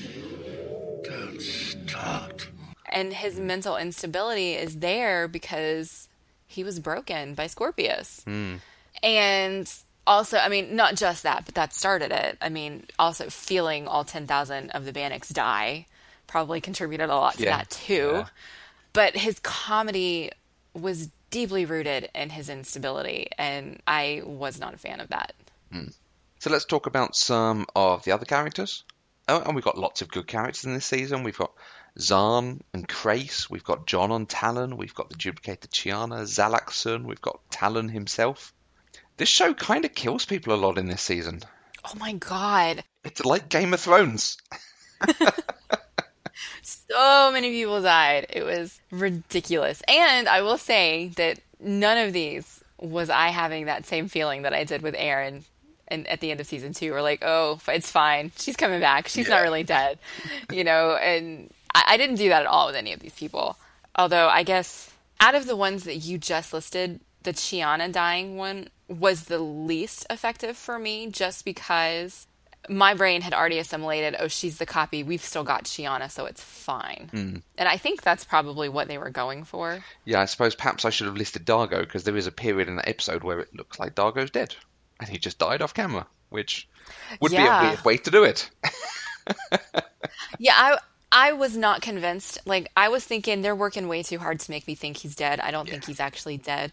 Don't 1.05 1.41
start. 1.41 2.49
and 2.91 3.13
his 3.13 3.39
mental 3.39 3.77
instability 3.77 4.55
is 4.55 4.79
there 4.81 5.29
because 5.29 6.08
he 6.59 6.65
was 6.65 6.81
broken 6.81 7.35
by 7.35 7.47
Scorpius. 7.47 8.21
Hmm. 8.25 8.57
And 9.01 9.73
also, 10.09 10.39
I 10.39 10.49
mean, 10.49 10.75
not 10.75 10.97
just 10.97 11.23
that, 11.23 11.45
but 11.47 11.55
that 11.55 11.73
started 11.73 12.11
it. 12.11 12.37
I 12.43 12.49
mean, 12.49 12.85
also 12.99 13.31
feeling 13.31 13.87
all 13.87 14.03
10,000 14.03 14.71
of 14.71 14.85
the 14.85 14.93
Baniks 14.93 15.29
die 15.29 15.87
probably 16.27 16.61
contributed 16.61 17.11
a 17.11 17.15
lot 17.15 17.37
to 17.37 17.45
Yeah. 17.45 17.59
that 17.59 17.71
too. 17.71 18.11
Yeah. 18.15 18.27
But 18.93 19.15
his 19.15 19.39
comedy 19.39 20.33
was 20.75 21.11
deeply 21.31 21.65
rooted 21.65 22.11
in 22.13 22.31
his 22.31 22.49
instability, 22.49 23.29
and 23.39 23.81
I 23.87 24.23
was 24.25 24.59
not 24.59 24.75
a 24.75 24.79
fan 24.79 24.99
of 24.99 25.11
that. 25.11 25.35
Hmm. 25.71 25.91
So 26.41 26.51
let's 26.51 26.65
talk 26.65 26.87
about 26.87 27.15
some 27.15 27.67
of 27.77 28.03
the 28.03 28.11
other 28.11 28.25
characters. 28.25 28.83
Oh, 29.29 29.43
and 29.43 29.55
we've 29.55 29.65
got 29.65 29.79
lots 29.79 30.03
of 30.03 30.09
good 30.11 30.27
characters 30.27 30.65
in 30.65 30.75
this 30.75 30.87
season. 30.87 31.23
We've 31.23 31.39
got 31.39 31.53
Zhaan 31.99 32.61
and 32.73 32.89
Crais. 32.89 33.51
We've 33.51 33.65
got 33.65 33.87
John 33.87 34.11
on 34.11 34.27
Talyn. 34.27 34.77
We've 34.77 34.95
got 34.95 35.11
the 35.11 35.17
duplicated 35.17 35.71
Chiana, 35.71 36.23
Xalaxa 36.23 36.73
Sun. 36.73 37.07
We've 37.07 37.21
got 37.21 37.41
Talyn 37.51 37.91
himself. 37.91 38.53
This 39.17 39.29
show 39.29 39.53
kind 39.53 39.85
of 39.85 39.95
kills 39.95 40.25
people 40.25 40.55
a 40.55 40.57
lot 40.57 40.79
in 40.79 40.87
this 40.87 41.03
season. 41.03 41.43
Oh 41.85 41.99
my 41.99 42.13
god. 42.13 42.85
It's 43.05 43.25
like 43.25 43.49
Game 43.49 43.75
of 43.75 43.81
Thrones. 43.81 44.39
so 46.63 47.31
many 47.33 47.51
people 47.51 47.83
died. 47.83 48.27
It 48.31 48.45
was 48.45 48.81
ridiculous. 48.91 49.83
And 49.89 50.29
I 50.29 50.43
will 50.43 50.59
say 50.59 51.09
that 51.17 51.41
none 51.59 51.99
of 51.99 52.13
these 52.13 52.63
was 52.79 53.11
I 53.11 53.29
having 53.29 53.67
that 53.67 53.87
same 53.87 54.09
feeling 54.09 54.43
that 54.43 54.55
I 54.55 54.63
did 54.63 54.83
with 54.83 54.95
Aeryn 54.95 55.43
and 55.89 56.07
at 56.07 56.21
the 56.21 56.31
end 56.31 56.41
of 56.41 56.47
season 56.47 56.73
two. 56.73 56.93
We're 56.93 57.03
like, 57.03 57.25
oh, 57.25 57.59
it's 57.67 57.91
fine. 57.91 58.31
She's 58.37 58.57
coming 58.57 58.81
back. 58.81 59.09
She's 59.09 59.29
not 59.29 59.43
really 59.43 59.65
dead. 59.65 59.99
You 60.53 60.63
know, 60.63 60.95
and 60.95 61.51
I, 61.75 61.85
I 61.89 61.97
didn't 61.97 62.17
do 62.17 62.29
that 62.29 62.43
at 62.43 62.49
all 62.49 62.67
with 62.67 62.77
any 62.77 62.93
of 62.93 63.01
these 63.01 63.15
people. 63.15 63.57
Although 63.97 64.29
I 64.29 64.43
guess 64.43 64.91
out 65.21 65.35
of 65.35 65.47
the 65.47 65.57
ones 65.57 65.85
that 65.85 65.97
you 65.97 66.19
just 66.19 66.53
listed, 66.53 67.01
the 67.23 67.33
Chiana 67.33 67.91
dying 67.91 68.37
one 68.37 68.69
was 68.89 69.25
the 69.25 69.39
least 69.39 70.07
effective 70.09 70.57
for 70.57 70.79
me 70.79 71.09
just 71.09 71.45
because 71.45 72.27
my 72.69 72.95
brain 72.95 73.23
had 73.23 73.35
already 73.35 73.59
assimilated, 73.59 74.17
oh, 74.19 74.29
she's 74.29 74.59
the 74.59 74.67
copy. 74.67 75.03
We've 75.03 75.23
still 75.23 75.45
got 75.45 75.65
Chiana, 75.65 76.11
so 76.11 76.27
it's 76.27 76.43
fine. 76.43 77.09
Hmm. 77.11 77.37
And 77.57 77.69
I 77.69 77.77
think 77.77 78.03
that's 78.03 78.25
probably 78.25 78.69
what 78.69 78.89
they 78.89 78.99
were 78.99 79.11
going 79.11 79.45
for. 79.45 79.83
Yeah, 80.05 80.21
I 80.21 80.27
suppose 80.27 80.55
perhaps 80.55 80.85
I 80.85 80.91
should 80.91 81.07
have 81.07 81.17
listed 81.17 81.45
D'Argo 81.45 81.81
because 81.81 82.05
there 82.05 82.17
is 82.17 82.27
a 82.27 82.33
period 82.33 82.69
in 82.69 82.77
that 82.77 82.89
episode 82.89 83.25
where 83.25 83.41
it 83.41 83.55
looks 83.55 83.79
like 83.79 83.95
D'Argo's 83.95 84.31
dead. 84.31 84.55
And 85.01 85.09
he 85.09 85.19
just 85.19 85.39
died 85.39 85.63
off 85.63 85.75
camera, 85.75 86.07
which 86.29 86.69
would 87.21 87.31
be 87.31 87.37
a 87.37 87.61
weird 87.63 87.85
way 87.85 87.97
to 87.99 88.11
do 88.11 88.25
it. 88.25 88.51
Yeah, 90.39 90.55
I 90.57 90.79
I 91.11 91.33
was 91.33 91.57
not 91.57 91.81
convinced. 91.81 92.39
Like 92.45 92.71
I 92.77 92.89
was 92.89 93.05
thinking 93.05 93.43
they're 93.43 93.55
working 93.57 93.89
way 93.89 94.03
too 94.03 94.19
hard 94.19 94.41
to 94.41 94.51
make 94.51 94.67
me 94.67 94.75
think 94.75 94.99
he's 94.99 95.17
dead. 95.17 95.41
I 95.41 95.51
don't 95.51 95.69
think 95.69 95.87
he's 95.87 96.01
actually 96.01 96.37
dead. 96.37 96.73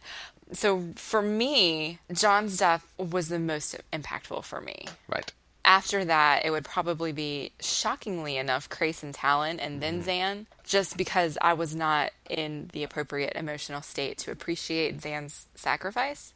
So 0.53 0.83
for 0.95 1.21
me, 1.21 1.99
John's 2.11 2.57
death 2.57 2.86
was 2.97 3.29
the 3.29 3.39
most 3.39 3.77
impactful 3.91 4.43
for 4.43 4.61
me. 4.61 4.86
right. 5.07 5.31
After 5.67 6.05
that, 6.05 6.45
it 6.45 6.51
would 6.51 6.63
probably 6.63 7.11
be 7.11 7.51
shockingly 7.59 8.38
enough 8.38 8.69
Crais 8.69 9.01
and 9.01 9.15
Talyn 9.15 9.57
and 9.59 9.81
then 9.81 10.03
mm-hmm. 10.03 10.09
Zhaan, 10.09 10.45
just 10.63 10.95
because 10.95 11.39
I 11.41 11.53
was 11.53 11.75
not 11.75 12.11
in 12.29 12.69
the 12.71 12.83
appropriate 12.83 13.33
emotional 13.36 13.81
state 13.81 14.19
to 14.19 14.31
appreciate 14.31 14.99
Zhaan's 14.99 15.47
sacrifice. 15.55 16.33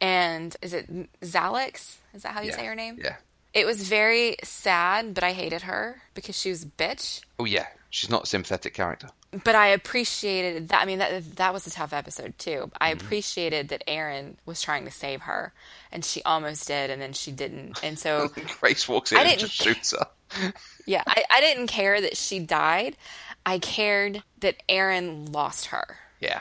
And 0.00 0.56
is 0.62 0.72
it 0.72 0.88
Zalix? 1.20 1.96
Is 2.14 2.22
that 2.22 2.32
how 2.32 2.40
you 2.40 2.50
Yeah. 2.50 2.56
say 2.56 2.64
her 2.64 2.74
name? 2.74 2.98
Yeah. 3.02 3.16
It 3.56 3.64
was 3.64 3.88
very 3.88 4.36
sad, 4.44 5.14
but 5.14 5.24
I 5.24 5.32
hated 5.32 5.62
her 5.62 6.02
because 6.12 6.38
she 6.38 6.50
was 6.50 6.64
a 6.64 6.66
bitch. 6.66 7.22
Oh, 7.38 7.46
yeah. 7.46 7.64
She's 7.88 8.10
not 8.10 8.24
a 8.24 8.26
sympathetic 8.26 8.74
character. 8.74 9.08
But 9.44 9.54
I 9.54 9.68
appreciated 9.68 10.68
that. 10.68 10.82
I 10.82 10.84
mean, 10.84 10.98
that 10.98 11.36
that 11.36 11.54
was 11.54 11.66
a 11.66 11.70
tough 11.70 11.94
episode 11.94 12.38
too. 12.38 12.70
I 12.78 12.90
appreciated 12.90 13.68
that 13.68 13.82
Aeryn 13.88 14.34
was 14.44 14.60
trying 14.60 14.84
to 14.84 14.90
save 14.90 15.22
her, 15.22 15.54
and 15.90 16.04
she 16.04 16.22
almost 16.24 16.68
did, 16.68 16.90
and 16.90 17.00
then 17.00 17.14
she 17.14 17.32
didn't. 17.32 17.82
And 17.82 17.98
so, 17.98 18.28
Crais 18.46 18.86
walks 18.86 19.12
in 19.12 19.18
and 19.18 19.38
just 19.38 19.54
shoots 19.54 19.94
her. 19.98 20.52
yeah, 20.86 21.02
I, 21.06 21.24
I 21.30 21.40
didn't 21.40 21.68
care 21.68 21.98
that 21.98 22.18
she 22.18 22.38
died. 22.38 22.98
I 23.46 23.58
cared 23.58 24.22
that 24.40 24.56
Aeryn 24.68 25.32
lost 25.32 25.66
her. 25.66 25.96
Yeah. 26.20 26.40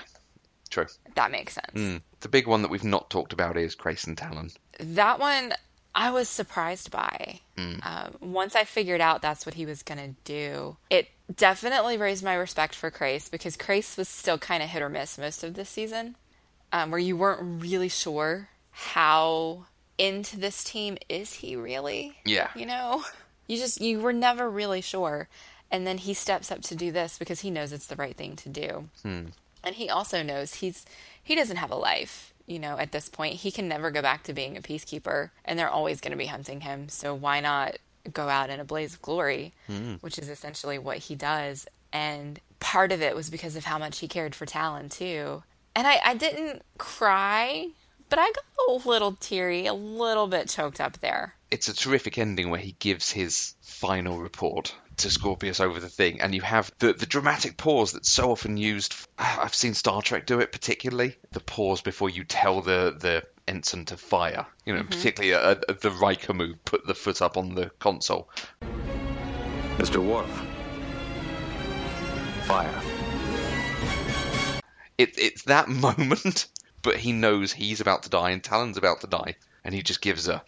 True. 0.70 0.88
That 1.16 1.32
makes 1.32 1.54
sense. 1.54 1.72
Mm. 1.74 2.02
The 2.20 2.28
big 2.28 2.48
one 2.48 2.64
that 2.64 2.72
we've 2.72 2.84
not 2.84 3.10
talked 3.10 3.32
about 3.32 3.56
is 3.56 3.76
Crais 3.76 4.06
and 4.06 4.18
Talyn. 4.18 4.54
That 4.80 5.20
one 5.20 5.54
I 5.96 6.12
was 6.12 6.28
surprised 6.28 6.92
by. 6.92 7.40
Um, 7.58 8.16
once 8.20 8.56
I 8.56 8.66
figured 8.66 9.00
out 9.02 9.22
that's 9.22 9.46
what 9.46 9.56
he 9.56 9.66
was 9.66 9.82
going 9.82 9.98
to 9.98 10.16
do, 10.26 10.78
it 10.90 11.08
definitely 11.34 11.98
raised 11.98 12.24
my 12.24 12.36
respect 12.36 12.76
for 12.76 12.92
Crais 12.92 13.30
because 13.30 13.56
Crais 13.56 13.96
was 13.98 14.10
still 14.10 14.38
kind 14.38 14.62
of 14.62 14.70
hit 14.70 14.82
or 14.82 14.90
miss 14.90 15.18
most 15.18 15.44
of 15.44 15.54
this 15.54 15.70
season, 15.70 16.16
um, 16.74 16.92
where 16.92 17.00
you 17.00 17.16
weren't 17.16 17.62
really 17.62 17.90
sure 17.90 18.50
how 18.72 19.66
into 19.98 20.38
this 20.38 20.66
team 20.66 20.98
is 21.08 21.34
he 21.34 21.56
really. 21.56 22.18
Yeah. 22.26 22.50
You 22.56 22.66
know, 22.66 23.06
you 23.48 23.58
just 23.58 23.80
you 23.80 24.02
were 24.02 24.14
never 24.14 24.50
really 24.50 24.82
sure, 24.82 25.30
and 25.72 25.88
then 25.88 25.98
he 25.98 26.14
steps 26.14 26.52
up 26.52 26.62
to 26.64 26.76
do 26.76 26.92
this 26.92 27.18
because 27.18 27.40
he 27.40 27.50
knows 27.50 27.72
it's 27.72 27.88
the 27.88 27.96
right 27.96 28.18
thing 28.18 28.36
to 28.36 28.50
do 28.50 28.90
and 29.66 29.76
he 29.76 29.90
also 29.90 30.24
knows 30.24 30.56
he's 30.56 30.86
he 31.22 31.36
doesn't 31.36 31.58
have 31.58 31.72
a 31.72 31.76
life 31.76 32.34
you 32.46 32.60
know 32.60 32.78
at 32.78 32.92
this 32.92 33.10
point 33.10 33.34
he 33.36 33.52
can 33.52 33.68
never 33.68 33.92
go 33.92 34.02
back 34.02 34.24
to 34.24 34.34
being 34.34 34.58
a 34.58 34.62
peacekeeper 34.62 35.30
and 35.44 35.58
they're 35.58 35.70
always 35.70 36.02
going 36.02 36.12
to 36.12 36.18
be 36.18 36.26
hunting 36.26 36.62
him. 36.62 36.90
So 36.90 37.14
why 37.14 37.40
not 37.40 37.78
go 38.14 38.30
out 38.30 38.50
in 38.50 38.60
a 38.60 38.66
blaze 38.66 38.94
of 38.94 39.02
glory 39.02 39.54
hmm. 39.68 39.96
which 39.96 40.20
is 40.20 40.30
essentially 40.30 40.78
what 40.78 40.98
he 40.98 41.16
does. 41.16 41.68
And 41.92 42.40
part 42.60 42.92
of 42.92 43.02
it 43.02 43.16
was 43.16 43.30
because 43.30 43.56
of 43.56 43.66
how 43.66 43.80
much 43.80 44.00
he 44.00 44.08
cared 44.08 44.36
for 44.36 44.46
Talyn 44.46 44.90
too. 44.90 45.44
And 45.76 45.88
i, 45.88 46.00
I 46.04 46.14
didn't 46.14 46.64
cry 46.78 47.70
but 48.10 48.20
i 48.20 48.32
got 48.32 48.46
a 48.70 48.88
little 48.88 49.14
teary 49.14 49.66
a 49.66 49.74
little 49.74 50.28
bit 50.28 50.50
choked 50.50 50.80
up 50.80 51.00
there. 51.00 51.36
It's 51.52 51.68
a 51.68 51.76
terrific 51.76 52.18
ending 52.18 52.50
where 52.50 52.60
he 52.60 52.76
gives 52.80 53.12
his 53.12 53.56
final 53.62 54.20
report 54.20 54.76
to 54.98 55.10
Scorpius 55.10 55.60
over 55.60 55.80
the 55.80 55.90
thing, 55.90 56.22
and 56.22 56.34
you 56.34 56.42
have 56.42 56.72
the, 56.80 56.94
the 56.94 57.06
dramatic 57.06 57.58
pause 57.58 57.92
that's 57.92 58.10
so 58.10 58.32
often 58.32 58.58
used. 58.58 58.96
I've 59.18 59.56
seen 59.56 59.74
Star 59.74 60.02
Trek 60.02 60.26
do 60.26 60.40
it 60.40 60.52
particularly. 60.52 61.18
The 61.32 61.40
pause 61.40 61.82
before 61.82 62.10
you 62.10 62.24
tell 62.24 62.62
the, 62.62 62.96
the 62.98 63.24
ensign 63.48 63.86
to 63.86 63.98
fire. 63.98 64.46
You 64.66 64.76
know, 64.76 64.84
particularly 64.84 65.34
uh, 65.34 65.56
uh, 65.68 65.74
the 65.80 65.92
Riker 65.92 66.34
move, 66.34 66.64
put 66.66 66.86
the 66.86 66.96
foot 66.96 67.22
up 67.22 67.38
on 67.38 67.56
the 67.56 67.72
console. 67.80 68.30
Mr. 69.78 70.04
Worf, 70.04 70.30
fire. 72.48 72.82
It, 74.98 75.18
it's 75.18 75.44
that 75.44 75.68
moment, 75.70 76.48
but 76.82 76.98
he 76.98 77.12
knows 77.12 77.52
he's 77.52 77.82
about 77.82 78.04
to 78.04 78.10
die 78.10 78.32
and 78.32 78.44
Talyn's 78.44 78.78
about 78.78 79.02
to 79.02 79.08
die, 79.08 79.36
and 79.64 79.76
he 79.76 79.82
just 79.82 80.02
gives 80.02 80.28
her. 80.28 80.42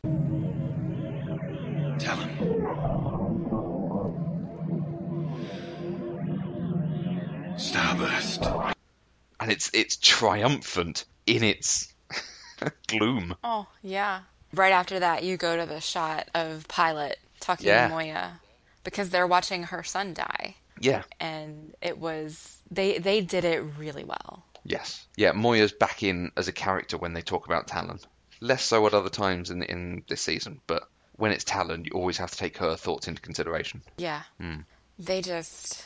And 9.48 9.54
it's 9.56 9.72
it's 9.74 9.96
triumphant 9.96 11.06
in 11.26 11.42
its 11.42 11.94
gloom. 12.88 13.34
Oh, 13.46 13.66
yeah. 13.82 14.22
Right 14.54 14.74
after 14.74 15.00
that, 15.00 15.24
you 15.24 15.38
go 15.38 15.56
to 15.56 15.66
the 15.66 15.80
shot 15.80 16.28
of 16.36 16.68
Pilot 16.68 17.18
talking 17.40 17.68
Yeah. 17.68 17.88
to 17.88 17.94
Moya 17.94 18.42
because 18.84 19.10
they're 19.10 19.26
watching 19.26 19.64
her 19.64 19.84
son 19.84 20.14
die. 20.14 20.56
Yeah. 20.82 21.04
And 21.22 21.74
it 21.82 21.98
was, 21.98 22.58
they, 22.70 22.98
they 22.98 23.22
did 23.22 23.46
it 23.46 23.64
really 23.78 24.04
well. 24.04 24.44
Yes. 24.66 25.06
Yeah, 25.16 25.32
Moya's 25.32 25.72
back 25.72 26.04
in 26.04 26.32
as 26.36 26.50
a 26.50 26.52
character 26.54 26.98
when 26.98 27.14
they 27.14 27.22
talk 27.22 27.46
about 27.46 27.68
Talyn. 27.68 28.04
Less 28.42 28.64
so 28.66 28.86
at 28.86 28.94
other 28.94 29.10
times 29.10 29.50
in 29.50 29.64
in 29.64 30.04
this 30.10 30.20
season, 30.22 30.60
but 30.68 30.90
when 31.16 31.32
it's 31.32 31.46
Talyn, 31.46 31.86
you 31.86 31.92
always 31.94 32.18
have 32.18 32.32
to 32.32 32.38
take 32.38 32.58
her 32.58 32.76
thoughts 32.76 33.08
into 33.08 33.22
consideration. 33.22 33.82
Yeah. 33.98 34.24
Hmm. 34.42 34.58
They 35.00 35.22
just 35.22 35.86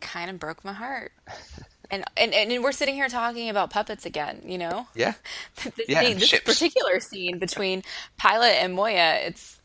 kind 0.00 0.30
of 0.30 0.38
broke 0.38 0.64
my 0.64 0.72
heart. 0.72 1.12
And, 1.94 2.04
and 2.16 2.52
and 2.52 2.62
we're 2.64 2.72
sitting 2.72 2.94
here 2.94 3.08
talking 3.08 3.48
about 3.50 3.70
puppets 3.70 4.04
again, 4.06 4.42
you 4.44 4.58
know? 4.58 4.86
Yeah. 4.94 5.14
this, 5.76 5.88
Yeah, 5.88 6.00
scene, 6.00 6.18
this 6.18 6.28
ships. 6.28 6.44
particular 6.44 7.00
scene 7.00 7.38
between 7.38 7.82
Pilot 8.16 8.56
and 8.62 8.74
Moya, 8.74 9.18
it's 9.26 9.60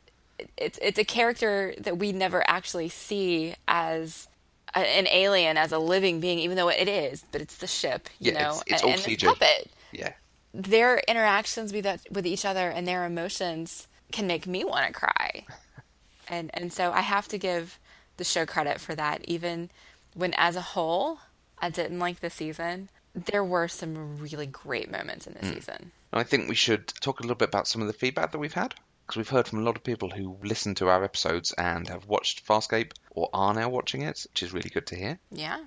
it's 0.57 0.77
it's 0.81 0.99
a 0.99 1.03
character 1.03 1.73
that 1.79 1.97
we 1.97 2.11
never 2.11 2.47
actually 2.49 2.89
see 2.89 3.55
as 3.67 4.27
a, 4.75 4.79
an 4.79 5.07
alien, 5.07 5.57
as 5.57 5.71
a 5.71 5.79
living 5.79 6.19
being, 6.19 6.39
even 6.39 6.55
though 6.55 6.69
it 6.69 6.87
is. 6.87 7.23
But 7.31 7.41
it's 7.41 7.57
the 7.57 7.67
ship, 7.67 8.07
you 8.19 8.31
Yeah, 8.31 8.43
know, 8.43 8.49
it's- 8.49 8.63
it's 8.67 8.83
and, 8.83 8.91
and 8.93 9.01
CG. 9.01 9.25
puppet. 9.25 9.71
Yeah. 9.91 10.13
Their 10.53 10.99
interactions 11.07 11.73
with 11.73 11.83
that, 11.83 12.01
with 12.11 12.25
each 12.27 12.45
other 12.45 12.69
and 12.69 12.87
their 12.87 13.05
emotions 13.05 13.87
can 14.11 14.27
make 14.27 14.45
me 14.47 14.63
want 14.63 14.87
to 14.87 14.93
cry, 14.93 15.45
and 16.27 16.49
and 16.53 16.71
so 16.71 16.91
I 16.91 17.01
have 17.01 17.27
to 17.29 17.37
give 17.37 17.77
the 18.17 18.23
show 18.23 18.45
credit 18.45 18.79
for 18.79 18.93
that, 18.95 19.23
even 19.25 19.69
when 20.13 20.33
as 20.35 20.55
a 20.55 20.61
whole 20.61 21.19
I 21.61 21.69
didn't 21.69 21.99
like 21.99 22.19
the 22.19 22.29
season. 22.29 22.89
There 23.13 23.43
were 23.43 23.67
some 23.67 24.17
really 24.17 24.45
great 24.45 24.91
moments 24.91 25.27
in 25.27 25.33
the 25.33 25.39
hmm. 25.39 25.53
season. 25.53 25.91
I 26.13 26.23
think 26.23 26.49
we 26.49 26.55
should 26.55 26.87
talk 26.87 27.19
a 27.19 27.23
little 27.23 27.35
bit 27.35 27.49
about 27.49 27.67
some 27.67 27.81
of 27.81 27.87
the 27.87 27.93
feedback 27.93 28.31
that 28.31 28.39
we've 28.39 28.53
had 28.53 28.73
because 29.05 29.17
we've 29.17 29.29
heard 29.29 29.47
from 29.47 29.59
a 29.59 29.63
lot 29.63 29.75
of 29.75 29.83
people 29.83 30.09
who 30.09 30.37
listen 30.43 30.75
to 30.75 30.87
our 30.87 31.03
episodes 31.03 31.51
and 31.53 31.87
have 31.87 32.05
watched 32.05 32.45
Farscape 32.45 32.91
or 33.09 33.29
are 33.33 33.53
now 33.53 33.69
watching 33.69 34.03
it, 34.03 34.25
which 34.29 34.43
is 34.43 34.53
really 34.53 34.69
good 34.69 34.87
to 34.87 34.95
hear. 34.95 35.19
Yeah. 35.31 35.59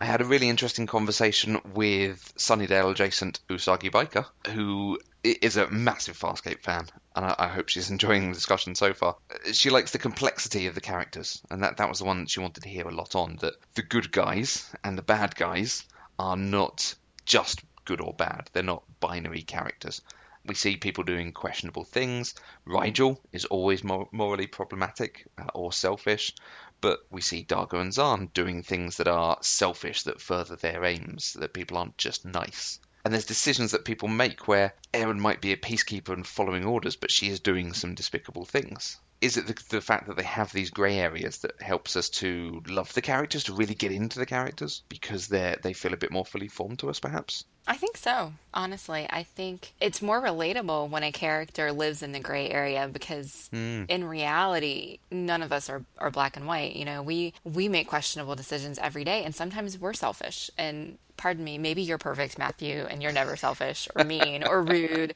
I 0.00 0.06
had 0.06 0.22
a 0.22 0.24
really 0.24 0.48
interesting 0.48 0.86
conversation 0.86 1.60
with 1.74 2.32
Sunnydale 2.38 2.90
adjacent 2.90 3.38
Usagi 3.50 3.90
Biker, 3.90 4.24
who 4.50 4.98
is 5.22 5.58
a 5.58 5.68
massive 5.68 6.18
Farscape 6.18 6.62
fan, 6.62 6.86
and 7.14 7.26
I, 7.26 7.34
I 7.38 7.48
hope 7.48 7.68
she's 7.68 7.90
enjoying 7.90 8.28
the 8.28 8.34
discussion 8.34 8.74
so 8.74 8.94
far. 8.94 9.16
She 9.52 9.68
likes 9.68 9.90
the 9.90 9.98
complexity 9.98 10.66
of 10.68 10.74
the 10.74 10.80
characters, 10.80 11.42
and 11.50 11.62
that, 11.62 11.76
that 11.76 11.90
was 11.90 11.98
the 11.98 12.06
one 12.06 12.20
that 12.20 12.30
she 12.30 12.40
wanted 12.40 12.62
to 12.62 12.70
hear 12.70 12.88
a 12.88 12.94
lot 12.94 13.14
on. 13.14 13.36
That 13.42 13.54
the 13.74 13.82
good 13.82 14.10
guys 14.10 14.72
and 14.82 14.96
the 14.96 15.02
bad 15.02 15.36
guys 15.36 15.84
are 16.18 16.36
not 16.36 16.94
just 17.26 17.60
good 17.84 18.00
or 18.00 18.14
bad; 18.14 18.48
they're 18.54 18.62
not 18.62 18.84
binary 19.00 19.42
characters. 19.42 20.00
We 20.46 20.54
see 20.54 20.78
people 20.78 21.04
doing 21.04 21.32
questionable 21.32 21.84
things. 21.84 22.34
Rygel 22.66 23.18
is 23.30 23.44
always 23.44 23.84
mor- 23.84 24.08
morally 24.10 24.46
problematic 24.46 25.26
uh, 25.36 25.44
or 25.52 25.70
selfish, 25.70 26.34
but 26.80 27.00
we 27.10 27.20
see 27.20 27.42
D'Argo 27.42 27.80
and 27.80 27.92
Zhaan 27.92 28.32
doing 28.32 28.62
things 28.62 28.96
that 28.96 29.08
are 29.08 29.38
selfish, 29.42 30.04
that 30.04 30.20
further 30.20 30.56
their 30.56 30.84
aims, 30.84 31.34
that 31.34 31.52
people 31.52 31.76
aren't 31.76 31.98
just 31.98 32.24
nice. 32.24 32.78
And 33.04 33.14
there's 33.14 33.26
decisions 33.26 33.72
that 33.72 33.84
people 33.84 34.08
make 34.08 34.46
where 34.46 34.74
Aeryn 34.92 35.18
might 35.18 35.40
be 35.40 35.52
a 35.52 35.56
peacekeeper 35.56 36.12
and 36.12 36.26
following 36.26 36.64
orders, 36.64 36.96
but 36.96 37.10
she 37.10 37.28
is 37.28 37.40
doing 37.40 37.72
some 37.72 37.94
despicable 37.94 38.44
things. 38.44 38.98
Is 39.20 39.36
it 39.36 39.46
the, 39.46 39.62
the 39.68 39.80
fact 39.80 40.06
that 40.06 40.16
they 40.16 40.22
have 40.24 40.52
these 40.52 40.70
grey 40.70 40.98
areas 40.98 41.38
that 41.38 41.60
helps 41.62 41.96
us 41.96 42.08
to 42.10 42.62
love 42.66 42.92
the 42.94 43.02
characters, 43.02 43.44
to 43.44 43.54
really 43.54 43.74
get 43.74 43.92
into 43.92 44.18
the 44.18 44.26
characters, 44.26 44.82
because 44.88 45.28
they 45.28 45.56
they 45.62 45.72
feel 45.72 45.92
a 45.92 45.98
bit 45.98 46.10
more 46.10 46.24
fully 46.24 46.48
formed 46.48 46.78
to 46.80 46.90
us, 46.90 47.00
perhaps? 47.00 47.44
I 47.66 47.76
think 47.76 47.96
so. 47.96 48.32
Honestly, 48.52 49.06
I 49.10 49.22
think 49.22 49.74
it's 49.80 50.02
more 50.02 50.20
relatable 50.20 50.90
when 50.90 51.02
a 51.02 51.12
character 51.12 51.70
lives 51.72 52.02
in 52.02 52.12
the 52.12 52.20
gray 52.20 52.50
area 52.50 52.88
because 52.92 53.48
hmm. 53.52 53.84
in 53.88 54.04
reality, 54.04 54.98
none 55.10 55.42
of 55.42 55.52
us 55.52 55.68
are, 55.68 55.84
are 55.98 56.10
black 56.10 56.36
and 56.36 56.46
white. 56.46 56.74
You 56.74 56.84
know, 56.84 57.02
we 57.02 57.34
we 57.44 57.68
make 57.68 57.86
questionable 57.86 58.34
decisions 58.34 58.78
every 58.78 59.04
day 59.04 59.24
and 59.24 59.34
sometimes 59.34 59.78
we're 59.78 59.92
selfish. 59.92 60.50
And 60.58 60.98
pardon 61.16 61.44
me, 61.44 61.58
maybe 61.58 61.82
you're 61.82 61.98
perfect, 61.98 62.38
Matthew, 62.38 62.86
and 62.90 63.02
you're 63.02 63.12
never 63.12 63.36
selfish 63.36 63.88
or 63.94 64.04
mean 64.04 64.42
or 64.42 64.62
rude. 64.64 65.14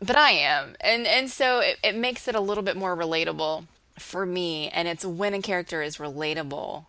But 0.00 0.16
I 0.16 0.32
am. 0.32 0.76
And 0.80 1.06
and 1.06 1.30
so 1.30 1.60
it, 1.60 1.78
it 1.82 1.96
makes 1.96 2.28
it 2.28 2.34
a 2.34 2.40
little 2.40 2.64
bit 2.64 2.76
more 2.76 2.96
relatable 2.96 3.66
for 3.98 4.26
me. 4.26 4.68
And 4.68 4.88
it's 4.88 5.04
when 5.04 5.34
a 5.34 5.40
character 5.40 5.82
is 5.82 5.96
relatable 5.98 6.86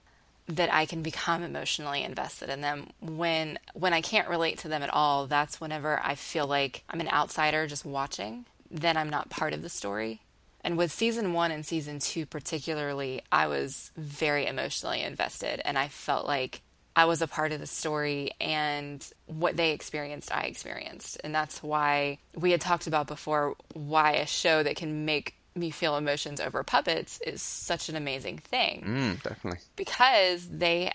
that 0.47 0.73
I 0.73 0.85
can 0.85 1.01
become 1.01 1.43
emotionally 1.43 2.03
invested 2.03 2.49
in 2.49 2.61
them. 2.61 2.87
When 2.99 3.59
when 3.73 3.93
I 3.93 4.01
can't 4.01 4.29
relate 4.29 4.59
to 4.59 4.67
them 4.67 4.83
at 4.83 4.89
all, 4.89 5.27
that's 5.27 5.61
whenever 5.61 5.99
I 6.03 6.15
feel 6.15 6.47
like 6.47 6.83
I'm 6.89 7.01
an 7.01 7.09
outsider 7.09 7.67
just 7.67 7.85
watching. 7.85 8.45
Then 8.69 8.97
I'm 8.97 9.09
not 9.09 9.29
part 9.29 9.53
of 9.53 9.61
the 9.61 9.69
story. 9.69 10.21
And 10.63 10.77
with 10.77 10.91
season 10.91 11.33
one 11.33 11.51
and 11.51 11.65
season 11.65 11.99
two 11.99 12.25
particularly, 12.25 13.21
I 13.31 13.47
was 13.47 13.91
very 13.97 14.45
emotionally 14.45 15.01
invested 15.01 15.61
and 15.65 15.77
I 15.77 15.87
felt 15.87 16.27
like 16.27 16.61
I 16.95 17.05
was 17.05 17.21
a 17.21 17.27
part 17.27 17.53
of 17.53 17.59
the 17.59 17.67
story 17.67 18.31
and 18.41 19.05
what 19.25 19.55
they 19.55 19.71
experienced, 19.71 20.33
I 20.33 20.41
experienced. 20.41 21.19
And 21.23 21.33
that's 21.33 21.63
why 21.63 22.19
we 22.35 22.51
had 22.51 22.61
talked 22.61 22.87
about 22.87 23.07
before 23.07 23.55
why 23.73 24.13
a 24.13 24.27
show 24.27 24.61
that 24.61 24.75
can 24.75 25.05
make 25.05 25.35
me 25.55 25.69
feel 25.69 25.97
emotions 25.97 26.39
over 26.39 26.63
puppets 26.63 27.19
is 27.25 27.41
such 27.41 27.89
an 27.89 27.95
amazing 27.95 28.37
thing 28.37 28.83
Mm, 28.85 29.23
definitely. 29.23 29.59
because 29.75 30.47
they 30.47 30.91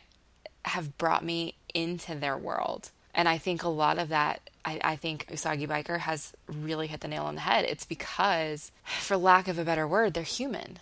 have 0.64 0.96
brought 0.98 1.24
me 1.24 1.54
into 1.74 2.14
their 2.14 2.36
world. 2.38 2.90
And 3.14 3.28
I 3.28 3.38
think 3.38 3.62
a 3.62 3.68
lot 3.68 3.98
of 3.98 4.08
that, 4.10 4.40
I, 4.64 4.78
I 4.82 4.96
think 4.96 5.26
Usagi 5.28 5.66
Biker 5.68 5.98
has 6.00 6.32
really 6.48 6.86
hit 6.86 7.00
the 7.00 7.08
nail 7.08 7.24
on 7.24 7.34
the 7.34 7.40
head. 7.40 7.64
It's 7.66 7.84
because, 7.86 8.72
for 8.84 9.16
lack 9.16 9.48
of 9.48 9.58
a 9.58 9.64
better 9.64 9.86
word, 9.88 10.12
they're 10.14 10.22
human. 10.22 10.78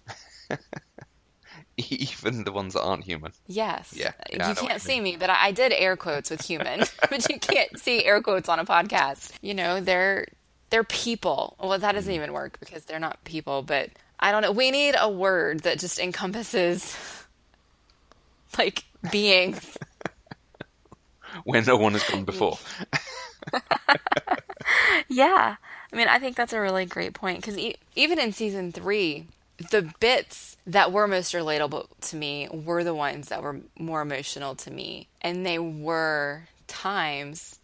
Even 1.76 2.44
the 2.44 2.52
ones 2.52 2.74
that 2.74 2.82
aren't 2.82 3.04
human. 3.04 3.32
Yes. 3.46 3.92
Yeah, 3.96 4.12
yeah, 4.32 4.48
you 4.48 4.54
can't 4.54 4.80
see 4.80 5.00
me, 5.00 5.16
but 5.16 5.28
I, 5.30 5.46
I 5.46 5.52
did 5.52 5.72
air 5.72 5.96
quotes 5.96 6.30
with 6.30 6.40
human, 6.42 6.80
but 7.10 7.28
you 7.28 7.38
can't 7.38 7.78
see 7.78 8.04
air 8.04 8.20
quotes 8.22 8.48
on 8.48 8.58
a 8.60 8.64
podcast. 8.64 9.32
You 9.42 9.54
know, 9.54 9.80
they're 9.80 10.26
they're 10.70 10.84
people. 10.84 11.56
Well, 11.60 11.78
that 11.78 11.92
doesn't 11.92 12.12
even 12.12 12.32
work 12.32 12.58
because 12.60 12.84
they're 12.84 12.98
not 13.00 13.22
people, 13.24 13.62
but 13.62 13.90
I 14.20 14.32
don't 14.32 14.42
know. 14.42 14.52
We 14.52 14.70
need 14.70 14.94
a 14.98 15.10
word 15.10 15.60
that 15.60 15.78
just 15.78 15.98
encompasses 15.98 16.96
like 18.58 18.84
beings. 19.10 19.78
Where 21.44 21.62
no 21.62 21.76
one 21.76 21.92
has 21.94 22.04
gone 22.04 22.24
before. 22.24 22.58
Yeah. 25.08 25.56
I 25.92 25.96
mean, 25.96 26.08
I 26.08 26.18
think 26.18 26.36
that's 26.36 26.52
a 26.52 26.60
really 26.60 26.86
great 26.86 27.14
point 27.14 27.40
because 27.40 27.58
e- 27.58 27.76
even 27.94 28.18
in 28.18 28.32
season 28.32 28.72
three, 28.72 29.26
the 29.70 29.92
bits 30.00 30.56
that 30.66 30.92
were 30.92 31.06
most 31.06 31.34
relatable 31.34 31.86
to 32.02 32.16
me 32.16 32.48
were 32.50 32.82
the 32.84 32.94
ones 32.94 33.28
that 33.28 33.42
were 33.42 33.60
more 33.78 34.02
emotional 34.02 34.54
to 34.56 34.70
me. 34.70 35.08
And 35.20 35.44
they 35.46 35.58
were 35.58 36.44
times 36.66 37.58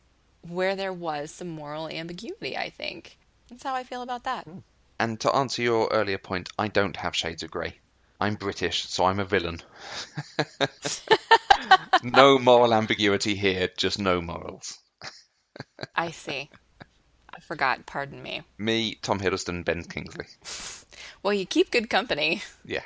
where 0.49 0.77
there 0.77 0.93
was 0.93 1.31
some 1.31 1.49
moral 1.49 1.89
ambiguity, 1.89 2.57
I 2.57 2.71
think. 2.71 3.19
That's 3.49 3.63
how 3.63 3.75
I 3.75 3.85
feel 3.85 4.03
about 4.03 4.25
that. 4.25 4.45
Hmm. 4.45 4.59
And 4.99 5.19
to 5.21 5.35
answer 5.35 5.63
your 5.63 5.89
earlier 5.91 6.19
point, 6.19 6.51
I 6.59 6.69
don't 6.69 6.97
have 6.97 7.17
shades 7.17 7.43
of 7.43 7.51
grey. 7.51 7.75
I'm 8.21 8.35
British, 8.35 8.87
so 8.87 9.07
I'm 9.07 9.19
a 9.19 9.25
villain. 9.25 9.61
no 12.03 12.39
moral 12.39 12.75
ambiguity 12.75 13.35
here, 13.35 13.71
just 13.79 13.99
no 13.99 14.21
morals. 14.21 14.79
I 15.97 16.11
see. 16.11 16.51
I 17.33 17.41
forgot, 17.41 17.87
pardon 17.87 18.23
me. 18.23 18.43
Me, 18.59 18.97
Tom 18.97 19.21
Hiddleston, 19.21 19.65
Ben 19.65 19.85
Kingsley. 19.85 20.27
Well, 21.23 21.35
you 21.35 21.45
keep 21.45 21.71
good 21.71 21.91
company. 21.91 22.43
Yeah. 22.65 22.83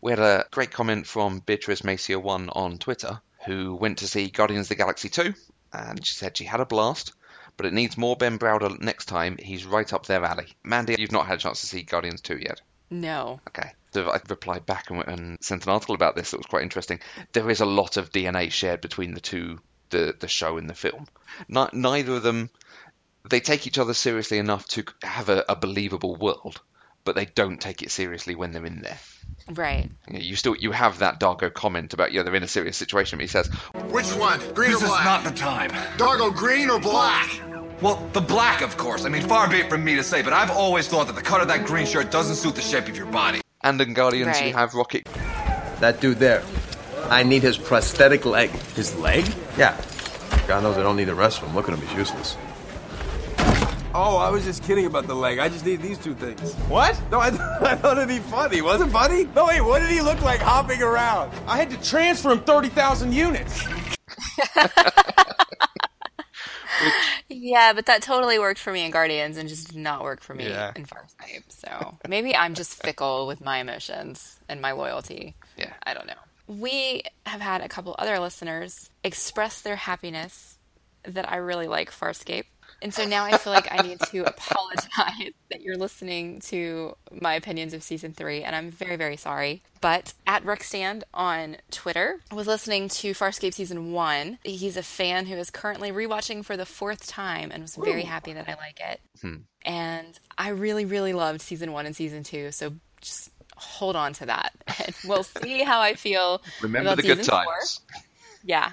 We 0.00 0.12
had 0.12 0.20
a 0.20 0.46
great 0.50 0.70
comment 0.70 1.06
from 1.06 1.40
Beatrice 1.40 1.82
Macia1 1.82 2.48
on 2.56 2.78
Twitter, 2.78 3.20
who 3.44 3.74
went 3.74 3.98
to 3.98 4.08
see 4.08 4.28
Guardians 4.28 4.66
of 4.66 4.68
the 4.70 4.74
Galaxy 4.76 5.10
2, 5.10 5.34
and 5.72 6.04
she 6.04 6.14
said 6.14 6.36
she 6.36 6.44
had 6.44 6.60
a 6.60 6.66
blast, 6.66 7.12
but 7.56 7.66
it 7.66 7.72
needs 7.72 7.96
more 7.96 8.16
Ben 8.16 8.38
Browder 8.38 8.80
next 8.80 9.06
time. 9.06 9.36
He's 9.38 9.66
right 9.66 9.92
up 9.92 10.06
their 10.06 10.24
alley. 10.24 10.46
Mandy, 10.62 10.96
you've 10.98 11.12
not 11.12 11.26
had 11.26 11.38
a 11.38 11.42
chance 11.42 11.60
to 11.60 11.66
see 11.66 11.82
Guardians 11.82 12.20
2 12.20 12.38
yet. 12.38 12.60
No. 12.90 13.40
Okay. 13.48 13.72
So 13.92 14.10
I 14.10 14.20
replied 14.28 14.66
back 14.66 14.90
and, 14.90 15.02
and 15.06 15.38
sent 15.40 15.64
an 15.64 15.72
article 15.72 15.94
about 15.94 16.14
this 16.14 16.30
that 16.30 16.38
was 16.38 16.46
quite 16.46 16.62
interesting. 16.62 17.00
There 17.32 17.50
is 17.50 17.60
a 17.60 17.66
lot 17.66 17.96
of 17.96 18.10
DNA 18.10 18.50
shared 18.50 18.80
between 18.80 19.14
the 19.14 19.20
two, 19.20 19.60
the, 19.90 20.14
the 20.18 20.28
show 20.28 20.58
and 20.58 20.68
the 20.68 20.74
film. 20.74 21.06
Neither 21.48 22.14
of 22.14 22.22
them, 22.22 22.50
they 23.28 23.40
take 23.40 23.66
each 23.66 23.78
other 23.78 23.94
seriously 23.94 24.38
enough 24.38 24.66
to 24.68 24.84
have 25.02 25.28
a, 25.28 25.44
a 25.48 25.56
believable 25.56 26.16
world, 26.16 26.60
but 27.04 27.14
they 27.14 27.26
don't 27.26 27.60
take 27.60 27.82
it 27.82 27.90
seriously 27.90 28.34
when 28.34 28.52
they're 28.52 28.66
in 28.66 28.80
there. 28.80 28.98
Right. 29.50 29.90
Yeah, 30.10 30.18
You 30.20 30.36
still 30.36 30.56
you 30.56 30.72
have 30.72 30.98
that 30.98 31.20
D'Argo 31.20 31.50
comment 31.50 31.94
about 31.94 32.12
yeah 32.12 32.22
they're 32.22 32.34
in 32.34 32.42
a 32.42 32.48
serious 32.48 32.76
situation. 32.76 33.18
But 33.18 33.22
he 33.22 33.28
says 33.28 33.46
Which 33.90 34.06
one? 34.14 34.38
Green 34.54 34.72
This 34.72 34.82
or 34.82 34.84
is 34.86 34.90
black? 34.90 35.04
not 35.04 35.24
the 35.24 35.38
time. 35.38 35.70
D'Argo 35.96 36.30
green 36.30 36.68
or 36.70 36.78
black? 36.80 37.40
Well, 37.80 38.04
the 38.12 38.20
black, 38.20 38.60
of 38.60 38.76
course. 38.76 39.04
I 39.04 39.08
mean, 39.08 39.22
far 39.22 39.48
be 39.48 39.58
it 39.58 39.70
from 39.70 39.84
me 39.84 39.94
to 39.96 40.02
say, 40.02 40.20
but 40.22 40.32
I've 40.32 40.50
always 40.50 40.88
thought 40.88 41.06
that 41.06 41.14
the 41.14 41.22
cut 41.22 41.40
of 41.40 41.48
that 41.48 41.64
green 41.64 41.86
shirt 41.86 42.10
doesn't 42.10 42.34
suit 42.34 42.56
the 42.56 42.60
shape 42.60 42.88
of 42.88 42.96
your 42.96 43.06
body. 43.06 43.40
and 43.62 43.80
in 43.80 43.94
Guardians 43.94 44.40
you 44.40 44.52
have 44.52 44.74
Rocket. 44.74 45.04
That 45.80 46.00
dude 46.00 46.18
there. 46.18 46.42
I 47.08 47.22
need 47.22 47.42
his 47.42 47.56
prosthetic 47.56 48.24
leg. 48.26 48.50
His 48.74 48.96
leg? 48.96 49.24
Yeah. 49.56 49.80
God 50.48 50.64
knows 50.64 50.76
I 50.76 50.82
don't 50.82 50.96
need 50.96 51.04
the 51.04 51.14
rest 51.14 51.40
of 51.40 51.48
him. 51.48 51.54
Look 51.54 51.68
at 51.68 51.78
him, 51.78 51.86
he's 51.86 51.96
useless. 51.96 52.36
Oh, 53.94 54.16
I 54.18 54.28
was 54.30 54.44
just 54.44 54.62
kidding 54.64 54.86
about 54.86 55.06
the 55.06 55.14
leg. 55.14 55.38
I 55.38 55.48
just 55.48 55.64
need 55.64 55.80
these 55.80 55.98
two 55.98 56.14
things. 56.14 56.54
What? 56.68 57.00
No, 57.10 57.18
I, 57.20 57.28
I 57.62 57.74
thought 57.74 57.96
it'd 57.96 58.08
be 58.08 58.18
funny. 58.18 58.60
Was 58.60 58.80
it 58.80 58.88
funny? 58.88 59.24
No, 59.34 59.46
wait, 59.46 59.60
what 59.62 59.80
did 59.80 59.90
he 59.90 60.00
look 60.02 60.20
like 60.22 60.40
hopping 60.40 60.82
around? 60.82 61.32
I 61.46 61.56
had 61.56 61.70
to 61.70 61.82
transfer 61.82 62.30
him 62.32 62.40
30,000 62.40 63.12
units. 63.12 63.64
Yeah, 67.30 67.72
but 67.72 67.86
that 67.86 68.02
totally 68.02 68.38
worked 68.38 68.60
for 68.60 68.72
me 68.72 68.84
in 68.84 68.90
Guardians 68.90 69.36
and 69.36 69.48
just 69.48 69.68
did 69.68 69.76
not 69.76 70.02
work 70.02 70.20
for 70.20 70.34
me 70.34 70.48
Yeah. 70.48 70.72
in 70.76 70.84
Farscape. 70.86 71.44
So 71.48 71.98
maybe 72.08 72.34
I'm 72.36 72.54
just 72.54 72.82
fickle 72.82 73.26
with 73.26 73.40
my 73.44 73.58
emotions 73.58 74.38
and 74.48 74.60
my 74.60 74.72
loyalty. 74.72 75.34
Yeah. 75.56 75.72
I 75.84 75.94
don't 75.94 76.06
know. 76.06 76.14
We 76.46 77.02
have 77.26 77.40
had 77.40 77.60
a 77.62 77.68
couple 77.68 77.94
other 77.98 78.18
listeners 78.18 78.90
express 79.04 79.60
their 79.60 79.76
happiness 79.76 80.56
that 81.04 81.30
I 81.30 81.36
really 81.36 81.66
like 81.66 81.90
Farscape. 81.90 82.44
And 82.80 82.94
so 82.94 83.04
now 83.04 83.24
I 83.24 83.36
feel 83.36 83.52
like 83.52 83.68
I 83.70 83.82
need 83.82 84.00
to 84.00 84.24
apologize 84.24 84.88
that 85.50 85.62
you're 85.62 85.76
listening 85.76 86.40
to 86.42 86.96
my 87.10 87.34
opinions 87.34 87.74
of 87.74 87.82
season 87.82 88.12
three, 88.12 88.42
and 88.42 88.54
I'm 88.54 88.70
very, 88.70 88.96
very 88.96 89.16
sorry. 89.16 89.62
But 89.80 90.14
at 90.26 90.44
Ruckstand 90.44 91.02
on 91.12 91.56
Twitter 91.70 92.20
was 92.32 92.46
listening 92.46 92.88
to 92.88 93.12
Farscape 93.12 93.54
season 93.54 93.92
one. 93.92 94.38
He's 94.44 94.76
a 94.76 94.82
fan 94.82 95.26
who 95.26 95.36
is 95.36 95.50
currently 95.50 95.90
rewatching 95.90 96.44
for 96.44 96.56
the 96.56 96.66
fourth 96.66 97.06
time 97.06 97.50
and 97.52 97.62
was 97.62 97.76
very 97.76 98.02
happy 98.02 98.32
that 98.32 98.48
I 98.48 98.54
like 98.54 98.80
it. 98.80 99.00
Hmm. 99.20 99.36
And 99.62 100.18
I 100.36 100.50
really, 100.50 100.84
really 100.84 101.12
loved 101.12 101.40
season 101.40 101.72
one 101.72 101.86
and 101.86 101.96
season 101.96 102.22
two. 102.22 102.52
So 102.52 102.74
just 103.00 103.30
hold 103.56 103.96
on 103.96 104.12
to 104.14 104.26
that, 104.26 104.52
and 104.84 104.94
we'll 105.04 105.24
see 105.24 105.62
how 105.64 105.80
I 105.80 105.94
feel. 105.94 106.42
Remember 106.62 106.90
about 106.90 106.96
the 106.98 107.02
good 107.02 107.18
season 107.18 107.34
four. 107.34 107.54
times. 107.54 107.80
Yeah. 108.44 108.70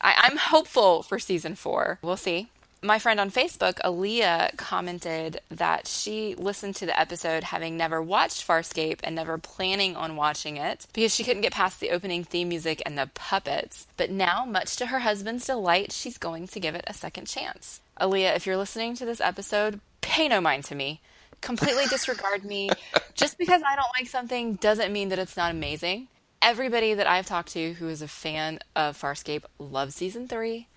I, 0.00 0.14
I'm 0.28 0.36
hopeful 0.36 1.02
for 1.02 1.18
season 1.18 1.54
four. 1.54 1.98
We'll 2.02 2.16
see. 2.16 2.50
My 2.84 2.98
friend 2.98 3.18
on 3.18 3.30
Facebook, 3.30 3.80
Aaliyah, 3.82 4.58
commented 4.58 5.40
that 5.48 5.88
she 5.88 6.34
listened 6.34 6.76
to 6.76 6.84
the 6.84 7.00
episode 7.00 7.42
having 7.42 7.78
never 7.78 8.02
watched 8.02 8.46
Farscape 8.46 9.00
and 9.02 9.14
never 9.14 9.38
planning 9.38 9.96
on 9.96 10.16
watching 10.16 10.58
it 10.58 10.86
because 10.92 11.14
she 11.14 11.24
couldn't 11.24 11.40
get 11.40 11.54
past 11.54 11.80
the 11.80 11.92
opening 11.92 12.24
theme 12.24 12.50
music 12.50 12.82
and 12.84 12.98
the 12.98 13.08
puppets. 13.14 13.86
But 13.96 14.10
now, 14.10 14.44
much 14.44 14.76
to 14.76 14.86
her 14.88 14.98
husband's 14.98 15.46
delight, 15.46 15.92
she's 15.92 16.18
going 16.18 16.46
to 16.48 16.60
give 16.60 16.74
it 16.74 16.84
a 16.86 16.92
second 16.92 17.26
chance. 17.26 17.80
Aaliyah, 18.02 18.36
if 18.36 18.44
you're 18.44 18.58
listening 18.58 18.94
to 18.96 19.06
this 19.06 19.22
episode, 19.22 19.80
pay 20.02 20.28
no 20.28 20.42
mind 20.42 20.64
to 20.64 20.74
me. 20.74 21.00
Completely 21.40 21.86
disregard 21.86 22.44
me. 22.44 22.68
Just 23.14 23.38
because 23.38 23.62
I 23.66 23.76
don't 23.76 23.92
like 23.98 24.08
something 24.08 24.56
doesn't 24.56 24.92
mean 24.92 25.08
that 25.08 25.18
it's 25.18 25.38
not 25.38 25.52
amazing 25.52 26.08
everybody 26.42 26.92
that 26.92 27.06
I've 27.06 27.24
talked 27.24 27.52
to 27.52 27.72
who 27.72 27.88
is 27.88 28.02
a 28.02 28.08
fan 28.08 28.58
of 28.76 29.00
Farscape 29.00 29.44
loves 29.58 29.94
season 29.94 30.28
three. 30.28 30.68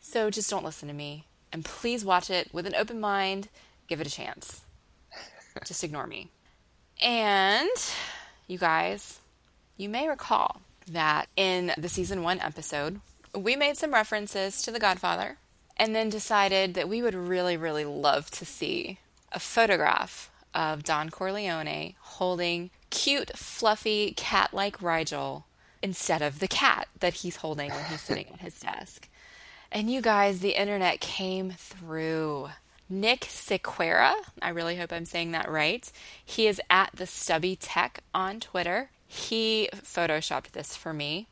So 0.00 0.28
just 0.28 0.50
don't 0.50 0.64
listen 0.64 0.88
to 0.88 0.94
me. 0.94 1.27
And 1.52 1.64
please 1.64 2.04
watch 2.04 2.30
it 2.30 2.48
with 2.52 2.66
an 2.66 2.74
open 2.74 3.00
mind. 3.00 3.48
Give 3.86 4.00
it 4.00 4.06
a 4.06 4.10
chance. 4.10 4.62
Just 5.64 5.82
ignore 5.82 6.06
me. 6.06 6.30
And 7.00 7.70
you 8.46 8.58
guys, 8.58 9.20
you 9.76 9.88
may 9.88 10.08
recall 10.08 10.60
that 10.90 11.28
in 11.36 11.72
the 11.78 11.88
season 11.88 12.22
one 12.22 12.40
episode, 12.40 13.00
we 13.34 13.56
made 13.56 13.76
some 13.76 13.92
references 13.92 14.62
to 14.62 14.70
The 14.70 14.80
Godfather 14.80 15.38
and 15.76 15.94
then 15.94 16.08
decided 16.08 16.74
that 16.74 16.88
we 16.88 17.02
would 17.02 17.14
really, 17.14 17.56
really 17.56 17.84
love 17.84 18.30
to 18.32 18.44
see 18.44 18.98
a 19.32 19.38
photograph 19.38 20.30
of 20.54 20.82
Don 20.82 21.10
Corleone 21.10 21.94
holding 22.00 22.70
cute, 22.90 23.36
fluffy, 23.36 24.12
cat 24.16 24.52
like 24.52 24.78
Rygel 24.78 25.44
instead 25.82 26.22
of 26.22 26.40
the 26.40 26.48
cat 26.48 26.88
that 26.98 27.14
he's 27.14 27.36
holding 27.36 27.70
when 27.70 27.84
he's 27.84 28.00
sitting 28.00 28.26
at 28.32 28.40
his 28.40 28.58
desk. 28.58 29.08
And 29.70 29.90
you 29.90 30.00
guys, 30.00 30.40
the 30.40 30.60
internet 30.60 31.00
came 31.00 31.50
through. 31.50 32.48
Nick 32.90 33.20
Sequera, 33.20 34.14
I 34.40 34.48
really 34.48 34.76
hope 34.76 34.92
I'm 34.92 35.04
saying 35.04 35.32
that 35.32 35.50
right. 35.50 35.90
He 36.24 36.46
is 36.46 36.60
at 36.70 36.90
the 36.94 37.06
Stubby 37.06 37.54
Tech 37.54 38.00
on 38.14 38.40
Twitter. 38.40 38.88
He 39.06 39.68
photoshopped 39.74 40.52
this 40.52 40.74
for 40.74 40.94
me 40.94 41.26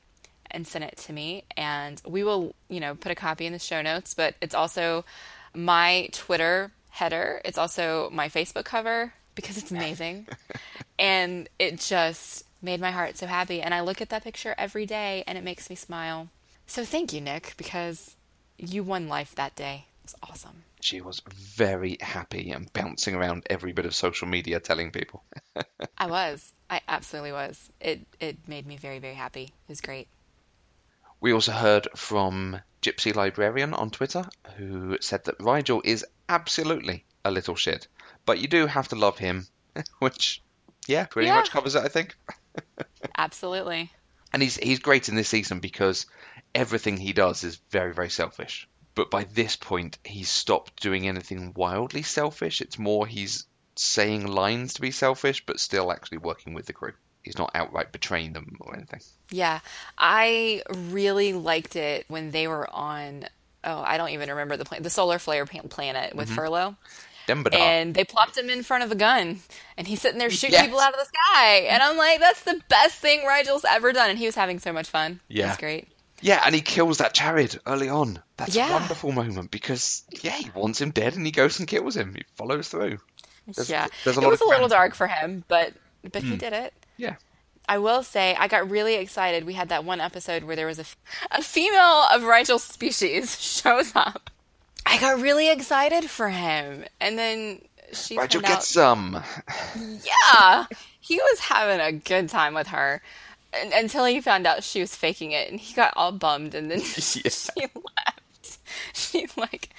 and 0.51 0.66
sent 0.66 0.84
it 0.84 0.99
to 0.99 1.12
me, 1.14 1.45
and 1.57 2.01
we 2.07 2.24
will, 2.24 2.55
you 2.68 2.78
know, 2.78 2.95
put 2.95 3.11
a 3.11 3.14
copy 3.14 3.47
in 3.47 3.55
the 3.55 3.59
show 3.59 3.80
notes. 3.80 4.12
But 4.12 4.34
it's 4.43 4.55
also 4.55 5.07
my 5.55 6.09
Twitter 6.12 6.72
header. 6.91 7.41
It's 7.45 7.59
also 7.59 8.11
my 8.12 8.28
Facebook 8.28 8.64
cover 8.64 9.14
because 9.34 9.57
it's 9.57 9.70
amazing, 9.70 10.26
and 10.99 11.49
it 11.59 11.80
just 11.80 12.45
made 12.61 12.80
my 12.80 12.91
heart 12.91 13.16
so 13.16 13.26
happy. 13.26 13.62
And 13.62 13.72
I 13.72 13.80
look 13.80 14.03
at 14.03 14.11
that 14.11 14.24
picture 14.24 14.55
every 14.59 14.84
day, 14.84 15.24
and 15.26 15.39
it 15.39 15.45
makes 15.45 15.70
me 15.70 15.76
smile. 15.76 16.28
So 16.66 16.84
thank 16.84 17.12
you, 17.12 17.20
Nick, 17.20 17.55
because 17.57 18.15
you 18.59 18.82
won 18.82 19.09
life 19.09 19.34
that 19.34 19.54
day. 19.57 19.86
It's 20.04 20.14
awesome. 20.22 20.62
She 20.80 21.00
was 21.00 21.20
very 21.34 21.96
happy 22.00 22.50
and 22.52 22.72
bouncing 22.72 23.14
around 23.14 23.44
every 23.50 23.72
bit 23.72 23.86
of 23.86 23.94
social 23.94 24.28
media 24.28 24.61
telling 24.61 24.92
people. 24.92 25.24
I 25.98 26.07
was. 26.07 26.52
I 26.70 26.80
absolutely 26.86 27.32
was. 27.32 27.70
It 27.80 28.07
it 28.20 28.36
made 28.46 28.66
me 28.66 28.76
very 28.76 28.98
very 29.00 29.14
happy. 29.14 29.44
It 29.44 29.68
was 29.68 29.80
great. 29.80 30.07
We 31.20 31.32
also 31.32 31.52
heard 31.52 31.88
from 31.96 32.61
Gypsy 32.82 33.14
Librarian 33.14 33.74
on 33.74 33.90
Twitter, 33.90 34.24
who 34.57 34.98
said 35.00 35.24
that 35.24 35.38
Rygel 35.38 35.80
is 35.84 36.04
absolutely 36.28 37.04
a 37.24 37.30
little 37.30 37.57
shit, 37.57 37.88
but 38.26 38.38
you 38.38 38.46
do 38.46 38.66
have 38.66 38.88
to 38.88 38.96
love 38.96 39.18
him, 39.18 39.46
which, 39.98 40.42
yeah, 40.86 41.07
pretty 41.07 41.26
Yeah. 41.28 41.36
much 41.36 41.50
covers 41.50 41.74
it, 41.74 41.82
I 41.82 41.88
think. 41.88 42.16
Absolutely. 43.18 43.90
And 44.32 44.42
he's 44.42 44.57
he's 44.57 44.78
great 44.78 45.09
in 45.09 45.14
this 45.14 45.28
season 45.28 45.61
because 45.61 46.07
everything 46.57 46.96
he 46.96 47.12
does 47.12 47.44
is 47.44 47.61
very 47.70 47.92
very 47.92 48.11
selfish. 48.11 48.68
But 48.96 49.11
by 49.11 49.24
this 49.24 49.57
point, 49.57 49.98
he's 50.04 50.30
stopped 50.30 50.80
doing 50.82 51.07
anything 51.07 51.52
wildly 51.54 52.02
selfish. 52.02 52.62
It's 52.62 52.78
more 52.78 53.07
he's 53.07 53.44
saying 53.74 54.26
lines 54.26 54.74
to 54.74 54.80
be 54.80 54.90
selfish, 54.90 55.44
but 55.44 55.61
still 55.61 55.92
actually 55.92 56.18
working 56.18 56.54
with 56.54 56.64
the 56.64 56.72
crew. 56.72 56.94
He's 57.22 57.36
not 57.36 57.50
outright 57.54 57.92
betraying 57.92 58.32
them 58.32 58.57
or 58.61 58.74
anything. 58.74 59.00
Yeah, 59.30 59.61
I 59.98 60.62
really 60.70 61.34
liked 61.34 61.76
it 61.76 62.07
when 62.09 62.30
they 62.30 62.46
were 62.48 62.68
on. 62.74 63.26
Oh, 63.64 63.82
I 63.84 63.98
don't 63.98 64.11
even 64.11 64.30
remember 64.30 64.57
the 64.57 64.64
plan- 64.64 64.82
the 64.82 64.90
solar 64.90 65.18
flare 65.18 65.44
planet 65.44 66.14
with 66.14 66.30
mm-hmm. 66.30 66.38
Furlow, 66.38 66.76
Dembadar. 67.26 67.59
and 67.59 67.94
they 67.94 68.04
plopped 68.04 68.38
him 68.38 68.48
in 68.48 68.62
front 68.62 68.84
of 68.84 68.92
a 68.92 68.94
gun, 68.94 69.40
and 69.76 69.86
he's 69.86 70.00
sitting 70.00 70.18
there 70.18 70.30
shooting 70.30 70.52
Yes. 70.52 70.66
people 70.66 70.80
out 70.80 70.94
of 70.94 71.00
the 71.00 71.04
sky, 71.07 71.66
and 71.68 71.82
I'm 71.82 71.96
like, 71.98 72.20
that's 72.20 72.44
the 72.44 72.62
best 72.68 72.98
thing 73.00 73.26
Rygel's 73.26 73.64
ever 73.68 73.92
done, 73.92 74.09
and 74.09 74.18
he 74.18 74.26
was 74.26 74.36
having 74.36 74.61
so 74.61 74.72
much 74.72 74.88
fun. 74.88 75.20
Yeah. 75.28 75.48
it's 75.48 75.59
great. 75.59 75.88
Yeah, 76.20 76.42
and 76.44 76.54
he 76.54 76.60
kills 76.60 76.98
that 76.98 77.14
Jared 77.14 77.58
early 77.66 77.88
on. 77.88 78.22
That's 78.36 78.54
Yeah. 78.54 78.70
a 78.70 78.72
wonderful 78.72 79.12
moment 79.12 79.50
because 79.50 80.02
yeah, 80.22 80.36
he 80.36 80.50
wants 80.54 80.80
him 80.80 80.90
dead 80.90 81.14
and 81.14 81.26
he 81.26 81.32
goes 81.32 81.58
and 81.58 81.68
kills 81.68 81.96
him. 81.96 82.14
He 82.14 82.24
follows 82.36 82.68
through. 82.68 82.98
There's- 83.46 83.68
yeah, 83.70 83.86
there's 84.04 84.16
a 84.16 84.20
it 84.20 84.22
lot 84.24 84.30
was 84.30 84.40
a 84.40 84.44
of 84.44 84.50
little 84.50 84.68
dark 84.68 84.94
for 84.94 85.06
him, 85.06 85.44
but 85.48 85.74
but 86.10 86.22
he 86.22 86.30
hmm. 86.30 86.36
did 86.36 86.52
it. 86.52 86.72
Yeah. 86.96 87.16
I 87.68 87.78
will 87.78 88.02
say 88.02 88.34
I 88.38 88.48
got 88.48 88.70
really 88.70 88.94
excited. 88.94 89.44
We 89.44 89.54
had 89.54 89.68
that 89.70 89.84
one 89.84 90.00
episode 90.00 90.44
where 90.44 90.56
there 90.56 90.66
was 90.66 90.78
a, 90.78 90.82
f- 90.82 90.96
a 91.32 91.42
female 91.42 92.06
of 92.12 92.22
Rygel's 92.22 92.62
species 92.62 93.40
shows 93.40 93.92
up. 93.94 94.30
I 94.84 94.98
got 94.98 95.20
really 95.20 95.50
excited 95.50 96.08
for 96.08 96.28
him, 96.28 96.84
and 97.00 97.18
then 97.18 97.60
she 97.92 98.16
Rygel 98.16 98.30
turned 98.30 98.44
out, 98.44 98.50
gets 98.50 98.76
um, 98.76 99.22
some. 99.74 100.00
yeah, 100.04 100.66
he 101.00 101.16
was 101.16 101.40
having 101.40 101.80
a 101.80 101.92
good 101.92 102.28
time 102.28 102.54
with 102.54 102.68
her 102.68 102.94
un- 102.94 103.00
until 103.74 104.04
he 104.04 104.20
found 104.20 104.46
out 104.46 104.62
she 104.64 104.80
was 104.80 104.94
faking 104.96 105.32
it, 105.32 105.50
and 105.50 105.59
he 105.61 105.74
got 105.74 105.92
all 105.96 106.12
bummed, 106.12 106.54
and 106.54 106.70
then 106.70 106.80
she 107.02 107.22
left. 107.22 108.59
She 108.94 109.26
like, 109.36 109.70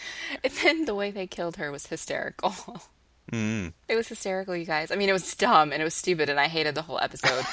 and 0.43 0.53
then 0.63 0.86
the 0.86 0.95
way 0.95 1.11
they 1.11 1.28
killed 1.28 1.57
her 1.57 1.71
was 1.71 1.88
hysterical. 1.88 2.53
Mm. 3.32 3.73
It 3.89 3.95
was 3.95 4.07
hysterical, 4.07 4.55
you 4.55 4.65
guys. 4.65 4.91
I 4.91 4.95
mean, 4.95 5.09
it 5.09 5.13
was 5.13 5.36
dumb 5.36 5.71
and 5.73 5.82
it 5.82 5.84
was 5.86 5.93
stupid, 5.93 6.30
and 6.30 6.39
I 6.39 6.47
hated 6.47 6.75
the 6.75 6.82
whole 6.82 6.99
episode 6.99 7.45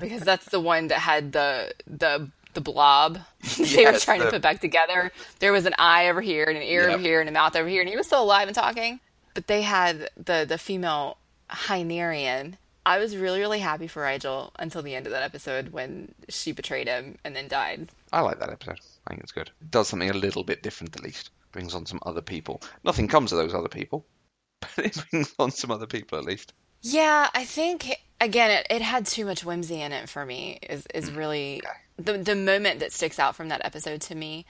because 0.00 0.22
that's 0.22 0.46
the 0.46 0.60
one 0.60 0.88
that 0.88 0.98
had 0.98 1.32
the 1.32 1.72
the 1.86 2.30
the 2.54 2.60
blob 2.60 3.18
they 3.58 3.84
were 3.86 3.98
trying 3.98 4.20
the- 4.20 4.26
to 4.26 4.30
put 4.32 4.42
back 4.42 4.60
together. 4.60 5.10
There 5.40 5.52
was 5.52 5.66
an 5.66 5.74
eye 5.78 6.08
over 6.08 6.20
here 6.20 6.44
and 6.44 6.56
an 6.56 6.62
ear 6.62 6.82
Yep. 6.88 6.94
over 6.94 7.02
here 7.02 7.20
and 7.20 7.28
a 7.28 7.32
mouth 7.32 7.56
over 7.56 7.68
here, 7.68 7.80
and 7.80 7.88
he 7.90 7.96
was 7.96 8.06
still 8.06 8.22
alive 8.22 8.46
and 8.48 8.54
talking. 8.54 9.00
But 9.34 9.46
they 9.48 9.62
had 9.62 10.08
the 10.16 10.44
the 10.48 10.58
female 10.58 11.16
Hynerian. 11.50 12.54
I 12.84 12.98
was 12.98 13.16
really 13.16 13.40
really 13.40 13.60
happy 13.60 13.86
for 13.86 14.02
Rygel 14.02 14.50
until 14.58 14.82
the 14.82 14.94
end 14.94 15.06
of 15.06 15.12
that 15.12 15.22
episode 15.22 15.72
when 15.72 16.14
she 16.28 16.52
betrayed 16.52 16.88
him 16.88 17.18
and 17.24 17.34
then 17.34 17.48
died. 17.48 17.88
I 18.12 18.20
like 18.20 18.38
that 18.40 18.50
episode. 18.50 18.80
I 19.06 19.10
think 19.10 19.22
it's 19.22 19.32
good. 19.32 19.50
It 19.60 19.70
does 19.70 19.88
something 19.88 20.10
a 20.10 20.14
little 20.14 20.44
bit 20.44 20.62
different 20.62 20.96
at 20.96 21.02
least. 21.02 21.30
Brings 21.52 21.74
on 21.74 21.86
some 21.86 22.00
other 22.04 22.22
people. 22.22 22.62
Nothing 22.84 23.08
comes 23.08 23.32
of 23.32 23.38
those 23.38 23.54
other 23.54 23.68
people, 23.68 24.06
but 24.60 24.86
it 24.86 25.04
brings 25.10 25.34
on 25.38 25.50
some 25.50 25.70
other 25.70 25.86
people 25.86 26.18
at 26.18 26.24
least. 26.24 26.52
Yeah, 26.80 27.28
I 27.34 27.44
think 27.44 27.96
again 28.20 28.50
it, 28.50 28.66
it 28.70 28.82
had 28.82 29.06
too 29.06 29.24
much 29.24 29.44
whimsy 29.44 29.80
in 29.80 29.92
it 29.92 30.08
for 30.08 30.26
me. 30.26 30.58
Is 30.68 30.86
is 30.94 31.10
mm, 31.10 31.16
really 31.16 31.62
the 31.96 32.18
the 32.18 32.36
moment 32.36 32.80
that 32.80 32.92
sticks 32.92 33.18
out 33.18 33.36
from 33.36 33.48
that 33.48 33.64
episode 33.64 34.00
to 34.02 34.14
me 34.14 34.44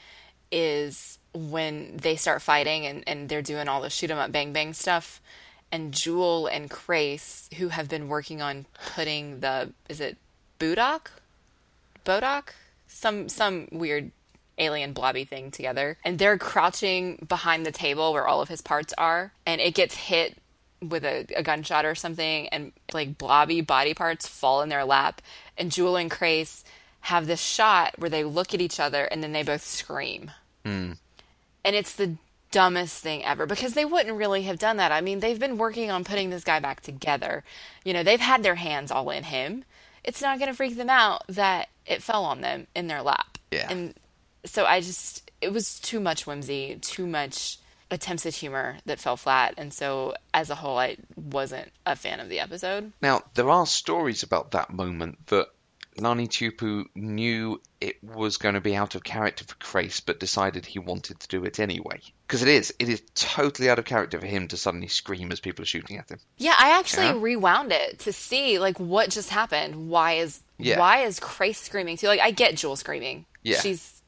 is 0.50 1.18
when 1.34 1.96
they 1.96 2.14
start 2.16 2.42
fighting 2.42 2.86
and, 2.86 3.04
and 3.06 3.28
they're 3.28 3.42
doing 3.42 3.68
all 3.68 3.80
the 3.80 3.88
shoot 3.90 4.10
'em 4.10 4.18
up 4.18 4.30
bang 4.32 4.52
bang 4.52 4.74
stuff 4.74 5.20
and 5.72 5.92
Jool 5.92 6.46
and 6.46 6.70
Crais, 6.70 7.48
who 7.56 7.68
have 7.68 7.88
been 7.88 8.08
working 8.08 8.42
on 8.42 8.66
putting 8.94 9.40
the 9.40 9.72
is 9.88 10.00
it 10.00 10.18
Budok? 10.60 11.06
Bodok? 12.04 12.50
Some 12.86 13.28
some 13.30 13.68
weird 13.72 14.12
alien 14.58 14.92
blobby 14.92 15.24
thing 15.24 15.50
together. 15.50 15.96
And 16.04 16.18
they're 16.18 16.38
crouching 16.38 17.24
behind 17.26 17.64
the 17.64 17.72
table 17.72 18.12
where 18.12 18.28
all 18.28 18.42
of 18.42 18.48
his 18.48 18.60
parts 18.60 18.92
are, 18.98 19.32
and 19.46 19.60
it 19.60 19.74
gets 19.74 19.96
hit 19.96 20.36
with 20.80 21.04
a, 21.04 21.26
a 21.34 21.42
gunshot 21.42 21.86
or 21.86 21.94
something, 21.94 22.48
and 22.48 22.72
like 22.92 23.16
blobby 23.16 23.62
body 23.62 23.94
parts 23.94 24.28
fall 24.28 24.60
in 24.62 24.68
their 24.68 24.84
lap. 24.84 25.22
And 25.56 25.72
Jool 25.72 25.96
and 25.96 26.10
Crais 26.10 26.64
have 27.00 27.26
this 27.26 27.40
shot 27.40 27.94
where 27.98 28.10
they 28.10 28.24
look 28.24 28.54
at 28.54 28.60
each 28.60 28.78
other 28.78 29.04
and 29.04 29.22
then 29.22 29.32
they 29.32 29.42
both 29.42 29.64
scream. 29.64 30.30
Hmm. 30.64 30.92
And 31.64 31.76
it's 31.76 31.94
the 31.94 32.16
dumbest 32.52 33.02
thing 33.02 33.24
ever 33.24 33.46
because 33.46 33.74
they 33.74 33.84
wouldn't 33.84 34.16
really 34.16 34.42
have 34.42 34.58
done 34.58 34.76
that. 34.76 34.92
I 34.92 35.00
mean, 35.00 35.18
they've 35.18 35.38
been 35.38 35.58
working 35.58 35.90
on 35.90 36.04
putting 36.04 36.30
this 36.30 36.44
guy 36.44 36.60
back 36.60 36.82
together. 36.82 37.42
You 37.84 37.92
know, 37.92 38.04
they've 38.04 38.20
had 38.20 38.44
their 38.44 38.54
hands 38.54 38.92
all 38.92 39.10
in 39.10 39.24
him. 39.24 39.64
It's 40.04 40.22
not 40.22 40.38
going 40.38 40.50
to 40.50 40.56
freak 40.56 40.76
them 40.76 40.90
out 40.90 41.24
that 41.28 41.68
it 41.86 42.02
fell 42.02 42.24
on 42.24 42.40
them 42.40 42.68
in 42.76 42.86
their 42.86 43.02
lap. 43.02 43.38
Yeah. 43.50 43.66
And 43.70 43.94
so 44.44 44.64
I 44.64 44.80
just, 44.80 45.30
it 45.40 45.52
was 45.52 45.80
too 45.80 45.98
much 45.98 46.26
whimsy, 46.26 46.78
too 46.80 47.06
much 47.06 47.58
attempts 47.90 48.26
at 48.26 48.34
humor 48.34 48.78
that 48.86 49.00
fell 49.00 49.16
flat. 49.16 49.54
And 49.56 49.72
so 49.72 50.14
as 50.32 50.50
a 50.50 50.54
whole, 50.54 50.78
I 50.78 50.96
wasn't 51.16 51.70
a 51.84 51.96
fan 51.96 52.20
of 52.20 52.28
the 52.28 52.40
episode. 52.40 52.92
Now, 53.02 53.22
there 53.34 53.50
are 53.50 53.66
stories 53.66 54.22
about 54.22 54.52
that 54.52 54.72
moment 54.72 55.26
that 55.26 55.48
Lani 55.98 56.26
Tupu 56.28 56.86
knew 56.94 57.60
it 57.80 58.02
was 58.02 58.38
going 58.38 58.54
to 58.54 58.60
be 58.60 58.74
out 58.74 58.94
of 58.94 59.04
character 59.04 59.44
for 59.44 59.54
Crais, 59.56 60.00
but 60.00 60.18
decided 60.20 60.64
he 60.64 60.78
wanted 60.78 61.20
to 61.20 61.28
do 61.28 61.44
it 61.44 61.60
anyway. 61.60 62.00
Because 62.26 62.42
it 62.42 62.48
is, 62.48 62.72
it 62.78 62.88
is 62.88 63.02
totally 63.14 63.68
out 63.68 63.78
of 63.78 63.84
character 63.84 64.18
for 64.18 64.26
him 64.26 64.48
to 64.48 64.56
suddenly 64.56 64.88
scream 64.88 65.30
as 65.32 65.40
people 65.40 65.62
are 65.62 65.66
shooting 65.66 65.98
at 65.98 66.10
him. 66.10 66.18
Yeah, 66.38 66.54
I 66.58 66.78
actually 66.78 67.06
Yeah? 67.06 67.18
rewound 67.18 67.72
it 67.72 67.98
to 68.00 68.12
see 68.12 68.58
like 68.58 68.78
what 68.80 69.10
just 69.10 69.28
happened. 69.30 69.88
Why 69.90 70.14
is 70.14 70.40
Yeah. 70.58 70.78
why 70.78 71.04
is 71.04 71.20
Crais 71.20 71.58
screaming 71.58 71.96
too? 71.98 72.06
Like 72.06 72.20
I 72.20 72.30
get 72.30 72.56
Jool 72.56 72.76
screaming. 72.76 73.26
Yeah. 73.42 73.60
She's 73.60 74.02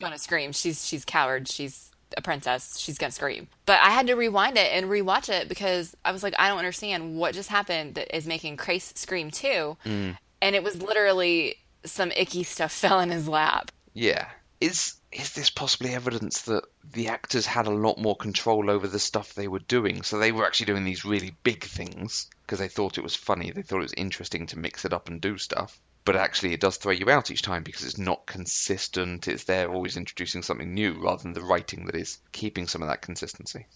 gonna 0.00 0.18
scream. 0.18 0.52
She's 0.52 0.86
she's 0.86 1.04
coward. 1.04 1.48
She's 1.48 1.88
a 2.14 2.20
princess. 2.20 2.78
She's 2.78 2.98
gonna 2.98 3.10
scream. 3.12 3.48
But 3.64 3.78
I 3.80 3.90
had 3.90 4.08
to 4.08 4.14
rewind 4.14 4.58
it 4.58 4.70
and 4.72 4.86
rewatch 4.90 5.30
it 5.30 5.48
because 5.48 5.96
I 6.04 6.12
was 6.12 6.22
like, 6.22 6.34
I 6.38 6.48
don't 6.48 6.58
understand 6.58 7.16
what 7.16 7.32
just 7.34 7.48
happened 7.48 7.94
that 7.94 8.14
is 8.14 8.26
making 8.26 8.58
Crais 8.58 8.92
scream 8.96 9.30
too. 9.30 9.78
Mm. 9.86 10.18
And 10.42 10.54
it 10.54 10.62
was 10.62 10.82
literally 10.82 11.56
some 11.84 12.12
icky 12.14 12.42
stuff 12.42 12.72
fell 12.82 13.00
in 13.00 13.10
his 13.10 13.28
lap. 13.28 13.72
Yeah. 13.94 14.28
Is 14.60 14.96
is 15.10 15.32
this 15.34 15.50
possibly 15.50 15.94
evidence 15.94 16.42
that 16.42 16.64
the 16.92 17.08
actors 17.08 17.44
had 17.44 17.66
a 17.66 17.70
lot 17.70 17.98
more 17.98 18.16
control 18.16 18.70
over 18.70 18.88
the 18.88 18.98
stuff 18.98 19.34
they 19.34 19.48
were 19.48 19.58
doing? 19.58 20.02
So 20.02 20.18
they 20.18 20.32
were 20.32 20.46
actually 20.46 20.66
doing 20.66 20.84
these 20.84 21.04
really 21.04 21.34
big 21.42 21.64
things 21.64 22.28
because 22.42 22.58
they 22.58 22.68
thought 22.68 22.98
it 22.98 23.04
was 23.04 23.14
funny. 23.14 23.50
They 23.50 23.62
thought 23.62 23.80
it 23.80 23.90
was 23.90 23.94
interesting 23.94 24.46
to 24.48 24.58
mix 24.58 24.84
it 24.84 24.92
up 24.92 25.08
and 25.08 25.20
do 25.20 25.36
stuff. 25.38 25.78
But 26.04 26.16
actually, 26.16 26.52
it 26.52 26.60
does 26.60 26.78
throw 26.78 26.92
you 26.92 27.10
out 27.10 27.30
each 27.30 27.42
time 27.42 27.62
because 27.62 27.84
it's 27.84 27.98
not 27.98 28.26
consistent. 28.26 29.28
It's 29.28 29.44
they're 29.44 29.70
always 29.70 29.96
introducing 29.96 30.42
something 30.42 30.74
new 30.74 30.94
rather 30.94 31.22
than 31.22 31.32
the 31.32 31.42
writing 31.42 31.86
that 31.86 31.94
is 31.94 32.18
keeping 32.32 32.66
some 32.66 32.82
of 32.82 32.88
that 32.88 33.02
consistency. 33.02 33.66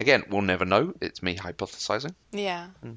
Again, 0.00 0.24
we'll 0.28 0.42
never 0.42 0.64
know. 0.64 0.94
It's 1.00 1.22
me 1.22 1.36
hypothesizing. 1.36 2.14
Yeah. 2.32 2.68
Hmm. 2.82 2.94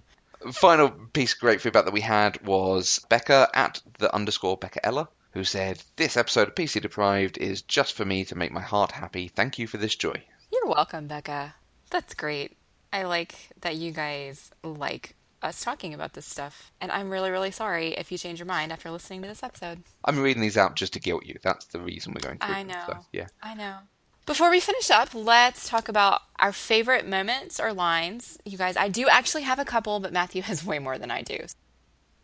Final 0.52 0.90
piece 0.90 1.34
of 1.34 1.40
great 1.40 1.62
feedback 1.62 1.86
that 1.86 1.94
we 1.94 2.02
had 2.02 2.46
was 2.46 3.00
Becca 3.10 3.50
at 3.54 3.82
the 4.00 4.14
underscore 4.14 4.58
Becca 4.58 4.86
Ella, 4.86 5.10
who 5.32 5.44
said, 5.44 5.82
This 5.96 6.18
episode 6.18 6.48
of 6.50 6.56
PC 6.56 6.82
Deprived 6.82 7.38
is 7.38 7.62
just 7.62 7.94
for 7.94 8.06
me 8.06 8.26
to 8.26 8.36
make 8.36 8.52
my 8.52 8.62
heart 8.62 8.92
happy. 8.92 9.28
Thank 9.28 9.60
you 9.60 9.68
for 9.68 9.78
this 9.78 9.96
joy. 9.96 10.22
You're 10.52 10.68
welcome, 10.68 11.08
Becca. 11.08 11.56
That's 11.90 12.14
great. 12.14 12.58
I 12.92 13.04
like 13.04 13.36
that 13.62 13.76
you 13.76 13.92
guys 13.92 14.52
like 14.64 15.16
us 15.42 15.64
talking 15.64 15.94
about 15.94 16.14
this 16.14 16.26
stuff. 16.26 16.72
And 16.80 16.92
I'm 16.92 17.10
really, 17.10 17.32
really 17.32 17.52
sorry 17.52 17.90
if 17.90 18.12
you 18.12 18.18
change 18.18 18.40
your 18.40 18.46
mind 18.46 18.72
after 18.72 18.92
listening 18.92 19.22
to 19.24 19.28
this 19.28 19.44
episode. 19.44 19.84
I'm 20.06 20.20
reading 20.20 20.42
these 20.42 20.58
out 20.58 20.76
just 20.76 20.94
to 20.94 21.00
guilt 21.00 21.26
you. 21.26 21.38
That's 21.44 21.66
the 21.66 21.82
reason 21.82 22.14
we're 22.14 22.28
going 22.28 22.40
through 22.40 22.54
I 22.54 22.60
them. 22.64 22.68
know. 22.68 22.84
So, 22.88 22.98
yeah. 23.12 23.28
I 23.42 23.54
know. 23.56 23.78
Before 24.26 24.50
we 24.50 24.62
finish 24.62 24.90
up, 24.90 25.14
let's 25.14 25.68
talk 25.68 25.90
about 25.90 26.22
our 26.40 26.54
favorite 26.54 27.08
moments 27.08 27.60
or 27.60 27.74
lines. 27.74 28.38
You 28.46 28.58
guys, 28.58 28.78
I 28.78 28.88
do 28.88 29.08
actually 29.10 29.44
have 29.44 29.60
a 29.60 29.66
couple, 29.66 30.00
but 30.00 30.14
Matthew 30.14 30.42
has 30.44 30.66
way 30.66 30.80
more 30.80 30.98
than 30.98 31.12
I 31.12 31.22
do. 31.24 31.40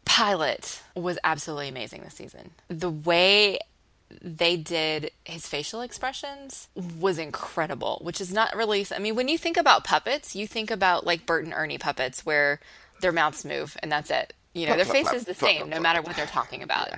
Pilot 0.05 0.81
was 0.95 1.19
absolutely 1.23 1.67
amazing 1.67 2.01
this 2.03 2.13
season. 2.13 2.51
The 2.69 2.89
way 2.89 3.59
they 4.21 4.57
did 4.57 5.11
his 5.25 5.45
facial 5.45 5.81
expressions 5.81 6.69
was 6.99 7.19
incredible, 7.19 7.99
which 8.01 8.21
is 8.21 8.33
not 8.33 8.55
really. 8.55 8.85
I 8.95 8.99
mean, 8.99 9.15
when 9.15 9.27
you 9.27 9.37
think 9.37 9.57
about 9.57 9.83
puppets, 9.83 10.35
you 10.35 10.47
think 10.47 10.71
about 10.71 11.05
like 11.05 11.25
Bert 11.25 11.43
and 11.43 11.53
Ernie 11.53 11.77
puppets 11.77 12.25
where 12.25 12.59
their 13.01 13.11
mouths 13.11 13.43
move 13.45 13.77
and 13.83 13.91
that's 13.91 14.09
it. 14.09 14.33
You 14.53 14.67
know, 14.67 14.75
their 14.75 14.85
face 14.85 15.11
is 15.11 15.25
the 15.25 15.33
same 15.33 15.69
no 15.69 15.79
matter 15.79 16.01
what 16.01 16.15
they're 16.15 16.25
talking 16.25 16.63
about. 16.63 16.89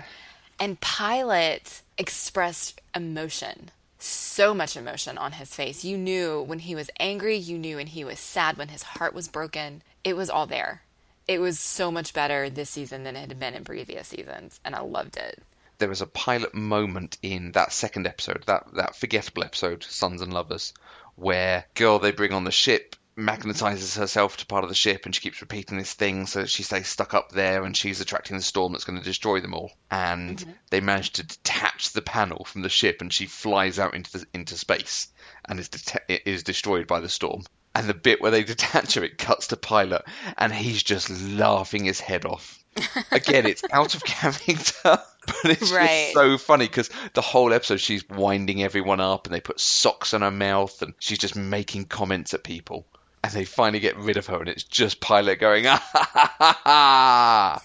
And 0.59 0.79
Pilot 0.79 1.81
expressed 1.97 2.79
emotion. 2.95 3.71
So 4.03 4.55
much 4.55 4.75
emotion 4.75 5.19
on 5.19 5.33
his 5.33 5.53
face. 5.53 5.85
You 5.85 5.95
knew 5.95 6.41
when 6.41 6.57
he 6.57 6.73
was 6.73 6.89
angry, 6.99 7.37
you 7.37 7.59
knew 7.59 7.75
when 7.75 7.85
he 7.85 8.03
was 8.03 8.19
sad, 8.19 8.57
when 8.57 8.69
his 8.69 8.81
heart 8.81 9.13
was 9.13 9.27
broken. 9.27 9.83
It 10.03 10.15
was 10.15 10.27
all 10.27 10.47
there. 10.47 10.81
It 11.27 11.39
was 11.39 11.59
so 11.59 11.91
much 11.91 12.11
better 12.11 12.49
this 12.49 12.71
season 12.71 13.03
than 13.03 13.15
it 13.15 13.29
had 13.29 13.39
been 13.39 13.53
in 13.53 13.63
previous 13.63 14.07
seasons, 14.07 14.59
and 14.65 14.73
I 14.73 14.79
loved 14.79 15.17
it. 15.17 15.43
There 15.77 15.87
was 15.87 16.01
a 16.01 16.07
pilot 16.07 16.55
moment 16.55 17.19
in 17.21 17.51
that 17.51 17.73
second 17.73 18.07
episode, 18.07 18.43
that, 18.47 18.73
that 18.73 18.95
forgettable 18.95 19.43
episode, 19.43 19.83
Suns 19.83 20.23
and 20.23 20.33
Lovers, 20.33 20.73
where 21.15 21.65
girl 21.75 21.99
they 21.99 22.11
bring 22.11 22.33
on 22.33 22.43
the 22.43 22.51
ship 22.51 22.95
magnetizes 23.21 23.97
herself 23.97 24.37
to 24.37 24.45
part 24.45 24.63
of 24.63 24.69
the 24.69 24.75
ship 24.75 25.05
and 25.05 25.13
she 25.15 25.21
keeps 25.21 25.41
repeating 25.41 25.77
this 25.77 25.93
thing 25.93 26.25
so 26.25 26.41
that 26.41 26.49
she 26.49 26.63
stays 26.63 26.87
stuck 26.87 27.13
up 27.13 27.31
there 27.31 27.63
and 27.63 27.75
she's 27.75 28.01
attracting 28.01 28.37
the 28.37 28.43
storm 28.43 28.73
that's 28.73 28.83
going 28.83 28.99
to 28.99 29.05
destroy 29.05 29.39
them 29.39 29.53
all. 29.53 29.71
And 29.89 30.37
mm-hmm. 30.37 30.51
they 30.69 30.81
manage 30.81 31.11
to 31.13 31.23
detach 31.25 31.93
the 31.93 32.01
panel 32.01 32.45
from 32.45 32.61
the 32.61 32.69
ship 32.69 33.01
and 33.01 33.11
she 33.11 33.25
flies 33.27 33.79
out 33.79 33.93
into 33.93 34.19
the, 34.19 34.25
into 34.33 34.57
space 34.57 35.07
and 35.47 35.59
is 35.59 35.69
det- 35.69 36.21
is 36.25 36.43
destroyed 36.43 36.87
by 36.87 36.99
the 36.99 37.09
storm. 37.09 37.43
And 37.73 37.87
the 37.87 37.93
bit 37.93 38.21
where 38.21 38.31
they 38.31 38.43
detach 38.45 38.95
her 38.95 39.03
it 39.03 39.17
cuts 39.17 39.47
to 39.47 39.57
pilot 39.57 40.03
and 40.37 40.53
he's 40.53 40.83
just 40.83 41.09
laughing 41.09 41.85
his 41.85 41.99
head 41.99 42.25
off. 42.25 42.57
Again 43.11 43.45
it's 43.45 43.63
out 43.71 43.95
of 43.95 44.03
character 44.03 44.73
but 45.25 45.45
it's 45.45 45.71
Right. 45.71 45.87
just 45.87 46.13
so 46.13 46.37
funny 46.37 46.67
because 46.67 46.89
the 47.13 47.21
whole 47.21 47.53
episode 47.53 47.79
she's 47.79 48.07
winding 48.09 48.63
everyone 48.63 49.01
up 49.01 49.27
and 49.27 49.35
they 49.35 49.41
put 49.41 49.59
socks 49.59 50.13
on 50.13 50.21
her 50.21 50.31
mouth 50.31 50.81
and 50.81 50.93
she's 50.99 51.19
just 51.19 51.35
making 51.35 51.85
comments 51.85 52.33
at 52.33 52.43
people 52.43 52.87
and 53.23 53.31
they 53.33 53.45
finally 53.45 53.79
get 53.79 53.95
rid 53.97 54.17
of 54.17 54.25
her 54.27 54.39
and 54.39 54.49
it's 54.49 54.63
just 54.63 54.99
pilot 54.99 55.39
going 55.39 55.67
ah 55.67 55.81
ha 55.93 56.09
ha 56.13 56.35
ha 56.39 56.61
ha 56.63 57.63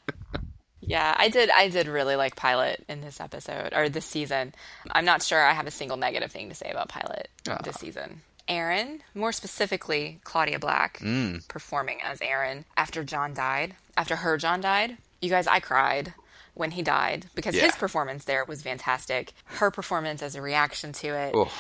Yeah, 0.86 1.16
I 1.18 1.30
did. 1.30 1.50
I 1.50 1.70
did 1.70 1.88
really 1.88 2.18
like 2.18 2.36
Pilot 2.36 2.84
in 2.90 3.00
this 3.00 3.22
episode 3.22 3.70
or 3.74 3.88
this 3.88 4.06
season. 4.06 4.54
I'm 4.92 5.06
not 5.06 5.24
sure 5.24 5.42
I 5.42 5.54
have 5.54 5.66
a 5.66 5.72
single 5.72 5.96
negative 5.96 6.30
thing 6.30 6.50
to 6.50 6.56
say 6.56 6.70
about 6.70 6.90
Pilot 6.90 7.30
this 7.64 7.78
season. 7.78 8.22
Aeryn, 8.50 9.00
more 9.16 9.32
specifically 9.32 10.20
Claudia 10.26 10.60
Black, 10.60 11.02
performing 11.48 12.00
as 12.04 12.20
Aeryn 12.20 12.66
after 12.76 13.02
John 13.04 13.34
died. 13.34 13.76
After 13.96 14.18
her 14.18 14.38
John 14.38 14.60
died, 14.60 14.98
you 15.22 15.30
guys, 15.30 15.48
I 15.48 15.62
cried 15.62 16.14
when 16.54 16.72
he 16.72 16.82
died 16.82 17.28
because 17.34 17.56
Yeah. 17.56 17.64
his 17.64 17.76
performance 17.76 18.26
there 18.26 18.44
was 18.44 18.62
fantastic. 18.62 19.32
Her 19.46 19.72
performance 19.72 20.22
as 20.22 20.36
a 20.36 20.42
reaction 20.42 20.92
to 20.94 21.08
it, 21.08 21.34
Oof. 21.34 21.54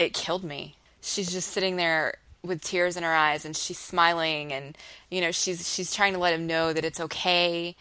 it 0.00 0.12
killed 0.12 0.42
me. 0.42 0.76
She's 1.06 1.32
just 1.32 1.50
sitting 1.50 1.76
there 1.76 2.14
with 2.42 2.62
tears 2.62 2.96
in 2.96 3.02
her 3.02 3.14
eyes 3.14 3.44
and 3.44 3.56
she's 3.56 3.78
smiling 3.78 4.52
and 4.52 4.78
you 5.10 5.20
know 5.20 5.32
she's 5.32 5.68
she's 5.68 5.92
trying 5.92 6.12
to 6.12 6.18
let 6.18 6.32
him 6.32 6.46
know 6.46 6.72
that 6.72 6.84
it's 6.84 7.00
okay 7.00 7.74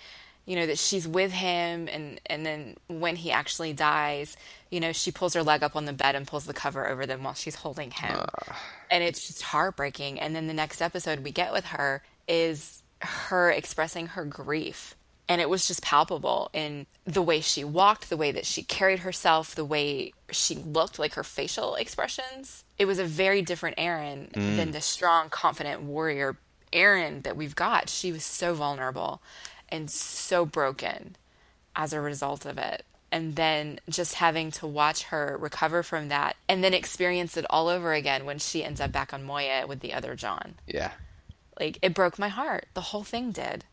you 0.48 0.56
know 0.56 0.66
that 0.66 0.80
she's 0.80 1.08
with 1.08 1.32
him 1.32 1.88
and 1.92 2.20
and 2.26 2.44
then 2.44 2.76
when 2.88 3.16
he 3.16 3.32
actually 3.32 3.74
dies 3.74 4.36
you 4.76 4.80
know 4.80 4.92
she 4.92 5.12
pulls 5.12 5.34
her 5.34 5.44
leg 5.44 5.64
up 5.64 5.76
on 5.76 5.86
the 5.86 5.94
bed 5.94 6.16
and 6.16 6.28
pulls 6.28 6.46
the 6.46 6.54
cover 6.54 6.88
over 6.88 7.06
them 7.06 7.24
while 7.24 7.34
she's 7.34 7.56
holding 7.56 7.92
him. 7.92 8.20
And 8.92 9.04
it's 9.04 9.28
just 9.28 9.42
heartbreaking. 9.42 10.20
And 10.20 10.36
then 10.36 10.48
the 10.48 10.54
next 10.54 10.82
episode 10.82 11.20
we 11.20 11.32
get 11.32 11.54
with 11.54 11.66
her 11.66 12.04
is 12.28 12.84
her 13.00 13.52
expressing 13.52 14.08
her 14.08 14.26
grief 14.26 14.95
and 15.28 15.42
it 15.42 15.50
was 15.50 15.68
just 15.68 15.82
palpable 15.82 16.50
in 16.54 16.86
the 17.06 17.22
way 17.22 17.42
she 17.42 17.64
walked, 17.64 18.10
the 18.10 18.18
way 18.18 18.32
that 18.32 18.46
she 18.46 18.64
carried 18.64 19.00
herself, 19.00 19.56
the 19.56 19.66
way 19.66 20.14
she 20.32 20.56
looked, 20.56 21.00
like 21.00 21.14
her 21.16 21.24
facial 21.24 21.76
expressions. 21.76 22.64
It 22.78 22.86
was 22.86 23.00
a 23.00 23.06
very 23.06 23.42
different 23.42 23.78
Aeryn 23.78 24.32
mm. 24.32 24.56
than 24.58 24.72
the 24.72 24.82
strong, 24.82 25.30
confident 25.30 25.82
warrior 25.82 26.38
Aeryn 26.72 27.24
that 27.24 27.38
we've 27.38 27.56
got. 27.56 27.90
She 27.90 28.12
was 28.12 28.24
so 28.24 28.54
vulnerable 28.54 29.22
and 29.70 29.90
so 29.90 30.46
broken 30.46 31.16
as 31.76 31.94
a 31.94 32.02
result 32.02 32.46
of 32.46 32.58
it. 32.58 32.86
And 33.12 33.36
then 33.36 33.80
just 33.90 34.16
having 34.16 34.52
to 34.52 34.68
watch 34.68 35.04
her 35.04 35.38
recover 35.40 35.84
from 35.84 36.10
that 36.10 36.36
and 36.50 36.64
then 36.64 36.74
experience 36.74 37.38
it 37.38 37.46
all 37.50 37.70
over 37.70 37.94
again 37.94 38.26
when 38.26 38.40
she 38.40 38.64
ends 38.64 38.82
up 38.82 38.92
back 38.92 39.14
on 39.14 39.24
Moya 39.24 39.66
with 39.68 39.80
the 39.80 39.94
other 39.94 40.16
John 40.16 40.56
yeah 40.68 40.92
Like 41.58 41.80
it 41.82 41.94
broke 41.94 42.20
my 42.20 42.28
heart. 42.28 42.66
The 42.74 42.82
whole 42.82 43.04
thing 43.04 43.32
did. 43.32 43.64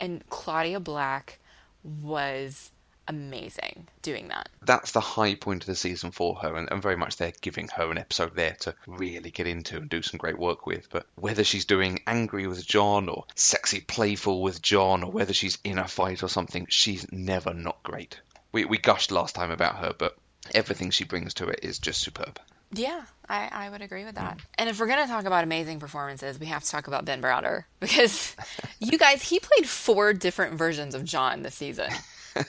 And 0.00 0.24
Claudia 0.30 0.80
Black 0.80 1.38
was 1.84 2.70
amazing 3.06 3.88
doing 4.02 4.28
that. 4.28 4.48
That's 4.62 4.92
the 4.92 5.00
high 5.00 5.34
point 5.34 5.64
of 5.64 5.66
the 5.66 5.74
season 5.74 6.12
for 6.12 6.36
her, 6.36 6.54
and, 6.56 6.70
and 6.70 6.80
very 6.80 6.96
much 6.96 7.16
they're 7.16 7.32
giving 7.40 7.68
her 7.68 7.90
an 7.90 7.98
episode 7.98 8.34
there 8.36 8.56
to 8.60 8.74
really 8.86 9.30
get 9.30 9.46
into 9.46 9.76
and 9.76 9.90
do 9.90 10.00
some 10.00 10.18
great 10.18 10.38
work 10.38 10.64
with. 10.64 10.88
But 10.90 11.06
whether 11.16 11.44
she's 11.44 11.64
doing 11.64 12.00
angry 12.06 12.46
with 12.46 12.66
John 12.66 13.08
or 13.08 13.24
sexy 13.34 13.80
playful 13.80 14.42
with 14.42 14.62
John, 14.62 15.02
or 15.02 15.10
whether 15.10 15.32
she's 15.32 15.58
in 15.64 15.78
a 15.78 15.88
fight 15.88 16.22
or 16.22 16.28
something, 16.28 16.66
she's 16.70 17.10
never 17.12 17.52
not 17.52 17.82
great. 17.82 18.20
We, 18.52 18.64
we 18.64 18.78
gushed 18.78 19.10
last 19.10 19.34
time 19.34 19.50
about 19.50 19.76
her, 19.76 19.92
but 19.96 20.16
everything 20.54 20.90
she 20.90 21.04
brings 21.04 21.34
to 21.34 21.48
it 21.48 21.60
is 21.62 21.78
just 21.78 22.00
superb. 22.00 22.38
Yeah, 22.72 23.02
I, 23.28 23.48
I 23.52 23.70
would 23.70 23.82
agree 23.82 24.04
with 24.04 24.14
that. 24.14 24.34
Hmm. 24.34 24.46
And 24.58 24.70
if 24.70 24.78
we're 24.78 24.86
going 24.86 25.04
to 25.04 25.08
talk 25.08 25.24
about 25.24 25.44
amazing 25.44 25.80
performances, 25.80 26.38
we 26.38 26.46
have 26.46 26.62
to 26.62 26.70
talk 26.70 26.86
about 26.86 27.04
Ben 27.04 27.20
Browder 27.20 27.64
because 27.80 28.36
you 28.78 28.96
guys, 28.98 29.22
he 29.22 29.40
played 29.40 29.68
four 29.68 30.12
different 30.12 30.54
versions 30.54 30.94
of 30.94 31.04
John 31.04 31.42
this 31.42 31.54
season. 31.54 31.90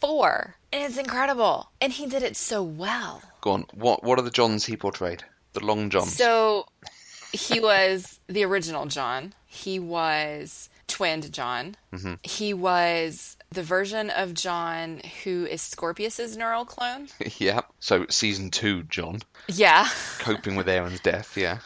four. 0.00 0.56
And 0.72 0.82
it's 0.84 0.98
incredible. 0.98 1.70
And 1.80 1.92
he 1.92 2.06
did 2.06 2.22
it 2.22 2.36
so 2.36 2.62
well. 2.62 3.22
Go 3.40 3.52
on. 3.52 3.66
What 3.74 4.02
what 4.04 4.18
are 4.18 4.22
the 4.22 4.30
Johns 4.30 4.64
he 4.64 4.76
portrayed? 4.76 5.24
The 5.52 5.64
Long 5.64 5.90
John. 5.90 6.06
So 6.06 6.66
he 7.32 7.60
was 7.60 8.20
the 8.28 8.44
original 8.44 8.86
John. 8.86 9.32
He 9.46 9.78
was 9.78 10.68
twinned 10.86 11.32
John. 11.32 11.76
Mm-hmm. 11.92 12.14
He 12.22 12.54
was 12.54 13.36
the 13.50 13.62
version 13.62 14.10
of 14.10 14.34
John 14.34 15.00
who 15.24 15.44
is 15.46 15.60
Scorpius's 15.60 16.36
neural 16.36 16.64
clone. 16.64 17.08
yeah. 17.38 17.62
So 17.80 18.06
season 18.08 18.50
two, 18.50 18.84
John 18.84 19.20
Yeah. 19.48 19.88
coping 20.18 20.56
with 20.56 20.66
Aeryn's 20.66 21.00
death. 21.00 21.36
Yeah. 21.36 21.58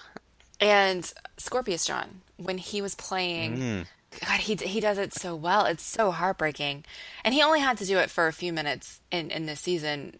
And 0.61 1.11
Scorpius 1.37 1.85
John, 1.85 2.23
when 2.37 2.59
he 2.59 2.81
was 2.81 2.95
playing, 2.95 3.57
mm. 3.59 3.87
God, 4.21 4.41
he 4.41 4.55
he 4.55 4.81
does 4.81 4.99
it 4.99 5.13
so 5.13 5.35
well. 5.35 5.67
It's 5.67 5.83
so 5.85 6.11
heartbreaking, 6.11 6.85
and 7.25 7.35
he 7.35 7.43
only 7.43 7.61
had 7.61 7.79
to 7.79 7.85
do 7.85 7.99
it 7.99 8.11
for 8.11 8.29
a 8.29 8.33
few 8.33 8.53
minutes 8.53 9.01
in 9.11 9.31
in 9.31 9.47
this 9.47 9.61
season 9.61 10.19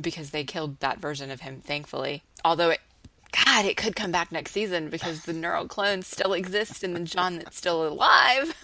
because 0.00 0.30
they 0.30 0.44
killed 0.44 0.78
that 0.80 1.00
version 1.00 1.30
of 1.30 1.40
him. 1.40 1.60
Thankfully, 1.60 2.22
although 2.44 2.70
it, 2.70 2.80
God, 3.44 3.64
it 3.64 3.76
could 3.76 3.96
come 3.96 4.12
back 4.12 4.30
next 4.30 4.52
season 4.52 4.90
because 4.90 5.24
the 5.24 5.32
neural 5.32 5.66
clones 5.66 6.06
still 6.06 6.32
exist 6.34 6.84
and 6.84 6.94
the 6.94 7.00
John 7.00 7.38
that's 7.38 7.56
still 7.56 7.88
alive. 7.88 8.54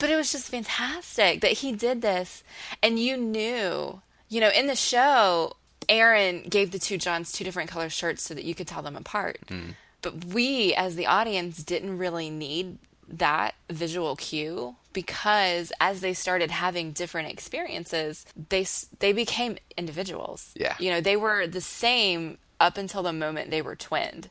But 0.00 0.10
it 0.10 0.16
was 0.16 0.32
just 0.32 0.48
fantastic 0.48 1.42
that 1.42 1.52
he 1.52 1.70
did 1.72 2.02
this, 2.02 2.42
and 2.82 2.98
you 2.98 3.16
knew, 3.16 4.00
you 4.28 4.40
know, 4.40 4.48
in 4.48 4.66
the 4.66 4.74
show, 4.74 5.54
Aeryn 5.88 6.48
gave 6.48 6.72
the 6.72 6.78
two 6.78 6.98
Johns 6.98 7.30
two 7.30 7.44
different 7.44 7.70
color 7.70 7.88
shirts 7.88 8.22
so 8.22 8.34
that 8.34 8.44
you 8.44 8.54
could 8.54 8.66
tell 8.66 8.82
them 8.82 8.96
apart. 8.96 9.38
Hmm. 9.48 9.70
But 10.02 10.24
we, 10.24 10.74
as 10.74 10.96
the 10.96 11.06
audience, 11.06 11.62
didn't 11.62 11.98
really 11.98 12.30
need 12.30 12.78
that 13.08 13.54
visual 13.68 14.16
cue 14.16 14.76
because 14.92 15.72
as 15.80 16.00
they 16.00 16.14
started 16.14 16.50
having 16.50 16.92
different 16.92 17.30
experiences, 17.30 18.24
they 18.48 18.66
they 18.98 19.12
became 19.12 19.58
individuals. 19.76 20.52
Yeah. 20.56 20.76
you 20.78 20.90
know, 20.90 21.00
they 21.00 21.16
were 21.16 21.46
the 21.46 21.60
same 21.60 22.38
up 22.58 22.76
until 22.76 23.02
the 23.02 23.12
moment 23.12 23.50
they 23.50 23.62
were 23.62 23.76
twinned. 23.76 24.30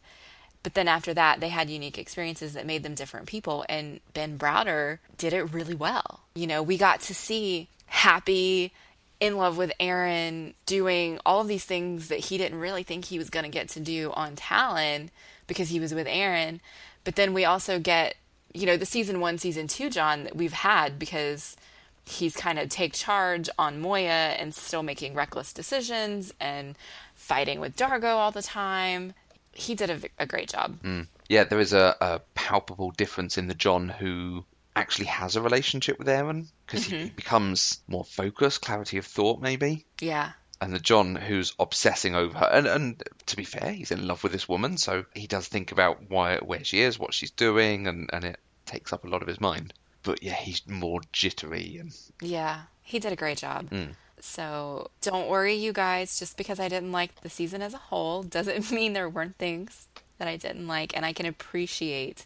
But 0.61 0.73
then 0.73 0.87
after 0.87 1.13
that, 1.13 1.39
they 1.39 1.49
had 1.49 1.69
unique 1.69 1.97
experiences 1.97 2.53
that 2.53 2.65
made 2.65 2.83
them 2.83 2.95
different 2.95 3.27
people. 3.27 3.65
And 3.69 4.01
Ben 4.13 4.37
Browder 4.37 4.99
did 5.17 5.33
it 5.33 5.53
really 5.53 5.75
well. 5.75 6.21
You 6.35 6.47
know, 6.47 6.61
we 6.61 6.77
got 6.77 6.99
to 7.01 7.15
see 7.15 7.69
happy, 7.85 8.73
in 9.19 9.35
love 9.35 9.57
with 9.57 9.71
Aeryn, 9.79 10.53
doing 10.65 11.19
all 11.25 11.41
of 11.41 11.47
these 11.47 11.65
things 11.65 12.07
that 12.07 12.19
he 12.19 12.37
didn't 12.37 12.59
really 12.59 12.83
think 12.83 13.05
he 13.05 13.17
was 13.17 13.29
going 13.29 13.43
to 13.43 13.51
get 13.51 13.69
to 13.69 13.79
do 13.79 14.11
on 14.13 14.35
Talyn 14.35 15.09
because 15.47 15.69
he 15.69 15.79
was 15.79 15.93
with 15.93 16.07
Aeryn. 16.07 16.59
But 17.03 17.15
then 17.15 17.33
we 17.33 17.45
also 17.45 17.79
get, 17.79 18.15
you 18.53 18.65
know, 18.65 18.77
the 18.77 18.85
season 18.85 19.19
one, 19.19 19.37
season 19.37 19.67
two 19.67 19.89
John 19.89 20.23
that 20.23 20.35
we've 20.35 20.53
had 20.53 20.97
because 20.97 21.57
he's 22.05 22.35
kind 22.35 22.57
of 22.57 22.69
take 22.69 22.93
charge 22.93 23.49
on 23.59 23.81
Moya 23.81 24.35
and 24.37 24.55
still 24.55 24.83
making 24.83 25.13
reckless 25.13 25.53
decisions 25.53 26.33
and 26.39 26.77
fighting 27.13 27.59
with 27.59 27.75
D'Argo 27.75 28.15
all 28.15 28.31
the 28.31 28.41
time. 28.41 29.13
He 29.59 29.75
did 29.75 29.89
a, 29.89 29.99
a 30.17 30.25
great 30.25 30.49
job. 30.49 30.81
Mm. 30.81 31.07
Yeah, 31.27 31.43
there 31.43 31.59
is 31.59 31.73
a, 31.73 31.95
a 31.99 32.21
palpable 32.33 32.91
difference 32.91 33.37
in 33.37 33.47
the 33.47 33.53
John 33.53 33.89
who 33.89 34.45
actually 34.75 35.07
has 35.07 35.35
a 35.35 35.41
relationship 35.41 35.99
with 35.99 36.07
Aeryn 36.07 36.47
because 36.65 36.85
he 36.85 36.95
mm-hmm. 36.95 37.15
becomes 37.15 37.79
more 37.87 38.05
focused, 38.05 38.61
clarity 38.61 38.97
of 38.97 39.05
thought, 39.05 39.41
maybe. 39.41 39.85
Yeah. 39.99 40.31
And 40.61 40.73
the 40.73 40.79
John 40.79 41.15
who's 41.15 41.53
obsessing 41.59 42.15
over 42.15 42.37
her, 42.37 42.45
and, 42.45 42.67
and 42.67 43.03
to 43.27 43.35
be 43.35 43.43
fair, 43.43 43.71
he's 43.71 43.91
in 43.91 44.07
love 44.07 44.23
with 44.23 44.31
this 44.31 44.49
woman, 44.49 44.77
so 44.77 45.05
he 45.13 45.27
does 45.27 45.47
think 45.47 45.71
about 45.71 46.09
why, 46.09 46.37
where 46.37 46.63
she 46.63 46.81
is, 46.81 46.99
what 46.99 47.13
she's 47.13 47.31
doing, 47.31 47.87
and, 47.87 48.09
and 48.11 48.25
it 48.25 48.39
takes 48.65 48.91
up 48.91 49.03
a 49.03 49.07
lot 49.07 49.21
of 49.21 49.27
his 49.27 49.39
mind. 49.39 49.73
But 50.03 50.23
yeah, 50.23 50.33
he's 50.33 50.65
more 50.67 51.01
jittery 51.11 51.77
and 51.77 51.93
Yeah, 52.21 52.61
he 52.81 52.99
did 52.99 53.11
a 53.11 53.17
great 53.17 53.37
job. 53.37 53.69
Mm. 53.69 53.95
So 54.23 54.91
don't 55.01 55.29
worry, 55.29 55.55
you 55.55 55.73
guys. 55.73 56.19
Just 56.19 56.37
because 56.37 56.59
I 56.59 56.67
didn't 56.67 56.91
like 56.91 57.21
the 57.21 57.29
season 57.29 57.61
as 57.61 57.73
a 57.73 57.77
whole 57.77 58.23
doesn't 58.23 58.71
mean 58.73 58.93
there 58.93 59.09
weren't 59.09 59.37
things 59.37 59.87
that 60.17 60.27
I 60.27 60.37
didn't 60.37 60.67
like, 60.67 60.95
and 60.95 61.05
I 61.05 61.13
can 61.13 61.25
appreciate 61.25 62.25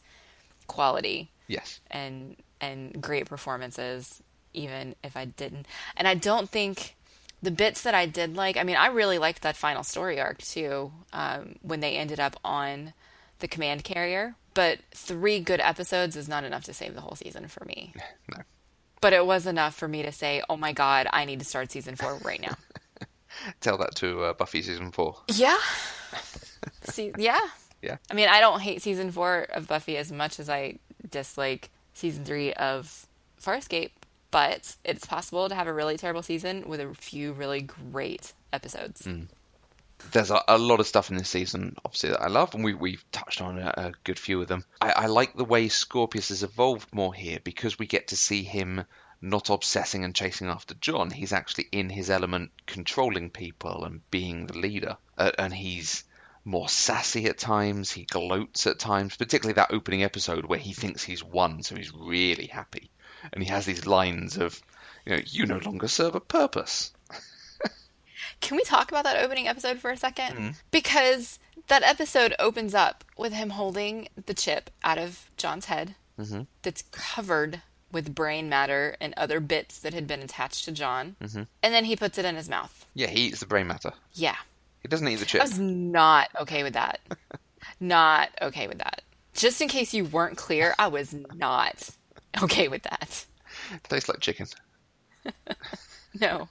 quality 0.67 1.29
yes, 1.47 1.79
and 1.91 2.35
and 2.61 3.01
great 3.01 3.25
performances, 3.27 4.21
even 4.53 4.95
if 5.03 5.15
I 5.17 5.25
didn't. 5.25 5.67
And 5.97 6.07
I 6.07 6.15
don't 6.15 6.49
think 6.49 6.95
the 7.41 7.51
bits 7.51 7.83
that 7.83 7.93
I 7.93 8.05
did 8.05 8.35
like. 8.35 8.57
I 8.57 8.63
mean, 8.63 8.77
I 8.77 8.87
really 8.87 9.19
liked 9.19 9.41
that 9.43 9.57
final 9.57 9.83
story 9.83 10.19
arc 10.19 10.39
too, 10.39 10.91
um, 11.11 11.55
when 11.61 11.81
they 11.81 11.97
ended 11.97 12.19
up 12.19 12.37
on 12.43 12.93
the 13.39 13.47
command 13.47 13.83
carrier. 13.83 14.35
But 14.53 14.79
three 14.93 15.39
good 15.39 15.59
episodes 15.59 16.15
is 16.15 16.29
not 16.29 16.43
enough 16.43 16.63
to 16.65 16.73
save 16.73 16.95
the 16.95 17.01
whole 17.01 17.15
season 17.15 17.47
for 17.47 17.65
me. 17.65 17.93
no. 18.31 18.43
But 19.03 19.13
it 19.13 19.25
was 19.25 19.45
enough 19.45 19.75
for 19.75 19.87
me 19.87 20.01
to 20.03 20.11
say, 20.11 20.41
"Oh 20.49 20.57
my 20.57 20.73
god, 20.73 21.07
I 21.11 21.25
need 21.25 21.39
to 21.39 21.45
start 21.45 21.71
season 21.71 21.95
four 21.95 22.15
right 22.23 22.41
now." 22.41 22.55
Tell 23.61 23.77
that 23.77 23.93
to 23.95 24.23
uh, 24.23 24.33
Buffy 24.33 24.61
season 24.61 24.91
four. 24.91 25.17
yeah. 25.27 25.59
See, 26.83 27.11
yeah. 27.17 27.39
Yeah. 27.83 27.97
I 28.09 28.13
mean, 28.13 28.29
I 28.29 28.39
don't 28.39 28.61
hate 28.61 28.81
season 28.81 29.11
four 29.11 29.45
of 29.53 29.67
Buffy 29.67 29.97
as 29.97 30.09
much 30.09 30.39
as 30.39 30.49
I 30.49 30.79
dislike 31.11 31.69
season 31.93 32.23
three 32.23 32.53
of 32.53 33.05
Farscape, 33.41 33.91
but 34.31 34.77
it's 34.85 35.05
possible 35.05 35.49
to 35.49 35.55
have 35.55 35.67
a 35.67 35.73
really 35.73 35.97
terrible 35.97 36.23
season 36.23 36.63
with 36.65 36.79
a 36.79 36.93
few 36.93 37.33
really 37.33 37.59
great 37.61 38.31
episodes. 38.53 39.05
There's 40.11 40.31
a, 40.31 40.41
a 40.47 40.57
lot 40.57 40.79
of 40.79 40.87
stuff 40.87 41.09
in 41.09 41.17
this 41.17 41.29
season, 41.29 41.75
obviously, 41.83 42.09
that 42.09 42.21
I 42.21 42.27
love, 42.27 42.53
and 42.53 42.63
we, 42.63 42.73
we've 42.73 43.03
touched 43.11 43.41
on 43.41 43.59
a, 43.59 43.73
a 43.75 43.91
good 44.03 44.19
few 44.19 44.41
of 44.41 44.47
them. 44.47 44.65
I, 44.81 44.91
I 44.91 45.05
like 45.07 45.35
the 45.35 45.45
way 45.45 45.69
Scorpius 45.69 46.29
has 46.29 46.43
evolved 46.43 46.93
more 46.93 47.13
here 47.13 47.39
because 47.43 47.79
we 47.79 47.87
get 47.87 48.09
to 48.09 48.15
see 48.15 48.43
him 48.43 48.85
not 49.21 49.49
obsessing 49.49 50.03
and 50.03 50.13
chasing 50.13 50.47
after 50.47 50.73
John. 50.75 51.09
He's 51.09 51.31
actually 51.31 51.67
in 51.71 51.89
his 51.89 52.09
element, 52.09 52.51
controlling 52.65 53.29
people 53.29 53.85
and 53.85 54.01
being 54.11 54.47
the 54.47 54.57
leader. 54.57 54.97
Uh, 55.17 55.31
and 55.39 55.53
he's 55.53 56.03
more 56.45 56.67
sassy 56.67 57.27
at 57.27 57.37
times, 57.37 57.91
he 57.91 58.03
gloats 58.03 58.67
at 58.67 58.79
times, 58.79 59.15
particularly 59.15 59.53
that 59.53 59.71
opening 59.71 60.03
episode 60.03 60.45
where 60.45 60.59
he 60.59 60.73
thinks 60.73 61.03
he's 61.03 61.23
won, 61.23 61.63
so 61.63 61.75
he's 61.75 61.93
really 61.93 62.47
happy. 62.47 62.89
And 63.31 63.41
he 63.41 63.49
has 63.49 63.65
these 63.65 63.85
lines 63.85 64.37
of, 64.37 64.61
you 65.05 65.15
know, 65.15 65.21
you 65.25 65.45
no 65.45 65.59
longer 65.59 65.87
serve 65.87 66.15
a 66.15 66.19
purpose. 66.19 66.91
Can 68.43 68.57
we 68.57 68.63
talk 68.63 68.91
about 68.91 69.05
that 69.05 69.23
opening 69.23 69.47
episode 69.47 69.79
for 69.79 69.89
a 69.89 69.95
2nd 69.95 70.13
mm-hmm. 70.15 70.49
Because 70.69 71.39
that 71.67 71.81
episode 71.81 72.35
opens 72.37 72.75
up 72.75 73.05
with 73.17 73.31
him 73.31 73.51
holding 73.51 74.09
the 74.25 74.33
chip 74.33 74.69
out 74.83 74.97
of 74.97 75.25
John's 75.37 75.65
head 75.65 75.95
mm-hmm. 76.19 76.41
that's 76.61 76.83
covered 76.91 77.61
with 77.89 78.13
brain 78.13 78.49
matter 78.49 78.97
and 78.99 79.13
other 79.15 79.39
bits 79.39 79.79
that 79.79 79.93
had 79.93 80.07
been 80.07 80.21
attached 80.21 80.65
to 80.65 80.73
John. 80.73 81.15
Mm-hmm. 81.21 81.43
And 81.63 81.73
then 81.73 81.85
he 81.85 81.95
puts 81.95 82.17
it 82.17 82.25
in 82.25 82.35
his 82.35 82.49
mouth. 82.49 82.85
Yeah, 82.93 83.07
he 83.07 83.27
eats 83.27 83.39
the 83.39 83.45
brain 83.45 83.65
matter. 83.65 83.93
Yeah. 84.13 84.35
He 84.81 84.89
doesn't 84.89 85.07
eat 85.07 85.15
the 85.15 85.25
chip. 85.25 85.39
I 85.39 85.45
was 85.45 85.59
not 85.59 86.29
okay 86.41 86.63
with 86.63 86.73
that. 86.73 86.99
not 87.79 88.29
okay 88.41 88.67
with 88.67 88.79
that. 88.79 89.03
Just 89.33 89.61
in 89.61 89.69
case 89.69 89.93
you 89.93 90.03
weren't 90.03 90.37
clear, 90.37 90.75
I 90.77 90.87
was 90.87 91.15
not 91.33 91.89
okay 92.43 92.67
with 92.67 92.83
that. 92.83 93.25
Tastes 93.87 94.09
like 94.09 94.19
chicken. 94.19 94.47
No. 96.19 96.47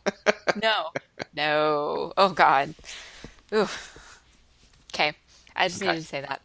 No. 0.60 0.90
No. 1.34 2.12
Oh 2.16 2.30
God. 2.30 2.74
Ooh. 3.54 3.68
Okay. 4.92 5.12
I 5.54 5.68
just 5.68 5.80
needed 5.80 5.96
to 5.96 6.02
say 6.02 6.20
that. 6.20 6.40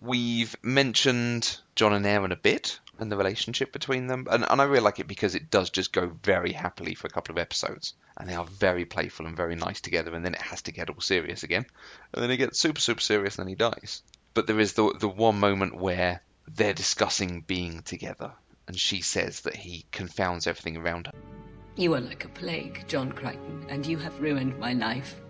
We've 0.00 0.54
mentioned 0.62 1.58
John 1.74 1.92
and 1.92 2.06
Aeryn 2.06 2.32
a 2.32 2.36
bit 2.36 2.80
and 3.00 3.10
the 3.10 3.16
relationship 3.16 3.72
between 3.72 4.06
them, 4.06 4.26
and, 4.30 4.44
and 4.48 4.60
I 4.60 4.64
really 4.64 4.84
like 4.84 4.98
it 4.98 5.08
because 5.08 5.34
it 5.34 5.50
does 5.50 5.70
just 5.70 5.92
go 5.92 6.12
very 6.22 6.52
happily 6.52 6.94
for 6.94 7.06
a 7.06 7.10
couple 7.10 7.32
of 7.32 7.38
episodes, 7.38 7.94
and 8.16 8.28
they 8.28 8.34
are 8.34 8.44
very 8.44 8.84
playful 8.84 9.26
and 9.26 9.36
very 9.36 9.56
nice 9.56 9.80
together, 9.80 10.14
and 10.14 10.24
then 10.24 10.34
it 10.34 10.42
has 10.42 10.62
to 10.62 10.72
get 10.72 10.90
all 10.90 11.00
serious 11.00 11.42
again, 11.42 11.64
and 12.12 12.22
then 12.22 12.30
it 12.30 12.36
gets 12.36 12.58
super 12.58 12.80
super 12.80 13.00
serious, 13.00 13.38
and 13.38 13.46
then 13.46 13.48
he 13.48 13.54
dies. 13.54 14.02
But 14.34 14.46
there 14.46 14.60
is 14.60 14.74
the 14.74 14.94
the 14.98 15.08
one 15.08 15.40
moment 15.40 15.76
where 15.76 16.22
they're 16.46 16.74
discussing 16.74 17.40
being 17.40 17.82
together, 17.82 18.32
and 18.66 18.78
she 18.78 19.00
says 19.00 19.40
that 19.42 19.56
he 19.56 19.86
confounds 19.92 20.46
everything 20.46 20.76
around 20.76 21.06
her. 21.06 21.12
You 21.76 21.94
are 21.94 22.00
like 22.00 22.24
a 22.24 22.28
plague, 22.28 22.84
John 22.88 23.12
Crichton, 23.12 23.66
and 23.68 23.86
you 23.86 23.96
have 23.98 24.20
ruined 24.20 24.58
my 24.58 24.72
life. 24.72 25.20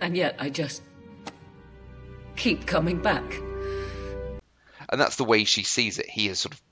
And 0.00 0.16
yet 0.16 0.36
I 0.38 0.50
just 0.50 0.82
keep 2.36 2.66
coming 2.66 3.00
back. 3.00 3.40
And 4.88 5.00
that's 5.00 5.16
the 5.16 5.24
way 5.24 5.44
she 5.44 5.62
sees 5.62 5.98
it. 5.98 6.08
He 6.08 6.26
has 6.26 6.40
sort 6.40 6.54
of 6.54 6.62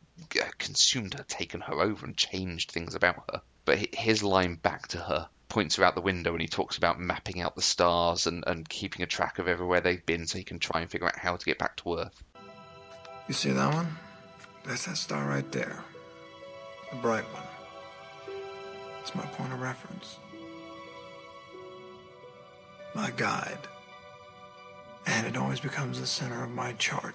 uh, 0.40 0.44
consumed 0.58 1.14
her, 1.14 1.24
taken 1.24 1.60
her 1.62 1.80
over, 1.80 2.04
and 2.04 2.16
changed 2.16 2.70
things 2.70 2.94
about 2.94 3.24
her. 3.32 3.40
But 3.64 3.94
his 3.94 4.22
line 4.22 4.56
back 4.56 4.88
to 4.88 4.98
her 4.98 5.28
points 5.48 5.76
her 5.76 5.84
out 5.84 5.94
the 5.94 6.00
window 6.00 6.32
and 6.32 6.40
he 6.40 6.48
talks 6.48 6.78
about 6.78 7.00
mapping 7.00 7.40
out 7.40 7.56
the 7.56 7.62
stars 7.62 8.26
and, 8.26 8.44
and 8.46 8.68
keeping 8.68 9.02
a 9.02 9.06
track 9.06 9.38
of 9.38 9.48
everywhere 9.48 9.80
they've 9.80 10.06
been 10.06 10.26
so 10.26 10.38
he 10.38 10.44
can 10.44 10.58
try 10.58 10.80
and 10.80 10.90
figure 10.90 11.08
out 11.08 11.18
how 11.18 11.36
to 11.36 11.44
get 11.44 11.58
back 11.58 11.76
to 11.76 11.98
Earth. 11.98 12.22
You 13.28 13.34
see 13.34 13.50
that 13.50 13.74
one? 13.74 13.96
That's 14.64 14.86
that 14.86 14.96
star 14.96 15.28
right 15.28 15.50
there. 15.52 15.84
The 16.90 16.96
bright 16.96 17.24
one. 17.32 17.42
It's 19.00 19.14
my 19.14 19.22
point 19.22 19.52
of 19.52 19.60
reference. 19.60 20.18
My 22.94 23.10
guide. 23.16 23.68
And 25.06 25.26
it 25.26 25.36
always 25.36 25.60
becomes 25.60 26.00
the 26.00 26.06
center 26.06 26.42
of 26.42 26.50
my 26.50 26.72
chart. 26.74 27.14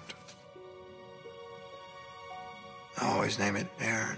I 2.98 3.12
always 3.12 3.38
name 3.38 3.56
it 3.56 3.66
Aeryn. 3.78 4.16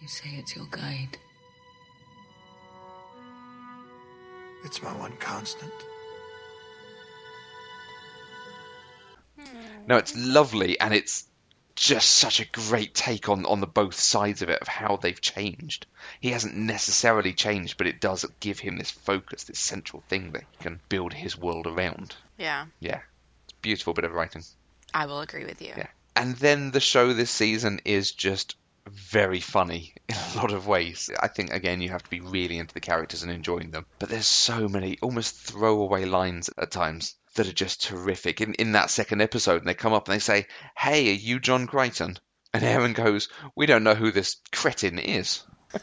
You 0.00 0.06
say 0.06 0.30
it's 0.38 0.54
your 0.54 0.66
guide. 0.70 1.18
It's 4.64 4.82
my 4.82 4.92
one 4.96 5.16
constant. 5.18 5.72
No, 9.86 9.96
it's 9.96 10.16
lovely 10.16 10.78
and 10.78 10.92
it's 10.94 11.26
just 11.78 12.10
such 12.10 12.40
a 12.40 12.44
great 12.44 12.92
take 12.92 13.28
on, 13.28 13.46
on 13.46 13.60
the 13.60 13.66
both 13.66 13.94
sides 13.94 14.42
of 14.42 14.48
it 14.48 14.60
of 14.60 14.66
how 14.66 14.96
they've 14.96 15.20
changed. 15.20 15.86
He 16.20 16.30
hasn't 16.30 16.56
necessarily 16.56 17.32
changed, 17.32 17.78
but 17.78 17.86
it 17.86 18.00
does 18.00 18.24
give 18.40 18.58
him 18.58 18.76
this 18.76 18.90
focus, 18.90 19.44
this 19.44 19.60
central 19.60 20.02
thing 20.08 20.32
that 20.32 20.42
he 20.50 20.64
can 20.64 20.80
build 20.88 21.12
his 21.12 21.38
world 21.38 21.66
around. 21.66 22.16
Yeah, 22.36 22.66
Yeah. 22.80 23.00
It's 23.44 23.52
a 23.52 23.62
beautiful 23.62 23.94
bit 23.94 24.04
of 24.04 24.12
writing. 24.12 24.42
I 24.92 25.06
will 25.06 25.20
agree 25.20 25.44
with 25.44 25.62
you. 25.62 25.72
Yeah. 25.76 25.86
And 26.16 26.34
then 26.36 26.72
the 26.72 26.80
show 26.80 27.12
this 27.12 27.30
season 27.30 27.80
is 27.84 28.10
just 28.10 28.56
very 28.88 29.40
funny 29.40 29.94
in 30.08 30.14
a 30.14 30.36
lot 30.36 30.52
of 30.52 30.66
ways. 30.66 31.10
I 31.18 31.28
think 31.28 31.52
again 31.52 31.80
you 31.80 31.90
have 31.90 32.02
to 32.02 32.10
be 32.10 32.20
really 32.20 32.58
into 32.58 32.74
the 32.74 32.80
characters 32.80 33.22
and 33.22 33.32
enjoying 33.32 33.70
them. 33.70 33.86
But 33.98 34.08
there's 34.08 34.26
so 34.26 34.68
many 34.68 34.98
almost 35.02 35.34
throwaway 35.36 36.04
lines 36.04 36.50
at 36.58 36.70
times 36.70 37.14
that 37.34 37.46
are 37.48 37.52
just 37.52 37.82
terrific. 37.82 38.40
In 38.40 38.54
in 38.54 38.72
that 38.72 38.90
second 38.90 39.20
episode 39.20 39.58
and 39.58 39.66
they 39.66 39.74
come 39.74 39.92
up 39.92 40.08
and 40.08 40.14
they 40.14 40.20
say, 40.20 40.46
Hey, 40.76 41.10
are 41.10 41.14
you 41.14 41.40
John 41.40 41.66
Crichton? 41.66 42.18
And 42.52 42.62
Aeryn 42.62 42.94
goes, 42.94 43.28
We 43.54 43.66
don't 43.66 43.84
know 43.84 43.94
who 43.94 44.10
this 44.10 44.36
cretin 44.52 44.98
is. 44.98 45.42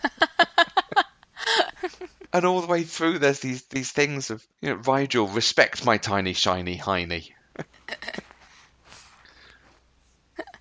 and 2.34 2.46
all 2.46 2.62
the 2.62 2.68
way 2.68 2.84
through 2.84 3.20
there's 3.20 3.40
these 3.40 3.64
these 3.68 3.92
things 3.92 4.32
of 4.32 4.46
you 4.62 4.70
know, 4.70 4.78
Rygel, 4.78 5.34
respect 5.34 5.86
my 5.86 5.98
tiny 5.98 6.34
shiny 6.34 6.78
hiney. 6.78 7.32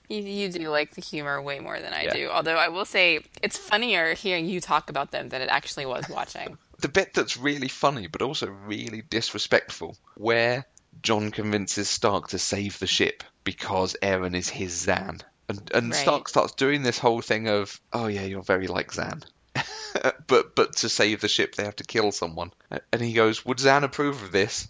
You, 0.08 0.20
you 0.22 0.48
do 0.50 0.68
like 0.68 0.94
the 0.94 1.00
humor 1.00 1.40
way 1.40 1.60
more 1.60 1.80
than 1.80 1.92
I 1.92 2.04
Yeah. 2.04 2.14
do. 2.14 2.28
Although 2.30 2.56
I 2.56 2.68
will 2.68 2.84
say 2.84 3.20
it's 3.42 3.56
funnier 3.56 4.14
hearing 4.14 4.46
you 4.46 4.60
talk 4.60 4.90
about 4.90 5.10
them 5.10 5.28
than 5.30 5.40
it 5.42 5.48
actually 5.48 5.86
was 5.86 6.08
watching. 6.08 6.58
the 6.80 6.88
bit 6.88 7.14
that's 7.14 7.36
really 7.36 7.68
funny 7.68 8.06
but 8.06 8.20
also 8.22 8.48
really 8.48 9.02
disrespectful, 9.02 9.96
where 10.16 10.66
John 11.02 11.30
convinces 11.30 11.88
Stark 11.88 12.28
to 12.28 12.38
save 12.38 12.78
the 12.78 12.86
ship 12.86 13.24
because 13.44 13.96
Aeryn 14.02 14.34
is 14.34 14.48
his 14.48 14.86
Zhaan. 14.86 15.22
And, 15.48 15.70
and 15.74 15.90
Right. 15.90 16.00
Stark 16.00 16.28
starts 16.28 16.54
doing 16.54 16.82
this 16.82 16.98
whole 16.98 17.20
thing 17.20 17.48
of, 17.48 17.80
oh 17.92 18.06
yeah, 18.06 18.22
you're 18.24 18.42
very 18.42 18.66
like 18.66 18.92
Zhaan. 18.92 19.24
but 20.26 20.54
but 20.56 20.76
to 20.76 20.88
save 20.88 21.20
the 21.20 21.28
ship, 21.28 21.54
they 21.54 21.64
have 21.64 21.76
to 21.76 21.84
kill 21.84 22.12
someone. 22.12 22.52
And 22.92 23.00
he 23.02 23.12
goes, 23.12 23.44
would 23.44 23.58
Zhaan 23.58 23.84
approve 23.84 24.22
of 24.22 24.32
this? 24.32 24.68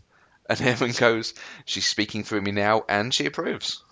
And 0.49 0.59
Aeryn 0.61 0.99
goes, 0.99 1.35
she's 1.65 1.87
speaking 1.87 2.23
through 2.25 2.43
me 2.43 2.53
now, 2.53 2.85
and 2.89 3.13
she 3.13 3.27
approves. 3.27 3.83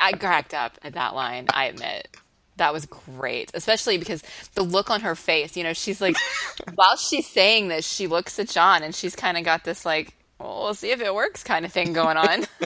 I 0.00 0.12
cracked 0.12 0.54
up 0.54 0.78
at 0.82 0.94
that 0.94 1.14
line, 1.14 1.46
I 1.52 1.66
admit. 1.66 2.08
That 2.56 2.72
was 2.72 2.86
great, 2.86 3.50
especially 3.54 3.98
because 3.98 4.22
the 4.54 4.62
look 4.62 4.90
on 4.90 5.00
her 5.00 5.14
face, 5.14 5.56
you 5.56 5.64
know, 5.64 5.72
she's 5.72 6.00
like, 6.00 6.16
while 6.74 6.96
she's 6.96 7.26
saying 7.26 7.68
this, 7.68 7.86
she 7.86 8.06
looks 8.06 8.38
at 8.38 8.48
John 8.48 8.82
and 8.82 8.94
she's 8.94 9.16
kind 9.16 9.38
of 9.38 9.44
got 9.44 9.64
this, 9.64 9.86
like, 9.86 10.14
well, 10.38 10.64
we'll 10.64 10.74
see 10.74 10.90
if 10.90 11.00
it 11.00 11.14
works 11.14 11.42
kind 11.42 11.64
of 11.64 11.72
thing 11.72 11.92
going 11.92 12.16
on. 12.16 12.46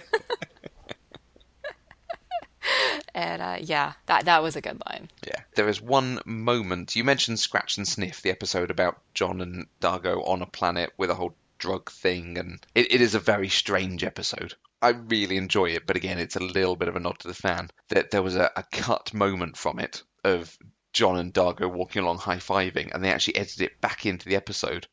and 3.15 3.43
uh, 3.43 3.57
yeah, 3.61 3.93
that, 4.07 4.25
that 4.25 4.43
was 4.43 4.57
a 4.57 4.61
good 4.61 4.81
line. 4.87 5.09
Yeah. 5.27 5.41
There 5.55 5.69
is 5.69 5.81
one 5.81 6.21
moment. 6.25 6.97
You 6.97 7.05
mentioned 7.05 7.39
Scratch 7.39 7.77
and 7.77 7.87
Sniff, 7.87 8.23
the 8.23 8.31
episode 8.31 8.71
about 8.71 8.99
John 9.15 9.41
and 9.41 9.67
D'Argo 9.81 10.23
on 10.25 10.43
a 10.43 10.47
planet 10.47 10.93
with 10.97 11.11
a 11.11 11.15
whole 11.15 11.35
drug 11.59 11.91
thing, 11.91 12.39
and 12.39 12.65
it, 12.75 12.93
it 12.95 13.01
is 13.01 13.15
a 13.15 13.21
very 13.21 13.49
strange 13.49 14.05
episode. 14.05 14.55
I 14.83 14.91
really 14.91 15.37
enjoy 15.37 15.71
it, 15.71 15.87
but 15.87 15.97
again, 15.97 16.19
it's 16.19 16.37
a 16.37 16.41
little 16.41 16.77
bit 16.77 16.89
of 16.89 16.97
a 16.97 17.01
nod 17.01 17.19
to 17.21 17.29
the 17.29 17.35
fan. 17.35 17.71
That 17.89 18.11
there 18.11 18.23
was 18.23 18.37
a, 18.37 18.51
a 18.57 18.65
cut 18.73 19.13
moment 19.15 19.57
from 19.57 19.79
it 19.79 20.03
of 20.25 20.57
John 20.93 21.19
and 21.19 21.33
D'Argo 21.33 21.69
walking 21.69 22.03
along 22.03 22.19
high 22.19 22.37
fiving, 22.37 22.95
and 22.95 23.03
they 23.05 23.11
actually 23.11 23.37
edited 23.37 23.63
it 23.63 23.81
back 23.81 24.07
into 24.07 24.29
the 24.29 24.37
episode 24.37 24.87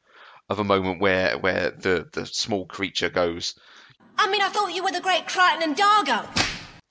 of 0.50 0.60
a 0.60 0.64
moment 0.64 1.00
where 1.02 1.38
where 1.38 1.72
the, 1.72 2.08
the 2.12 2.26
small 2.26 2.66
creature 2.66 3.10
goes, 3.10 3.56
I 4.18 4.30
mean, 4.30 4.42
I 4.42 4.50
thought 4.50 4.74
you 4.74 4.84
were 4.84 4.92
the 4.92 5.00
great 5.02 5.28
Crichton 5.28 5.64
and 5.64 5.76
D'Argo. 5.76 6.28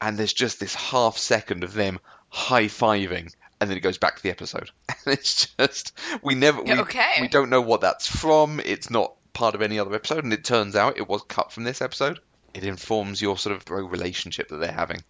and 0.01 0.19
there's 0.19 0.33
just 0.33 0.59
this 0.61 0.75
half 0.75 1.17
second 1.19 1.63
of 1.65 1.73
them 1.75 1.99
high 2.29 2.65
fiving, 2.67 3.33
and 3.61 3.69
then 3.71 3.77
it 3.77 3.81
goes 3.83 3.99
back 3.99 4.17
to 4.17 4.23
the 4.23 4.31
episode. 4.31 4.71
And 5.05 5.15
it's 5.15 5.49
just 5.59 5.99
we 6.23 6.35
never 6.37 6.63
we, 6.63 6.73
Okay. 6.79 7.11
we 7.21 7.29
don't 7.29 7.51
know 7.51 7.61
what 7.61 7.81
that's 7.81 8.07
from. 8.07 8.61
It's 8.61 8.89
not 8.91 9.15
part 9.33 9.55
of 9.55 9.63
any 9.63 9.79
other 9.79 9.95
episode, 9.95 10.25
and 10.25 10.33
it 10.33 10.45
turns 10.45 10.77
out 10.77 10.99
it 10.99 11.09
was 11.09 11.23
cut 11.23 11.53
from 11.53 11.65
this 11.65 11.83
episode. 11.83 12.21
It 12.55 12.65
informs 12.65 13.23
your 13.23 13.39
sort 13.39 13.57
of 13.57 13.71
relationship 13.71 14.49
that 14.49 14.59
they're 14.59 14.73
having. 14.73 15.03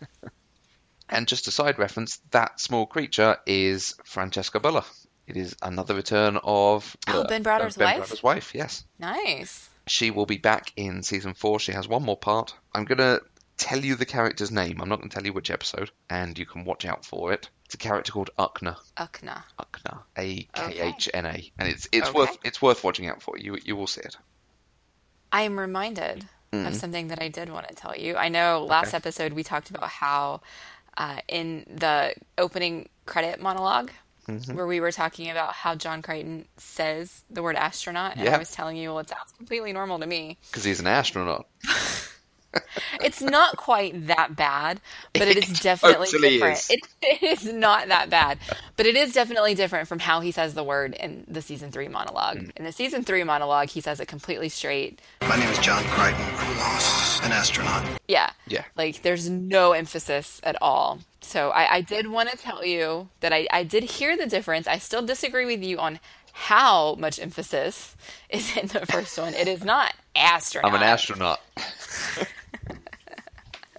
and 1.08 1.28
just 1.28 1.46
a 1.48 1.50
side 1.50 1.78
reference, 1.78 2.18
that 2.30 2.60
small 2.60 2.86
creature 2.86 3.36
is 3.46 3.94
Francesca 4.04 4.60
Buller. 4.60 4.84
It 5.26 5.36
is 5.36 5.56
another 5.62 5.94
return 5.94 6.38
of 6.42 6.96
Oh, 7.08 7.22
uh, 7.22 7.28
Ben 7.28 7.42
Browder's 7.42 7.76
ben 7.76 7.86
wife? 7.86 7.96
Browder's 7.98 8.22
wife, 8.22 8.54
yes. 8.54 8.84
Nice. 8.98 9.68
She 9.88 10.10
will 10.10 10.26
be 10.26 10.38
back 10.38 10.72
in 10.76 11.02
season 11.02 11.34
four. 11.34 11.60
She 11.60 11.72
has 11.72 11.88
one 11.88 12.02
more 12.02 12.16
part. 12.16 12.54
I'm 12.74 12.84
going 12.84 12.98
to 12.98 13.22
tell 13.56 13.78
you 13.78 13.94
the 13.94 14.06
character's 14.06 14.50
name. 14.50 14.80
I'm 14.80 14.88
not 14.88 14.98
going 14.98 15.08
to 15.08 15.14
tell 15.14 15.24
you 15.24 15.32
which 15.32 15.50
episode, 15.50 15.90
and 16.10 16.38
you 16.38 16.46
can 16.46 16.64
watch 16.64 16.84
out 16.84 17.04
for 17.04 17.32
it. 17.32 17.48
It's 17.66 17.74
a 17.74 17.78
character 17.78 18.12
called 18.12 18.30
Ahkna. 18.38 18.76
Ahkna. 18.96 19.42
Ahkna. 19.58 19.98
A 20.16 20.42
K 20.54 20.78
H 20.80 21.08
N 21.12 21.26
A. 21.26 21.52
And 21.58 21.68
it's 21.68 21.88
it's 21.92 22.08
Okay. 22.08 22.18
worth 22.18 22.38
it's 22.44 22.62
worth 22.62 22.84
watching 22.84 23.08
out 23.08 23.20
for. 23.22 23.36
You 23.36 23.58
you 23.64 23.74
will 23.76 23.88
see 23.88 24.00
it. 24.02 24.16
I 25.32 25.42
am 25.42 25.58
reminded 25.58 26.26
Mm. 26.52 26.68
of 26.68 26.76
something 26.76 27.08
that 27.08 27.20
I 27.20 27.26
did 27.26 27.50
want 27.50 27.66
to 27.68 27.74
tell 27.74 27.96
you. 27.96 28.16
I 28.16 28.28
know 28.28 28.64
last 28.64 28.88
Okay. 28.88 28.96
episode 28.98 29.32
we 29.32 29.42
talked 29.42 29.68
about 29.70 29.88
how 29.88 30.42
uh, 30.96 31.18
in 31.28 31.66
the 31.68 32.14
opening 32.38 32.88
credit 33.04 33.40
monolog 33.40 33.90
Mhm. 34.28 34.54
where 34.54 34.66
we 34.66 34.78
were 34.80 34.92
talking 34.92 35.28
about 35.28 35.52
how 35.54 35.74
John 35.74 36.02
Crichton 36.02 36.46
says 36.56 37.24
the 37.28 37.42
word 37.42 37.56
astronaut, 37.56 38.12
and 38.14 38.24
Yeah. 38.24 38.36
I 38.36 38.38
was 38.38 38.50
telling 38.52 38.76
you, 38.76 38.90
well, 38.90 39.00
it 39.00 39.08
sounds 39.08 39.32
completely 39.36 39.72
normal 39.72 39.98
to 39.98 40.06
me. 40.06 40.38
Because 40.50 40.62
he's 40.64 40.78
an 40.80 40.86
astronaut. 40.86 41.48
It's 43.06 43.22
not 43.22 43.56
quite 43.56 44.08
that 44.08 44.34
bad, 44.34 44.80
but 45.12 45.28
it 45.28 45.36
is 45.36 45.60
definitely 45.62 46.06
totally 46.06 46.30
different. 46.30 46.58
is. 46.58 46.70
It, 46.70 46.80
it 47.02 47.22
is 47.22 47.52
not 47.52 47.86
that 47.86 48.10
bad, 48.10 48.38
but 48.76 48.84
it 48.84 48.96
is 48.96 49.12
definitely 49.12 49.54
different 49.54 49.86
from 49.86 50.00
how 50.00 50.18
he 50.18 50.32
says 50.32 50.54
the 50.54 50.64
word 50.64 50.94
in 50.94 51.24
the 51.28 51.40
season 51.40 51.70
three 51.70 51.86
monologue. 51.86 52.38
Mm. 52.38 52.50
In 52.56 52.64
the 52.64 52.72
season 52.72 53.04
three 53.04 53.22
monologue, 53.22 53.68
he 53.68 53.80
says 53.80 54.00
it 54.00 54.08
completely 54.08 54.48
straight. 54.48 55.00
My 55.22 55.36
name 55.36 55.48
is 55.48 55.58
John 55.60 55.84
Crichton. 55.84 56.26
I'm 56.36 56.58
lost, 56.58 57.22
an 57.22 57.30
astronaut. 57.30 57.86
Yeah. 58.08 58.30
Yeah. 58.48 58.64
Like 58.76 59.02
there's 59.02 59.30
no 59.30 59.70
emphasis 59.70 60.40
at 60.42 60.60
all. 60.60 60.98
So 61.20 61.50
I, 61.50 61.76
I 61.76 61.80
did 61.82 62.08
want 62.08 62.30
to 62.30 62.36
tell 62.36 62.64
you 62.64 63.08
that 63.20 63.32
I, 63.32 63.46
I 63.52 63.62
did 63.62 63.84
hear 63.84 64.16
the 64.16 64.26
difference. 64.26 64.66
I 64.66 64.78
still 64.78 65.02
disagree 65.06 65.44
with 65.44 65.62
you 65.62 65.78
on 65.78 66.00
how 66.32 66.96
much 66.96 67.18
emphasis 67.18 67.96
is 68.30 68.56
in 68.56 68.66
the 68.66 68.84
first 68.86 69.16
one. 69.16 69.32
It 69.32 69.48
is 69.48 69.64
not 69.64 69.94
astronaut. 70.14 70.72
I'm 70.72 70.76
an 70.76 70.86
astronaut. 70.86 71.40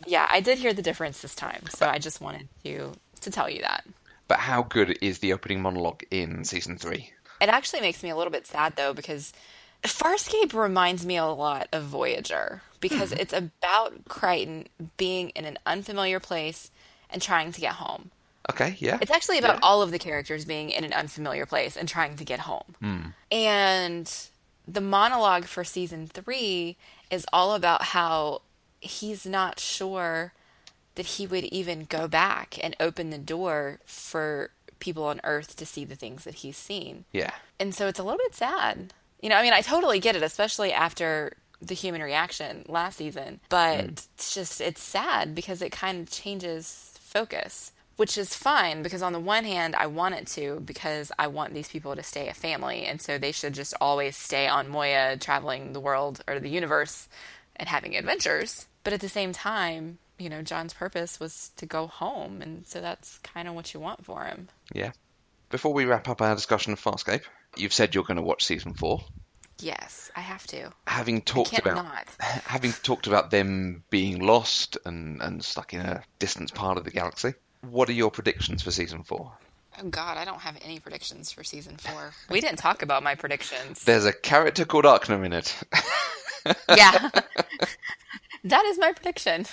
Yeah, 0.07 0.27
I 0.31 0.39
did 0.39 0.57
hear 0.57 0.73
the 0.73 0.81
difference 0.81 1.21
this 1.21 1.35
time. 1.35 1.61
So 1.69 1.85
I 1.87 1.99
just 1.99 2.21
wanted 2.21 2.47
to 2.63 2.93
to 3.21 3.29
tell 3.31 3.49
you 3.49 3.61
that. 3.61 3.85
But 4.27 4.39
how 4.39 4.63
good 4.63 4.97
is 5.01 5.19
the 5.19 5.33
opening 5.33 5.61
monologue 5.61 6.03
in 6.11 6.43
season 6.43 6.77
three? 6.77 7.11
It 7.39 7.49
actually 7.49 7.81
makes 7.81 8.01
me 8.03 8.09
a 8.09 8.15
little 8.15 8.31
bit 8.31 8.47
sad 8.47 8.75
though 8.75 8.93
because 8.93 9.33
Farscape 9.83 10.53
reminds 10.53 11.05
me 11.05 11.17
a 11.17 11.25
lot 11.25 11.67
of 11.71 11.83
Voyager 11.83 12.61
because 12.79 13.11
it's 13.11 13.33
about 13.33 14.05
Crichton 14.07 14.67
being 14.97 15.29
in 15.29 15.45
an 15.45 15.57
unfamiliar 15.65 16.19
place 16.19 16.71
and 17.09 17.21
trying 17.21 17.51
to 17.51 17.61
get 17.61 17.73
home. 17.73 18.11
Okay, 18.49 18.75
yeah. 18.79 18.97
It's 19.01 19.11
actually 19.11 19.39
about 19.39 19.55
Yeah. 19.55 19.59
all 19.63 19.81
of 19.81 19.91
the 19.91 19.99
characters 19.99 20.45
being 20.45 20.69
in 20.71 20.83
an 20.83 20.93
unfamiliar 20.93 21.45
place 21.45 21.75
and 21.77 21.87
trying 21.87 22.15
to 22.17 22.23
get 22.25 22.39
home. 22.39 22.75
Hmm. 22.81 23.01
And 23.31 24.11
the 24.67 24.81
monologue 24.81 25.45
for 25.45 25.63
season 25.63 26.07
three 26.07 26.77
is 27.11 27.25
all 27.31 27.53
about 27.55 27.81
how 27.83 28.41
he's 28.79 29.25
not 29.25 29.59
sure 29.59 30.33
that 30.95 31.05
he 31.05 31.27
would 31.27 31.45
even 31.45 31.85
go 31.85 32.07
back 32.07 32.57
and 32.61 32.75
open 32.79 33.09
the 33.11 33.17
door 33.17 33.79
for 33.85 34.49
people 34.79 35.03
on 35.05 35.21
Earth 35.23 35.55
to 35.55 35.65
see 35.65 35.85
the 35.85 35.95
things 35.95 36.23
that 36.23 36.35
he's 36.35 36.57
seen. 36.57 37.05
Yeah. 37.11 37.31
And 37.59 37.73
so 37.73 37.87
it's 37.87 37.99
a 37.99 38.03
little 38.03 38.19
bit 38.19 38.35
sad 38.35 38.93
You 39.21 39.29
know, 39.29 39.35
I 39.35 39.41
mean, 39.41 39.53
I 39.53 39.61
totally 39.61 39.99
get 39.99 40.15
it, 40.15 40.23
especially 40.23 40.71
after 40.71 41.33
the 41.61 41.73
human 41.73 42.01
reaction 42.01 42.65
last 42.67 42.97
season, 42.97 43.39
but 43.49 43.79
mm. 43.79 43.89
it's 43.89 44.33
just, 44.33 44.61
it's 44.61 44.81
sad 44.81 45.33
because 45.33 45.61
it 45.61 45.71
kind 45.71 46.01
of 46.01 46.11
changes 46.11 46.93
focus, 46.99 47.71
which 47.95 48.15
is 48.17 48.35
fine 48.35 48.83
because 48.83 49.01
on 49.01 49.13
the 49.13 49.19
one 49.19 49.43
hand, 49.43 49.75
I 49.75 49.87
want 49.87 50.13
it 50.15 50.27
to 50.27 50.59
because 50.63 51.11
I 51.17 51.27
want 51.27 51.55
these 51.55 51.67
people 51.67 51.95
to 51.95 52.03
stay 52.03 52.27
a 52.27 52.33
family. 52.33 52.85
And 52.85 53.01
so 53.01 53.17
they 53.17 53.31
should 53.31 53.53
just 53.53 53.73
always 53.81 54.15
stay 54.15 54.47
on 54.47 54.69
Moya, 54.69 55.17
traveling 55.19 55.73
the 55.73 55.79
world 55.79 56.21
or 56.27 56.39
the 56.39 56.49
universe 56.49 57.07
and 57.55 57.67
having 57.67 57.95
adventures. 57.95 58.66
But 58.87 58.93
at 58.93 59.01
the 59.01 59.09
same 59.09 59.33
time, 59.33 59.97
you 60.17 60.29
know, 60.29 60.41
John's 60.41 60.73
purpose 60.73 61.19
was 61.19 61.51
to 61.57 61.65
go 61.65 61.87
home. 61.87 62.41
And 62.41 62.65
so 62.65 62.79
that's 62.79 63.17
kind 63.17 63.49
of 63.49 63.53
what 63.53 63.73
you 63.73 63.81
want 63.81 64.05
for 64.05 64.23
him. 64.23 64.47
Yeah. 64.73 64.93
Before 65.49 65.73
we 65.73 65.83
wrap 65.83 66.07
up 66.07 66.21
our 66.21 66.33
discussion 66.33 66.71
of 66.71 66.79
Farscape, 66.79 67.23
you've 67.57 67.73
said 67.73 67.93
you're 67.93 68.05
going 68.05 68.15
to 68.15 68.23
watch 68.23 68.45
season 68.45 68.73
four. 68.73 69.03
Yes, 69.59 70.09
I 70.15 70.21
have 70.21 70.47
to. 70.47 70.71
Having 70.87 71.23
talked 71.23 71.59
about 71.59 71.75
not. 71.83 72.07
having 72.45 72.71
talked 72.71 73.07
about 73.07 73.29
them 73.29 73.83
being 73.89 74.25
lost 74.25 74.77
and, 74.85 75.21
and 75.21 75.43
stuck 75.43 75.73
in 75.73 75.81
a 75.81 76.01
distant 76.19 76.53
part 76.53 76.77
of 76.77 76.85
the 76.85 76.91
galaxy, 76.91 77.33
what 77.69 77.89
are 77.89 77.91
your 77.91 78.09
predictions 78.09 78.63
for 78.63 78.71
season 78.71 79.03
four? 79.03 79.33
Oh 79.81 79.89
God, 79.89 80.15
I 80.15 80.23
don't 80.23 80.39
have 80.39 80.57
any 80.63 80.79
predictions 80.79 81.29
for 81.29 81.43
season 81.43 81.75
four. 81.75 82.13
We 82.29 82.39
didn't 82.39 82.59
talk 82.59 82.83
about 82.83 83.03
my 83.03 83.15
predictions. 83.15 83.83
There's 83.83 84.05
a 84.05 84.13
character 84.13 84.63
called 84.63 84.85
Ahkna 84.85 85.25
in 85.25 85.33
it. 85.33 85.53
yeah, 86.69 87.09
that 88.43 88.65
is 88.65 88.77
my 88.77 88.91
prediction. 88.93 89.45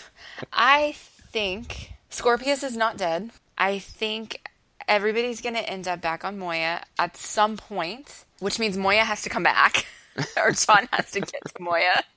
I 0.52 0.94
think 1.32 1.92
Scorpius 2.10 2.62
is 2.62 2.76
not 2.76 2.96
dead. 2.96 3.30
I 3.58 3.78
think 3.78 4.48
everybody's 4.88 5.40
going 5.40 5.54
to 5.54 5.68
end 5.68 5.88
up 5.88 6.00
back 6.00 6.24
on 6.24 6.38
Moya 6.38 6.82
at 6.98 7.16
some 7.16 7.56
point, 7.56 8.24
which 8.40 8.58
means 8.58 8.76
Moya 8.76 9.04
has 9.04 9.22
to 9.22 9.28
come 9.28 9.42
back, 9.42 9.86
or 10.36 10.52
John 10.52 10.88
has 10.92 11.10
to 11.12 11.20
get 11.20 11.42
to 11.44 11.62
Moya. 11.62 12.02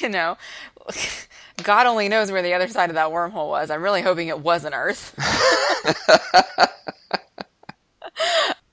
You 0.00 0.10
know, 0.10 0.36
God 1.62 1.86
only 1.86 2.10
knows 2.10 2.30
where 2.30 2.42
the 2.42 2.52
other 2.52 2.68
side 2.68 2.90
of 2.90 2.94
that 2.96 3.08
wormhole 3.08 3.48
was. 3.48 3.70
I'm 3.70 3.82
really 3.82 4.02
hoping 4.02 4.28
it 4.28 4.38
wasn't 4.38 4.74
Earth. 4.74 5.14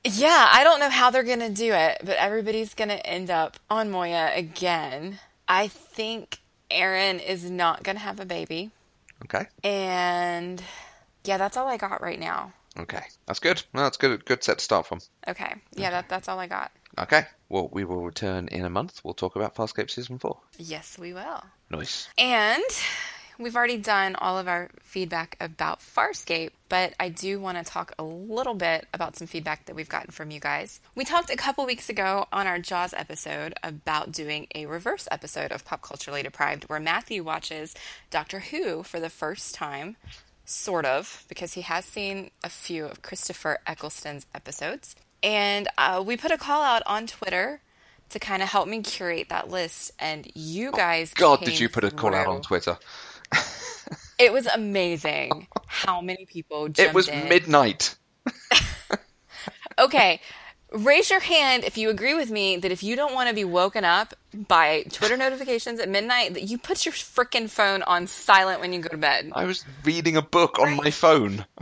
yeah, 0.04 0.50
I 0.52 0.66
don't 0.66 0.82
know 0.82 0.90
how 0.90 1.10
they're 1.10 1.24
going 1.24 1.40
to 1.40 1.50
do 1.50 1.72
it, 1.72 2.00
but 2.04 2.18
everybody's 2.18 2.74
going 2.74 2.90
to 2.90 3.06
end 3.08 3.30
up 3.30 3.58
on 3.70 3.92
Moya 3.92 4.32
again. 4.36 5.20
I 5.48 5.70
think 5.70 6.40
Aeryn 6.74 7.24
is 7.24 7.50
not 7.50 7.84
going 7.84 7.96
to 7.96 8.02
have 8.04 8.20
a 8.20 8.26
baby. 8.26 8.72
Okay. 9.26 9.48
And 9.64 10.62
yeah, 11.24 11.38
that's 11.38 11.58
all 11.58 11.68
I 11.68 11.78
got 11.78 12.02
right 12.02 12.20
now. 12.20 12.52
Okay. 12.78 13.04
That's 13.28 13.40
good. 13.40 13.64
No, 13.74 13.84
that's 13.84 13.98
good. 13.98 14.26
Good 14.26 14.44
set 14.44 14.58
to 14.58 14.64
start 14.64 14.88
from. 14.88 15.00
Okay. 15.28 15.54
Yeah, 15.76 15.92
that, 15.92 16.10
that's 16.10 16.28
all 16.28 16.40
I 16.40 16.48
got. 16.48 16.72
Okay. 16.98 17.26
Well, 17.50 17.70
we 17.72 17.86
will 17.86 18.04
return 18.04 18.48
in 18.48 18.66
a 18.66 18.70
month. 18.70 19.02
We'll 19.04 19.14
talk 19.14 19.36
about 19.36 19.56
Farscape 19.56 19.90
season 19.90 20.18
four. 20.18 20.40
Yes, 20.58 20.98
we 20.98 21.14
will. 21.14 21.44
Nice. 21.70 22.10
And 22.18 22.64
we've 23.44 23.56
already 23.56 23.78
done 23.78 24.16
all 24.16 24.38
of 24.38 24.48
our 24.48 24.70
feedback 24.82 25.36
about 25.40 25.80
Farscape, 25.80 26.52
but 26.70 26.94
I 27.00 27.10
do 27.10 27.40
want 27.40 27.58
to 27.58 27.64
talk 27.64 27.94
a 28.00 28.04
little 28.04 28.54
bit 28.54 28.88
about 28.94 29.16
some 29.16 29.28
feedback 29.28 29.66
that 29.66 29.76
we've 29.76 29.90
gotten 29.90 30.12
from 30.12 30.32
you 30.32 30.40
guys. 30.40 30.80
We 30.96 31.04
talked 31.04 31.30
a 31.30 31.36
couple 31.36 31.66
weeks 31.66 31.90
ago 31.90 32.28
on 32.32 32.48
our 32.48 32.60
Jaws 32.60 32.94
episode 32.94 33.54
about 33.62 34.12
doing 34.12 34.48
a 34.56 34.66
reverse 34.66 35.08
episode 35.12 35.52
of 35.52 35.66
Pop 35.66 35.82
Culturally 35.82 36.24
Deprived 36.24 36.64
where 36.70 36.80
Matthew 36.80 37.24
watches 37.24 37.76
Doctor 38.10 38.40
Who 38.40 38.84
for 38.84 39.00
the 39.00 39.10
first 39.10 39.54
time. 39.54 39.98
Sort 40.46 40.86
of, 40.86 41.24
because 41.30 41.54
he 41.54 41.62
has 41.62 41.86
seen 41.86 42.30
a 42.44 42.50
few 42.50 42.86
of 42.86 43.02
Christopher 43.02 43.60
Eccleston's 43.66 44.26
episodes. 44.36 44.94
And 45.24 45.70
uh, 45.78 46.04
we 46.06 46.18
put 46.18 46.32
a 46.32 46.38
call 46.38 46.62
out 46.62 46.84
on 46.86 47.08
Twitter 47.08 47.62
to 48.10 48.20
kind 48.20 48.44
of 48.44 48.50
help 48.50 48.68
me 48.68 48.82
curate 48.82 49.30
that 49.30 49.50
list. 49.50 49.94
And 50.00 50.30
you 50.36 50.72
guys. 50.72 51.14
God, 51.14 51.40
came 51.40 51.50
did 51.50 51.60
you 51.62 51.70
put 51.70 51.86
a 51.86 51.92
call 51.92 52.14
out 52.14 52.28
on. 52.28 52.42
Twitter? 52.42 52.78
It 54.20 54.32
was 54.32 54.46
amazing 54.46 55.48
how 55.68 56.00
many 56.02 56.26
people 56.26 56.68
jumped 56.70 56.80
It 56.80 56.94
was 56.94 57.08
in. 57.08 57.28
midnight. 57.30 57.96
okay, 59.80 60.22
raise 60.72 61.10
your 61.10 61.20
hand 61.20 61.64
if 61.64 61.78
you 61.78 61.90
agree 61.90 62.14
with 62.14 62.30
me 62.32 62.58
that 62.58 62.72
if 62.72 62.84
you 62.84 62.96
don't 62.96 63.14
want 63.14 63.30
to 63.30 63.36
be 63.36 63.44
woken 63.44 63.84
up 63.84 64.14
by 64.48 64.84
Twitter 64.92 65.18
notifications 65.18 65.80
at 65.80 65.90
midnight, 65.90 66.36
that 66.36 66.44
you 66.44 66.58
put 66.58 66.86
your 66.86 66.94
freaking 66.94 67.50
phone 67.50 67.82
on 67.84 68.08
silent 68.08 68.62
when 68.62 68.72
you 68.74 68.80
go 68.80 68.90
to 68.90 68.98
bed. 68.98 69.32
I 69.34 69.46
was 69.46 69.66
reading 69.84 70.16
a 70.18 70.22
book 70.22 70.60
on 70.60 70.76
my 70.76 70.92
phone. 70.92 71.46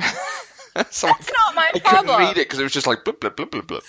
so 0.90 1.08
That's 1.08 1.32
not 1.48 1.56
my 1.56 1.70
I 1.76 1.80
problem. 1.80 2.06
couldn't 2.06 2.20
read 2.28 2.38
it 2.38 2.48
because 2.48 2.60
it 2.60 2.64
was 2.64 2.72
just 2.74 2.88
like 2.88 3.04
blip, 3.04 3.20
blip, 3.20 3.36
blip, 3.36 3.52
blip, 3.52 3.68
blip. 3.68 3.84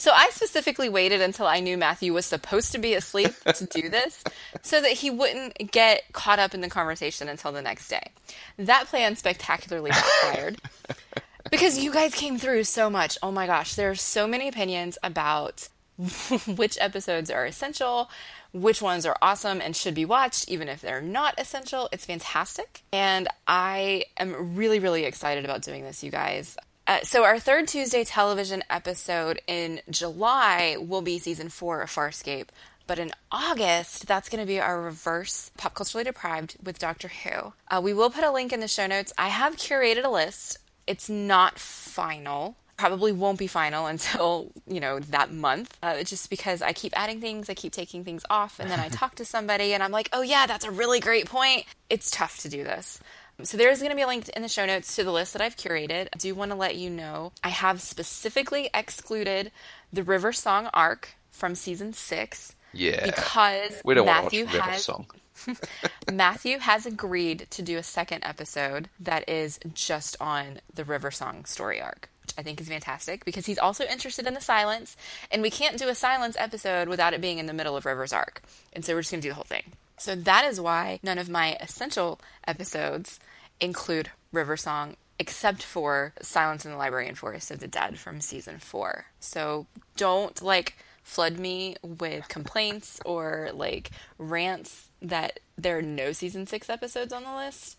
So 0.00 0.12
I 0.14 0.30
specifically 0.30 0.88
waited 0.88 1.20
until 1.20 1.46
I 1.46 1.60
knew 1.60 1.76
Matthew 1.76 2.14
was 2.14 2.24
supposed 2.24 2.72
to 2.72 2.78
be 2.78 2.94
asleep 2.94 3.34
to 3.54 3.66
do 3.66 3.90
this 3.90 4.24
so 4.62 4.80
that 4.80 4.92
he 4.92 5.10
wouldn't 5.10 5.70
get 5.70 6.10
caught 6.12 6.38
up 6.38 6.54
in 6.54 6.62
the 6.62 6.70
conversation 6.70 7.28
until 7.28 7.52
the 7.52 7.60
next 7.60 7.88
day. 7.88 8.10
That 8.56 8.86
plan 8.86 9.14
spectacularly 9.16 9.90
backfired 9.90 10.58
because 11.50 11.78
you 11.78 11.92
guys 11.92 12.14
came 12.14 12.38
through 12.38 12.64
so 12.64 12.88
much. 12.88 13.18
Oh 13.22 13.30
my 13.30 13.46
gosh, 13.46 13.74
there 13.74 13.90
are 13.90 13.94
so 13.94 14.26
many 14.26 14.48
opinions 14.48 14.96
about 15.02 15.68
which 16.56 16.78
episodes 16.80 17.30
are 17.30 17.44
essential, 17.44 18.08
which 18.54 18.80
ones 18.80 19.04
are 19.04 19.18
awesome 19.20 19.60
and 19.60 19.76
should 19.76 19.94
be 19.94 20.06
watched, 20.06 20.48
even 20.48 20.70
if 20.70 20.80
they're 20.80 21.02
not 21.02 21.38
essential. 21.38 21.90
It's 21.92 22.06
fantastic. 22.06 22.84
And 22.90 23.28
I 23.46 24.04
am 24.16 24.56
really, 24.56 24.78
really 24.78 25.04
excited 25.04 25.44
about 25.44 25.60
doing 25.60 25.84
this, 25.84 26.02
you 26.02 26.10
guys. 26.10 26.56
Uh, 26.90 26.98
so, 27.04 27.22
our 27.22 27.38
third 27.38 27.68
Tuesday 27.68 28.02
television 28.02 28.64
episode 28.68 29.40
in 29.46 29.80
July 29.88 30.76
will 30.76 31.02
be 31.02 31.20
season 31.20 31.48
four 31.48 31.82
of 31.82 31.88
Farscape. 31.88 32.48
But 32.88 32.98
in 32.98 33.12
August, 33.30 34.08
that's 34.08 34.28
going 34.28 34.40
to 34.40 34.46
be 34.46 34.58
our 34.58 34.82
reverse 34.82 35.52
pop 35.56 35.74
culturally 35.74 36.02
deprived 36.02 36.56
with 36.60 36.80
Doctor 36.80 37.06
Who. 37.06 37.52
Uh, 37.68 37.80
we 37.80 37.94
will 37.94 38.10
put 38.10 38.24
a 38.24 38.32
link 38.32 38.52
in 38.52 38.58
the 38.58 38.66
show 38.66 38.88
notes. 38.88 39.12
I 39.16 39.28
have 39.28 39.54
curated 39.54 40.04
a 40.04 40.10
list. 40.10 40.58
It's 40.88 41.08
not 41.08 41.60
final. 41.60 42.56
Probably 42.76 43.12
won't 43.12 43.38
be 43.38 43.46
final 43.46 43.86
until 43.94 44.50
you 44.66 44.80
know 44.80 44.98
that 44.98 45.32
month. 45.32 45.78
Uh, 45.84 46.02
just 46.02 46.28
because 46.28 46.60
I 46.60 46.72
keep 46.72 46.92
adding 46.98 47.20
things, 47.20 47.48
I 47.48 47.54
keep 47.54 47.72
taking 47.72 48.02
things 48.02 48.24
off, 48.28 48.58
and 48.58 48.68
then 48.68 48.80
I 48.80 48.88
talk 48.88 49.14
to 49.14 49.24
somebody, 49.24 49.74
and 49.74 49.82
I'm 49.84 49.92
like, 49.92 50.08
"Oh 50.12 50.22
yeah, 50.22 50.46
that's 50.48 50.64
a 50.64 50.72
really 50.72 50.98
great 50.98 51.26
point." 51.26 51.66
It's 51.88 52.10
tough 52.10 52.38
to 52.38 52.48
do 52.48 52.64
this. 52.64 52.98
So 53.44 53.56
there's 53.56 53.78
going 53.78 53.90
to 53.90 53.96
be 53.96 54.02
a 54.02 54.06
link 54.06 54.28
in 54.30 54.42
the 54.42 54.48
show 54.48 54.66
notes 54.66 54.96
to 54.96 55.04
the 55.04 55.12
list 55.12 55.32
that 55.32 55.42
I've 55.42 55.56
curated. 55.56 56.08
I 56.12 56.16
do 56.18 56.34
want 56.34 56.50
to 56.50 56.56
let 56.56 56.76
you 56.76 56.90
know 56.90 57.32
I 57.42 57.48
have 57.50 57.80
specifically 57.80 58.70
excluded 58.74 59.50
the 59.92 60.02
River 60.02 60.32
Song 60.32 60.68
arc 60.74 61.10
from 61.30 61.54
season 61.54 61.92
six 61.92 62.54
Yeah. 62.72 63.04
because 63.06 63.80
we 63.84 63.94
don't 63.94 64.06
Matthew 64.06 64.44
want 64.44 64.52
to 64.52 64.58
watch 64.58 64.66
River 64.66 64.70
has 64.72 64.84
Song. 64.84 65.06
Matthew 66.12 66.58
has 66.58 66.86
agreed 66.86 67.46
to 67.50 67.62
do 67.62 67.78
a 67.78 67.82
second 67.82 68.24
episode 68.24 68.88
that 69.00 69.28
is 69.28 69.58
just 69.74 70.16
on 70.20 70.60
the 70.74 70.84
River 70.84 71.10
Song 71.10 71.44
story 71.46 71.80
arc. 71.80 72.10
which 72.22 72.34
I 72.36 72.42
think 72.42 72.60
is 72.60 72.68
fantastic 72.68 73.24
because 73.24 73.46
he's 73.46 73.58
also 73.58 73.84
interested 73.84 74.26
in 74.26 74.34
the 74.34 74.40
silence, 74.40 74.96
and 75.30 75.40
we 75.42 75.50
can't 75.50 75.78
do 75.78 75.88
a 75.88 75.94
silence 75.94 76.36
episode 76.38 76.88
without 76.88 77.14
it 77.14 77.20
being 77.20 77.38
in 77.38 77.46
the 77.46 77.54
middle 77.54 77.76
of 77.76 77.86
River's 77.86 78.12
arc. 78.12 78.42
And 78.74 78.84
so 78.84 78.94
we're 78.94 79.00
just 79.00 79.10
going 79.12 79.22
to 79.22 79.26
do 79.26 79.30
the 79.30 79.34
whole 79.34 79.44
thing. 79.44 79.62
So 80.00 80.14
that 80.14 80.46
is 80.46 80.58
why 80.58 80.98
none 81.02 81.18
of 81.18 81.28
my 81.28 81.58
essential 81.60 82.20
episodes 82.48 83.20
include 83.60 84.10
River 84.32 84.56
Song 84.56 84.96
except 85.18 85.62
for 85.62 86.14
Silence 86.22 86.64
in 86.64 86.70
the 86.70 86.78
Library 86.78 87.06
and 87.06 87.18
Forest 87.18 87.50
of 87.50 87.60
the 87.60 87.68
Dead 87.68 87.98
from 87.98 88.22
season 88.22 88.58
4. 88.58 89.04
So 89.20 89.66
don't 89.98 90.40
like 90.40 90.78
flood 91.02 91.38
me 91.38 91.76
with 91.82 92.28
complaints 92.28 92.98
or 93.04 93.50
like 93.52 93.90
rants 94.16 94.88
that 95.02 95.40
there 95.58 95.76
are 95.76 95.82
no 95.82 96.12
season 96.12 96.46
6 96.46 96.70
episodes 96.70 97.12
on 97.12 97.24
the 97.24 97.36
list. 97.36 97.76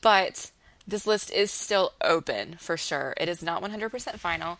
But 0.00 0.50
this 0.88 1.06
list 1.06 1.30
is 1.30 1.50
still 1.50 1.92
open 2.00 2.56
for 2.58 2.78
sure. 2.78 3.12
It 3.18 3.28
is 3.28 3.42
not 3.42 3.62
100% 3.62 4.18
final. 4.18 4.58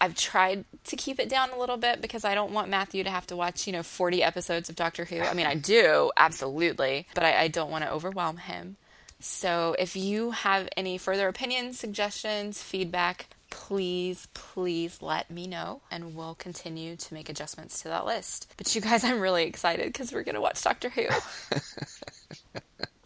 I've 0.00 0.14
tried 0.14 0.64
to 0.84 0.96
keep 0.96 1.18
it 1.18 1.28
down 1.28 1.50
a 1.50 1.58
little 1.58 1.76
bit 1.76 2.02
because 2.02 2.24
I 2.24 2.34
don't 2.34 2.52
want 2.52 2.68
Matthew 2.68 3.04
to 3.04 3.10
have 3.10 3.26
to 3.28 3.36
watch, 3.36 3.66
you 3.66 3.72
know, 3.72 3.82
40 3.82 4.22
episodes 4.22 4.68
of 4.68 4.76
Doctor 4.76 5.04
Who. 5.04 5.20
I 5.20 5.34
mean, 5.34 5.46
I 5.46 5.54
do, 5.54 6.10
absolutely, 6.16 7.06
but 7.14 7.24
I, 7.24 7.42
I 7.42 7.48
don't 7.48 7.70
want 7.70 7.84
to 7.84 7.90
overwhelm 7.90 8.36
him. 8.36 8.76
So 9.20 9.74
if 9.78 9.96
you 9.96 10.32
have 10.32 10.68
any 10.76 10.98
further 10.98 11.28
opinions, 11.28 11.78
suggestions, 11.78 12.62
feedback, 12.62 13.28
please, 13.50 14.28
please 14.34 15.00
let 15.00 15.30
me 15.30 15.46
know 15.46 15.80
and 15.90 16.14
we'll 16.14 16.34
continue 16.34 16.96
to 16.96 17.14
make 17.14 17.28
adjustments 17.28 17.82
to 17.82 17.88
that 17.88 18.04
list. 18.04 18.52
But 18.56 18.74
you 18.74 18.80
guys, 18.80 19.04
I'm 19.04 19.20
really 19.20 19.44
excited 19.44 19.86
because 19.86 20.12
we're 20.12 20.24
going 20.24 20.34
to 20.34 20.40
watch 20.40 20.62
Doctor 20.62 20.90
Who. 20.90 21.06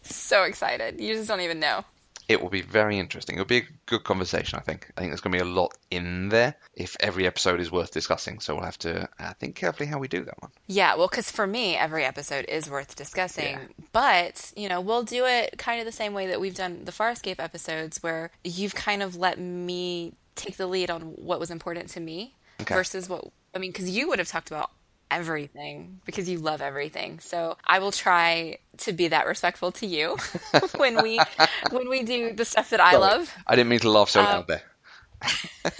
so 0.03 0.43
excited. 0.43 0.99
You 0.99 1.15
just 1.15 1.29
don't 1.29 1.41
even 1.41 1.59
know. 1.59 1.85
It 2.31 2.41
will 2.41 2.49
be 2.49 2.61
very 2.61 2.97
interesting. 2.97 3.35
It'll 3.35 3.45
be 3.45 3.57
a 3.57 3.67
good 3.85 4.03
conversation, 4.03 4.57
I 4.57 4.61
think. 4.61 4.91
I 4.95 5.01
think 5.01 5.11
there's 5.11 5.21
going 5.21 5.33
to 5.37 5.43
be 5.43 5.49
a 5.49 5.53
lot 5.53 5.73
in 5.89 6.29
there 6.29 6.55
if 6.73 6.95
every 6.99 7.27
episode 7.27 7.59
is 7.59 7.71
worth 7.71 7.91
discussing. 7.91 8.39
So 8.39 8.55
we'll 8.55 8.63
have 8.65 8.77
to 8.79 9.09
uh, 9.19 9.33
think 9.33 9.55
carefully 9.55 9.87
how 9.87 9.99
we 9.99 10.07
do 10.07 10.23
that 10.23 10.41
one. 10.41 10.51
Yeah, 10.67 10.95
well, 10.95 11.07
because 11.07 11.29
for 11.29 11.45
me, 11.45 11.75
every 11.75 12.05
episode 12.05 12.45
is 12.47 12.69
worth 12.69 12.95
discussing. 12.95 13.59
But, 13.91 14.51
you 14.55 14.69
know, 14.69 14.79
we'll 14.81 15.03
do 15.03 15.25
it 15.25 15.57
kind 15.57 15.79
of 15.79 15.85
the 15.85 15.91
same 15.91 16.13
way 16.13 16.27
that 16.27 16.39
we've 16.39 16.55
done 16.55 16.85
the 16.85 16.91
Farscape 16.91 17.39
episodes, 17.39 18.01
where 18.01 18.31
you've 18.43 18.75
kind 18.75 19.03
of 19.03 19.15
let 19.15 19.39
me 19.39 20.13
take 20.35 20.57
the 20.57 20.67
lead 20.67 20.89
on 20.89 21.01
what 21.01 21.39
was 21.39 21.51
important 21.51 21.89
to 21.89 21.99
me 21.99 22.35
Okay. 22.61 22.75
versus 22.75 23.09
what, 23.09 23.25
I 23.55 23.57
mean, 23.59 23.71
because 23.71 23.89
you 23.89 24.07
would 24.07 24.19
have 24.19 24.27
talked 24.27 24.51
about 24.51 24.71
everything 25.11 25.99
because 26.05 26.27
you 26.29 26.39
love 26.39 26.61
everything. 26.61 27.19
So 27.19 27.57
I 27.65 27.79
will 27.79 27.91
try 27.91 28.57
to 28.79 28.93
be 28.93 29.09
that 29.09 29.27
respectful 29.27 29.71
to 29.73 29.85
you 29.85 30.17
when 30.77 31.01
we 31.03 31.19
when 31.69 31.89
we 31.89 32.03
do 32.03 32.33
the 32.33 32.45
stuff 32.45 32.69
that 32.71 32.79
I 32.79 32.97
love. 32.97 33.31
I 33.45 33.55
didn't 33.55 33.69
mean 33.69 33.79
to 33.81 33.89
laugh 33.91 34.09
so 34.09 34.21
Um, 34.21 34.25
loud 34.25 34.47
there. 34.47 34.63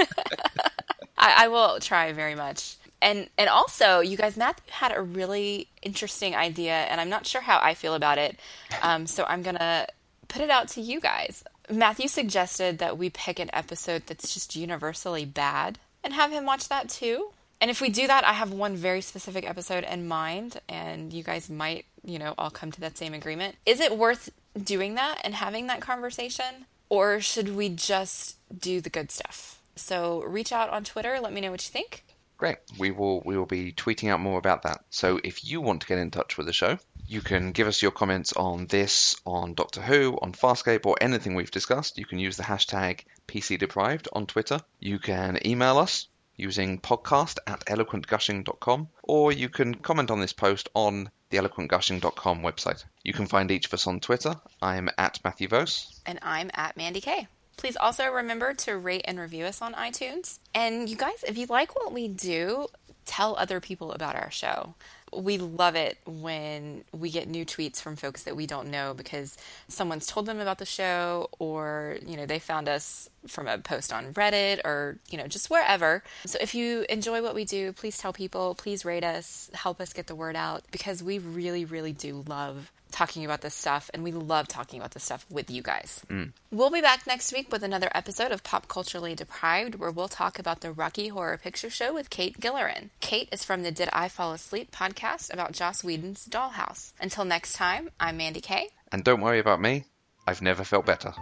I, 1.18 1.46
I 1.46 1.48
will 1.48 1.80
try 1.80 2.12
very 2.14 2.36
much. 2.36 2.76
And 3.02 3.30
and 3.38 3.50
also, 3.50 4.00
you 4.00 4.18
guys, 4.18 4.38
Matthew 4.38 4.64
had 4.72 4.96
a 4.96 5.02
really 5.02 5.68
interesting 5.82 6.36
idea, 6.36 6.74
and 6.74 7.02
I'm 7.02 7.10
not 7.10 7.26
sure 7.26 7.42
how 7.42 7.60
I 7.62 7.74
feel 7.74 7.96
about 7.96 8.18
it. 8.20 8.40
Um, 8.84 9.08
so 9.08 9.24
I'm 9.24 9.42
gonna 9.42 9.88
put 10.28 10.42
it 10.42 10.50
out 10.52 10.68
to 10.70 10.82
you 10.82 11.00
guys. 11.00 11.44
Matthew 11.70 12.08
suggested 12.08 12.78
that 12.80 12.98
we 12.98 13.10
pick 13.10 13.40
an 13.40 13.50
episode 13.54 14.04
that's 14.06 14.34
just 14.34 14.56
universally 14.56 15.26
bad 15.26 15.80
and 16.04 16.14
have 16.14 16.32
him 16.32 16.46
watch 16.46 16.70
that 16.70 16.90
too. 16.90 17.32
And 17.62 17.70
if 17.70 17.80
we 17.80 17.90
do 17.90 18.08
that, 18.08 18.26
I 18.26 18.34
have 18.34 18.52
one 18.52 18.76
very 18.76 19.02
specific 19.02 19.48
episode 19.48 19.84
in 19.84 20.08
mind, 20.08 20.60
and 20.68 21.14
you 21.14 21.22
guys 21.22 21.48
might, 21.48 21.86
you 22.04 22.18
know, 22.18 22.34
all 22.40 22.50
come 22.50 22.72
to 22.72 22.82
that 22.82 22.98
same 22.98 23.14
agreement. 23.14 23.56
Is 23.68 23.80
it 23.80 23.96
worth 23.96 24.32
doing 24.62 24.96
that 24.96 25.22
and 25.24 25.36
having 25.36 25.68
that 25.68 25.80
conversation? 25.80 26.66
Or 26.90 27.22
should 27.22 27.56
we 27.56 27.70
just 27.70 28.38
do 28.58 28.82
the 28.82 28.90
good 28.90 29.12
stuff? 29.12 29.62
So 29.76 30.24
reach 30.24 30.52
out 30.52 30.72
on 30.72 30.84
Twitter, 30.84 31.20
let 31.22 31.32
me 31.32 31.40
know 31.40 31.52
what 31.52 31.64
you 31.64 31.72
think. 31.72 32.04
Great. 32.38 32.58
We 32.80 32.90
will 32.90 33.22
we 33.24 33.38
will 33.38 33.46
be 33.46 33.72
tweeting 33.72 34.10
out 34.10 34.20
more 34.20 34.40
about 34.40 34.64
that. 34.64 34.84
So 34.90 35.20
if 35.24 35.46
you 35.46 35.62
want 35.62 35.82
to 35.82 35.88
get 35.88 36.00
in 36.00 36.10
touch 36.10 36.38
with 36.38 36.48
the 36.48 36.54
show, 36.54 36.80
you 37.06 37.22
can 37.22 37.52
give 37.52 37.68
us 37.68 37.84
your 37.84 37.92
comments 37.92 38.34
on 38.34 38.66
this, 38.66 39.16
on 39.28 39.54
Doctor 39.54 39.82
Who, 39.82 40.18
on 40.20 40.34
Farscape, 40.34 40.88
or 40.88 40.96
anything 41.00 41.36
we've 41.36 41.52
discussed. 41.52 42.00
You 42.00 42.06
can 42.06 42.18
use 42.18 42.38
the 42.38 42.44
hashtag 42.44 43.02
PCDeprived 43.28 44.08
on 44.12 44.26
Twitter. 44.26 44.60
You 44.80 44.98
can 44.98 45.46
email 45.46 45.78
us 45.78 46.08
using 46.42 46.80
podcast 46.80 47.38
at 47.46 47.64
eloquentgushing.com, 47.66 48.90
or 49.04 49.32
you 49.32 49.48
can 49.48 49.76
comment 49.76 50.10
on 50.10 50.20
this 50.20 50.34
post 50.34 50.70
on 50.74 51.10
the 51.30 51.38
eloquentgushing.com 51.38 52.42
website. 52.42 52.84
You 53.04 53.14
can 53.14 53.28
find 53.28 53.52
each 53.52 53.68
of 53.68 53.74
us 53.74 53.88
on 53.88 54.00
Twitter. 54.00 54.36
I'm 54.62 54.90
at 54.98 55.20
Matthew 55.24 55.48
Vose. 55.48 56.02
And 56.06 56.20
I'm 56.22 56.50
at 56.54 56.76
Mandy 56.76 57.00
K. 57.00 57.28
Please 57.58 57.78
also 57.78 58.08
remember 58.08 58.54
to 58.56 58.76
rate 58.78 59.04
and 59.06 59.20
review 59.20 59.46
us 59.46 59.62
on 59.62 59.74
iTunes. 59.74 60.40
And 60.56 60.90
you 60.90 60.96
guys, 60.96 61.24
if 61.28 61.38
you 61.38 61.46
like 61.46 61.76
what 61.76 61.94
we 61.94 62.08
do, 62.08 62.68
tell 63.06 63.36
other 63.36 63.60
people 63.60 63.92
about 63.92 64.16
our 64.16 64.32
show. 64.32 64.76
We 65.14 65.38
love 65.38 65.76
it 65.76 65.98
when 66.06 66.86
we 66.94 67.10
get 67.10 67.28
new 67.28 67.46
tweets 67.46 67.82
from 67.82 67.98
folks 67.98 68.24
that 68.24 68.36
we 68.36 68.48
don't 68.48 68.72
know 68.72 68.94
because 68.94 69.38
someone's 69.68 70.08
told 70.08 70.26
them 70.26 70.40
about 70.40 70.58
the 70.58 70.66
show 70.66 71.30
or, 71.38 71.98
you 72.06 72.16
know, 72.16 72.26
they 72.26 72.40
found 72.40 72.70
us 72.70 73.10
from 73.28 73.48
a 73.48 73.58
post 73.58 73.92
on 73.92 74.14
Reddit 74.14 74.62
or, 74.64 74.98
you 75.10 75.18
know, 75.18 75.28
just 75.28 75.50
wherever. 75.50 76.02
So 76.26 76.38
if 76.40 76.56
you 76.56 76.86
enjoy 76.88 77.22
what 77.22 77.36
we 77.36 77.44
do, 77.44 77.74
please 77.74 77.98
tell 77.98 78.14
people, 78.14 78.56
please 78.56 78.86
rate 78.86 79.04
us, 79.04 79.50
help 79.54 79.82
us 79.82 79.92
get 79.92 80.08
the 80.08 80.16
word 80.16 80.38
out 80.38 80.64
because 80.72 81.04
we 81.04 81.20
really, 81.20 81.66
really 81.66 81.94
do 81.94 82.24
love 82.28 82.72
talking 82.92 83.26
about 83.26 83.42
this 83.42 83.56
stuff 83.56 83.90
and 83.94 84.04
we 84.04 84.12
love 84.12 84.48
talking 84.48 84.80
about 84.80 84.92
this 84.92 85.04
stuff 85.04 85.26
with 85.30 85.50
you 85.50 85.62
guys. 85.62 86.02
Mm. 86.10 86.32
We'll 86.52 86.70
be 86.70 86.82
back 86.82 87.08
next 87.08 87.34
week 87.34 87.52
with 87.52 87.64
another 87.64 87.90
episode 87.96 88.32
of 88.32 88.44
Pop 88.44 88.68
Culturally 88.68 89.16
Deprived 89.16 89.76
where 89.76 89.92
we'll 89.92 90.08
talk 90.08 90.38
about 90.38 90.62
the 90.62 90.72
Rocky 90.72 91.08
Horror 91.08 91.38
Picture 91.38 91.70
Show 91.70 91.94
with 91.94 92.10
Kate 92.10 92.40
Gillerin. 92.40 92.90
Kate 93.00 93.30
is 93.32 93.44
from 93.44 93.64
the 93.64 93.72
Did 93.72 93.90
I 93.94 94.08
Fall 94.08 94.34
Asleep 94.34 94.72
podcast 94.72 95.34
about 95.34 95.54
Joss 95.54 95.84
Whedon's 95.84 96.26
Dollhouse. 96.26 96.92
Until 97.00 97.26
next 97.26 97.54
time, 97.54 97.90
I'm 98.00 98.18
Mandy 98.18 98.42
Kay. 98.42 98.70
And 98.92 99.04
don't 99.04 99.22
worry 99.22 99.40
about 99.40 99.62
me, 99.62 99.86
I've 100.28 100.42
never 100.42 100.64
felt 100.64 100.86
better. 100.86 101.14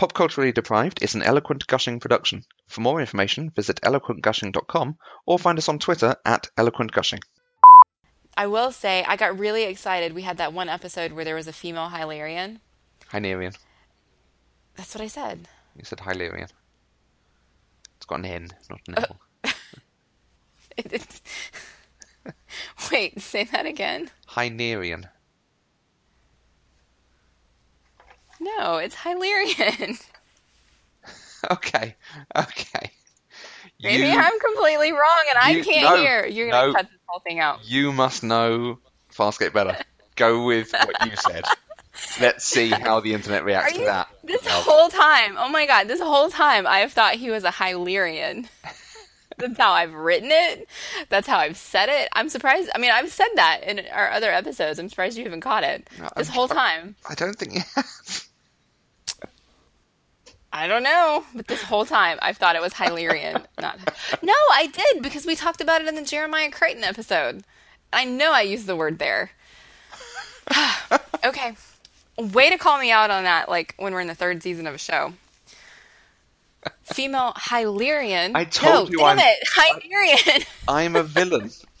Pop 0.00 0.14
Culturally 0.14 0.50
Deprived 0.50 1.02
is 1.02 1.14
an 1.14 1.22
eloquent 1.22 1.66
gushing 1.66 2.00
production. 2.00 2.46
For 2.68 2.80
more 2.80 3.02
information, 3.02 3.50
visit 3.50 3.78
eloquentgushing.com 3.82 4.96
or 5.26 5.38
find 5.38 5.58
us 5.58 5.68
on 5.68 5.78
Twitter 5.78 6.16
at 6.24 6.48
eloquentgushing. 6.56 7.20
I 8.34 8.46
will 8.46 8.72
say, 8.72 9.04
I 9.06 9.16
got 9.16 9.38
really 9.38 9.64
excited. 9.64 10.14
We 10.14 10.22
had 10.22 10.38
that 10.38 10.54
one 10.54 10.70
episode 10.70 11.12
where 11.12 11.26
there 11.26 11.34
was 11.34 11.48
a 11.48 11.52
female 11.52 11.90
Hilarion. 11.90 12.60
Hynerian. 13.12 13.54
That's 14.74 14.94
what 14.94 15.04
I 15.04 15.08
said. 15.08 15.46
You 15.76 15.84
said 15.84 15.98
Hylerian. 15.98 16.48
It's 17.98 18.06
got 18.06 18.20
an 18.20 18.24
N, 18.24 18.48
not 18.70 18.80
an 18.88 18.94
oh. 18.96 19.04
L. 19.44 19.52
It's- 20.78 21.20
Wait, 22.90 23.20
say 23.20 23.44
that 23.44 23.66
again. 23.66 24.10
Hynerian. 24.30 25.10
No, 28.40 28.76
it's 28.78 28.94
Hilarion. 28.96 29.98
Okay, 31.50 31.96
okay. 32.36 32.90
Maybe 33.82 34.02
You- 34.08 34.18
I'm 34.18 34.38
completely 34.40 34.92
wrong 34.92 35.20
and 35.30 35.38
I 35.40 35.62
can't 35.62 35.82
no, 35.82 35.96
hear. 35.96 36.26
You're 36.26 36.50
going 36.50 36.62
to 36.64 36.68
no. 36.68 36.74
cut 36.74 36.82
this 36.90 37.00
whole 37.06 37.20
thing 37.20 37.40
out. 37.40 37.64
You 37.64 37.92
must 37.94 38.22
know 38.22 38.78
Farscape 39.10 39.54
better. 39.54 39.74
Go 40.16 40.44
with 40.44 40.72
what 40.72 41.06
you 41.06 41.16
said. 41.16 41.44
Let's 42.20 42.44
see 42.44 42.68
how 42.68 43.00
the 43.00 43.14
internet 43.14 43.42
reacts 43.44 43.72
Are 43.72 43.78
to 43.78 43.84
that. 43.86 44.08
this 44.22 44.44
Well, 44.44 44.60
whole 44.62 44.88
time? 44.90 45.36
Oh 45.38 45.48
my 45.48 45.64
god, 45.66 45.88
this 45.88 46.00
whole 46.00 46.28
time 46.28 46.66
I 46.66 46.80
have 46.80 46.92
thought 46.92 47.14
he 47.14 47.30
was 47.30 47.44
a 47.44 47.50
Hylian. 47.50 48.46
That's 49.38 49.56
how 49.56 49.72
I've 49.72 49.94
written 49.94 50.28
it. 50.30 50.68
That's 51.08 51.26
how 51.26 51.38
I've 51.38 51.56
said 51.56 51.88
it. 51.88 52.10
I'm 52.12 52.28
surprised. 52.28 52.68
I 52.74 52.78
mean, 52.78 52.90
I've 52.90 53.10
said 53.10 53.28
that 53.36 53.62
in 53.64 53.80
our 53.92 54.10
other 54.10 54.30
episodes. 54.30 54.78
I'm 54.78 54.90
surprised 54.90 55.16
you 55.16 55.24
haven't 55.24 55.40
caught 55.40 55.64
it 55.64 55.88
No, 55.98 56.10
this 56.16 56.28
I'm 56.28 56.34
whole 56.34 56.48
time. 56.48 56.96
I 57.08 57.14
don't 57.14 57.34
think 57.34 57.54
you 57.54 57.60
have. 57.76 58.26
I 60.60 60.66
don't 60.66 60.82
know, 60.82 61.24
but 61.34 61.46
this 61.48 61.62
whole 61.62 61.86
time 61.86 62.18
I've 62.20 62.36
thought 62.36 62.54
it 62.54 62.60
was 62.60 62.74
Hylian. 62.74 63.46
Not. 63.60 63.78
No, 64.22 64.34
I 64.52 64.66
did 64.66 65.02
because 65.02 65.24
we 65.24 65.34
talked 65.34 65.62
about 65.62 65.80
it 65.80 65.88
in 65.88 65.94
the 65.94 66.02
Jeremiah 66.02 66.50
Crichton 66.50 66.84
episode. 66.84 67.44
I 67.94 68.04
know 68.04 68.30
I 68.32 68.42
used 68.42 68.66
the 68.66 68.76
word 68.76 68.98
there. 68.98 69.30
okay. 71.24 71.54
Way 72.18 72.50
to 72.50 72.58
call 72.58 72.78
me 72.78 72.90
out 72.90 73.10
on 73.10 73.24
that, 73.24 73.48
like 73.48 73.74
when 73.78 73.94
we're 73.94 74.02
in 74.02 74.06
the 74.06 74.14
third 74.14 74.42
season 74.42 74.66
of 74.66 74.74
a 74.74 74.78
show. 74.78 75.14
Female 76.84 77.32
Hylian. 77.38 78.32
I 78.34 78.44
told 78.44 78.90
no, 78.90 78.92
you 78.92 78.98
damn 78.98 79.18
I'm- 79.18 79.26
it, 79.26 79.38
Hylian. 79.48 80.46
I'm 80.68 80.94
a 80.94 81.02
villain. 81.02 81.50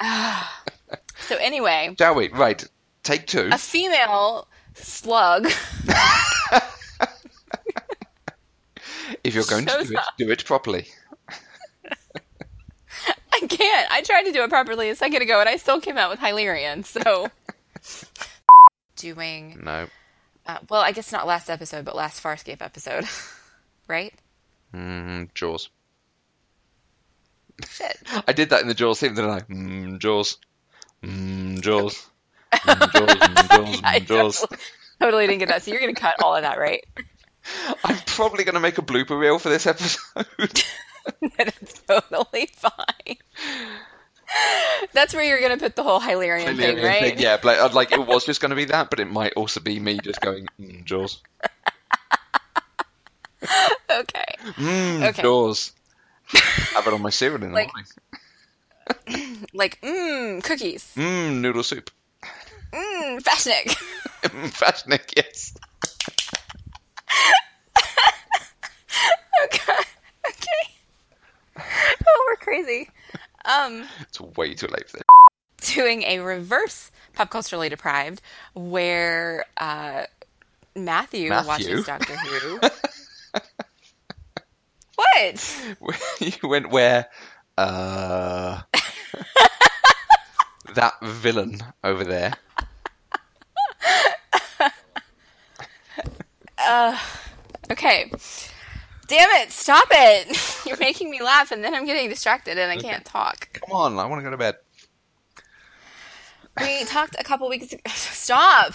so 1.20 1.36
anyway, 1.36 1.94
Shall 1.96 2.16
we? 2.16 2.30
Right. 2.30 2.64
Take 3.04 3.28
two. 3.28 3.48
a 3.52 3.58
female 3.58 4.48
slug. 4.82 5.46
If 9.24 9.34
you're 9.34 9.44
going 9.44 9.66
to 9.66 9.84
do 9.84 9.94
it, 9.94 10.00
do 10.18 10.30
it 10.30 10.44
properly. 10.44 10.86
I 13.32 13.40
can't. 13.48 13.90
I 13.90 14.02
tried 14.02 14.24
to 14.24 14.32
do 14.32 14.42
it 14.42 14.50
properly 14.50 14.88
a 14.90 14.96
second 14.96 15.22
ago, 15.22 15.40
and 15.40 15.48
I 15.48 15.56
still 15.56 15.80
came 15.80 15.98
out 15.98 16.10
with 16.10 16.20
Hylian. 16.20 16.84
So 16.84 17.28
doing 18.96 19.60
No. 19.62 19.88
Uh, 20.46 20.58
well, 20.68 20.80
I 20.80 20.92
guess 20.92 21.12
not 21.12 21.26
last 21.26 21.50
episode, 21.50 21.84
but 21.84 21.94
last 21.94 22.22
Farscape 22.22 22.62
episode, 22.62 23.04
right? 23.88 24.14
Mm, 24.74 25.32
Jaws. 25.34 25.68
Shit. 27.68 27.98
I 28.26 28.32
did 28.32 28.50
that 28.50 28.62
in 28.62 28.68
the 28.68 28.74
Jaws 28.74 29.00
theme, 29.00 29.14
didn't 29.14 29.30
I? 29.30 29.40
Mm, 29.40 29.98
Jaws. 29.98 30.38
Mm, 31.04 31.60
Jaws. 31.60 31.94
Mm, 31.94 32.10
Jaws. 32.52 34.00
Jaws. 34.06 34.46
Totally, 35.00 35.26
didn't 35.26 35.38
get 35.40 35.48
that. 35.48 35.62
So 35.62 35.70
you're 35.70 35.80
going 35.80 35.94
to 35.94 36.00
cut 36.00 36.22
all 36.22 36.34
of 36.36 36.42
that, 36.42 36.58
right? 36.58 36.84
I'm 37.84 37.96
probably 38.06 38.44
going 38.44 38.54
to 38.54 38.60
make 38.60 38.78
a 38.78 38.82
blooper 38.82 39.18
reel 39.18 39.38
for 39.38 39.48
this 39.48 39.66
episode. 39.66 40.02
That's 41.38 41.80
totally 41.88 42.48
fine. 42.54 43.16
That's 44.92 45.14
where 45.14 45.24
you're 45.24 45.40
going 45.40 45.58
to 45.58 45.62
put 45.64 45.74
the 45.74 45.82
whole 45.82 45.98
Hilarion 46.00 46.56
thing, 46.56 46.76
Hilarion 46.76 46.84
right? 46.84 47.00
thing, 47.14 47.18
Yeah, 47.18 47.38
but 47.42 47.58
I'd 47.58 47.72
like 47.72 47.92
it 47.92 48.06
was 48.06 48.26
just 48.26 48.40
going 48.40 48.50
to 48.50 48.56
be 48.56 48.66
that, 48.66 48.90
but 48.90 49.00
it 49.00 49.10
might 49.10 49.32
also 49.34 49.60
be 49.60 49.80
me 49.80 49.98
just 50.02 50.20
going 50.20 50.46
mm, 50.60 50.84
Jaws. 50.84 51.20
Okay. 53.42 54.24
Mm, 54.56 55.08
Okay. 55.08 55.22
Jaws. 55.22 55.72
Have 56.74 56.86
it 56.86 56.92
on 56.92 57.02
my 57.02 57.10
cereal 57.10 57.42
in 57.42 57.50
the 57.50 57.54
Like- 57.54 57.70
morning. 59.06 59.36
Like, 59.54 59.80
mmm, 59.80 60.44
cookies. 60.44 60.92
Mmm, 60.96 61.40
noodle 61.40 61.62
soup. 61.64 61.90
Mmm, 62.72 63.20
Fashnik. 63.22 63.76
Fashnik, 64.52 65.12
yes. 65.16 65.54
okay. 69.44 69.72
Okay. 70.28 70.62
Oh, 72.06 72.24
we're 72.28 72.36
crazy. 72.36 72.88
Um, 73.44 73.84
It's 74.00 74.20
way 74.20 74.54
too 74.54 74.68
late 74.68 74.88
for 74.88 74.98
this. 74.98 75.74
doing 75.74 76.02
a 76.04 76.20
reverse 76.20 76.90
pop 77.14 77.30
culturally 77.30 77.68
deprived 77.68 78.20
where 78.54 79.44
uh, 79.56 80.04
Matthew, 80.76 81.28
Matthew? 81.30 81.48
watches 81.48 81.86
Doctor 81.86 82.16
Who. 82.16 82.60
what? 84.96 85.60
you 86.20 86.48
went 86.48 86.70
where 86.70 87.06
Uh, 87.58 88.60
that 90.74 90.94
villain 91.02 91.60
over 91.84 92.04
there. 92.04 92.34
Uh, 96.62 96.96
okay. 97.72 98.12
Damn 99.08 99.30
it, 99.42 99.50
stop 99.50 99.88
it. 99.90 100.62
You're 100.66 100.76
making 100.76 101.10
me 101.10 101.20
laugh 101.22 101.50
and 101.50 101.64
then 101.64 101.74
I'm 101.74 101.86
getting 101.86 102.08
distracted 102.08 102.58
and 102.58 102.70
I 102.70 102.76
can't 102.76 103.04
talk. 103.04 103.48
Come 103.54 103.74
on, 103.74 103.98
I 103.98 104.06
want 104.06 104.20
to 104.20 104.24
go 104.24 104.30
to 104.30 104.36
bed. 104.36 104.56
We 106.60 106.84
talked 106.84 107.16
a 107.18 107.24
couple 107.24 107.48
weeks 107.48 107.72
ago. 107.72 107.82
Stop. 107.88 108.74